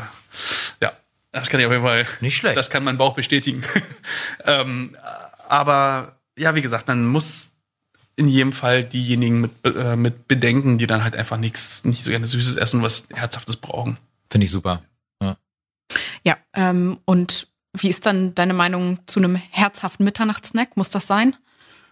ja, 0.80 0.92
das 1.32 1.50
kann 1.50 1.60
ich 1.60 1.66
auf 1.66 1.72
jeden 1.72 1.84
Fall. 1.84 2.06
Nicht 2.20 2.36
schlecht. 2.36 2.56
Das 2.56 2.70
kann 2.70 2.84
mein 2.84 2.96
Bauch 2.96 3.14
bestätigen. 3.14 3.62
ähm, 4.46 4.96
aber 5.48 6.16
ja, 6.38 6.54
wie 6.54 6.62
gesagt, 6.62 6.88
man 6.88 7.06
muss 7.06 7.53
in 8.16 8.28
jedem 8.28 8.52
Fall 8.52 8.84
diejenigen 8.84 9.40
mit, 9.40 9.50
äh, 9.64 9.96
mit 9.96 10.28
bedenken, 10.28 10.78
die 10.78 10.86
dann 10.86 11.02
halt 11.04 11.16
einfach 11.16 11.36
nichts, 11.36 11.84
nicht 11.84 12.04
so 12.04 12.10
gerne 12.10 12.26
Süßes 12.26 12.56
essen, 12.56 12.82
was 12.82 13.08
Herzhaftes 13.12 13.56
brauchen. 13.56 13.96
Finde 14.30 14.44
ich 14.46 14.50
super. 14.50 14.82
Ja. 15.22 15.36
Ja, 16.22 16.36
ähm, 16.54 16.98
und 17.04 17.48
wie 17.76 17.88
ist 17.88 18.06
dann 18.06 18.34
deine 18.34 18.54
Meinung 18.54 19.00
zu 19.06 19.18
einem 19.20 19.34
herzhaften 19.34 20.04
Mitternachtssnack? 20.04 20.76
Muss 20.76 20.90
das 20.90 21.06
sein? 21.06 21.36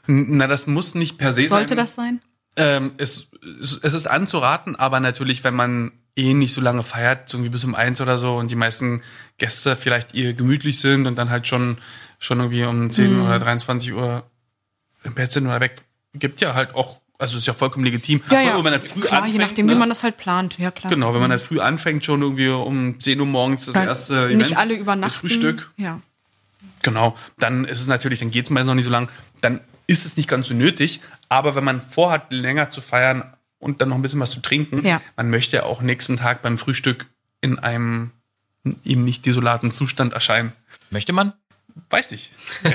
Na, 0.06 0.46
das 0.46 0.66
muss 0.66 0.94
nicht 0.94 1.18
per 1.18 1.32
se 1.32 1.48
Sollte 1.48 1.70
sein. 1.70 1.76
das 1.76 1.94
sein? 1.94 2.20
Ähm, 2.56 2.92
es, 2.98 3.28
es 3.60 3.80
es 3.82 3.94
ist 3.94 4.06
anzuraten, 4.06 4.76
aber 4.76 5.00
natürlich, 5.00 5.42
wenn 5.44 5.54
man 5.54 5.92
eh 6.16 6.34
nicht 6.34 6.52
so 6.52 6.60
lange 6.60 6.82
feiert, 6.82 7.28
so 7.30 7.38
irgendwie 7.38 7.50
bis 7.50 7.64
um 7.64 7.74
eins 7.74 8.00
oder 8.00 8.18
so, 8.18 8.36
und 8.36 8.50
die 8.50 8.56
meisten 8.56 9.02
Gäste 9.38 9.74
vielleicht 9.76 10.14
eher 10.14 10.34
gemütlich 10.34 10.78
sind 10.78 11.06
und 11.06 11.16
dann 11.16 11.30
halt 11.30 11.46
schon, 11.46 11.78
schon 12.18 12.38
irgendwie 12.40 12.64
um 12.64 12.90
10 12.92 13.14
Mhm. 13.16 13.24
oder 13.26 13.38
23 13.38 13.92
Uhr 13.94 14.24
im 15.04 15.14
Bett 15.14 15.32
sind 15.32 15.46
oder 15.46 15.60
weg, 15.60 15.82
gibt 16.14 16.40
ja 16.40 16.54
halt 16.54 16.74
auch, 16.74 17.00
also 17.18 17.38
ist 17.38 17.46
ja 17.46 17.54
vollkommen 17.54 17.84
legitim. 17.84 18.20
Ja, 18.30 18.38
Aber 18.38 18.42
ja. 18.42 18.56
Wenn 18.56 18.62
man 18.64 18.72
halt 18.72 18.84
früh 18.84 19.00
Klar, 19.00 19.22
anfängt, 19.22 19.32
je 19.40 19.44
nachdem, 19.46 19.66
ne? 19.66 19.72
wie 19.72 19.78
man 19.78 19.88
das 19.88 20.02
halt 20.02 20.16
plant. 20.18 20.58
Ja, 20.58 20.70
klar. 20.70 20.90
Genau, 20.90 21.14
wenn 21.14 21.20
man 21.20 21.30
halt 21.30 21.40
früh 21.42 21.60
anfängt, 21.60 22.04
schon 22.04 22.22
irgendwie 22.22 22.48
um 22.48 22.98
10 22.98 23.20
Uhr 23.20 23.26
morgens 23.26 23.66
das 23.66 23.74
Dann 23.74 23.86
erste 23.88 24.28
Nicht 24.28 24.46
Event 24.46 24.58
alle 24.58 24.72
mit 24.72 24.80
übernachten. 24.80 25.18
Frühstück. 25.20 25.70
Ja. 25.76 26.00
Genau, 26.82 27.16
dann 27.38 27.64
ist 27.64 27.80
es 27.80 27.86
natürlich, 27.86 28.18
dann 28.18 28.30
geht 28.32 28.46
es 28.46 28.50
meistens 28.50 28.68
noch 28.68 28.74
nicht 28.74 28.84
so 28.84 28.90
lang, 28.90 29.08
dann 29.40 29.60
ist 29.86 30.04
es 30.04 30.16
nicht 30.16 30.28
ganz 30.28 30.48
so 30.48 30.54
nötig. 30.54 31.00
Aber 31.28 31.54
wenn 31.54 31.62
man 31.64 31.80
vorhat, 31.80 32.32
länger 32.32 32.70
zu 32.70 32.80
feiern 32.80 33.24
und 33.60 33.80
dann 33.80 33.90
noch 33.90 33.96
ein 33.96 34.02
bisschen 34.02 34.18
was 34.20 34.32
zu 34.32 34.40
trinken, 34.40 34.84
Ja. 34.84 35.00
man 35.16 35.30
möchte 35.30 35.56
ja 35.58 35.62
auch 35.62 35.80
nächsten 35.80 36.16
Tag 36.16 36.42
beim 36.42 36.58
Frühstück 36.58 37.06
in 37.40 37.58
einem 37.60 38.10
eben 38.84 39.04
nicht 39.04 39.24
desolaten 39.26 39.70
Zustand 39.70 40.12
erscheinen. 40.12 40.52
Möchte 40.90 41.12
man? 41.12 41.32
Weiß 41.88 42.10
nicht. 42.10 42.32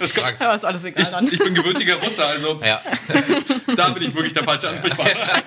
das 0.00 0.14
kann, 0.14 0.34
Ja, 0.40 0.54
ist 0.54 0.64
alles 0.64 0.84
egal 0.84 1.04
dann. 1.10 1.26
ich, 1.26 1.32
ich 1.34 1.38
bin 1.38 1.54
gebürtiger 1.54 1.96
Russe, 1.96 2.24
also 2.24 2.60
Ja. 2.64 2.80
da 3.76 3.88
bin 3.90 4.02
ich 4.04 4.14
wirklich 4.14 4.32
der 4.32 4.44
falsche 4.44 4.68
Ansprechpartner. 4.68 5.42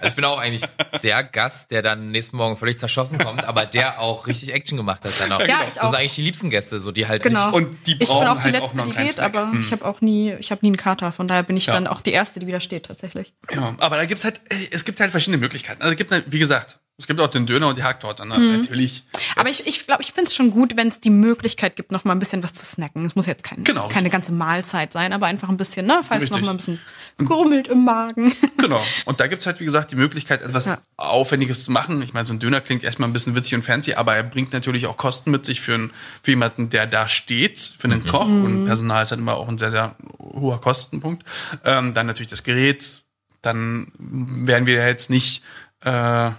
Also 0.00 0.12
ich 0.12 0.14
bin 0.16 0.24
auch 0.24 0.38
eigentlich 0.38 0.62
der 1.02 1.22
Gast, 1.24 1.70
der 1.70 1.82
dann 1.82 2.10
nächsten 2.10 2.36
Morgen 2.36 2.56
völlig 2.56 2.78
zerschossen 2.78 3.18
kommt, 3.18 3.44
aber 3.44 3.66
der 3.66 4.00
auch 4.00 4.26
richtig 4.26 4.52
Action 4.52 4.76
gemacht 4.76 5.04
hat. 5.04 5.12
Dann 5.20 5.32
auch. 5.32 5.40
Ja, 5.40 5.60
ich 5.66 5.74
das 5.74 5.74
sind 5.74 5.82
auch. 5.84 5.92
eigentlich 5.98 6.14
die 6.14 6.22
liebsten 6.22 6.50
Gäste, 6.50 6.80
so 6.80 6.92
die 6.92 7.06
halt 7.08 7.22
Genau. 7.22 7.46
nicht. 7.46 7.54
Und 7.54 7.78
die 7.86 7.92
ich 7.92 7.98
bin 8.00 8.08
brauchen 8.08 8.28
auch 8.28 8.36
die 8.36 8.42
halt 8.44 8.56
auch 8.56 8.60
letzte, 8.60 8.76
noch 8.76 8.84
einen 8.84 8.92
die 8.92 8.98
geht, 9.02 9.12
Snack. 9.12 9.34
aber 9.36 9.52
Hm. 9.52 9.60
ich 9.60 9.72
habe 9.72 9.84
auch 9.84 10.00
nie, 10.00 10.32
ich 10.34 10.50
habe 10.50 10.60
nie 10.62 10.68
einen 10.68 10.76
Kater. 10.76 11.12
Von 11.12 11.26
daher 11.26 11.42
bin 11.42 11.56
ich 11.56 11.66
Ja. 11.66 11.74
dann 11.74 11.86
auch 11.86 12.00
die 12.00 12.12
erste, 12.12 12.40
die 12.40 12.46
wieder 12.46 12.60
steht 12.60 12.86
tatsächlich. 12.86 13.32
Ja, 13.52 13.74
aber 13.78 13.96
da 13.96 14.04
gibt's 14.04 14.24
halt, 14.24 14.40
es 14.70 14.84
gibt 14.84 15.00
halt 15.00 15.10
verschiedene 15.10 15.38
Möglichkeiten. 15.38 15.82
Also 15.82 15.92
es 15.92 15.98
gibt, 15.98 16.10
halt, 16.12 16.24
wie 16.28 16.38
gesagt, 16.38 16.78
es 16.96 17.08
gibt 17.08 17.20
auch 17.20 17.28
den 17.28 17.44
Döner 17.44 17.66
und 17.68 17.76
die 17.76 17.82
Hacktorte. 17.82 18.24
Ne? 18.24 18.38
Mhm. 18.38 18.60
Natürlich. 18.60 19.02
Aber 19.34 19.48
ich, 19.48 19.66
ich 19.66 19.84
glaube, 19.84 20.02
ich 20.02 20.12
finde 20.12 20.28
es 20.28 20.34
schon 20.36 20.52
gut, 20.52 20.76
wenn 20.76 20.86
es 20.88 21.00
die 21.00 21.10
Möglichkeit 21.10 21.74
gibt, 21.74 21.90
noch 21.90 22.04
mal 22.04 22.12
ein 22.12 22.20
bisschen 22.20 22.42
was 22.44 22.54
zu 22.54 22.64
snacken. 22.64 23.04
Es 23.04 23.16
muss 23.16 23.26
jetzt 23.26 23.42
kein, 23.42 23.64
Genau, 23.64 23.82
keine 23.88 23.94
richtig. 23.96 24.12
ganze 24.12 24.32
Mahlzeit 24.32 24.92
sein, 24.92 25.12
aber 25.12 25.26
einfach 25.26 25.48
ein 25.48 25.56
bisschen, 25.56 25.86
ne, 25.86 26.02
falls 26.06 26.22
Richtig. 26.22 26.38
noch 26.38 26.46
mal 26.46 26.50
ein 26.52 26.56
bisschen 26.58 26.80
grummelt 27.18 27.66
im 27.68 27.84
Magen. 27.84 28.32
Genau. 28.64 28.82
Und 29.04 29.20
da 29.20 29.26
gibt's 29.26 29.44
halt, 29.44 29.60
wie 29.60 29.66
gesagt, 29.66 29.90
die 29.90 29.96
Möglichkeit, 29.96 30.40
etwas 30.40 30.64
Ja. 30.66 30.78
Aufwendiges 30.96 31.64
zu 31.64 31.72
machen. 31.72 32.00
Ich 32.00 32.14
meine, 32.14 32.24
so 32.24 32.32
ein 32.32 32.38
Döner 32.38 32.62
klingt 32.62 32.82
erstmal 32.82 33.10
ein 33.10 33.12
bisschen 33.12 33.34
witzig 33.34 33.54
und 33.56 33.62
fancy, 33.62 33.92
aber 33.94 34.16
er 34.16 34.22
bringt 34.22 34.54
natürlich 34.54 34.86
auch 34.86 34.96
Kosten 34.96 35.30
mit 35.30 35.44
sich 35.44 35.60
für, 35.60 35.74
einen, 35.74 35.90
für 36.22 36.30
jemanden, 36.30 36.70
der 36.70 36.86
da 36.86 37.06
steht, 37.06 37.58
für 37.76 37.88
einen 37.88 38.06
Koch. 38.06 38.24
Und 38.26 38.64
Personal 38.64 39.02
ist 39.02 39.10
halt 39.10 39.20
immer 39.20 39.34
auch 39.34 39.48
ein 39.48 39.58
sehr, 39.58 39.70
sehr 39.70 39.96
hoher 40.18 40.60
Kostenpunkt. 40.62 41.24
Ähm, 41.64 41.92
dann 41.92 42.06
natürlich 42.06 42.30
das 42.30 42.42
Gerät. 42.42 43.02
Dann 43.42 43.92
werden 43.98 44.64
wir 44.64 44.86
jetzt 44.86 45.10
nicht 45.10 45.42
äh, 45.82 46.30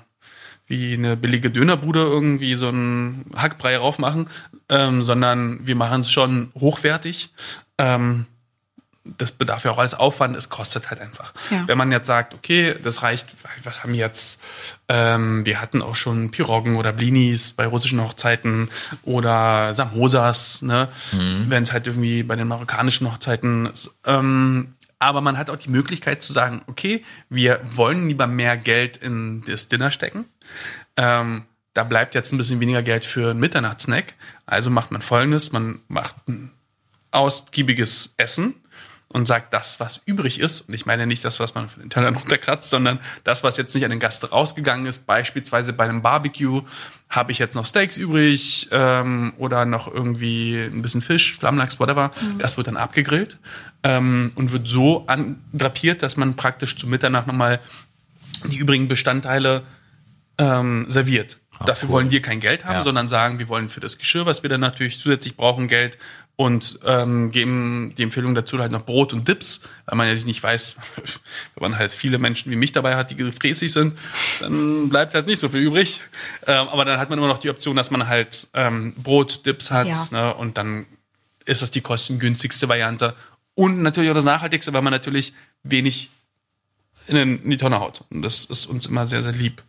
wie 0.68 0.93
eine 0.93 1.16
billige 1.16 1.51
Dönerbude 1.51 1.99
irgendwie 1.99 2.55
so 2.55 2.70
einen 2.70 3.26
Hackbrei 3.36 3.78
raufmachen, 3.78 4.30
ähm, 4.70 5.01
sondern 5.01 5.66
wir 5.68 5.76
machen 5.76 6.01
es 6.01 6.11
schon 6.11 6.51
hochwertig. 6.59 7.32
Ähm, 7.78 8.26
das 9.05 9.32
bedarf 9.32 9.63
ja 9.63 9.72
auch 9.72 9.78
alles 9.78 9.93
Aufwand, 9.93 10.36
es 10.36 10.49
kostet 10.49 10.89
halt 10.89 10.99
einfach. 10.99 11.34
Ja. 11.51 11.68
Wenn 11.68 11.78
man 11.78 11.91
jetzt 11.91 12.07
sagt, 12.07 12.34
okay, 12.34 12.74
das 12.84 13.03
reicht, 13.03 13.28
was 13.63 13.84
haben 13.84 13.93
wir 13.93 13.99
jetzt, 13.99 14.41
ähm, 14.89 15.45
wir 15.45 15.61
hatten 15.61 15.84
auch 15.84 15.95
schon 15.95 16.32
Piroggen 16.32 16.76
oder 16.76 16.91
Blinis 16.91 17.51
bei 17.51 17.68
russischen 17.68 18.01
Hochzeiten 18.01 18.70
oder 19.03 19.76
Samosas, 19.76 20.63
ne, 20.63 20.89
wenn 21.11 21.63
es 21.63 21.72
halt 21.72 21.86
irgendwie 21.86 22.24
bei 22.24 22.36
den 22.36 22.47
marokkanischen 22.47 23.11
Hochzeiten 23.11 23.68
ist. 23.68 23.95
Ähm, 24.05 24.74
aber 24.99 25.21
man 25.21 25.37
hat 25.37 25.49
auch 25.49 25.57
die 25.57 25.69
Möglichkeit 25.69 26.21
zu 26.21 26.33
sagen, 26.33 26.61
okay, 26.67 27.03
wir 27.29 27.59
wollen 27.63 28.07
lieber 28.07 28.27
mehr 28.27 28.57
Geld 28.57 28.97
in 28.97 29.43
das 29.45 29.67
Dinner 29.67 29.91
stecken. 29.91 30.25
Ähm, 30.97 31.45
da 31.73 31.83
bleibt 31.83 32.15
jetzt 32.15 32.31
ein 32.31 32.37
bisschen 32.37 32.59
weniger 32.59 32.81
Geld 32.81 33.05
für 33.05 33.31
einen 33.31 33.39
Mitternachtssnack. 33.39 34.13
Also 34.45 34.69
macht 34.69 34.91
man 34.91 35.01
folgendes, 35.01 35.51
man 35.51 35.81
macht 35.87 36.15
ein 36.27 36.51
ausgiebiges 37.11 38.13
Essen 38.17 38.55
und 39.10 39.26
sagt, 39.28 39.53
das, 39.53 39.80
was 39.80 40.01
übrig 40.06 40.39
ist, 40.39 40.62
und 40.62 40.74
ich 40.74 40.86
meine 40.86 41.08
nicht 41.08 41.24
das, 41.24 41.39
was 41.39 41.56
man 41.56 41.70
von 41.70 41.82
den 41.84 41.89
Tellern 41.89 42.16
runterkratzt, 42.22 42.70
sondern 42.70 42.99
das, 43.24 43.43
was 43.43 43.56
jetzt 43.58 43.74
nicht 43.76 43.84
an 43.86 43.91
den 43.91 43.99
Gast 43.99 44.30
rausgegangen 44.32 44.86
ist, 44.88 45.06
beispielsweise 45.08 45.74
bei 45.74 45.86
einem 45.86 46.01
Barbecue, 46.01 46.62
habe 47.10 47.32
ich 47.32 47.39
jetzt 47.39 47.56
noch 47.56 47.66
Steaks 47.66 47.97
übrig 47.97 48.68
ähm, 48.72 49.34
oder 49.38 49.66
noch 49.66 49.88
irgendwie 49.88 50.58
ein 50.60 50.82
bisschen 50.82 51.01
Fisch, 51.01 51.36
Flammlachs, 51.36 51.80
whatever. 51.80 52.12
Das 52.39 52.58
wird 52.58 52.68
dann 52.68 52.78
abgegrillt 52.78 53.38
ähm, 53.84 54.32
und 54.36 54.51
wird 54.51 54.68
so 54.68 55.06
andrapiert, 55.08 56.01
dass 56.03 56.18
man 56.18 56.36
praktisch 56.36 56.76
zu 56.76 56.88
Mitternacht 56.88 57.28
nochmal 57.28 57.60
die 58.45 58.58
übrigen 58.58 58.88
Bestandteile 58.88 59.64
ähm, 60.38 60.86
serviert. 60.89 61.39
Dafür 61.66 61.88
wollen 61.89 62.12
wir 62.12 62.22
kein 62.22 62.41
Geld 62.41 62.66
haben, 62.66 62.76
Ja. 62.76 62.82
sondern 62.82 63.08
sagen, 63.08 63.39
wir 63.39 63.47
wollen 63.47 63.70
für 63.70 63.80
das 63.80 63.97
Geschirr, 63.97 64.26
was 64.26 64.43
wir 64.43 64.49
dann 64.49 64.60
natürlich 64.60 64.99
zusätzlich 64.99 65.38
brauchen, 65.38 65.68
Geld 65.70 65.97
und 66.38 66.79
ähm, 66.86 67.31
geben 67.31 67.93
die 67.97 68.03
Empfehlung 68.03 68.36
dazu 68.36 68.59
halt 68.59 68.71
noch 68.71 68.83
Brot 68.86 69.13
und 69.13 69.27
Dips, 69.27 69.61
weil 69.86 69.97
man 69.97 70.07
ja 70.07 70.13
nicht 70.25 70.43
weiß, 70.43 70.75
wenn 71.55 71.71
man 71.71 71.77
halt 71.77 71.91
viele 71.91 72.17
Menschen 72.17 72.51
wie 72.51 72.55
mich 72.55 72.73
dabei 72.73 72.95
hat, 72.95 73.09
die 73.11 73.15
gefräßig 73.15 73.71
sind, 73.71 73.97
dann 74.41 74.89
bleibt 74.89 75.13
halt 75.13 75.27
nicht 75.27 75.39
so 75.39 75.49
viel 75.49 75.61
übrig. 75.61 76.01
Ähm, 76.45 76.67
aber 76.67 76.83
dann 76.83 76.99
hat 76.99 77.09
man 77.09 77.19
immer 77.19 77.29
noch 77.29 77.38
die 77.38 77.49
Option, 77.49 77.75
dass 77.75 77.89
man 77.91 78.07
halt 78.07 78.49
ähm, 78.53 78.93
Brot, 78.97 79.45
Dips 79.45 79.71
hat 79.71 79.88
Ja. 79.88 80.07
ne, 80.11 80.33
und 80.33 80.57
dann 80.57 80.86
ist 81.45 81.61
das 81.61 81.71
die 81.71 81.81
kostengünstigste 81.81 82.67
Variante 82.67 83.15
und 83.53 83.81
natürlich 83.81 84.09
auch 84.09 84.15
das 84.15 84.25
nachhaltigste, 84.25 84.73
weil 84.73 84.81
man 84.81 84.91
natürlich 84.91 85.33
wenig 85.63 86.09
in, 87.07 87.15
den, 87.15 87.43
in 87.43 87.49
die 87.49 87.57
Tonne 87.57 87.79
haut. 87.79 88.03
Und 88.09 88.23
das 88.23 88.45
ist 88.45 88.65
uns 88.65 88.86
immer 88.88 89.05
sehr, 89.05 89.23
sehr 89.23 89.31
lieb. 89.31 89.63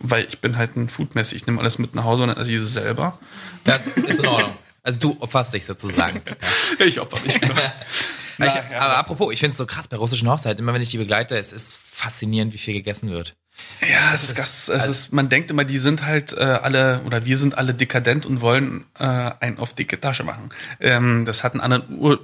Weil 0.00 0.26
ich 0.28 0.38
bin 0.38 0.56
halt 0.56 0.76
ein 0.76 0.88
Foodmessi. 0.88 1.34
Ich 1.34 1.46
nehme 1.46 1.60
alles 1.60 1.78
mit 1.78 1.94
nach 1.96 2.04
Hause 2.04 2.22
und 2.22 2.30
esse 2.30 2.54
es 2.54 2.72
selber. 2.72 3.18
Das 3.64 3.86
ist 3.88 4.20
in 4.20 4.26
Ordnung. 4.26 4.56
Also 4.88 5.00
du 5.00 5.16
opferst 5.20 5.52
dich 5.52 5.66
sozusagen. 5.66 6.22
Ja. 6.78 6.86
Ich 6.86 6.98
opfer 6.98 7.18
mich. 7.20 7.38
Genau. 7.38 7.54
Na, 8.38 8.46
ich, 8.46 8.76
aber 8.76 8.96
apropos, 8.96 9.32
ich 9.34 9.40
finde 9.40 9.50
es 9.50 9.58
so 9.58 9.66
krass 9.66 9.86
bei 9.86 9.98
russischen 9.98 10.30
Hochzeiten, 10.30 10.62
immer 10.62 10.72
wenn 10.72 10.80
ich 10.80 10.88
die 10.88 10.96
begleite, 10.96 11.36
es 11.36 11.52
ist 11.52 11.76
faszinierend, 11.76 12.54
wie 12.54 12.58
viel 12.58 12.72
gegessen 12.72 13.10
wird. 13.10 13.36
Ja, 13.82 14.14
es 14.14 14.22
ist, 14.22 14.36
krass. 14.36 14.70
Es 14.70 14.88
ist, 14.88 15.12
man 15.12 15.28
denkt 15.28 15.50
immer, 15.50 15.64
die 15.64 15.76
sind 15.76 16.06
halt 16.06 16.32
äh, 16.32 16.40
alle, 16.40 17.02
oder 17.04 17.26
wir 17.26 17.36
sind 17.36 17.58
alle 17.58 17.74
dekadent 17.74 18.24
und 18.24 18.40
wollen 18.40 18.86
äh, 18.98 19.04
ein 19.04 19.58
auf 19.58 19.74
dicke 19.74 20.00
Tasche 20.00 20.24
machen. 20.24 20.48
Ähm, 20.80 21.26
das 21.26 21.44
hat 21.44 21.52
einen 21.52 21.60
anderen 21.60 21.98
Ur 21.98 22.20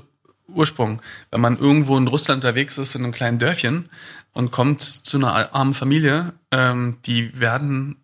Ursprung. 0.47 1.03
Wenn 1.31 1.41
man 1.41 1.59
irgendwo 1.59 1.99
in 1.99 2.07
Russland 2.07 2.45
unterwegs 2.45 2.79
ist, 2.79 2.95
in 2.95 3.03
einem 3.03 3.12
kleinen 3.12 3.39
Dörfchen 3.39 3.91
und 4.33 4.53
kommt 4.53 4.83
zu 4.83 5.17
einer 5.19 5.55
armen 5.55 5.75
Familie, 5.75 6.33
ähm, 6.51 6.99
die 7.05 7.39
werden 7.39 8.04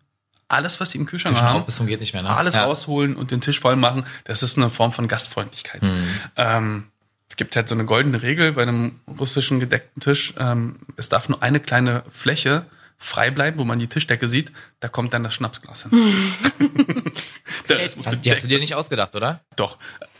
alles, 0.51 0.79
was 0.79 0.91
sie 0.91 0.97
im 0.97 1.05
Kühlschrank 1.05 1.35
Tisch 1.35 1.43
haben, 1.43 1.65
bis 1.65 1.77
zum 1.77 1.87
geht 1.87 1.99
nicht 1.99 2.13
mehr, 2.13 2.23
ne? 2.23 2.35
alles 2.35 2.55
ja. 2.55 2.65
rausholen 2.65 3.15
und 3.15 3.31
den 3.31 3.41
Tisch 3.41 3.59
voll 3.59 3.75
machen. 3.75 4.05
Das 4.25 4.43
ist 4.43 4.57
eine 4.57 4.69
Form 4.69 4.91
von 4.91 5.07
Gastfreundlichkeit. 5.07 5.83
Mhm. 5.83 6.07
Ähm, 6.35 6.83
es 7.29 7.37
gibt 7.37 7.55
halt 7.55 7.69
so 7.69 7.75
eine 7.75 7.85
goldene 7.85 8.21
Regel 8.21 8.51
bei 8.51 8.63
einem 8.63 8.99
russischen 9.19 9.59
gedeckten 9.59 10.01
Tisch. 10.01 10.33
Ähm, 10.37 10.79
es 10.97 11.07
darf 11.07 11.29
nur 11.29 11.41
eine 11.41 11.61
kleine 11.61 12.03
Fläche 12.11 12.65
frei 12.97 13.31
bleiben, 13.31 13.57
wo 13.57 13.63
man 13.63 13.79
die 13.79 13.87
Tischdecke 13.87 14.27
sieht. 14.27 14.51
Da 14.79 14.87
kommt 14.87 15.13
dann 15.13 15.23
das 15.23 15.33
Schnapsglas 15.33 15.83
hin. 15.83 15.91
das 17.67 17.95
Hast, 18.05 18.25
die 18.25 18.31
hast 18.31 18.43
du 18.43 18.47
dir 18.47 18.59
nicht 18.59 18.75
ausgedacht, 18.75 19.15
oder? 19.15 19.41
Doch. 19.55 19.79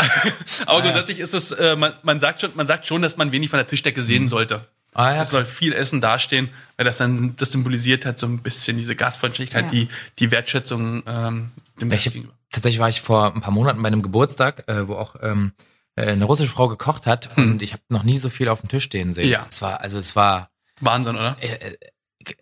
Aber 0.65 0.81
grundsätzlich 0.81 1.19
ist 1.19 1.33
es, 1.33 1.51
äh, 1.51 1.75
man, 1.75 1.93
man, 2.01 2.19
sagt 2.19 2.41
schon, 2.41 2.51
man 2.55 2.65
sagt 2.65 2.87
schon, 2.87 3.01
dass 3.01 3.17
man 3.17 3.31
wenig 3.31 3.49
von 3.49 3.57
der 3.57 3.67
Tischdecke 3.67 4.01
sehen 4.01 4.27
sollte. 4.27 4.67
Ah, 4.93 5.15
ja, 5.15 5.21
Es 5.23 5.29
soll 5.31 5.45
viel 5.45 5.73
Essen 5.73 6.01
dastehen, 6.01 6.49
weil 6.77 6.85
das 6.85 6.97
dann, 6.97 7.35
das 7.37 7.51
symbolisiert 7.51 8.05
halt 8.05 8.19
so 8.19 8.27
ein 8.27 8.39
bisschen 8.39 8.77
diese 8.77 8.95
Gastfreundlichkeit, 8.95 9.65
Ja. 9.65 9.71
die, 9.71 9.87
die 10.19 10.31
Wertschätzung 10.31 11.03
ähm, 11.07 11.51
dem 11.79 11.89
Gast 11.89 12.11
gegenüber. 12.11 12.33
tatsächlich 12.51 12.79
war 12.79 12.89
ich 12.89 13.01
vor 13.01 13.33
ein 13.33 13.41
paar 13.41 13.53
Monaten 13.53 13.81
bei 13.81 13.87
einem 13.87 14.01
Geburtstag, 14.01 14.67
äh, 14.67 14.87
wo 14.87 14.95
auch 14.95 15.15
ähm, 15.21 15.53
äh, 15.95 16.07
eine 16.07 16.25
russische 16.25 16.49
Frau 16.51 16.67
gekocht 16.67 17.07
hat 17.07 17.37
und 17.37 17.61
ich 17.61 17.71
habe 17.73 17.83
noch 17.89 18.03
nie 18.03 18.17
so 18.17 18.29
viel 18.29 18.49
auf 18.49 18.59
dem 18.61 18.69
Tisch 18.69 18.83
stehen 18.83 19.13
sehen. 19.13 19.25
Hm. 19.25 19.31
Ja. 19.31 19.47
Es 19.49 19.61
war, 19.61 19.79
also 19.81 19.97
es 19.97 20.15
war, 20.17 20.49
Wahnsinn, 20.81 21.15
oder? 21.15 21.37
äh, 21.39 21.47
äh, 21.47 21.77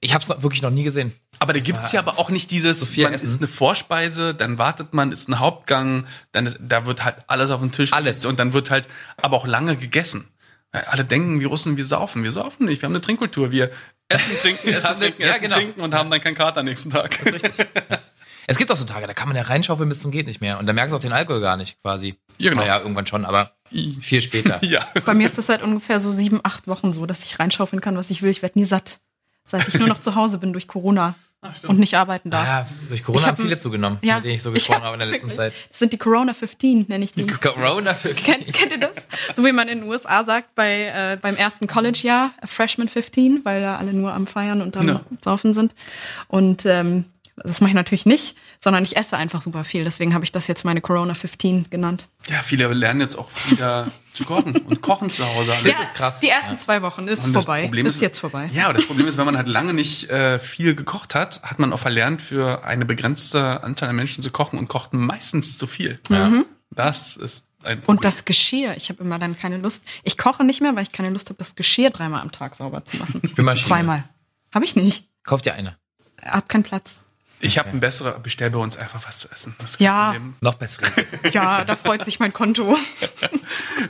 ich 0.01 0.13
habe 0.13 0.21
es 0.23 0.41
wirklich 0.43 0.61
noch 0.61 0.71
nie 0.71 0.83
gesehen. 0.83 1.13
Aber 1.39 1.53
da 1.53 1.59
gibt's 1.59 1.93
ja 1.93 2.01
aber 2.01 2.19
auch 2.19 2.29
nicht 2.29 2.51
dieses, 2.51 2.85
viel 2.89 3.05
man 3.05 3.13
Essen. 3.13 3.27
ist 3.29 3.37
eine 3.37 3.47
Vorspeise, 3.47 4.33
dann 4.35 4.57
wartet 4.57 4.93
man, 4.93 5.11
ist 5.13 5.29
ein 5.29 5.39
Hauptgang, 5.39 6.05
dann 6.33 6.45
ist, 6.47 6.57
da 6.59 6.85
wird 6.85 7.05
halt 7.05 7.15
alles 7.27 7.49
auf 7.49 7.61
den 7.61 7.71
Tisch 7.71 7.93
Alles. 7.93 8.25
und 8.25 8.39
dann 8.39 8.51
wird 8.53 8.71
halt 8.71 8.89
aber 9.17 9.37
auch 9.37 9.47
lange 9.47 9.77
gegessen. 9.77 10.27
Ja, 10.73 10.81
Alle 10.87 11.05
denken, 11.05 11.39
wir 11.39 11.47
Russen, 11.47 11.77
wir 11.77 11.85
saufen. 11.85 12.23
Wir 12.23 12.31
saufen 12.31 12.65
nicht. 12.65 12.81
Wir 12.81 12.87
haben 12.87 12.93
eine 12.93 13.01
Trinkkultur. 13.01 13.51
Wir 13.51 13.71
essen, 14.07 14.37
trinken, 14.41 14.69
essen, 14.69 14.95
trinken, 14.97 15.21
ja, 15.21 15.29
essen, 15.29 15.41
genau. 15.41 15.55
trinken 15.55 15.81
und 15.81 15.93
haben 15.93 16.09
dann 16.09 16.21
keinen 16.21 16.35
Kater 16.35 16.59
am 16.59 16.65
nächsten 16.65 16.89
Tag. 16.89 17.17
Das 17.23 17.33
ist 17.33 17.43
richtig. 17.43 17.67
Es 18.49 18.57
gibt 18.57 18.71
auch 18.71 18.75
so 18.75 18.83
Tage, 18.83 19.05
da 19.05 19.13
kann 19.13 19.27
man 19.27 19.37
ja 19.37 19.43
reinschaufeln 19.43 19.87
bis 19.87 20.01
zum 20.01 20.09
geht 20.09 20.25
nicht 20.25 20.41
mehr 20.41 20.57
und 20.57 20.65
da 20.65 20.73
merkst 20.73 20.91
du 20.91 20.97
auch 20.97 21.01
den 21.01 21.11
Alkohol 21.11 21.39
gar 21.39 21.55
nicht 21.55 21.79
quasi. 21.83 22.15
Ja, 22.39 22.49
genau. 22.49 22.63
Naja, 22.63 22.79
irgendwann 22.79 23.05
schon, 23.05 23.23
aber 23.23 23.51
viel 24.01 24.21
später. 24.21 24.59
ja. 24.65 24.83
Bei 25.05 25.13
mir 25.13 25.27
ist 25.27 25.37
das 25.37 25.45
seit 25.45 25.61
ungefähr 25.61 25.99
so 25.99 26.11
sieben, 26.11 26.39
acht 26.41 26.67
Wochen 26.67 26.91
so, 26.91 27.05
dass 27.05 27.23
ich 27.23 27.37
reinschaufeln 27.37 27.79
kann, 27.79 27.95
was 27.95 28.09
ich 28.09 28.23
will. 28.23 28.31
Ich 28.31 28.41
werde 28.41 28.57
nie 28.57 28.65
satt. 28.65 29.01
Seit 29.45 29.67
ich 29.67 29.75
nur 29.75 29.87
noch 29.87 29.99
zu 29.99 30.15
Hause 30.15 30.39
bin 30.39 30.51
durch 30.51 30.67
Corona 30.67 31.13
und 31.67 31.79
nicht 31.79 31.93
arbeiten 31.95 32.29
darf. 32.31 32.47
Ah, 32.47 32.67
durch 32.89 33.03
Corona 33.03 33.23
hab 33.27 33.37
haben 33.37 33.43
viele 33.43 33.57
zugenommen, 33.57 33.97
Ja, 34.01 34.15
mit 34.15 34.25
denen 34.25 34.35
ich 34.35 34.43
so 34.43 34.49
ich 34.49 34.55
gesprochen 34.55 34.77
hab 34.79 34.83
habe 34.87 34.95
in 34.95 34.99
der 34.99 35.07
letzten 35.09 35.27
wirklich- 35.29 35.37
Zeit. 35.37 35.53
Das 35.69 35.79
sind 35.79 35.93
die 35.93 35.97
Corona 35.97 36.33
15, 36.33 36.85
nenne 36.89 37.05
ich 37.05 37.13
die. 37.13 37.25
Corona 37.27 37.93
für 37.93 38.13
Kennt, 38.13 38.51
kennt 38.51 38.71
ihr 38.71 38.79
das? 38.79 38.91
So 39.35 39.45
wie 39.45 39.51
man 39.53 39.69
in 39.69 39.79
den 39.79 39.89
USA 39.89 40.23
sagt 40.25 40.53
bei, 40.55 40.87
äh, 40.87 41.17
beim 41.21 41.35
ersten 41.37 41.67
College-Jahr, 41.67 42.31
Freshman 42.45 42.89
15, 42.89 43.41
weil 43.45 43.61
da 43.61 43.77
alle 43.77 43.93
nur 43.93 44.13
am 44.13 44.27
Feiern 44.27 44.61
und 44.61 44.75
am 44.75 44.87
Ja. 44.87 45.01
Saufen 45.23 45.53
sind. 45.53 45.73
Und 46.27 46.65
ähm, 46.65 47.05
das 47.43 47.61
mache 47.61 47.69
ich 47.69 47.75
natürlich 47.75 48.05
nicht, 48.05 48.35
sondern 48.63 48.83
ich 48.83 48.97
esse 48.97 49.17
einfach 49.17 49.41
super 49.41 49.63
viel. 49.63 49.83
Deswegen 49.83 50.13
habe 50.13 50.23
ich 50.25 50.31
das 50.31 50.47
jetzt 50.47 50.65
meine 50.65 50.81
Corona 50.81 51.13
15 51.13 51.69
genannt. 51.69 52.07
ja, 52.29 52.41
viele 52.41 52.67
lernen 52.73 53.01
jetzt 53.01 53.15
auch 53.15 53.29
wieder 53.49 53.87
zu 54.13 54.25
kochen 54.25 54.57
und 54.57 54.81
kochen 54.81 55.09
zu 55.09 55.25
Hause. 55.25 55.53
Das 55.63 55.79
ist 55.81 55.95
krass. 55.95 56.19
Die 56.19 56.29
ersten 56.29 56.57
zwei 56.57 56.81
Wochen 56.81 57.07
ist 57.07 57.23
Und 57.25 57.33
vorbei. 57.33 57.63
Problem 57.63 57.85
ist, 57.85 58.01
jetzt 58.01 58.19
vorbei. 58.19 58.49
Ja, 58.53 58.65
aber 58.65 58.73
das 58.73 58.85
Problem 58.85 59.07
ist, 59.07 59.17
wenn 59.17 59.25
man 59.25 59.37
halt 59.37 59.47
lange 59.47 59.73
nicht 59.73 60.09
äh, 60.09 60.39
viel 60.39 60.75
gekocht 60.75 61.15
hat, 61.15 61.41
hat 61.43 61.59
man 61.59 61.71
auch 61.73 61.79
verlernt, 61.79 62.21
für 62.21 62.63
eine 62.65 62.85
begrenzte 62.85 63.63
Anzahl 63.63 63.89
an 63.89 63.95
Menschen 63.95 64.21
zu 64.23 64.31
kochen 64.31 64.59
und 64.59 64.67
kocht 64.67 64.93
meistens 64.93 65.57
zu 65.57 65.67
viel. 65.67 65.99
Ja. 66.09 66.31
Das 66.71 67.17
ist 67.17 67.47
ein 67.63 67.79
Problem. 67.79 67.97
Und 67.97 68.05
das 68.05 68.25
Geschirr, 68.25 68.75
ich 68.77 68.89
habe 68.89 69.03
immer 69.03 69.19
dann 69.19 69.37
keine 69.37 69.57
Lust. 69.57 69.83
Ich 70.03 70.17
koche 70.17 70.43
nicht 70.43 70.61
mehr, 70.61 70.75
weil 70.75 70.83
ich 70.83 70.91
keine 70.91 71.09
Lust 71.09 71.29
habe, 71.29 71.37
das 71.37 71.55
Geschirr 71.55 71.89
dreimal 71.89 72.21
am 72.21 72.31
Tag 72.31 72.55
sauber 72.55 72.85
zu 72.85 72.97
machen. 72.97 73.21
Spülmaschine. 73.27 73.67
Zweimal. 73.67 74.03
Habe 74.53 74.65
ich 74.65 74.75
nicht. 74.75 75.09
Kauf 75.23 75.41
dir 75.41 75.53
eine. 75.53 75.77
Hab 76.21 76.49
keinen 76.49 76.63
Platz. 76.63 76.95
Ich 77.41 77.57
habe 77.57 77.69
ein 77.69 77.79
besserer, 77.79 78.19
bestell 78.19 78.49
bei 78.49 78.59
uns 78.59 78.75
einfach 78.77 79.07
was 79.07 79.19
zu 79.19 79.29
essen. 79.31 79.55
Ja. 79.77 80.15
Noch 80.41 80.55
bessere. 80.55 80.85
Ja, 81.31 81.63
da 81.63 81.75
freut 81.75 82.03
sich 82.05 82.19
mein 82.19 82.33
Konto. 82.33 82.77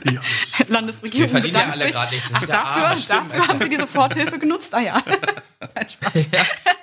Ja, 0.04 0.20
Landesregierung. 0.68 1.26
Wir 1.26 1.28
verdienen 1.30 1.56
ja 1.56 1.70
alle 1.70 1.90
gerade 1.90 2.14
nichts. 2.14 2.30
Ach, 2.32 2.40
ja 2.42 2.46
dafür, 2.46 2.86
arme, 2.88 3.00
dafür 3.30 3.48
haben 3.48 3.60
Sie 3.62 3.68
die 3.68 3.76
Soforthilfe 3.76 4.38
genutzt? 4.38 4.74
Ah 4.74 4.80
ja. 4.80 5.02
Spaß. 5.02 6.24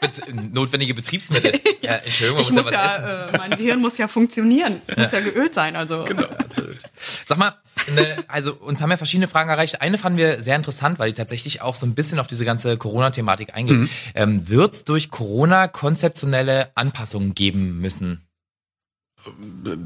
Bet 0.02 0.54
notwendige 0.54 0.94
Betriebsmittel. 0.94 1.60
Ja, 1.82 1.96
Entschuldigung, 1.98 2.38
man 2.38 2.44
Ich 2.44 2.52
muss, 2.52 2.64
muss 2.66 2.74
ja 2.74 2.84
was 2.86 2.94
essen. 2.94 3.04
ja, 3.06 3.26
äh, 3.28 3.38
mein 3.38 3.52
Gehirn 3.52 3.80
muss 3.80 3.98
ja 3.98 4.08
funktionieren. 4.08 4.82
Muss 4.96 5.12
ja 5.12 5.20
geölt 5.20 5.54
sein. 5.54 5.76
Also 5.76 6.06
Absolut. 6.06 6.78
Sag 7.26 7.38
mal, 7.38 7.56
ne, 7.94 8.24
also 8.28 8.54
uns 8.54 8.82
haben 8.82 8.92
ja 8.92 8.98
verschiedene 8.98 9.28
Fragen 9.28 9.50
erreicht. 9.50 9.82
Eine 9.82 9.98
fanden 9.98 10.18
wir 10.18 10.42
sehr 10.42 10.56
interessant, 10.56 11.00
weil 11.00 11.12
die 11.12 11.16
tatsächlich 11.16 11.62
auch 11.62 11.76
so 11.76 11.86
ein 11.86 11.96
bisschen 11.96 12.20
auf 12.20 12.28
diese 12.28 12.46
ganze 12.46 12.78
Corona-Thematik 12.78 13.54
eingeht. 13.54 13.78
Mhm. 13.78 13.90
Ähm, 14.16 14.50
Wird 14.50 14.76
es 14.76 14.84
durch 14.84 15.12
Corona 15.12 15.68
konzeptionelle 15.68 16.72
Anpassungen 16.76 17.36
geben 17.36 17.80
müssen? 17.80 18.24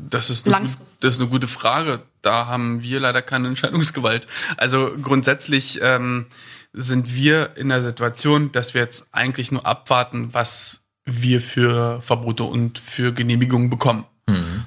Das 0.10 0.30
ist, 0.30 0.47
eine, 0.47 0.70
das 0.99 1.16
ist 1.16 1.22
eine 1.22 1.30
gute 1.30 1.47
Frage. 1.47 2.02
Da 2.22 2.45
haben 2.45 2.84
wir 2.84 2.99
leider 2.99 3.22
keine 3.22 3.47
Entscheidungsgewalt. 3.47 4.28
Also 4.58 4.91
grundsätzlich 5.02 5.80
ähm, 5.82 6.28
sind 6.74 7.16
wir 7.16 7.56
in 7.56 7.70
der 7.70 7.82
Situation, 7.82 8.52
dass 8.52 8.74
wir 8.74 8.82
jetzt 8.82 9.10
eigentlich 9.14 9.52
nur 9.52 9.66
abwarten, 9.66 10.34
was 10.34 10.84
wir 11.06 11.41
für 11.41 12.02
Verbote 12.02 12.43
und 12.43 12.78
für 12.78 13.14
Genehmigungen 13.14 13.72
bekommen. 13.72 14.06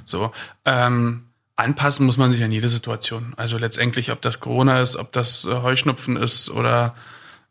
So 0.05 0.33
ähm, 0.65 1.24
anpassen 1.57 2.07
muss 2.07 2.17
man 2.17 2.31
sich 2.31 2.43
an 2.43 2.53
jede 2.53 2.69
Situation. 2.69 3.35
Also 3.37 3.59
letztendlich, 3.59 4.11
ob 4.11 4.21
das 4.23 4.41
Corona 4.41 4.81
ist, 4.81 4.97
ob 4.97 5.13
das 5.13 5.45
äh, 5.45 5.63
Heuschnupfen 5.63 6.17
ist 6.17 6.51
oder 6.51 6.95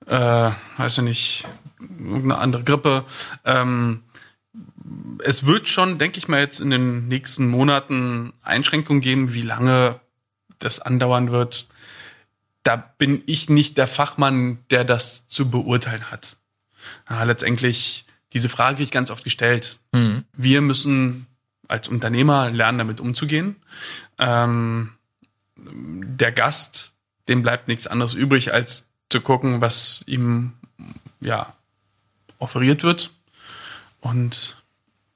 äh, 0.08 0.52
weiß 0.78 1.00
ich 1.00 1.04
nicht, 1.04 1.46
irgendeine 1.80 2.38
andere 2.38 2.64
Grippe. 2.64 3.06
Ähm, 3.46 4.04
es 5.24 5.46
wird 5.46 5.68
schon, 5.68 5.98
denke 5.98 6.18
ich 6.18 6.28
mal, 6.28 6.40
jetzt 6.40 6.60
in 6.60 6.70
den 6.70 7.08
nächsten 7.08 7.48
Monaten 7.48 8.34
Einschränkungen 8.44 9.02
geben, 9.02 9.34
wie 9.34 9.42
lange 9.42 10.00
das 10.60 10.80
andauern 10.80 11.32
wird. 11.32 11.68
Da 12.64 12.76
bin 12.76 13.24
ich 13.26 13.50
nicht 13.50 13.78
der 13.78 13.88
Fachmann, 13.88 14.60
der 14.70 14.84
das 14.84 15.28
zu 15.28 15.50
beurteilen 15.50 16.12
hat. 16.12 16.38
Ja, 17.10 17.24
letztendlich, 17.24 18.06
diese 18.34 18.50
Frage 18.50 18.76
kriege 18.76 18.86
ich 18.86 18.92
ganz 18.92 19.12
oft 19.12 19.24
gestellt. 19.24 19.80
Wir 20.34 20.62
müssen 20.62 21.28
als 21.74 21.88
Unternehmer 21.88 22.52
lernen, 22.52 22.78
damit 22.78 23.00
umzugehen. 23.02 23.56
Ähm, 24.20 24.92
der 25.58 26.32
Gast, 26.32 26.94
dem 27.28 27.42
bleibt 27.42 27.68
nichts 27.68 27.88
anderes 27.88 28.14
übrig, 28.14 28.54
als 28.54 28.92
zu 29.10 29.22
gucken, 29.22 29.60
was 29.60 30.04
ihm 30.06 30.54
ja 31.20 31.52
offeriert 32.38 32.84
wird. 32.84 33.12
Und 34.02 34.62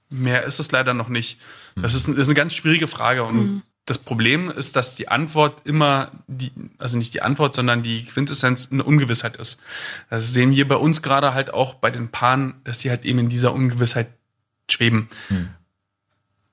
mehr 0.09 0.45
ist 0.45 0.59
es 0.59 0.71
leider 0.71 0.95
noch 0.95 1.09
nicht. 1.09 1.39
Das 1.75 1.93
ist, 1.93 2.07
das 2.07 2.15
ist 2.17 2.27
eine 2.27 2.35
ganz 2.35 2.55
schwierige 2.55 2.87
Frage. 2.87 3.23
Und 3.23 3.61
das 3.85 3.99
Problem 3.99 4.49
ist, 4.49 4.75
dass 4.75 4.95
die 4.95 5.09
Antwort 5.09 5.61
immer 5.63 6.11
die, 6.25 6.51
also 6.79 6.97
nicht 6.97 7.13
die 7.13 7.21
Antwort, 7.21 7.53
sondern 7.53 7.83
die 7.83 8.03
Quintessenz 8.03 8.69
eine 8.71 8.83
Ungewissheit 8.83 9.37
ist. 9.37 9.61
Das 10.09 10.33
sehen 10.33 10.55
wir 10.55 10.67
bei 10.67 10.75
uns 10.75 11.03
gerade 11.03 11.35
halt 11.35 11.53
auch 11.53 11.75
bei 11.75 11.91
den 11.91 12.09
Paaren, 12.09 12.55
dass 12.63 12.79
die 12.79 12.89
halt 12.89 13.05
eben 13.05 13.19
in 13.19 13.29
dieser 13.29 13.53
Ungewissheit 13.53 14.09
schweben. 14.71 15.09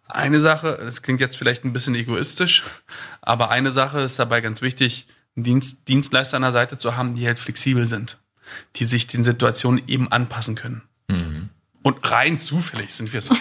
Eine 0.09 0.39
Sache, 0.41 0.79
das 0.83 1.03
klingt 1.03 1.21
jetzt 1.21 1.37
vielleicht 1.37 1.65
ein 1.65 1.73
bisschen 1.73 1.95
egoistisch, 1.95 2.63
aber 3.23 3.51
eine 3.51 3.71
Sache 3.71 4.01
ist 4.01 4.19
dabei 4.19 4.41
ganz 4.41 4.61
wichtig, 4.63 5.07
Dienst, 5.35 5.89
Dienstleister 5.89 6.37
an 6.37 6.43
der 6.43 6.53
Seite 6.53 6.79
zu 6.79 6.97
haben, 6.97 7.15
die 7.15 7.27
halt 7.27 7.39
flexibel 7.39 7.87
sind, 7.87 8.19
die 8.77 8.85
sich 8.85 9.07
den 9.07 9.25
Situationen 9.25 9.83
eben 9.89 10.13
anpassen 10.13 10.55
können. 10.55 10.83
Und 11.83 12.11
rein 12.11 12.39
zufällig 12.39 12.95
sind 12.95 13.13
wir 13.13 13.19
es. 13.19 13.31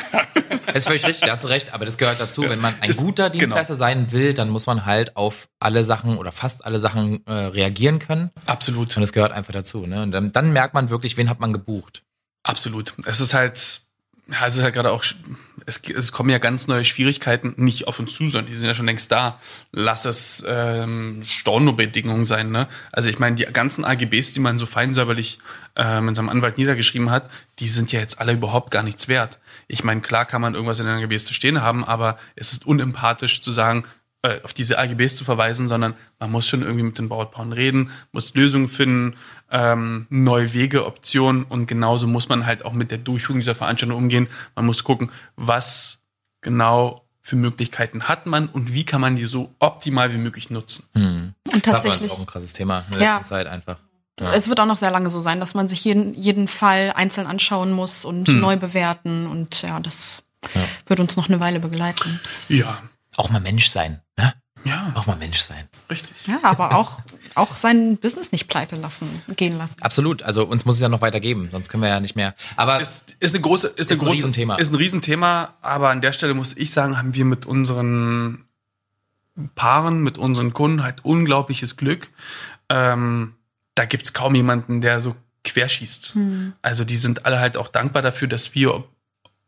Das 0.66 0.78
ist 0.78 0.88
völlig 0.88 1.06
richtig, 1.06 1.28
da 1.28 1.34
hast 1.34 1.44
du 1.44 1.50
recht, 1.50 1.72
aber 1.72 1.86
das 1.86 2.00
gehört 2.00 2.20
dazu. 2.20 2.50
Wenn 2.50 2.60
man 2.60 2.74
ein 2.82 2.90
Ist- 2.90 2.98
guter 3.00 3.30
genau. 3.30 3.42
Dienstleister 3.42 3.76
sein 3.76 4.12
will, 4.12 4.34
dann 4.34 4.50
muss 4.50 4.66
man 4.66 4.86
halt 4.88 5.16
auf 5.16 5.48
alle 5.60 5.84
Sachen 5.84 6.18
oder 6.18 6.32
fast 6.32 6.66
alle 6.66 6.80
Sachen 6.80 7.24
äh, 7.28 7.32
reagieren 7.32 8.00
können. 8.00 8.32
Absolut. 8.48 8.96
Und 8.98 9.02
das 9.02 9.14
gehört 9.14 9.34
einfach 9.34 9.54
dazu. 9.54 9.86
Ne? 9.86 10.02
Und 10.02 10.12
dann, 10.12 10.32
dann 10.32 10.52
merkt 10.52 10.74
man 10.74 10.90
wirklich, 10.90 11.16
wen 11.16 11.30
hat 11.30 11.40
man 11.40 11.54
gebucht. 11.54 12.02
Absolut. 12.42 12.96
Es 13.06 13.22
ist 13.22 13.36
halt, 13.36 13.82
ja, 14.28 14.48
es 14.48 14.56
ist 14.58 14.64
halt 14.64 14.74
gerade 14.74 14.90
auch, 14.92 15.04
es, 15.66 15.82
es 15.90 16.12
kommen 16.12 16.30
ja 16.30 16.38
ganz 16.38 16.68
neue 16.68 16.86
Schwierigkeiten 16.86 17.54
nicht 17.58 17.88
auf 17.88 18.00
uns 18.00 18.14
zu, 18.14 18.30
sondern 18.30 18.52
die 18.52 18.58
sind 18.58 18.66
ja 18.66 18.74
schon 18.74 18.86
längst 18.86 19.12
da. 19.12 19.40
Lass 19.72 20.06
es 20.06 20.44
ähm, 20.48 21.24
Stornobedingungen 21.26 22.26
sein. 22.26 22.52
Ne? 22.52 22.68
Also 22.92 23.10
ich 23.10 23.20
meine, 23.20 23.36
die 23.36 23.46
ganzen 23.46 23.86
AGBs, 23.86 24.34
die 24.34 24.40
man 24.40 24.58
so 24.58 24.66
feinsäuberlich 24.66 25.40
äh, 25.76 26.02
mit 26.02 26.16
seinem 26.16 26.30
Anwalt 26.30 26.58
niedergeschrieben 26.58 27.12
hat, 27.12 27.30
die 27.60 27.68
sind 27.68 27.92
ja 27.92 28.00
jetzt 28.00 28.20
alle 28.20 28.34
überhaupt 28.34 28.72
gar 28.72 28.84
nichts 28.84 29.08
wert. 29.08 29.40
Ich 29.68 29.84
meine, 29.84 30.02
klar 30.02 30.26
kann 30.26 30.42
man 30.42 30.54
irgendwas 30.54 30.80
in 30.80 30.86
den 30.86 30.96
AGBs 30.96 31.26
zu 31.26 31.34
stehen 31.34 31.62
haben, 31.62 31.84
aber 31.84 32.18
es 32.36 32.52
ist 32.54 32.66
unempathisch 32.66 33.42
zu 33.42 33.52
sagen, 33.52 33.84
äh, 34.24 34.40
auf 34.44 34.54
diese 34.54 34.80
AGBs 34.80 35.18
zu 35.18 35.26
verweisen, 35.26 35.68
sondern 35.68 35.96
man 36.18 36.32
muss 36.32 36.48
schon 36.48 36.62
irgendwie 36.62 36.84
mit 36.84 36.98
den 36.98 37.10
Brautpaaren 37.10 37.52
reden, 37.52 37.92
muss 38.14 38.34
Lösungen 38.36 38.70
finden, 38.70 39.18
ähm, 39.54 40.08
neue 40.10 40.52
Wege, 40.54 40.86
Optionen 40.86 41.44
und 41.44 41.68
genauso 41.68 42.08
muss 42.08 42.28
man 42.28 42.46
halt 42.46 42.66
auch 42.66 42.74
mit 42.74 42.92
der 42.92 42.98
Durchführung 42.98 43.40
dieser 43.40 43.56
Veranstaltung 43.56 43.98
umgehen. 43.98 44.28
Man 44.56 44.66
muss 44.66 44.84
gucken, 44.84 45.12
was 45.38 46.04
genau 46.42 47.06
für 47.22 47.36
Möglichkeiten 47.38 48.04
hat 48.10 48.26
man 48.26 48.50
und 48.50 48.74
wie 48.74 48.84
kann 48.84 49.00
man 49.00 49.16
die 49.16 49.26
so 49.26 49.54
optimal 49.60 50.12
wie 50.12 50.18
möglich 50.18 50.50
nutzen. 50.50 50.90
Hm. 50.94 51.34
Und 51.54 51.66
Das 51.66 51.74
war 51.74 51.74
tatsächlich. 51.82 52.02
jetzt 52.04 52.12
auch 52.12 52.20
ein 52.20 52.26
krasses 52.26 52.52
Thema 52.54 52.84
in 52.90 52.98
der 52.98 53.02
Ja. 53.04 53.16
letzten 53.18 53.30
Zeit 53.30 53.48
einfach. 53.48 53.78
Ja. 54.20 54.34
Es 54.34 54.48
wird 54.50 54.60
auch 54.60 54.66
noch 54.66 54.78
sehr 54.78 54.92
lange 54.92 55.10
so 55.10 55.22
sein, 55.22 55.40
dass 55.40 55.54
man 55.54 55.70
sich 55.70 55.84
jeden, 55.86 56.14
jeden 56.16 56.48
Fall 56.48 56.92
einzeln 56.96 57.26
anschauen 57.26 57.72
muss 57.72 58.04
und 58.06 58.28
Hm. 58.28 58.40
neu 58.42 58.58
bewerten. 58.58 59.26
Und 59.28 59.62
ja, 59.62 59.80
das 59.80 60.24
wird 60.88 61.00
uns 61.00 61.16
noch 61.16 61.30
eine 61.30 61.40
Weile 61.40 61.60
begleiten. 61.60 62.20
Das, 62.24 62.50
Ja, 62.50 62.82
Auch 63.16 63.30
mal 63.30 63.40
Mensch 63.40 63.68
sein? 63.70 64.02
Ja, 64.66 64.92
Auch 64.96 65.06
mal 65.06 65.16
Mensch 65.18 65.40
sein. 65.42 65.68
richtig. 65.90 66.16
ja, 66.26 66.40
aber 66.44 66.76
auch, 66.76 67.00
auch 67.36 67.54
sein 67.54 67.98
Business 67.98 68.32
nicht 68.32 68.48
pleite 68.48 68.76
lassen, 68.76 69.22
gehen 69.36 69.58
lassen. 69.58 69.76
Absolut. 69.82 70.24
Also 70.24 70.46
uns 70.46 70.66
muss 70.66 70.76
es 70.76 70.82
ja 70.82 70.90
noch 70.90 71.02
weiter 71.02 71.20
geben, 71.20 71.50
sonst 71.52 71.70
können 71.70 71.84
wir 71.84 71.90
ja 71.90 72.00
nicht 72.00 72.16
mehr. 72.16 72.36
Aber 72.56 72.80
Ist, 72.82 73.16
ist 73.20 73.34
eine 73.36 73.42
große, 73.42 73.68
ist, 73.68 73.80
Ist 73.80 73.92
eine 73.92 74.00
ein 74.00 74.06
große, 74.06 74.18
Riesenthema. 74.18 74.56
Ist 74.58 74.72
ein 74.72 74.76
Riesenthema, 74.76 75.54
aber 75.62 75.90
an 75.90 76.02
der 76.02 76.14
Stelle 76.14 76.34
muss 76.34 76.56
ich 76.56 76.72
sagen, 76.72 76.98
haben 76.98 77.14
wir 77.16 77.26
mit 77.26 77.46
unseren 77.46 78.46
Paaren, 79.56 80.02
mit 80.04 80.18
unseren 80.18 80.54
Kunden 80.54 80.84
halt 80.84 81.04
unglaubliches 81.04 81.76
Glück. 81.78 82.10
Ähm, 82.70 83.34
da 83.76 83.86
gibt's 83.86 84.14
kaum 84.14 84.36
jemanden, 84.36 84.82
der 84.82 85.02
so 85.02 85.16
querschießt. 85.44 86.18
Also 86.62 86.84
die 86.86 86.96
sind 86.96 87.26
alle 87.26 87.40
halt 87.40 87.58
auch 87.58 87.68
dankbar 87.68 88.02
dafür, 88.02 88.28
dass 88.28 88.54
wir, 88.56 88.74
ob, 88.76 88.90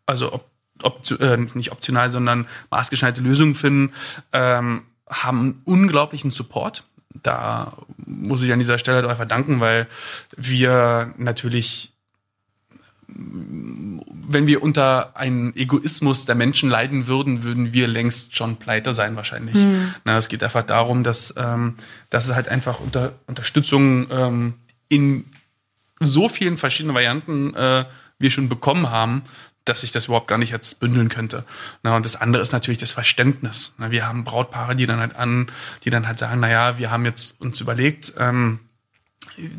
also 0.08 0.34
ob, 0.34 0.50
optio- 0.82 1.20
äh, 1.22 1.38
nicht 1.54 1.72
optional, 1.72 2.10
sondern 2.10 2.48
maßgeschneiderte 2.72 3.22
Lösungen 3.22 3.56
finden, 3.56 3.94
ähm, 4.34 4.82
haben 5.10 5.62
unglaublichen 5.66 6.32
Support. 6.32 6.84
Da 7.24 7.78
muss 7.98 8.44
ich 8.44 8.52
an 8.52 8.60
dieser 8.60 8.78
Stelle 8.78 8.98
halt 8.98 9.08
einfach 9.08 9.26
danken, 9.28 9.60
weil 9.60 9.88
wir 10.36 11.14
natürlich 11.18 11.96
wenn 13.08 14.48
wir 14.48 14.64
unter 14.64 15.16
einem 15.16 15.54
Egoismus 15.56 16.26
der 16.26 16.36
Menschen 16.36 16.70
leiden 16.70 17.08
würden, 17.08 17.44
würden 17.44 17.72
wir 17.72 17.88
längst 17.88 18.36
schon 18.36 18.58
pleite 18.58 18.94
sein 18.94 19.16
wahrscheinlich. 19.16 19.56
Na, 20.06 20.18
es 20.18 20.28
geht 20.28 20.44
einfach 20.44 20.64
darum, 20.64 21.04
dass, 21.04 21.34
ähm, 21.38 21.76
dass 22.10 22.28
es 22.28 22.36
halt 22.36 22.50
einfach 22.50 22.80
unter 22.80 23.14
Unterstützung 23.28 24.08
ähm, 24.10 24.54
in 24.90 25.26
so 26.00 26.28
vielen 26.30 26.58
verschiedenen 26.58 26.96
Varianten 26.96 27.54
äh, 27.54 27.86
wir 28.18 28.32
schon 28.32 28.50
bekommen 28.50 28.90
haben, 28.90 29.24
dass 29.66 29.84
ich 29.84 29.92
das 29.92 30.06
überhaupt 30.06 30.28
gar 30.28 30.38
nicht 30.38 30.52
jetzt 30.52 30.80
bündeln 30.80 31.10
könnte. 31.10 31.44
Na, 31.84 31.96
und 31.96 32.06
das 32.06 32.16
andere 32.16 32.42
ist 32.42 32.54
natürlich 32.54 32.78
das 32.78 32.92
Verständnis. 32.92 33.74
Na, 33.78 33.92
wir 33.92 34.08
haben 34.08 34.24
Brautpaare, 34.24 34.76
die 34.76 34.86
dann 34.86 35.00
halt 35.00 35.16
an, 35.16 35.52
die 35.84 35.90
dann 35.90 36.08
halt 36.08 36.20
sagen, 36.20 36.40
na 36.40 36.50
ja, 36.50 36.78
wir 36.78 36.92
haben 36.92 37.06
jetzt 37.06 37.42
uns 37.42 37.60
überlegt, 37.60 38.14
ähm, 38.18 38.60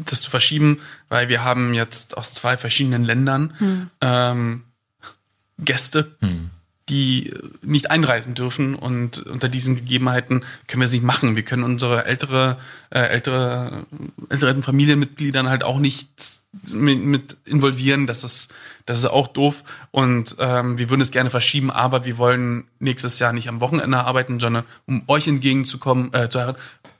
das 0.05 0.23
zu 0.23 0.31
verschieben, 0.31 0.81
weil 1.09 1.29
wir 1.29 1.45
haben 1.45 1.75
jetzt 1.75 2.17
aus 2.17 2.33
zwei 2.33 2.57
verschiedenen 2.57 3.05
Ländern 3.05 3.91
ähm, 4.01 4.65
Gäste, 5.59 6.17
die 6.89 7.35
nicht 7.63 7.91
einreisen 7.91 8.35
dürfen 8.35 8.77
und 8.77 9.27
unter 9.27 9.49
diesen 9.49 9.75
Gegebenheiten 9.75 10.45
können 10.69 10.81
wir 10.81 10.85
es 10.85 10.93
nicht 10.93 11.03
machen. 11.03 11.35
Wir 11.35 11.43
können 11.43 11.65
unsere 11.65 12.07
ältere, 12.07 12.59
äh, 12.91 13.01
ältere, 13.01 13.87
älteren 14.29 14.63
Familienmitgliedern 14.63 15.49
halt 15.49 15.65
auch 15.65 15.81
nicht 15.81 16.41
mit, 16.69 17.03
mit 17.03 17.37
involvieren. 17.45 18.07
Das 18.07 18.23
ist, 18.23 18.55
das 18.87 19.01
ist 19.01 19.07
auch 19.07 19.27
doof. 19.27 19.65
Und 19.91 20.37
ähm, 20.39 20.79
wir 20.79 20.89
würden 20.89 21.01
es 21.01 21.11
gerne 21.11 21.31
verschieben, 21.31 21.73
aber 21.73 22.05
wir 22.05 22.19
wollen 22.19 22.69
nächstes 22.79 23.19
Jahr 23.19 23.33
nicht 23.33 23.49
am 23.49 23.61
Wochenende 23.61 24.05
arbeiten, 24.05 24.39
sondern 24.39 24.65
um 24.87 25.03
euch 25.09 25.27
entgegenzukommen, 25.27 26.15
äh, 26.15 26.29
zu, 26.29 26.55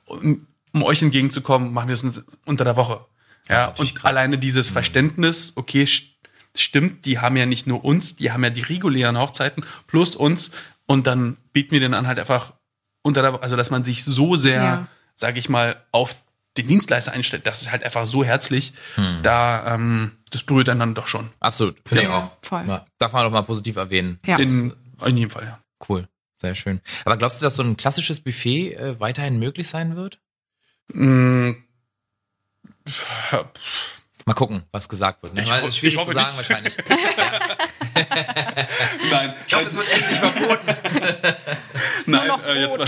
um, 0.05 0.47
um 0.73 0.83
euch 0.83 1.01
entgegenzukommen, 1.01 1.71
machen 1.71 1.87
wir 1.87 1.93
es 1.93 2.03
unter 2.45 2.65
der 2.65 2.75
Woche. 2.75 3.05
Ja, 3.49 3.67
und 3.77 3.95
krass. 3.95 4.05
alleine 4.05 4.37
dieses 4.37 4.69
Verständnis, 4.69 5.53
okay, 5.55 5.87
stimmt, 6.61 7.05
die 7.05 7.19
haben 7.19 7.37
ja 7.37 7.45
nicht 7.45 7.67
nur 7.67 7.83
uns, 7.85 8.15
die 8.15 8.31
haben 8.31 8.43
ja 8.43 8.49
die 8.49 8.61
regulären 8.61 9.17
Hochzeiten 9.17 9.65
plus 9.87 10.15
uns 10.15 10.51
und 10.85 11.07
dann 11.07 11.37
bieten 11.53 11.71
wir 11.71 11.79
den 11.79 11.93
an 11.93 12.07
halt 12.07 12.19
einfach 12.19 12.53
unter 13.03 13.21
der, 13.21 13.41
also 13.43 13.55
dass 13.55 13.69
man 13.69 13.83
sich 13.83 14.03
so 14.03 14.35
sehr, 14.35 14.63
Ja. 14.63 14.87
sag 15.15 15.37
ich 15.37 15.49
mal, 15.49 15.81
auf 15.91 16.15
den 16.57 16.67
Dienstleister 16.67 17.11
einstellt, 17.11 17.45
das 17.45 17.61
ist 17.61 17.71
halt 17.71 17.83
einfach 17.83 18.07
so 18.07 18.23
herzlich, 18.23 18.73
da, 19.21 19.75
ähm, 19.75 20.17
das 20.31 20.43
berührt 20.43 20.69
einen 20.69 20.79
dann 20.79 20.95
doch 20.95 21.07
schon. 21.07 21.29
absolut. 21.39 21.77
Finde 21.85 22.03
ich 22.03 22.09
Ja, 22.09 22.17
auch. 22.17 22.31
voll. 22.47 22.65
Ja, 22.67 22.85
darf 22.97 23.13
man 23.13 23.23
doch 23.23 23.31
mal 23.31 23.43
positiv 23.43 23.75
erwähnen. 23.75 24.19
Ja. 24.25 24.37
In, 24.39 24.73
in 25.05 25.17
jedem 25.17 25.29
Fall, 25.29 25.43
ja. 25.45 25.59
Cool. 25.87 26.07
Sehr 26.41 26.55
schön. 26.55 26.81
Aber 27.05 27.17
glaubst 27.17 27.41
du, 27.41 27.45
dass 27.45 27.55
so 27.55 27.63
ein 27.63 27.77
klassisches 27.77 28.21
Buffet 28.21 28.73
äh, 28.73 28.99
weiterhin 28.99 29.37
möglich 29.39 29.67
sein 29.67 29.95
wird? 29.95 30.19
Mm, 30.93 31.51
Mal 34.27 34.33
gucken, 34.33 34.63
was 34.71 34.89
gesagt 34.89 35.23
wird. 35.23 35.33
Ne? 35.35 35.41
Ich 35.43 35.49
ho- 35.49 35.55
es 35.55 35.67
ist 35.69 35.77
schwierig 35.77 35.93
ich 35.95 35.99
hoffe 36.01 36.11
zu 36.11 36.17
sagen 36.17 36.27
nicht. 36.27 36.37
wahrscheinlich. 36.37 36.77
Nein, 39.09 39.33
Ich 39.47 39.53
hoffe, 39.55 39.65
es 39.65 39.77
wird 39.77 39.89
endlich 39.89 40.19
verboten. 40.19 40.67
Nein, 42.05 42.29
äh, 42.45 42.59
jetzt 42.61 42.77
mal, 42.77 42.87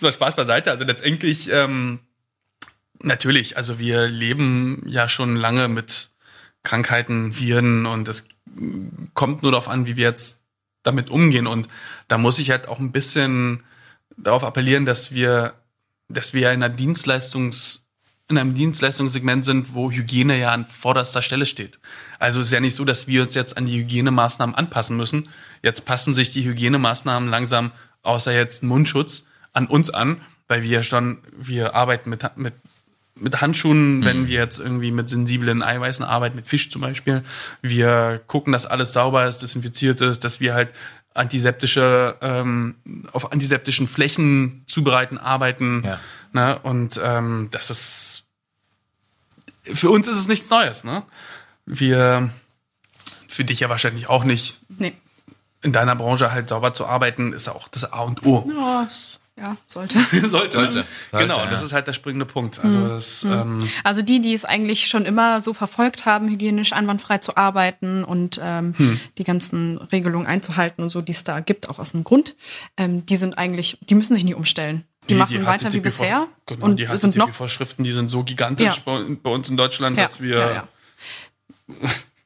mal 0.00 0.12
Spaß 0.12 0.34
beiseite. 0.36 0.70
Also 0.72 0.82
letztendlich, 0.84 1.50
ähm, 1.52 2.00
natürlich, 3.00 3.56
also 3.56 3.78
wir 3.78 4.08
leben 4.08 4.82
ja 4.86 5.08
schon 5.08 5.36
lange 5.36 5.68
mit 5.68 6.08
Krankheiten, 6.64 7.38
Viren 7.38 7.86
und 7.86 8.08
es 8.08 8.26
kommt 9.14 9.42
nur 9.44 9.52
darauf 9.52 9.68
an, 9.68 9.86
wie 9.86 9.96
wir 9.96 10.08
jetzt 10.08 10.44
damit 10.82 11.08
umgehen. 11.08 11.46
Und 11.46 11.68
da 12.08 12.18
muss 12.18 12.38
ich 12.40 12.50
halt 12.50 12.66
auch 12.68 12.80
ein 12.80 12.90
bisschen 12.92 13.62
darauf 14.16 14.42
appellieren, 14.44 14.86
dass 14.86 15.12
wir, 15.14 15.54
dass 16.08 16.34
wir 16.34 16.48
in 16.50 16.62
einer 16.62 16.68
Dienstleistungs, 16.74 17.86
in 18.30 18.38
einem 18.38 18.54
Dienstleistungssegment 18.54 19.44
sind, 19.44 19.74
wo 19.74 19.90
Hygiene 19.90 20.38
ja 20.38 20.52
an 20.52 20.66
vorderster 20.66 21.22
Stelle 21.22 21.46
steht. 21.46 21.78
Also 22.18 22.40
es 22.40 22.46
ist 22.46 22.52
ja 22.52 22.60
nicht 22.60 22.74
so, 22.74 22.84
dass 22.84 23.08
wir 23.08 23.22
uns 23.22 23.34
jetzt 23.34 23.56
an 23.56 23.66
die 23.66 23.78
Hygienemaßnahmen 23.78 24.54
anpassen 24.54 24.96
müssen. 24.96 25.28
Jetzt 25.62 25.84
passen 25.84 26.14
sich 26.14 26.30
die 26.30 26.44
Hygienemaßnahmen 26.44 27.28
langsam, 27.28 27.72
außer 28.02 28.32
jetzt 28.32 28.62
Mundschutz, 28.62 29.28
an 29.52 29.66
uns 29.66 29.90
an, 29.90 30.20
weil 30.48 30.62
wir 30.62 30.82
schon, 30.82 31.18
wir 31.36 31.74
arbeiten 31.74 32.08
mit, 32.08 32.24
mit, 32.36 32.54
mit 33.16 33.40
Handschuhen, 33.40 34.04
wenn 34.04 34.28
wir 34.28 34.38
jetzt 34.38 34.58
irgendwie 34.58 34.92
mit 34.92 35.08
sensiblen 35.08 35.62
Eiweißen 35.62 36.04
arbeiten, 36.04 36.36
mit 36.36 36.48
Fisch 36.48 36.70
zum 36.70 36.80
Beispiel. 36.80 37.22
Wir 37.62 38.20
gucken, 38.26 38.52
dass 38.52 38.66
alles 38.66 38.92
sauber 38.92 39.26
ist, 39.26 39.38
desinfiziert 39.38 40.00
ist, 40.00 40.24
dass 40.24 40.40
wir 40.40 40.54
halt 40.54 40.70
antiseptische, 41.20 42.16
ähm, 42.20 42.74
auf 43.12 43.30
antiseptischen 43.32 43.86
Flächen 43.86 44.64
zubereiten, 44.66 45.18
arbeiten. 45.18 45.82
Ja. 45.84 46.00
Ne? 46.32 46.58
Und 46.58 47.00
ähm, 47.02 47.48
das 47.52 47.70
ist 47.70 48.26
für 49.62 49.90
uns 49.90 50.08
ist 50.08 50.16
es 50.16 50.26
nichts 50.26 50.50
Neues, 50.50 50.82
ne? 50.84 51.04
Wir 51.66 52.30
für 53.28 53.44
dich 53.44 53.60
ja 53.60 53.68
wahrscheinlich 53.68 54.08
auch 54.08 54.24
nicht. 54.24 54.62
Nee. 54.68 54.94
In 55.62 55.72
deiner 55.72 55.94
Branche 55.94 56.32
halt 56.32 56.48
sauber 56.48 56.72
zu 56.72 56.86
arbeiten, 56.86 57.32
ist 57.32 57.48
auch 57.48 57.68
das 57.68 57.92
A 57.92 58.00
und 58.00 58.24
O. 58.26 58.50
Ja, 58.52 58.86
es- 58.88 59.19
ja, 59.40 59.56
sollte. 59.68 59.98
Sollte. 60.10 60.28
Sollte. 60.30 60.52
Sollte, 60.52 60.84
Genau, 61.12 61.38
ja. 61.38 61.46
das 61.50 61.62
ist 61.62 61.72
halt 61.72 61.86
der 61.86 61.92
springende 61.94 62.26
Punkt. 62.26 62.62
Also 62.62 62.86
das, 62.88 63.24
ähm, 63.24 63.68
Also 63.84 64.02
die, 64.02 64.20
die 64.20 64.34
es 64.34 64.44
eigentlich 64.44 64.86
schon 64.88 65.06
immer 65.06 65.40
so 65.40 65.54
verfolgt 65.54 66.04
haben, 66.06 66.28
hygienisch 66.28 66.72
einwandfrei 66.72 67.18
zu 67.18 67.36
arbeiten 67.36 68.04
und 68.04 68.38
ähm, 68.42 68.74
Hm. 68.76 69.00
die 69.18 69.24
ganzen 69.24 69.78
Regelungen 69.78 70.26
einzuhalten 70.26 70.82
und 70.82 70.90
so, 70.90 71.00
die 71.00 71.12
es 71.12 71.24
da 71.24 71.40
gibt, 71.40 71.68
auch 71.68 71.78
aus 71.78 71.94
einem 71.94 72.04
Grund, 72.04 72.36
ähm, 72.76 73.06
die 73.06 73.16
sind 73.16 73.38
eigentlich, 73.38 73.78
die 73.88 73.94
müssen 73.94 74.14
sich 74.14 74.24
nie 74.24 74.34
umstellen. 74.34 74.84
Die, 75.08 75.14
machen 75.14 75.44
weiter 75.46 75.72
wie 75.72 75.80
bisher 75.80 76.28
Genau, 76.46 76.66
und 76.66 76.76
die 76.78 76.86
HTTP-Vorschriften, 76.86 77.82
die 77.84 77.92
sind 77.92 78.10
so 78.10 78.22
gigantisch 78.22 78.76
Ja. 78.76 78.82
bei, 78.84 79.04
bei 79.22 79.30
uns 79.30 79.48
in 79.48 79.56
Deutschland, 79.56 79.96
Ja, 79.96 80.04
dass 80.04 80.20
wir, 80.20 80.38
ja, 80.38 80.52
ja. 80.52 80.68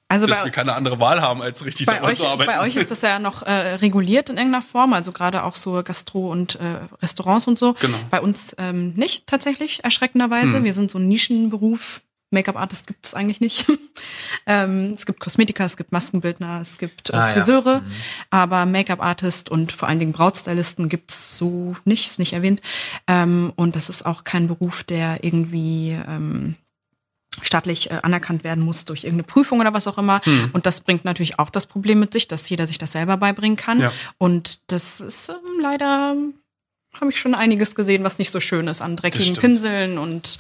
Also 0.09 0.27
dass 0.27 0.39
bei, 0.39 0.45
wir 0.45 0.53
keine 0.53 0.75
andere 0.75 1.01
Wahl 1.01 1.23
haben, 1.23 1.43
als 1.43 1.65
richtig 1.65 1.87
bei 1.87 1.95
sauber 1.95 2.09
euch, 2.09 2.19
zu 2.19 2.27
arbeiten. 2.27 2.51
bei 2.51 2.61
euch 2.61 2.77
ist 2.77 2.91
das 2.91 3.01
ja 3.03 3.19
noch 3.19 3.43
äh, 3.43 3.53
reguliert 3.53 4.31
in 4.31 4.37
irgendeiner 4.37 4.63
Form, 4.63 4.93
also 4.93 5.13
gerade 5.13 5.45
auch 5.45 5.57
so 5.57 5.83
Gastro 5.83 6.31
und 6.31 6.57
äh, 6.57 6.81
Restaurants 7.03 7.47
und 7.47 7.59
so. 7.59 7.75
Genau. 7.75 7.99
Bei 8.11 8.21
uns 8.21 8.55
ähm, 8.59 8.95
nicht 8.95 9.27
tatsächlich, 9.27 9.83
erschreckenderweise. 9.83 10.55
Hm. 10.55 10.65
Wir 10.65 10.73
sind 10.73 10.91
so 10.91 10.99
ein 10.99 11.09
Nischenberuf. 11.09 12.03
Make-up-Artist 12.31 12.87
gibt 12.87 13.07
es 13.07 13.15
eigentlich 13.15 13.41
nicht. 13.41 13.67
ähm, 14.47 14.95
es 14.97 15.07
gibt 15.07 15.21
Kosmetiker, 15.21 15.65
es 15.65 15.77
gibt 15.77 15.93
Maskenbildner, 15.93 16.61
es 16.61 16.79
gibt 16.79 17.11
äh, 17.11 17.17
Ah, 17.17 17.29
ja. 17.29 17.33
Friseure, 17.35 17.83
aber 18.31 18.67
Make-up-Artist 18.67 19.51
und 19.51 19.73
vor 19.73 19.89
allen 19.89 20.01
Dingen 20.01 20.13
Brautstylisten 20.13 20.89
gibt's 20.89 21.39
so 21.39 21.77
nicht, 21.85 22.11
ist 22.11 22.19
nicht 22.19 22.33
erwähnt. 22.33 22.61
Ähm, 23.07 23.53
und 23.57 23.77
das 23.77 23.89
ist 23.89 24.05
auch 24.05 24.25
kein 24.25 24.49
Beruf, 24.49 24.83
der 24.83 25.23
irgendwie 25.23 25.97
ähm, 26.09 26.57
staatlich 27.43 27.90
äh, 27.90 27.98
anerkannt 28.02 28.44
werden 28.44 28.65
muss 28.65 28.85
durch 28.85 29.05
irgendeine 29.05 29.24
Prüfung 29.24 29.61
oder 29.61 29.74
was 29.74 29.86
auch 29.86 29.98
immer. 29.98 30.20
Hm. 30.24 30.51
Und 30.52 30.66
das 30.66 30.81
bringt 30.81 31.05
natürlich 31.05 31.39
auch 31.39 31.51
das 31.51 31.66
Problem 31.66 32.01
mit 32.01 32.12
sich, 32.12 32.28
dass 32.28 32.48
jeder 32.48 32.66
sich 32.66 32.78
das 32.78 32.93
selber 32.93 33.16
beibringen 33.16 33.56
kann. 33.56 33.81
Ja. 33.81 33.93
Und 34.19 34.70
das 34.70 35.01
ist 35.01 35.28
ähm, 35.28 35.61
leider, 35.61 36.15
habe 37.01 37.11
ich 37.11 37.19
schon 37.19 37.35
einiges 37.35 37.74
gesehen, 37.74 38.05
was 38.05 38.19
nicht 38.19 38.31
so 38.31 38.39
schön 38.40 38.69
ist 38.69 38.81
an 38.81 38.97
dreckigen. 38.97 39.35
Pinseln 39.36 39.98
und 39.98 40.39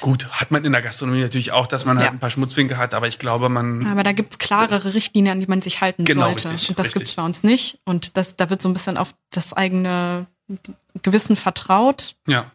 Gut, 0.00 0.28
hat 0.30 0.50
man 0.50 0.64
in 0.64 0.72
der 0.72 0.82
Gastronomie 0.82 1.20
natürlich 1.20 1.52
auch, 1.52 1.66
dass 1.66 1.84
man 1.84 1.96
halt 1.98 2.06
Ja. 2.06 2.12
ein 2.12 2.18
paar 2.18 2.30
Schmutzwinkel 2.30 2.76
hat, 2.76 2.92
aber 2.92 3.08
ich 3.08 3.18
glaube, 3.18 3.48
man. 3.48 3.86
aber 3.86 4.02
da 4.02 4.12
gibt's 4.12 4.38
klarere 4.38 4.94
Richtlinien, 4.94 5.32
an 5.34 5.40
die 5.40 5.46
man 5.46 5.62
sich 5.62 5.80
halten 5.80 6.04
Genau, 6.04 6.26
sollte. 6.26 6.50
richtig, 6.50 6.70
und 6.70 6.78
das 6.78 6.86
richtig. 6.86 7.00
gibt's 7.02 7.14
bei 7.14 7.22
uns 7.24 7.42
nicht. 7.44 7.78
Und 7.84 8.16
das, 8.16 8.36
da 8.36 8.50
wird 8.50 8.60
so 8.62 8.68
ein 8.68 8.74
bisschen 8.74 8.96
auf 8.96 9.14
das 9.30 9.52
eigene 9.52 10.26
Gewissen 11.02 11.36
vertraut. 11.36 12.14
Ja. 12.26 12.50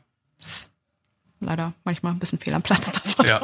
Leider 1.42 1.74
manchmal 1.84 2.14
ein 2.14 2.20
bisschen 2.20 2.40
fehl 2.40 2.54
am 2.54 2.62
Platz, 2.62 2.82
das 3.18 3.28
Ja. 3.28 3.42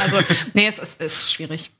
Also, 0.00 0.18
nee, 0.54 0.66
es 0.66 0.78
ist, 0.78 1.00
ist 1.00 1.32
schwierig. 1.32 1.70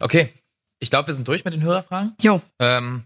Okay, 0.00 0.32
ich 0.80 0.90
glaube, 0.90 1.06
wir 1.08 1.14
sind 1.14 1.26
durch 1.26 1.44
mit 1.44 1.54
den 1.54 1.62
Hörerfragen. 1.62 2.14
Jo, 2.20 2.42
Ähm, 2.58 3.04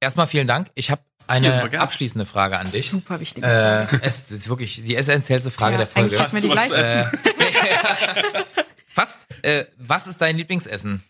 erstmal 0.00 0.26
vielen 0.26 0.46
Dank. 0.46 0.70
Ich 0.74 0.90
habe 0.90 1.02
Ja, 1.22 1.26
eine 1.28 1.50
gerne. 1.50 1.80
abschließende 1.80 2.26
Frage 2.26 2.58
an 2.58 2.70
dich. 2.70 2.90
super 2.90 3.18
wichtig. 3.20 3.42
Äh, 3.44 3.86
es 4.02 4.30
ist 4.30 4.48
wirklich 4.48 4.82
die 4.82 4.94
essentiellste 4.96 5.50
Frage 5.50 5.72
Ja, 5.72 5.78
der 5.78 5.86
Folge. 5.86 6.10
die 6.10 6.18
Hast 6.18 6.34
was 6.34 6.40
gleiche. 6.42 6.68
zu 6.68 6.74
essen? 6.76 7.10
Fast. 8.88 9.26
Äh, 9.42 9.66
was 9.78 10.06
ist 10.06 10.20
dein 10.20 10.36
Lieblingsessen? 10.36 11.02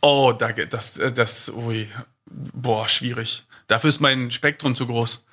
Oh, 0.00 0.32
da 0.32 0.52
geht 0.52 0.72
das, 0.72 0.96
äh, 0.96 1.12
das, 1.12 1.50
ui. 1.52 1.88
Boah, 2.26 2.88
schwierig. 2.88 3.44
Dafür 3.66 3.88
ist 3.88 4.00
mein 4.00 4.30
Spektrum 4.30 4.74
zu 4.74 4.86
groß. 4.86 5.26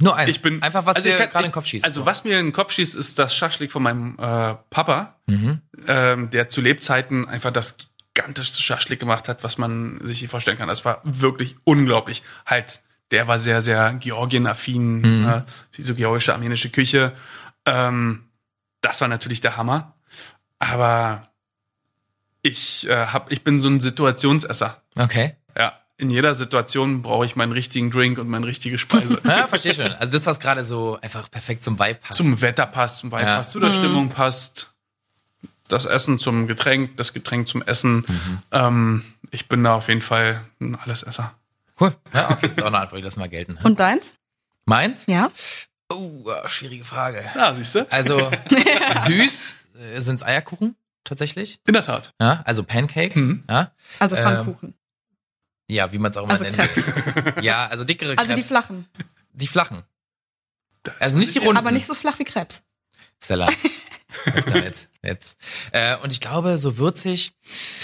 Nur 0.00 0.16
eins. 0.16 0.30
Ich 0.30 0.42
bin 0.42 0.62
einfach 0.62 0.86
was 0.86 0.96
also 0.96 1.08
dir 1.08 1.16
gerade 1.16 1.38
in 1.44 1.48
den 1.50 1.52
Kopf 1.52 1.66
schießt. 1.66 1.84
Also 1.84 2.06
was 2.06 2.24
mir 2.24 2.38
in 2.38 2.46
den 2.46 2.52
Kopf 2.52 2.72
schießt, 2.72 2.94
ist 2.96 3.18
das 3.18 3.34
Schaschlik 3.36 3.70
von 3.72 3.82
meinem 3.82 4.16
äh, 4.18 4.54
Papa, 4.70 5.16
Mhm. 5.26 5.60
ähm, 5.86 6.30
der 6.30 6.48
zu 6.48 6.60
Lebzeiten 6.60 7.28
einfach 7.28 7.50
das 7.50 7.76
gigantischste 8.14 8.62
Schaschlik 8.62 9.00
gemacht 9.00 9.28
hat, 9.28 9.42
was 9.44 9.58
man 9.58 10.00
sich 10.04 10.20
hier 10.20 10.28
vorstellen 10.28 10.56
kann. 10.56 10.68
Das 10.68 10.84
war 10.84 11.00
wirklich 11.04 11.56
unglaublich. 11.64 12.22
Halt, 12.46 12.80
der 13.10 13.28
war 13.28 13.38
sehr, 13.38 13.60
sehr 13.60 13.94
Georgien-affin, 13.94 15.00
Mhm. 15.22 15.28
äh, 15.28 15.42
diese 15.76 15.94
georgische, 15.94 16.32
armenische 16.32 16.70
Küche. 16.70 17.12
Ähm, 17.66 18.24
das 18.80 19.00
war 19.00 19.08
natürlich 19.08 19.40
der 19.40 19.56
Hammer. 19.56 19.94
Aber 20.58 21.28
ich 22.42 22.88
äh, 22.88 23.06
hab, 23.06 23.30
ich 23.32 23.42
bin 23.44 23.58
so 23.58 23.68
ein 23.68 23.80
Situationsesser. 23.80 24.82
okay. 24.96 25.36
In 25.98 26.10
jeder 26.10 26.34
Situation 26.34 27.00
brauche 27.00 27.24
ich 27.24 27.36
meinen 27.36 27.52
richtigen 27.52 27.90
Drink 27.90 28.18
und 28.18 28.28
meine 28.28 28.46
richtige 28.46 28.78
Speise. 28.78 29.18
Ja, 29.24 29.46
verstehe 29.46 29.74
schon. 29.74 29.92
Also 29.92 30.12
das, 30.12 30.26
was 30.26 30.40
gerade 30.40 30.62
so 30.64 30.98
einfach 31.00 31.30
perfekt 31.30 31.64
zum 31.64 31.78
Vibe 31.78 31.94
passt. 32.02 32.18
zum 32.18 32.40
Wetter 32.42 32.66
passt, 32.66 32.98
zum 32.98 33.10
Vibe 33.12 33.22
Ja. 33.22 33.36
passt, 33.36 33.52
zu 33.52 33.60
der 33.60 33.72
Stimmung 33.72 34.10
passt. 34.10 34.74
Das 35.68 35.84
Essen 35.86 36.18
zum 36.18 36.46
Getränk, 36.46 36.96
das 36.96 37.12
Getränk 37.12 37.48
zum 37.48 37.62
Essen. 37.62 38.04
Ähm, 38.52 39.04
ich 39.30 39.48
bin 39.48 39.64
da 39.64 39.74
auf 39.76 39.88
jeden 39.88 40.02
Fall 40.02 40.44
ein 40.60 40.76
Allesesser. 40.76 41.34
cool. 41.80 41.94
Ja, 42.14 42.30
okay. 42.30 42.46
Ist 42.48 42.62
auch 42.62 42.66
eine 42.66 42.78
Antwort, 42.78 42.98
die 43.00 43.04
lassen 43.04 43.20
wir 43.20 43.28
gelten. 43.28 43.58
Und 43.64 43.80
deins? 43.80 44.14
Meins? 44.66 45.06
Ja. 45.06 45.30
Oh, 45.92 46.30
äh, 46.30 46.46
schwierige 46.48 46.84
Frage. 46.84 47.24
Ja, 47.34 47.54
siehst 47.54 47.74
du? 47.74 47.90
Also 47.90 48.30
süß 49.06 49.54
äh, 49.94 50.00
sind's 50.00 50.22
Eierkuchen 50.22 50.76
tatsächlich. 51.04 51.58
In 51.66 51.72
der 51.72 51.84
Tat. 51.84 52.12
Ja, 52.20 52.42
also 52.44 52.62
Pancakes. 52.64 53.16
Mhm. 53.16 53.44
Ja, 53.48 53.72
Also 53.98 54.14
Ähm, 54.16 54.22
Pfannkuchen. 54.22 54.74
Ja 55.68 55.92
wie 55.92 55.98
man 55.98 56.10
es 56.10 56.16
auch 56.16 56.24
immer 56.24 56.32
Also 56.32 56.44
nennt. 56.44 56.56
Krebs. 56.56 57.42
Ja, 57.42 57.66
also 57.66 57.84
dickere 57.84 58.10
Also 58.16 58.28
die 58.30 58.34
Krebs. 58.34 58.48
flachen. 58.48 58.86
Die 59.32 59.46
flachen. 59.46 59.82
Das 60.82 60.94
Also 61.00 61.18
nicht 61.18 61.34
die 61.34 61.38
runden. 61.40 61.56
Aber 61.56 61.70
nicht 61.72 61.86
so 61.86 61.94
flach 61.94 62.18
wie 62.18 62.24
Krebs. 62.24 62.62
Stella. 63.22 63.48
Damit. 64.46 64.88
Jetzt. 65.02 65.36
Äh, 65.72 65.96
und 65.98 66.12
ich 66.12 66.20
glaube, 66.20 66.56
so 66.58 66.78
würzig, 66.78 67.32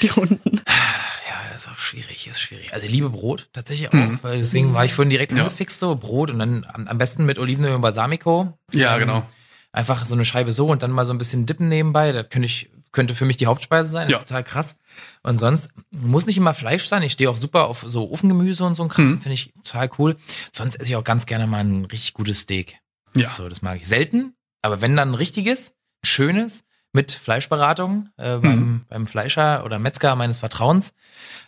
Die 0.03 0.09
Runden. 0.09 0.61
ja, 0.67 1.53
das 1.53 1.63
ist 1.65 1.69
auch 1.71 1.77
schwierig, 1.79 2.27
ist 2.27 2.41
schwierig. 2.41 2.73
Also 2.73 2.87
ich 2.87 2.93
liebe 2.93 3.11
Brot 3.11 3.49
tatsächlich 3.53 3.89
auch, 3.89 3.93
Mhm. 3.95 4.19
weil 4.23 4.39
deswegen 4.39 4.73
war 4.75 4.85
ich 4.85 4.95
vorhin 4.95 5.11
direkt 5.11 5.33
Ja. 5.33 5.39
angefixt, 5.45 5.79
so 5.79 5.95
Brot 5.97 6.31
und 6.31 6.39
dann 6.39 6.65
am, 6.73 6.87
am 6.87 6.99
besten 6.99 7.25
mit 7.27 7.39
Olivenöl 7.39 7.75
und 7.75 7.81
Balsamico. 7.83 8.57
Ja, 8.73 8.95
Ähm, 8.95 9.01
genau. 9.01 9.29
Einfach 9.73 10.05
so 10.05 10.15
eine 10.15 10.25
Scheibe 10.25 10.53
so 10.53 10.69
und 10.69 10.83
dann 10.83 10.91
mal 10.91 11.05
so 11.05 11.13
ein 11.15 11.19
bisschen 11.19 11.47
dippen 11.47 11.69
nebenbei. 11.69 12.13
Das 12.13 12.29
könnte 12.31 12.47
ich, 12.47 12.71
könnte 12.93 13.14
für 13.14 13.24
mich 13.24 13.36
die 13.39 13.47
Hauptspeise 13.47 13.90
sein. 13.90 14.02
Das 14.02 14.12
Ja. 14.12 14.19
ist 14.19 14.28
total 14.28 14.44
krass. 14.44 14.77
Und 15.23 15.39
sonst 15.39 15.73
muss 15.90 16.27
nicht 16.27 16.36
immer 16.36 16.55
Fleisch 16.55 16.86
sein. 16.86 17.02
Ich 17.02 17.12
stehe 17.12 17.28
auch 17.31 17.36
super 17.36 17.66
auf 17.66 17.85
so 17.86 18.10
Ofengemüse 18.10 18.64
und 18.64 18.74
so 18.74 18.82
ein 18.85 18.89
Kram. 18.89 19.12
Mhm. 19.12 19.20
Finde 19.20 19.35
ich 19.35 19.52
total 19.64 19.90
cool. 19.98 20.16
Sonst 20.52 20.77
esse 20.77 20.85
ich 20.90 20.97
auch 20.97 21.05
ganz 21.05 21.27
gerne 21.27 21.47
mal 21.47 21.64
ein 21.64 21.85
richtig 21.86 22.12
gutes 22.14 22.40
Steak. 22.40 22.78
Ja. 23.14 23.32
So, 23.32 23.48
das 23.48 23.62
mag 23.62 23.78
ich 23.81 23.86
selten. 23.89 24.35
Aber 24.62 24.81
wenn 24.81 24.94
dann 24.97 25.10
ein 25.10 25.14
richtiges, 25.14 25.70
ein 26.05 26.06
schönes, 26.06 26.64
mit 26.94 27.10
Fleischberatung 27.10 28.10
äh, 28.19 28.36
beim, 28.36 28.59
Mhm. 28.60 28.85
beim 28.89 29.06
Fleischer 29.06 29.64
oder 29.64 29.78
Metzger 29.78 30.14
meines 30.14 30.39
Vertrauens. 30.40 30.93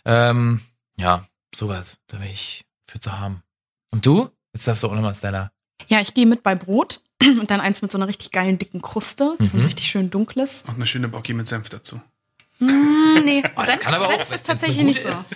Ähm, 0.03 0.61
ja, 0.97 1.27
sowas. 1.53 1.97
Da 2.07 2.19
wäre 2.19 2.31
ich 2.31 2.65
für 2.87 2.99
zu 2.99 3.17
haben. 3.19 3.43
Und 3.91 4.05
du? 4.07 4.29
Jetzt 4.53 4.67
darfst 4.67 4.81
du 4.83 4.87
auch 4.87 4.93
nochmal, 4.95 5.13
Stella. 5.13 5.51
Ja, 5.87 5.99
ich 6.01 6.13
gehe 6.15 6.25
mit 6.25 6.41
bei 6.41 6.55
Brot 6.55 7.01
und 7.39 7.51
dann 7.51 7.61
eins 7.61 7.81
mit 7.81 7.91
so 7.91 7.97
einer 7.97 8.07
richtig 8.07 8.31
geilen 8.31 8.57
dicken 8.57 8.81
Kruste, 8.81 9.35
so 9.39 9.45
ein 9.53 9.59
Mhm. 9.59 9.65
richtig 9.65 9.87
schön 9.87 10.09
dunkles. 10.09 10.63
Und 10.67 10.75
eine 10.75 10.87
schöne 10.87 11.07
Bocki 11.07 11.33
mit 11.33 11.47
Senf 11.47 11.69
dazu. 11.69 12.01
Mm, 12.59 13.19
nee, 13.25 13.43
Oh, 13.57 13.57
das 13.57 13.65
Senf, 13.67 13.79
kann 13.81 13.93
aber 13.95 14.07
auch, 14.07 14.15
Senf 14.15 14.31
ist 14.33 14.45
tatsächlich 14.45 14.85
nicht 14.85 15.03
so. 15.03 15.09
ist. 15.09 15.29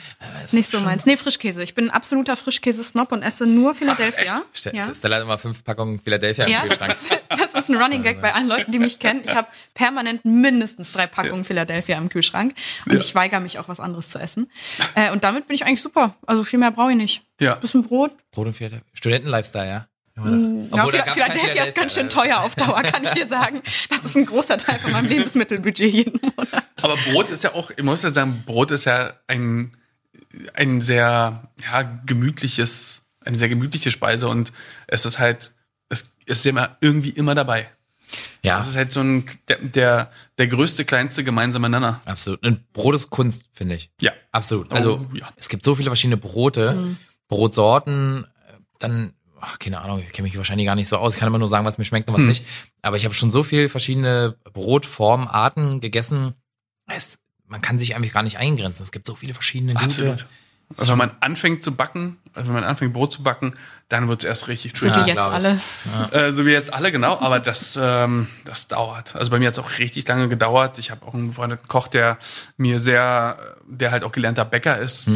Ist 0.46 0.54
Nicht 0.54 0.72
so 0.72 0.80
meins. 0.80 1.06
Nee, 1.06 1.18
Frischkäse. 1.18 1.62
Ich 1.62 1.76
bin 1.76 1.86
ein 1.90 1.92
absoluter 1.92 2.38
Frischkäse-Snob 2.38 3.12
und 3.12 3.24
esse 3.24 3.46
nur 3.46 3.76
Philadelphia. 3.76 4.42
Ste- 4.54 4.74
ja. 4.74 4.96
Stella 4.96 5.18
hat 5.18 5.24
immer 5.24 5.38
fünf 5.38 5.66
Packungen 5.66 6.00
Philadelphia 6.00 6.48
Ja, 6.48 6.62
im 6.64 6.70
das 6.70 6.78
Kühlschrank. 6.80 6.98
ist, 7.02 7.22
das 7.54 7.62
ist 7.64 7.70
ein 7.70 7.76
Running 7.76 8.04
Gag 8.04 8.22
bei 8.22 8.34
allen 8.34 8.48
Leuten, 8.48 8.72
die 8.72 8.80
mich 8.80 9.00
kennen. 9.00 9.22
Ich 9.26 9.36
habe 9.36 9.50
permanent 9.74 10.24
mindestens 10.24 10.94
drei 10.94 11.08
Packungen 11.08 11.44
Philadelphia 11.44 11.98
im 11.98 12.08
Kühlschrank 12.08 12.56
und 12.86 12.94
Ja. 12.94 13.00
ich 13.00 13.14
weigere 13.16 13.42
mich 13.42 13.60
auch 13.60 13.68
was 13.68 13.82
anderes 13.82 14.08
zu 14.10 14.18
essen. 14.18 14.50
Äh, 14.96 15.12
und 15.12 15.26
damit 15.26 15.48
bin 15.50 15.56
ich 15.56 15.66
eigentlich 15.66 15.82
super. 15.82 16.16
Also 16.26 16.46
viel 16.46 16.60
mehr 16.60 16.72
brauche 16.72 16.92
ich 16.92 16.98
nicht. 16.98 17.24
Ja. 17.42 17.56
Bisschen 17.56 17.84
Brot. 17.84 18.12
Brot 18.32 18.48
und 18.48 18.54
Philadelphia. 18.54 18.86
Studenten-Lifestyle, 18.94 19.68
ja. 19.68 19.88
Ja, 20.26 20.32
Obwohl, 20.72 20.92
da 20.92 21.04
Phila- 21.04 21.06
gab's 21.06 21.18
kein 21.18 21.32
Philadelphia 21.32 21.64
ist 21.64 21.76
ganz 21.76 21.94
schön 21.94 22.10
Philadelphia. 22.10 22.36
teuer 22.38 22.46
auf 22.46 22.56
Dauer, 22.56 22.82
kann 22.84 23.04
ich 23.04 23.10
dir 23.12 23.28
sagen. 23.28 23.62
Das 23.90 24.04
ist 24.06 24.16
ein 24.16 24.26
großer 24.26 24.58
Teil 24.58 24.80
von 24.80 24.92
meinem 24.92 25.08
Lebensmittelbudget 25.10 25.92
jeden 25.94 26.20
Monat. 26.22 26.64
Aber 26.82 26.96
Brot 26.98 27.32
ist 27.32 27.44
ja 27.44 27.54
auch, 27.54 27.72
ich 27.72 27.84
muss 27.84 28.04
ja 28.04 28.12
sagen, 28.12 28.44
Brot 28.46 28.72
ist 28.72 28.86
ja 28.86 29.14
ein, 29.28 29.76
ein 30.54 30.82
sehr, 30.82 31.50
ja, 31.72 31.82
gemütliches, 32.06 33.04
eine 33.26 33.38
sehr 33.38 33.50
gemütliche 33.50 33.92
Speise 33.92 34.28
und 34.28 34.54
es 34.88 35.06
ist 35.06 35.20
halt, 35.20 35.54
es 35.90 36.14
ist 36.26 36.46
immer 36.46 36.78
irgendwie 36.82 37.10
immer 37.10 37.36
dabei. 37.36 37.70
Ja, 38.42 38.58
Das 38.58 38.70
ist 38.70 38.76
halt 38.76 38.92
so 38.92 39.02
ein, 39.02 39.26
der, 39.50 39.58
der, 39.60 40.12
der 40.40 40.48
größte, 40.48 40.84
kleinste 40.86 41.24
gemeinsame 41.24 41.70
Nenner. 41.70 42.02
absolut. 42.06 42.44
Und 42.46 42.72
Brot 42.74 42.96
ist 42.96 43.10
Kunst, 43.12 43.44
finde 43.54 43.76
ich. 43.76 43.92
Ja. 44.02 44.12
Absolut. 44.32 44.72
Also, 44.72 45.06
Oh, 45.12 45.16
ja. 45.16 45.30
es 45.36 45.50
gibt 45.50 45.64
so 45.64 45.76
viele 45.76 45.90
verschiedene 45.90 46.18
Brote, 46.18 46.96
Brotsorten, 47.28 48.24
äh, 48.48 48.54
dann, 48.80 49.14
ach, 49.42 49.60
keine 49.60 49.82
Ahnung, 49.82 50.00
ich 50.06 50.12
kenne 50.12 50.28
mich 50.28 50.38
wahrscheinlich 50.38 50.66
gar 50.68 50.76
nicht 50.76 50.88
so 50.88 50.98
aus. 50.98 51.14
Ich 51.14 51.20
kann 51.20 51.28
immer 51.28 51.40
nur 51.40 51.48
sagen, 51.48 51.66
was 51.66 51.78
mir 51.78 51.86
schmeckt 51.86 52.08
und 52.08 52.14
was 52.16 52.22
Hm. 52.22 52.30
nicht. 52.30 52.46
Aber 52.82 52.98
ich 52.98 53.06
habe 53.06 53.14
schon 53.14 53.32
so 53.32 53.44
viele 53.44 53.70
verschiedene 53.70 54.36
Brotformen, 54.54 55.28
Arten 55.28 55.80
gegessen. 55.82 56.34
Es, 56.88 57.20
man 57.48 57.62
kann 57.62 57.80
sich 57.80 57.96
eigentlich 57.96 58.14
gar 58.14 58.24
nicht 58.24 58.38
eingrenzen. 58.38 58.84
Es 58.84 58.92
gibt 58.92 59.06
so 59.08 59.16
viele 59.16 59.34
verschiedene 59.34 59.74
gute. 59.74 59.86
Absolut. 59.86 60.26
Also 60.78 60.92
wenn 60.92 61.00
man 61.00 61.12
anfängt 61.20 61.64
zu 61.64 61.76
backen, 61.76 62.18
also 62.36 62.50
wenn 62.50 62.54
man 62.62 62.64
anfängt 62.64 62.94
Brot 62.94 63.12
zu 63.12 63.24
backen, 63.24 63.56
dann 63.88 64.08
wird 64.08 64.22
es 64.24 64.30
erst 64.30 64.48
richtig 64.50 64.78
So 64.78 64.88
tricky. 64.88 65.04
wie 65.04 65.08
jetzt 65.10 65.18
alle. 65.18 65.60
Äh, 66.12 66.32
so 66.32 66.46
wie 66.46 66.52
jetzt 66.52 66.72
alle, 66.72 66.92
genau, 66.92 67.20
aber 67.20 67.40
das, 67.40 67.76
ähm, 67.82 68.28
das 68.46 68.68
dauert. 68.68 69.16
Also 69.16 69.32
bei 69.32 69.40
mir 69.40 69.48
hat 69.48 69.54
es 69.54 69.60
auch 69.60 69.80
richtig 69.80 70.08
lange 70.08 70.28
gedauert. 70.30 70.78
Ich 70.78 70.92
habe 70.92 71.08
auch 71.08 71.16
einen 71.16 71.30
befreundeten 71.30 71.68
Koch, 71.68 71.88
der 71.88 72.20
mir 72.58 72.78
sehr, 72.78 73.56
der 73.68 73.90
halt 73.90 74.04
auch 74.04 74.12
gelernter 74.12 74.46
Bäcker 74.46 74.78
ist, 74.78 75.10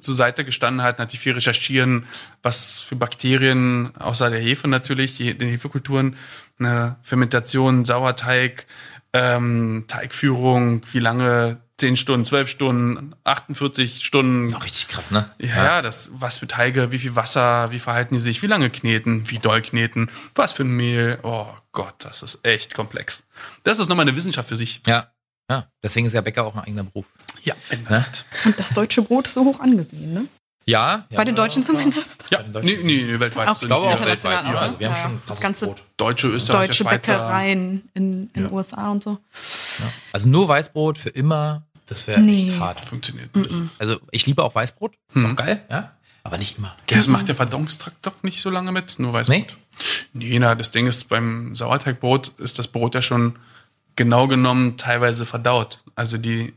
zur 0.00 0.14
Seite 0.14 0.44
gestanden 0.44 0.82
hat, 0.82 0.98
natürlich 0.98 1.20
viel 1.20 1.32
recherchieren, 1.32 2.06
was 2.42 2.80
für 2.80 2.96
Bakterien, 2.96 3.96
außer 3.96 4.30
der 4.30 4.40
Hefe 4.40 4.68
natürlich, 4.68 5.16
die, 5.16 5.36
den 5.36 5.48
Hefekulturen, 5.48 6.16
eine 6.58 6.96
Fermentation, 7.02 7.84
Sauerteig, 7.84 8.66
ähm, 9.12 9.84
Teigführung, 9.88 10.82
wie 10.92 11.00
lange, 11.00 11.60
10 11.78 11.96
Stunden, 11.96 12.24
12 12.26 12.48
Stunden, 12.50 13.14
48 13.24 14.04
Stunden, 14.04 14.54
Auch 14.54 14.64
richtig 14.64 14.88
krass, 14.88 15.10
ne? 15.10 15.30
ja, 15.38 15.64
ja, 15.64 15.82
das, 15.82 16.10
was 16.12 16.36
für 16.36 16.46
Teige, 16.46 16.92
wie 16.92 16.98
viel 16.98 17.16
Wasser, 17.16 17.72
wie 17.72 17.78
verhalten 17.78 18.14
die 18.14 18.20
sich, 18.20 18.42
wie 18.42 18.46
lange 18.46 18.68
kneten, 18.68 19.30
wie 19.30 19.38
doll 19.38 19.62
kneten, 19.62 20.10
was 20.34 20.52
für 20.52 20.64
ein 20.64 20.72
Mehl. 20.72 21.18
Oh 21.22 21.46
Gott, 21.72 21.94
das 22.00 22.22
ist 22.22 22.44
echt 22.44 22.74
komplex. 22.74 23.26
Das 23.64 23.78
ist 23.78 23.88
nochmal 23.88 24.06
eine 24.06 24.14
Wissenschaft 24.14 24.50
für 24.50 24.56
sich. 24.56 24.82
Ja. 24.86 25.06
Ja. 25.50 25.66
Deswegen 25.82 26.06
ist 26.06 26.12
ja 26.14 26.20
Bäcker 26.20 26.46
auch 26.46 26.54
ein 26.54 26.60
eigener 26.60 26.84
Beruf. 26.84 27.04
Ja, 27.42 27.54
in 27.70 27.84
der 27.84 27.98
Ne? 27.98 28.06
Und 28.44 28.58
das 28.58 28.70
deutsche 28.70 29.02
Brot 29.02 29.26
ist 29.26 29.34
so 29.34 29.44
hoch 29.44 29.60
angesehen, 29.60 30.14
ne? 30.14 30.26
Ja. 30.66 31.06
ja 31.10 31.16
Bei 31.16 31.24
den 31.24 31.34
Deutschen 31.34 31.64
zumindest. 31.64 32.24
Ja, 32.30 32.38
Bei 32.38 32.44
den 32.44 32.52
Deutschen. 32.52 32.86
nee, 32.86 33.02
nee, 33.02 33.12
nee, 33.12 33.20
weltweit. 33.20 33.48
Auch 33.48 33.58
sind 33.58 33.66
glaube 33.68 33.88
auch 33.88 33.92
international 33.92 34.44
weltweit, 34.44 34.44
auch, 34.44 34.44
ja. 34.44 34.52
ne? 34.52 34.58
Also 34.60 34.80
wir 34.80 34.86
haben 34.88 34.94
Ja, 34.94 35.02
schon 35.02 35.12
das 35.16 35.26
krasses 35.26 35.42
ganze 35.42 35.66
Brot. 35.66 35.82
Deutsche, 35.96 36.28
Österreicher, 36.28 36.66
Deutsche 36.68 36.84
Schweizer. 36.84 37.12
Bäckereien 37.18 37.88
in, 37.94 38.30
in 38.34 38.52
USA 38.52 38.90
und 38.92 39.02
so. 39.02 39.18
Also 40.12 40.28
nur 40.28 40.46
Weißbrot 40.46 40.98
für 40.98 41.08
immer, 41.08 41.62
das 41.86 42.06
wäre 42.06 42.20
Nee. 42.20 42.50
echt 42.50 42.60
hart. 42.60 42.84
Funktioniert. 42.86 43.30
Also 43.78 43.98
ich 44.12 44.26
liebe 44.26 44.44
auch 44.44 44.54
Weißbrot, 44.54 44.92
ist 44.94 45.16
Mhm. 45.16 45.26
auch 45.32 45.36
geil, 45.36 45.64
ja, 45.70 45.92
aber 46.22 46.38
nicht 46.38 46.58
immer. 46.58 46.76
Ja, 46.88 46.96
das 46.98 47.08
macht 47.08 47.26
der 47.28 47.34
Verdauungstrakt 47.34 47.96
doch 48.02 48.22
nicht 48.22 48.40
so 48.40 48.50
lange 48.50 48.70
mit, 48.70 48.98
nur 49.00 49.12
Weißbrot. 49.12 49.56
Nee, 50.12 50.38
na, 50.38 50.54
das 50.54 50.70
Ding 50.70 50.86
ist, 50.86 51.08
beim 51.08 51.56
Sauerteigbrot 51.56 52.28
ist 52.38 52.58
das 52.58 52.68
Brot 52.68 52.94
ja 52.94 53.02
schon 53.02 53.36
genau 53.96 54.26
genommen 54.26 54.76
teilweise 54.76 55.26
verdaut. 55.26 55.80
Also 55.94 56.18
die, 56.18 56.54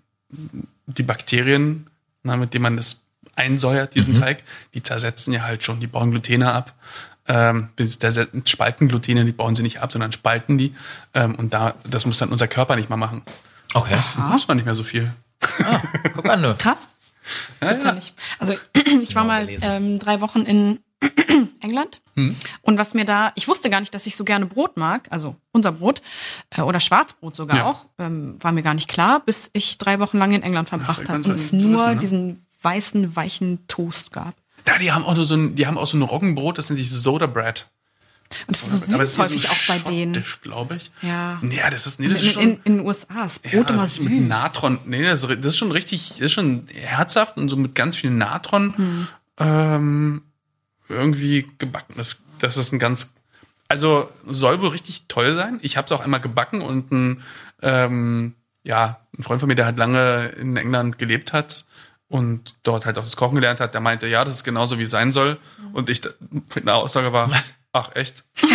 die 0.87 1.03
Bakterien, 1.03 1.87
na, 2.23 2.37
mit 2.37 2.53
denen 2.53 2.63
man 2.63 2.77
das 2.77 3.03
einsäuert, 3.35 3.95
diesen 3.95 4.15
Teig, 4.15 4.43
die 4.73 4.83
zersetzen 4.83 5.33
ja 5.33 5.41
halt 5.41 5.63
schon, 5.63 5.79
die 5.79 5.87
bauen 5.87 6.11
Glutene 6.11 6.51
ab. 6.53 6.73
Ähm, 7.25 7.69
spalten 8.45 8.89
Glutene, 8.89 9.23
die 9.25 9.31
bauen 9.31 9.55
sie 9.55 9.63
nicht 9.63 9.81
ab, 9.81 9.91
sondern 9.91 10.11
spalten 10.11 10.57
die. 10.57 10.75
Ähm, 11.13 11.35
und 11.35 11.53
da, 11.53 11.75
das 11.83 12.05
muss 12.05 12.17
dann 12.17 12.29
unser 12.29 12.47
Körper 12.47 12.75
nicht 12.75 12.89
mal 12.89 12.97
machen. 12.97 13.21
Okay. 13.73 13.97
Da 14.15 14.23
muss 14.23 14.47
man 14.47 14.57
nicht 14.57 14.65
mehr 14.65 14.75
so 14.75 14.83
viel. 14.83 15.11
Guck 16.15 16.29
an, 16.29 16.43
du. 16.43 16.55
Krass. 16.55 16.87
Ja, 17.61 17.73
ja 17.73 17.91
nicht. 17.93 18.13
Also 18.39 18.55
ich 19.01 19.15
war 19.15 19.23
Genau, 19.23 19.33
mal 19.33 19.47
ähm, 19.61 19.99
drei 19.99 20.21
Wochen 20.21 20.41
in 20.41 20.79
England 21.63 22.01
und 22.61 22.77
was 22.77 22.93
mir 22.93 23.05
da, 23.05 23.31
ich 23.33 23.47
wusste 23.47 23.71
gar 23.71 23.79
nicht, 23.79 23.93
dass 23.95 24.05
ich 24.05 24.15
so 24.15 24.23
gerne 24.23 24.45
Brot 24.45 24.77
mag, 24.77 25.07
also 25.09 25.35
unser 25.51 25.71
Brot 25.71 26.01
äh, 26.51 26.61
oder 26.61 26.79
Schwarzbrot 26.79 27.35
sogar 27.35 27.57
Ja. 27.57 27.65
auch, 27.65 27.85
ähm, 27.97 28.35
war 28.39 28.51
mir 28.51 28.61
gar 28.61 28.75
nicht 28.75 28.87
klar, 28.87 29.21
bis 29.25 29.49
ich 29.53 29.79
drei 29.79 29.97
Wochen 29.99 30.19
lang 30.19 30.31
in 30.33 30.43
England 30.43 30.69
verbracht 30.69 31.01
ist 31.01 31.09
habe 31.09 31.23
und 31.23 31.27
es 31.35 31.51
nur 31.51 31.75
wissen, 31.79 31.93
ne? 31.95 31.99
diesen 32.01 32.45
weißen, 32.61 33.15
weichen 33.15 33.65
Toast 33.67 34.11
gab. 34.11 34.35
Ja, 34.67 34.77
die 34.77 34.91
haben 34.91 35.03
auch 35.05 35.15
nur 35.15 35.25
so 35.25 35.35
ein, 35.35 35.55
die 35.55 35.65
haben 35.65 35.77
auch 35.79 35.87
so 35.87 35.97
ein 35.97 36.01
Roggenbrot, 36.03 36.57
das 36.59 36.69
nennt 36.69 36.79
sich 36.79 36.91
Soda 36.91 37.25
Bread. 37.25 37.67
Und 38.47 38.55
es 38.55 38.63
ist 38.63 38.69
so 38.71 38.77
süß 38.77 38.93
Aber 38.93 39.03
es 39.03 39.11
ist 39.11 39.17
häufig 39.19 39.41
so 39.43 39.49
auch 39.49 39.57
bei 39.67 39.79
denen. 39.91 40.23
glaube 40.41 40.75
ich. 40.77 40.91
Ja. 41.01 41.37
Nee, 41.41 41.59
das 41.69 41.85
ist, 41.87 41.99
nee, 41.99 42.05
In, 42.07 42.11
das 42.13 42.21
ist 42.21 42.27
in, 42.27 42.33
schon. 42.33 42.43
in, 42.43 42.59
in 42.63 42.77
den 42.77 42.85
USA 42.87 43.25
ist 43.25 43.43
Brot 43.43 43.69
immer 43.69 43.81
das 43.83 43.91
ist 43.91 43.97
süß. 43.97 44.09
Mit 44.09 44.27
Natron. 44.27 44.79
Nee, 44.85 45.03
das 45.03 45.23
ist, 45.23 45.29
das 45.29 45.45
ist 45.53 45.57
schon 45.57 45.71
richtig, 45.71 46.09
das 46.09 46.19
ist 46.19 46.31
schon 46.31 46.65
herzhaft 46.73 47.37
und 47.37 47.47
so 47.49 47.55
mit 47.57 47.75
ganz 47.75 47.95
viel 47.95 48.09
Natron 48.11 48.75
Hm. 48.77 49.07
ähm, 49.39 50.21
irgendwie 50.93 51.49
gebacken. 51.57 51.95
Das, 51.97 52.21
das 52.39 52.57
ist 52.57 52.71
ein 52.71 52.79
ganz, 52.79 53.13
also 53.67 54.09
soll 54.25 54.61
wohl 54.61 54.69
richtig 54.69 55.07
toll 55.07 55.35
sein. 55.35 55.59
Ich 55.61 55.77
habe 55.77 55.85
es 55.85 55.91
auch 55.91 56.01
einmal 56.01 56.21
gebacken 56.21 56.61
und 56.61 56.91
ein, 56.91 57.23
ähm, 57.61 58.35
ja, 58.63 58.99
ein 59.17 59.23
Freund 59.23 59.39
von 59.39 59.47
mir, 59.47 59.55
der 59.55 59.65
halt 59.65 59.77
lange 59.77 60.27
in 60.29 60.55
England 60.55 60.97
gelebt 60.97 61.33
hat 61.33 61.65
und 62.07 62.55
dort 62.63 62.85
halt 62.85 62.97
auch 62.97 63.03
das 63.03 63.15
Kochen 63.15 63.35
gelernt 63.35 63.59
hat, 63.59 63.73
der 63.73 63.81
meinte, 63.81 64.07
ja, 64.07 64.23
das 64.23 64.35
ist 64.35 64.43
genauso 64.43 64.79
wie 64.79 64.83
es 64.83 64.91
sein 64.91 65.11
soll. 65.11 65.39
Und 65.73 65.89
ich 65.89 66.01
mit 66.29 66.63
einer 66.63 66.75
Aussage 66.75 67.11
war, 67.11 67.29
ach 67.73 67.91
echt? 67.95 68.23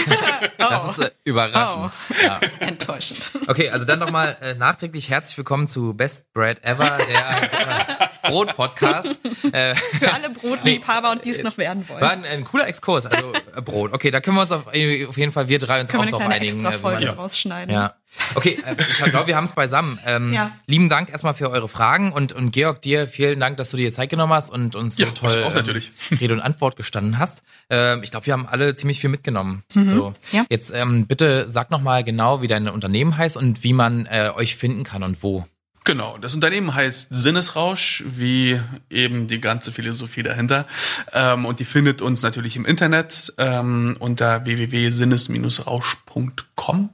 Das 0.59 0.99
ist 0.99 1.07
äh, 1.07 1.11
überraschend. 1.25 1.95
Ja. 2.23 2.41
Enttäuschend. 2.61 3.31
Okay, 3.47 3.71
also 3.71 3.85
dann 3.85 4.01
nochmal 4.01 4.37
äh, 4.41 4.55
nachträglich 4.55 5.09
herzlich 5.09 5.39
willkommen 5.39 5.69
zu 5.69 5.95
Best 5.95 6.33
Bread 6.35 6.63
Ever, 6.65 6.99
der 7.09 8.01
äh, 8.25 8.29
Brot-Podcast. 8.29 9.19
Äh, 9.53 9.75
Für 9.77 10.13
alle 10.13 10.31
Brotliebhaber 10.31 11.13
und 11.13 11.25
die 11.25 11.31
es 11.31 11.43
noch 11.43 11.57
werden 11.59 11.89
wollen. 11.89 12.01
war 12.03 12.11
ein, 12.11 12.25
ein 12.25 12.45
cooler 12.45 12.67
Exkurs, 12.67 13.07
also 13.07 13.33
äh, 13.33 13.63
Brot. 13.63 13.93
Okay, 13.95 14.11
da 14.11 14.21
können 14.21 14.37
wir 14.37 14.43
uns 14.43 14.53
auf, 14.53 14.67
auf 14.67 14.75
jeden 14.75 15.33
Fall, 15.33 15.49
wir 15.49 15.59
drei 15.59 15.81
uns 15.81 15.91
Können 15.91 16.01
auch 16.01 16.05
wir 16.05 16.09
eine 16.09 16.11
drauf 16.11 16.21
kleine 16.21 16.35
einigen. 16.35 16.65
extra 16.67 16.75
äh, 16.75 16.79
Folge 16.79 17.09
rausschneiden. 17.17 17.75
Ja. 17.75 17.95
Okay, 18.35 18.59
äh, 18.67 18.77
ich 18.91 18.99
glaube, 19.11 19.27
wir 19.27 19.37
haben 19.37 19.45
es 19.45 19.53
beisammen. 19.53 19.99
Ähm, 20.07 20.33
Ja. 20.33 20.51
Lieben 20.67 20.89
Dank 20.89 21.11
erstmal 21.11 21.35
für 21.35 21.51
eure 21.51 21.69
Fragen 21.69 22.13
und, 22.13 22.33
und 22.33 22.51
Georg, 22.53 22.83
dir 22.83 23.07
vielen 23.07 23.41
Dank, 23.41 23.57
dass 23.57 23.71
du 23.71 23.77
dir 23.77 23.93
Zeit 23.93 24.11
genommen 24.11 24.33
hast 24.33 24.51
und 24.51 24.77
uns 24.77 24.97
so 24.97 25.05
Ja, 25.05 25.11
toll 25.13 25.45
auch 25.45 25.55
natürlich. 25.55 25.93
Ähm, 26.11 26.19
Rede 26.19 26.35
und 26.35 26.41
Antwort 26.41 26.77
gestanden 26.77 27.19
hast. 27.19 27.43
Ähm, 27.71 28.03
ich 28.03 28.11
glaube, 28.11 28.27
wir 28.27 28.33
haben 28.33 28.47
alle 28.47 28.75
ziemlich 28.75 29.01
viel 29.01 29.11
mitgenommen. 29.11 29.63
So, 29.75 30.11
Mhm. 30.11 30.15
Ja. 30.33 30.45
Jetzt 30.51 30.73
ähm, 30.75 31.07
bitte 31.07 31.49
sag 31.49 31.71
noch 31.71 31.81
mal 31.81 32.05
genau, 32.05 32.43
wie 32.43 32.47
dein 32.47 32.69
Unternehmen 32.69 33.17
heißt 33.17 33.37
und 33.37 33.65
wie 33.65 33.73
man 33.73 34.07
äh, 34.07 34.31
euch 34.35 34.57
finden 34.57 34.85
kann 34.85 35.03
und 35.03 35.23
wo. 35.23 35.47
Genau, 35.85 36.19
das 36.19 36.35
Unternehmen 36.35 36.75
heißt 36.75 37.09
Sinnesrausch, 37.15 38.05
wie 38.07 38.61
eben 38.91 39.27
die 39.27 39.41
ganze 39.41 39.73
Philosophie 39.73 40.23
dahinter. 40.23 40.67
Ähm, 41.15 41.47
und 41.47 41.61
die 41.61 41.65
findet 41.65 42.03
uns 42.03 42.21
natürlich 42.23 42.57
im 42.57 42.67
Internet 42.67 43.33
ähm, 43.39 43.97
unter 43.99 44.45
www.sinnes-rausch.com. 44.45 46.91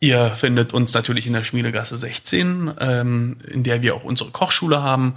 Ihr 0.00 0.30
findet 0.30 0.72
uns 0.74 0.92
natürlich 0.94 1.26
in 1.26 1.32
der 1.32 1.42
Schmiedegasse 1.44 1.96
16, 1.96 2.74
ähm, 2.80 3.38
in 3.48 3.62
der 3.62 3.82
wir 3.82 3.94
auch 3.94 4.04
unsere 4.04 4.30
Kochschule 4.30 4.82
haben 4.82 5.14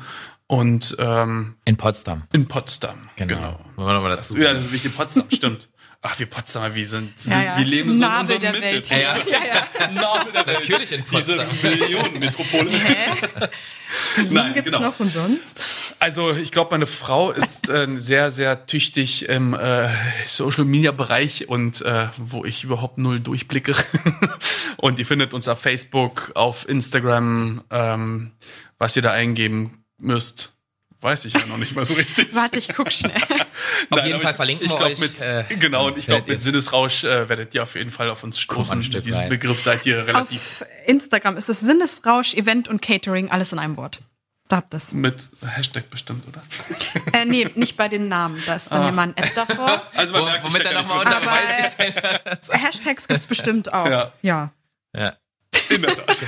und 0.48 0.96
ähm, 1.00 1.56
In 1.66 1.78
Potsdam. 1.78 2.24
in 2.34 2.48
Potsdam. 2.48 3.10
Genau. 3.16 3.60
Wollen 3.76 3.88
wir 3.88 3.94
noch 3.94 4.02
mal 4.02 4.16
Das, 4.16 4.30
dazu. 4.30 4.42
ja, 4.42 4.54
das 4.54 4.66
ist 4.66 4.74
wichtig, 4.74 4.96
Potsdam, 4.96 5.26
stimmt. 5.34 5.68
Ach, 6.02 6.18
wir 6.18 6.28
Potsdamer, 6.28 6.74
wir 6.76 6.88
sind, 6.88 7.20
sind 7.20 7.34
Ja, 7.34 7.44
ja. 7.44 7.58
wir 7.58 7.66
leben 7.66 7.90
so 7.90 7.96
in 7.96 8.00
Nabel 8.00 8.36
unserem 8.38 8.54
der. 8.54 8.62
Welt. 8.62 8.90
Ja, 8.90 8.98
ja. 8.98 9.16
Ja, 9.28 9.40
ja. 9.82 9.92
Nabel 9.92 10.32
der 10.32 10.48
Welt. 10.48 10.60
Natürlich 10.62 10.92
in 10.94 11.04
Potsdam. 11.04 11.46
Diese 11.52 11.70
Millionenmetropole. 11.72 12.72
Nein, 14.30 14.54
Gibt's 14.54 14.72
genau. 14.72 14.80
noch 14.88 15.00
und 15.00 15.12
sonst? 15.12 15.89
Also 16.00 16.32
ich 16.32 16.52
glaube, 16.52 16.72
meine 16.72 16.86
Frau 16.86 17.32
ist 17.32 17.70
äh, 17.70 17.88
sehr, 17.96 18.32
sehr 18.32 18.66
tüchtig 18.66 19.28
im 19.28 19.54
äh, 19.54 19.90
Social-Media-Bereich 20.28 21.50
und 21.50 21.82
äh, 21.82 22.08
wo 22.18 22.46
ich 22.46 22.64
überhaupt 22.64 22.98
null 22.98 23.20
durchblicke. 23.20 23.74
und 24.78 25.00
ihr 25.00 25.06
findet 25.06 25.34
uns 25.34 25.48
auf 25.50 25.60
Facebook, 25.62 26.32
auf 26.36 26.68
Instagram, 26.70 27.64
ähm, 27.70 28.32
was 28.78 28.96
ihr 28.96 29.02
da 29.02 29.12
eingeben 29.12 29.84
müsst. 29.98 30.54
Weiß 31.02 31.24
ich 31.26 31.34
ja 31.34 31.46
noch 31.48 31.58
nicht 31.58 31.76
mal 31.76 31.86
so 31.86 31.94
richtig. 31.94 32.30
Warte, 32.34 32.60
ich 32.60 32.70
guck 32.76 32.92
schnell. 32.92 33.12
Auf 33.16 34.00
Nein, 34.00 34.08
jeden 34.08 34.22
Fall 34.22 34.32
ich- 34.32 34.36
verlinken 34.38 34.66
ich 34.66 34.72
wir 34.72 34.78
glaub, 34.78 34.92
euch, 34.92 35.00
Mit, 35.00 35.22
äh, 35.22 35.44
genau, 35.58 35.88
und 35.88 35.98
ich 35.98 36.08
glaube, 36.08 36.30
mit 36.30 36.42
Sinnesrausch 36.42 37.04
äh, 37.06 37.28
werdet 37.30 37.56
ihr 37.56 37.64
auf 37.64 37.76
jeden 37.76 37.92
Fall 37.92 38.10
auf 38.10 38.24
uns 38.24 38.40
stoßen. 38.40 38.80
ein 38.80 38.84
Stück 38.84 39.04
Diesen 39.04 39.22
rein. 39.22 39.30
Begriff 39.30 39.62
seid 39.62 39.86
ihr 39.86 40.06
relativ 40.08 40.62
Auf 40.62 40.68
Instagram 40.88 41.38
ist 41.38 41.48
es 41.50 41.60
Sinnesrausch, 41.62 42.34
Event 42.36 42.68
und 42.68 42.82
Catering, 42.82 43.30
alles 43.32 43.54
in 43.54 43.60
einem 43.60 43.78
Wort. 43.78 44.00
Da 44.50 44.58
habt 44.58 44.74
ihr's. 44.74 44.92
mit 44.92 45.30
Hashtag 45.46 45.90
bestimmt, 45.92 46.28
oder? 46.28 46.42
Äh, 47.14 47.26
nee, 47.26 47.50
nicht 47.56 47.78
bei 47.78 47.88
den 47.88 48.08
Namen. 48.08 48.42
Da 48.46 48.56
ist 48.56 48.72
dann 48.72 48.90
immer 48.90 49.04
ein 49.04 49.16
App 49.16 49.34
davor. 49.36 49.82
Also 49.96 50.12
man 50.14 50.24
Wo- 50.24 50.26
merkt, 50.26 50.44
womit 50.46 50.66
er 50.66 50.74
nochmal 50.74 51.00
unter. 51.00 51.22
Hashtags 52.52 53.08
gibt's 53.08 53.28
bestimmt 53.28 53.72
auch. 53.72 53.86
Ja. 53.88 54.12
ja. 54.22 54.52
Ja, 54.96 55.14
In 55.70 55.82
der 55.84 55.96
Tat. 55.96 56.08
gibt's 56.08 56.24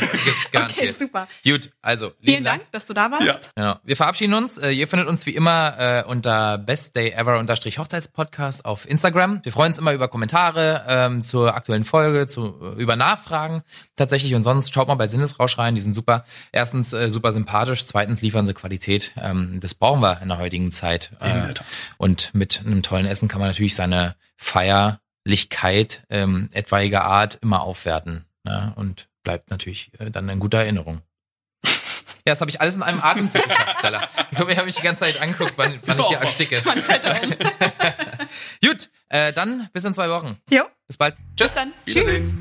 Okay, 0.45 0.49
garantiert. 0.51 0.99
super. 0.99 1.27
Gut, 1.43 1.71
also, 1.81 2.11
Vielen 2.21 2.43
Dank, 2.43 2.61
dass 2.71 2.85
du 2.85 2.93
da 2.93 3.09
warst. 3.11 3.23
Ja. 3.25 3.39
Genau. 3.55 3.75
Wir 3.83 3.97
verabschieden 3.97 4.33
uns. 4.33 4.57
Äh, 4.57 4.71
ihr 4.71 4.87
findet 4.87 5.07
uns 5.07 5.25
wie 5.25 5.35
immer 5.35 5.75
äh, 5.79 6.03
unter 6.05 6.57
bestdayever-hochzeitspodcast 6.57 8.65
auf 8.65 8.87
Instagram. 8.89 9.39
Wir 9.43 9.51
freuen 9.51 9.69
uns 9.71 9.79
immer 9.79 9.93
über 9.93 10.07
Kommentare 10.07 10.85
ähm, 10.87 11.23
zur 11.23 11.55
aktuellen 11.55 11.85
Folge, 11.85 12.27
zu, 12.27 12.55
äh, 12.77 12.81
über 12.81 12.95
Nachfragen 12.95 13.63
tatsächlich. 13.95 14.33
Und 14.35 14.43
sonst 14.43 14.73
schaut 14.73 14.87
mal 14.87 14.95
bei 14.95 15.07
Sinnesrausch 15.07 15.57
rein. 15.57 15.75
Die 15.75 15.81
sind 15.81 15.93
super. 15.93 16.25
Erstens 16.51 16.93
äh, 16.93 17.09
super 17.09 17.31
sympathisch. 17.31 17.85
Zweitens 17.85 18.21
liefern 18.21 18.45
sie 18.45 18.53
Qualität. 18.53 19.13
Ähm, 19.17 19.59
das 19.59 19.75
brauchen 19.75 20.01
wir 20.01 20.21
in 20.21 20.29
der 20.29 20.37
heutigen 20.37 20.71
Zeit. 20.71 21.11
In 21.21 21.27
Äh, 21.27 21.33
der 21.47 21.53
Tat. 21.55 21.65
und 21.97 22.33
mit 22.33 22.61
einem 22.65 22.83
tollen 22.83 23.05
Essen 23.05 23.27
kann 23.27 23.39
man 23.39 23.49
natürlich 23.49 23.75
seine 23.75 24.15
Feierlichkeit 24.37 26.03
ähm, 26.09 26.49
etwaiger 26.53 27.03
Art 27.03 27.37
immer 27.41 27.61
aufwerten. 27.61 28.25
Ne? 28.43 28.73
Und 28.75 29.07
bleibt 29.23 29.49
natürlich 29.49 29.91
äh, 29.99 30.11
dann 30.11 30.29
in 30.29 30.39
guter 30.39 30.59
Erinnerung. 30.59 31.01
Ja, 32.23 32.33
das 32.33 32.41
habe 32.41 32.51
ich 32.51 32.61
alles 32.61 32.75
in 32.75 32.83
einem 32.83 33.01
Atemzug 33.01 33.41
geschafft, 33.41 33.79
Stella. 33.79 34.07
Ich 34.29 34.37
habe 34.37 34.65
mich 34.65 34.75
die 34.75 34.83
ganze 34.83 34.99
Zeit 34.99 35.19
angeguckt, 35.19 35.53
wann, 35.55 35.79
wann 35.87 35.99
ich 35.99 36.05
hier 36.05 36.19
ersticke. 36.19 36.61
Gut, 38.63 38.91
äh, 39.09 39.33
dann 39.33 39.69
bis 39.73 39.85
in 39.85 39.95
zwei 39.95 40.07
Wochen. 40.07 40.37
Jo, 40.51 40.65
Bis 40.85 40.97
bald. 40.97 41.15
Tschüss. 41.35 41.47
bis 41.47 41.53
dann. 41.55 41.73
Tschüss. 41.87 42.31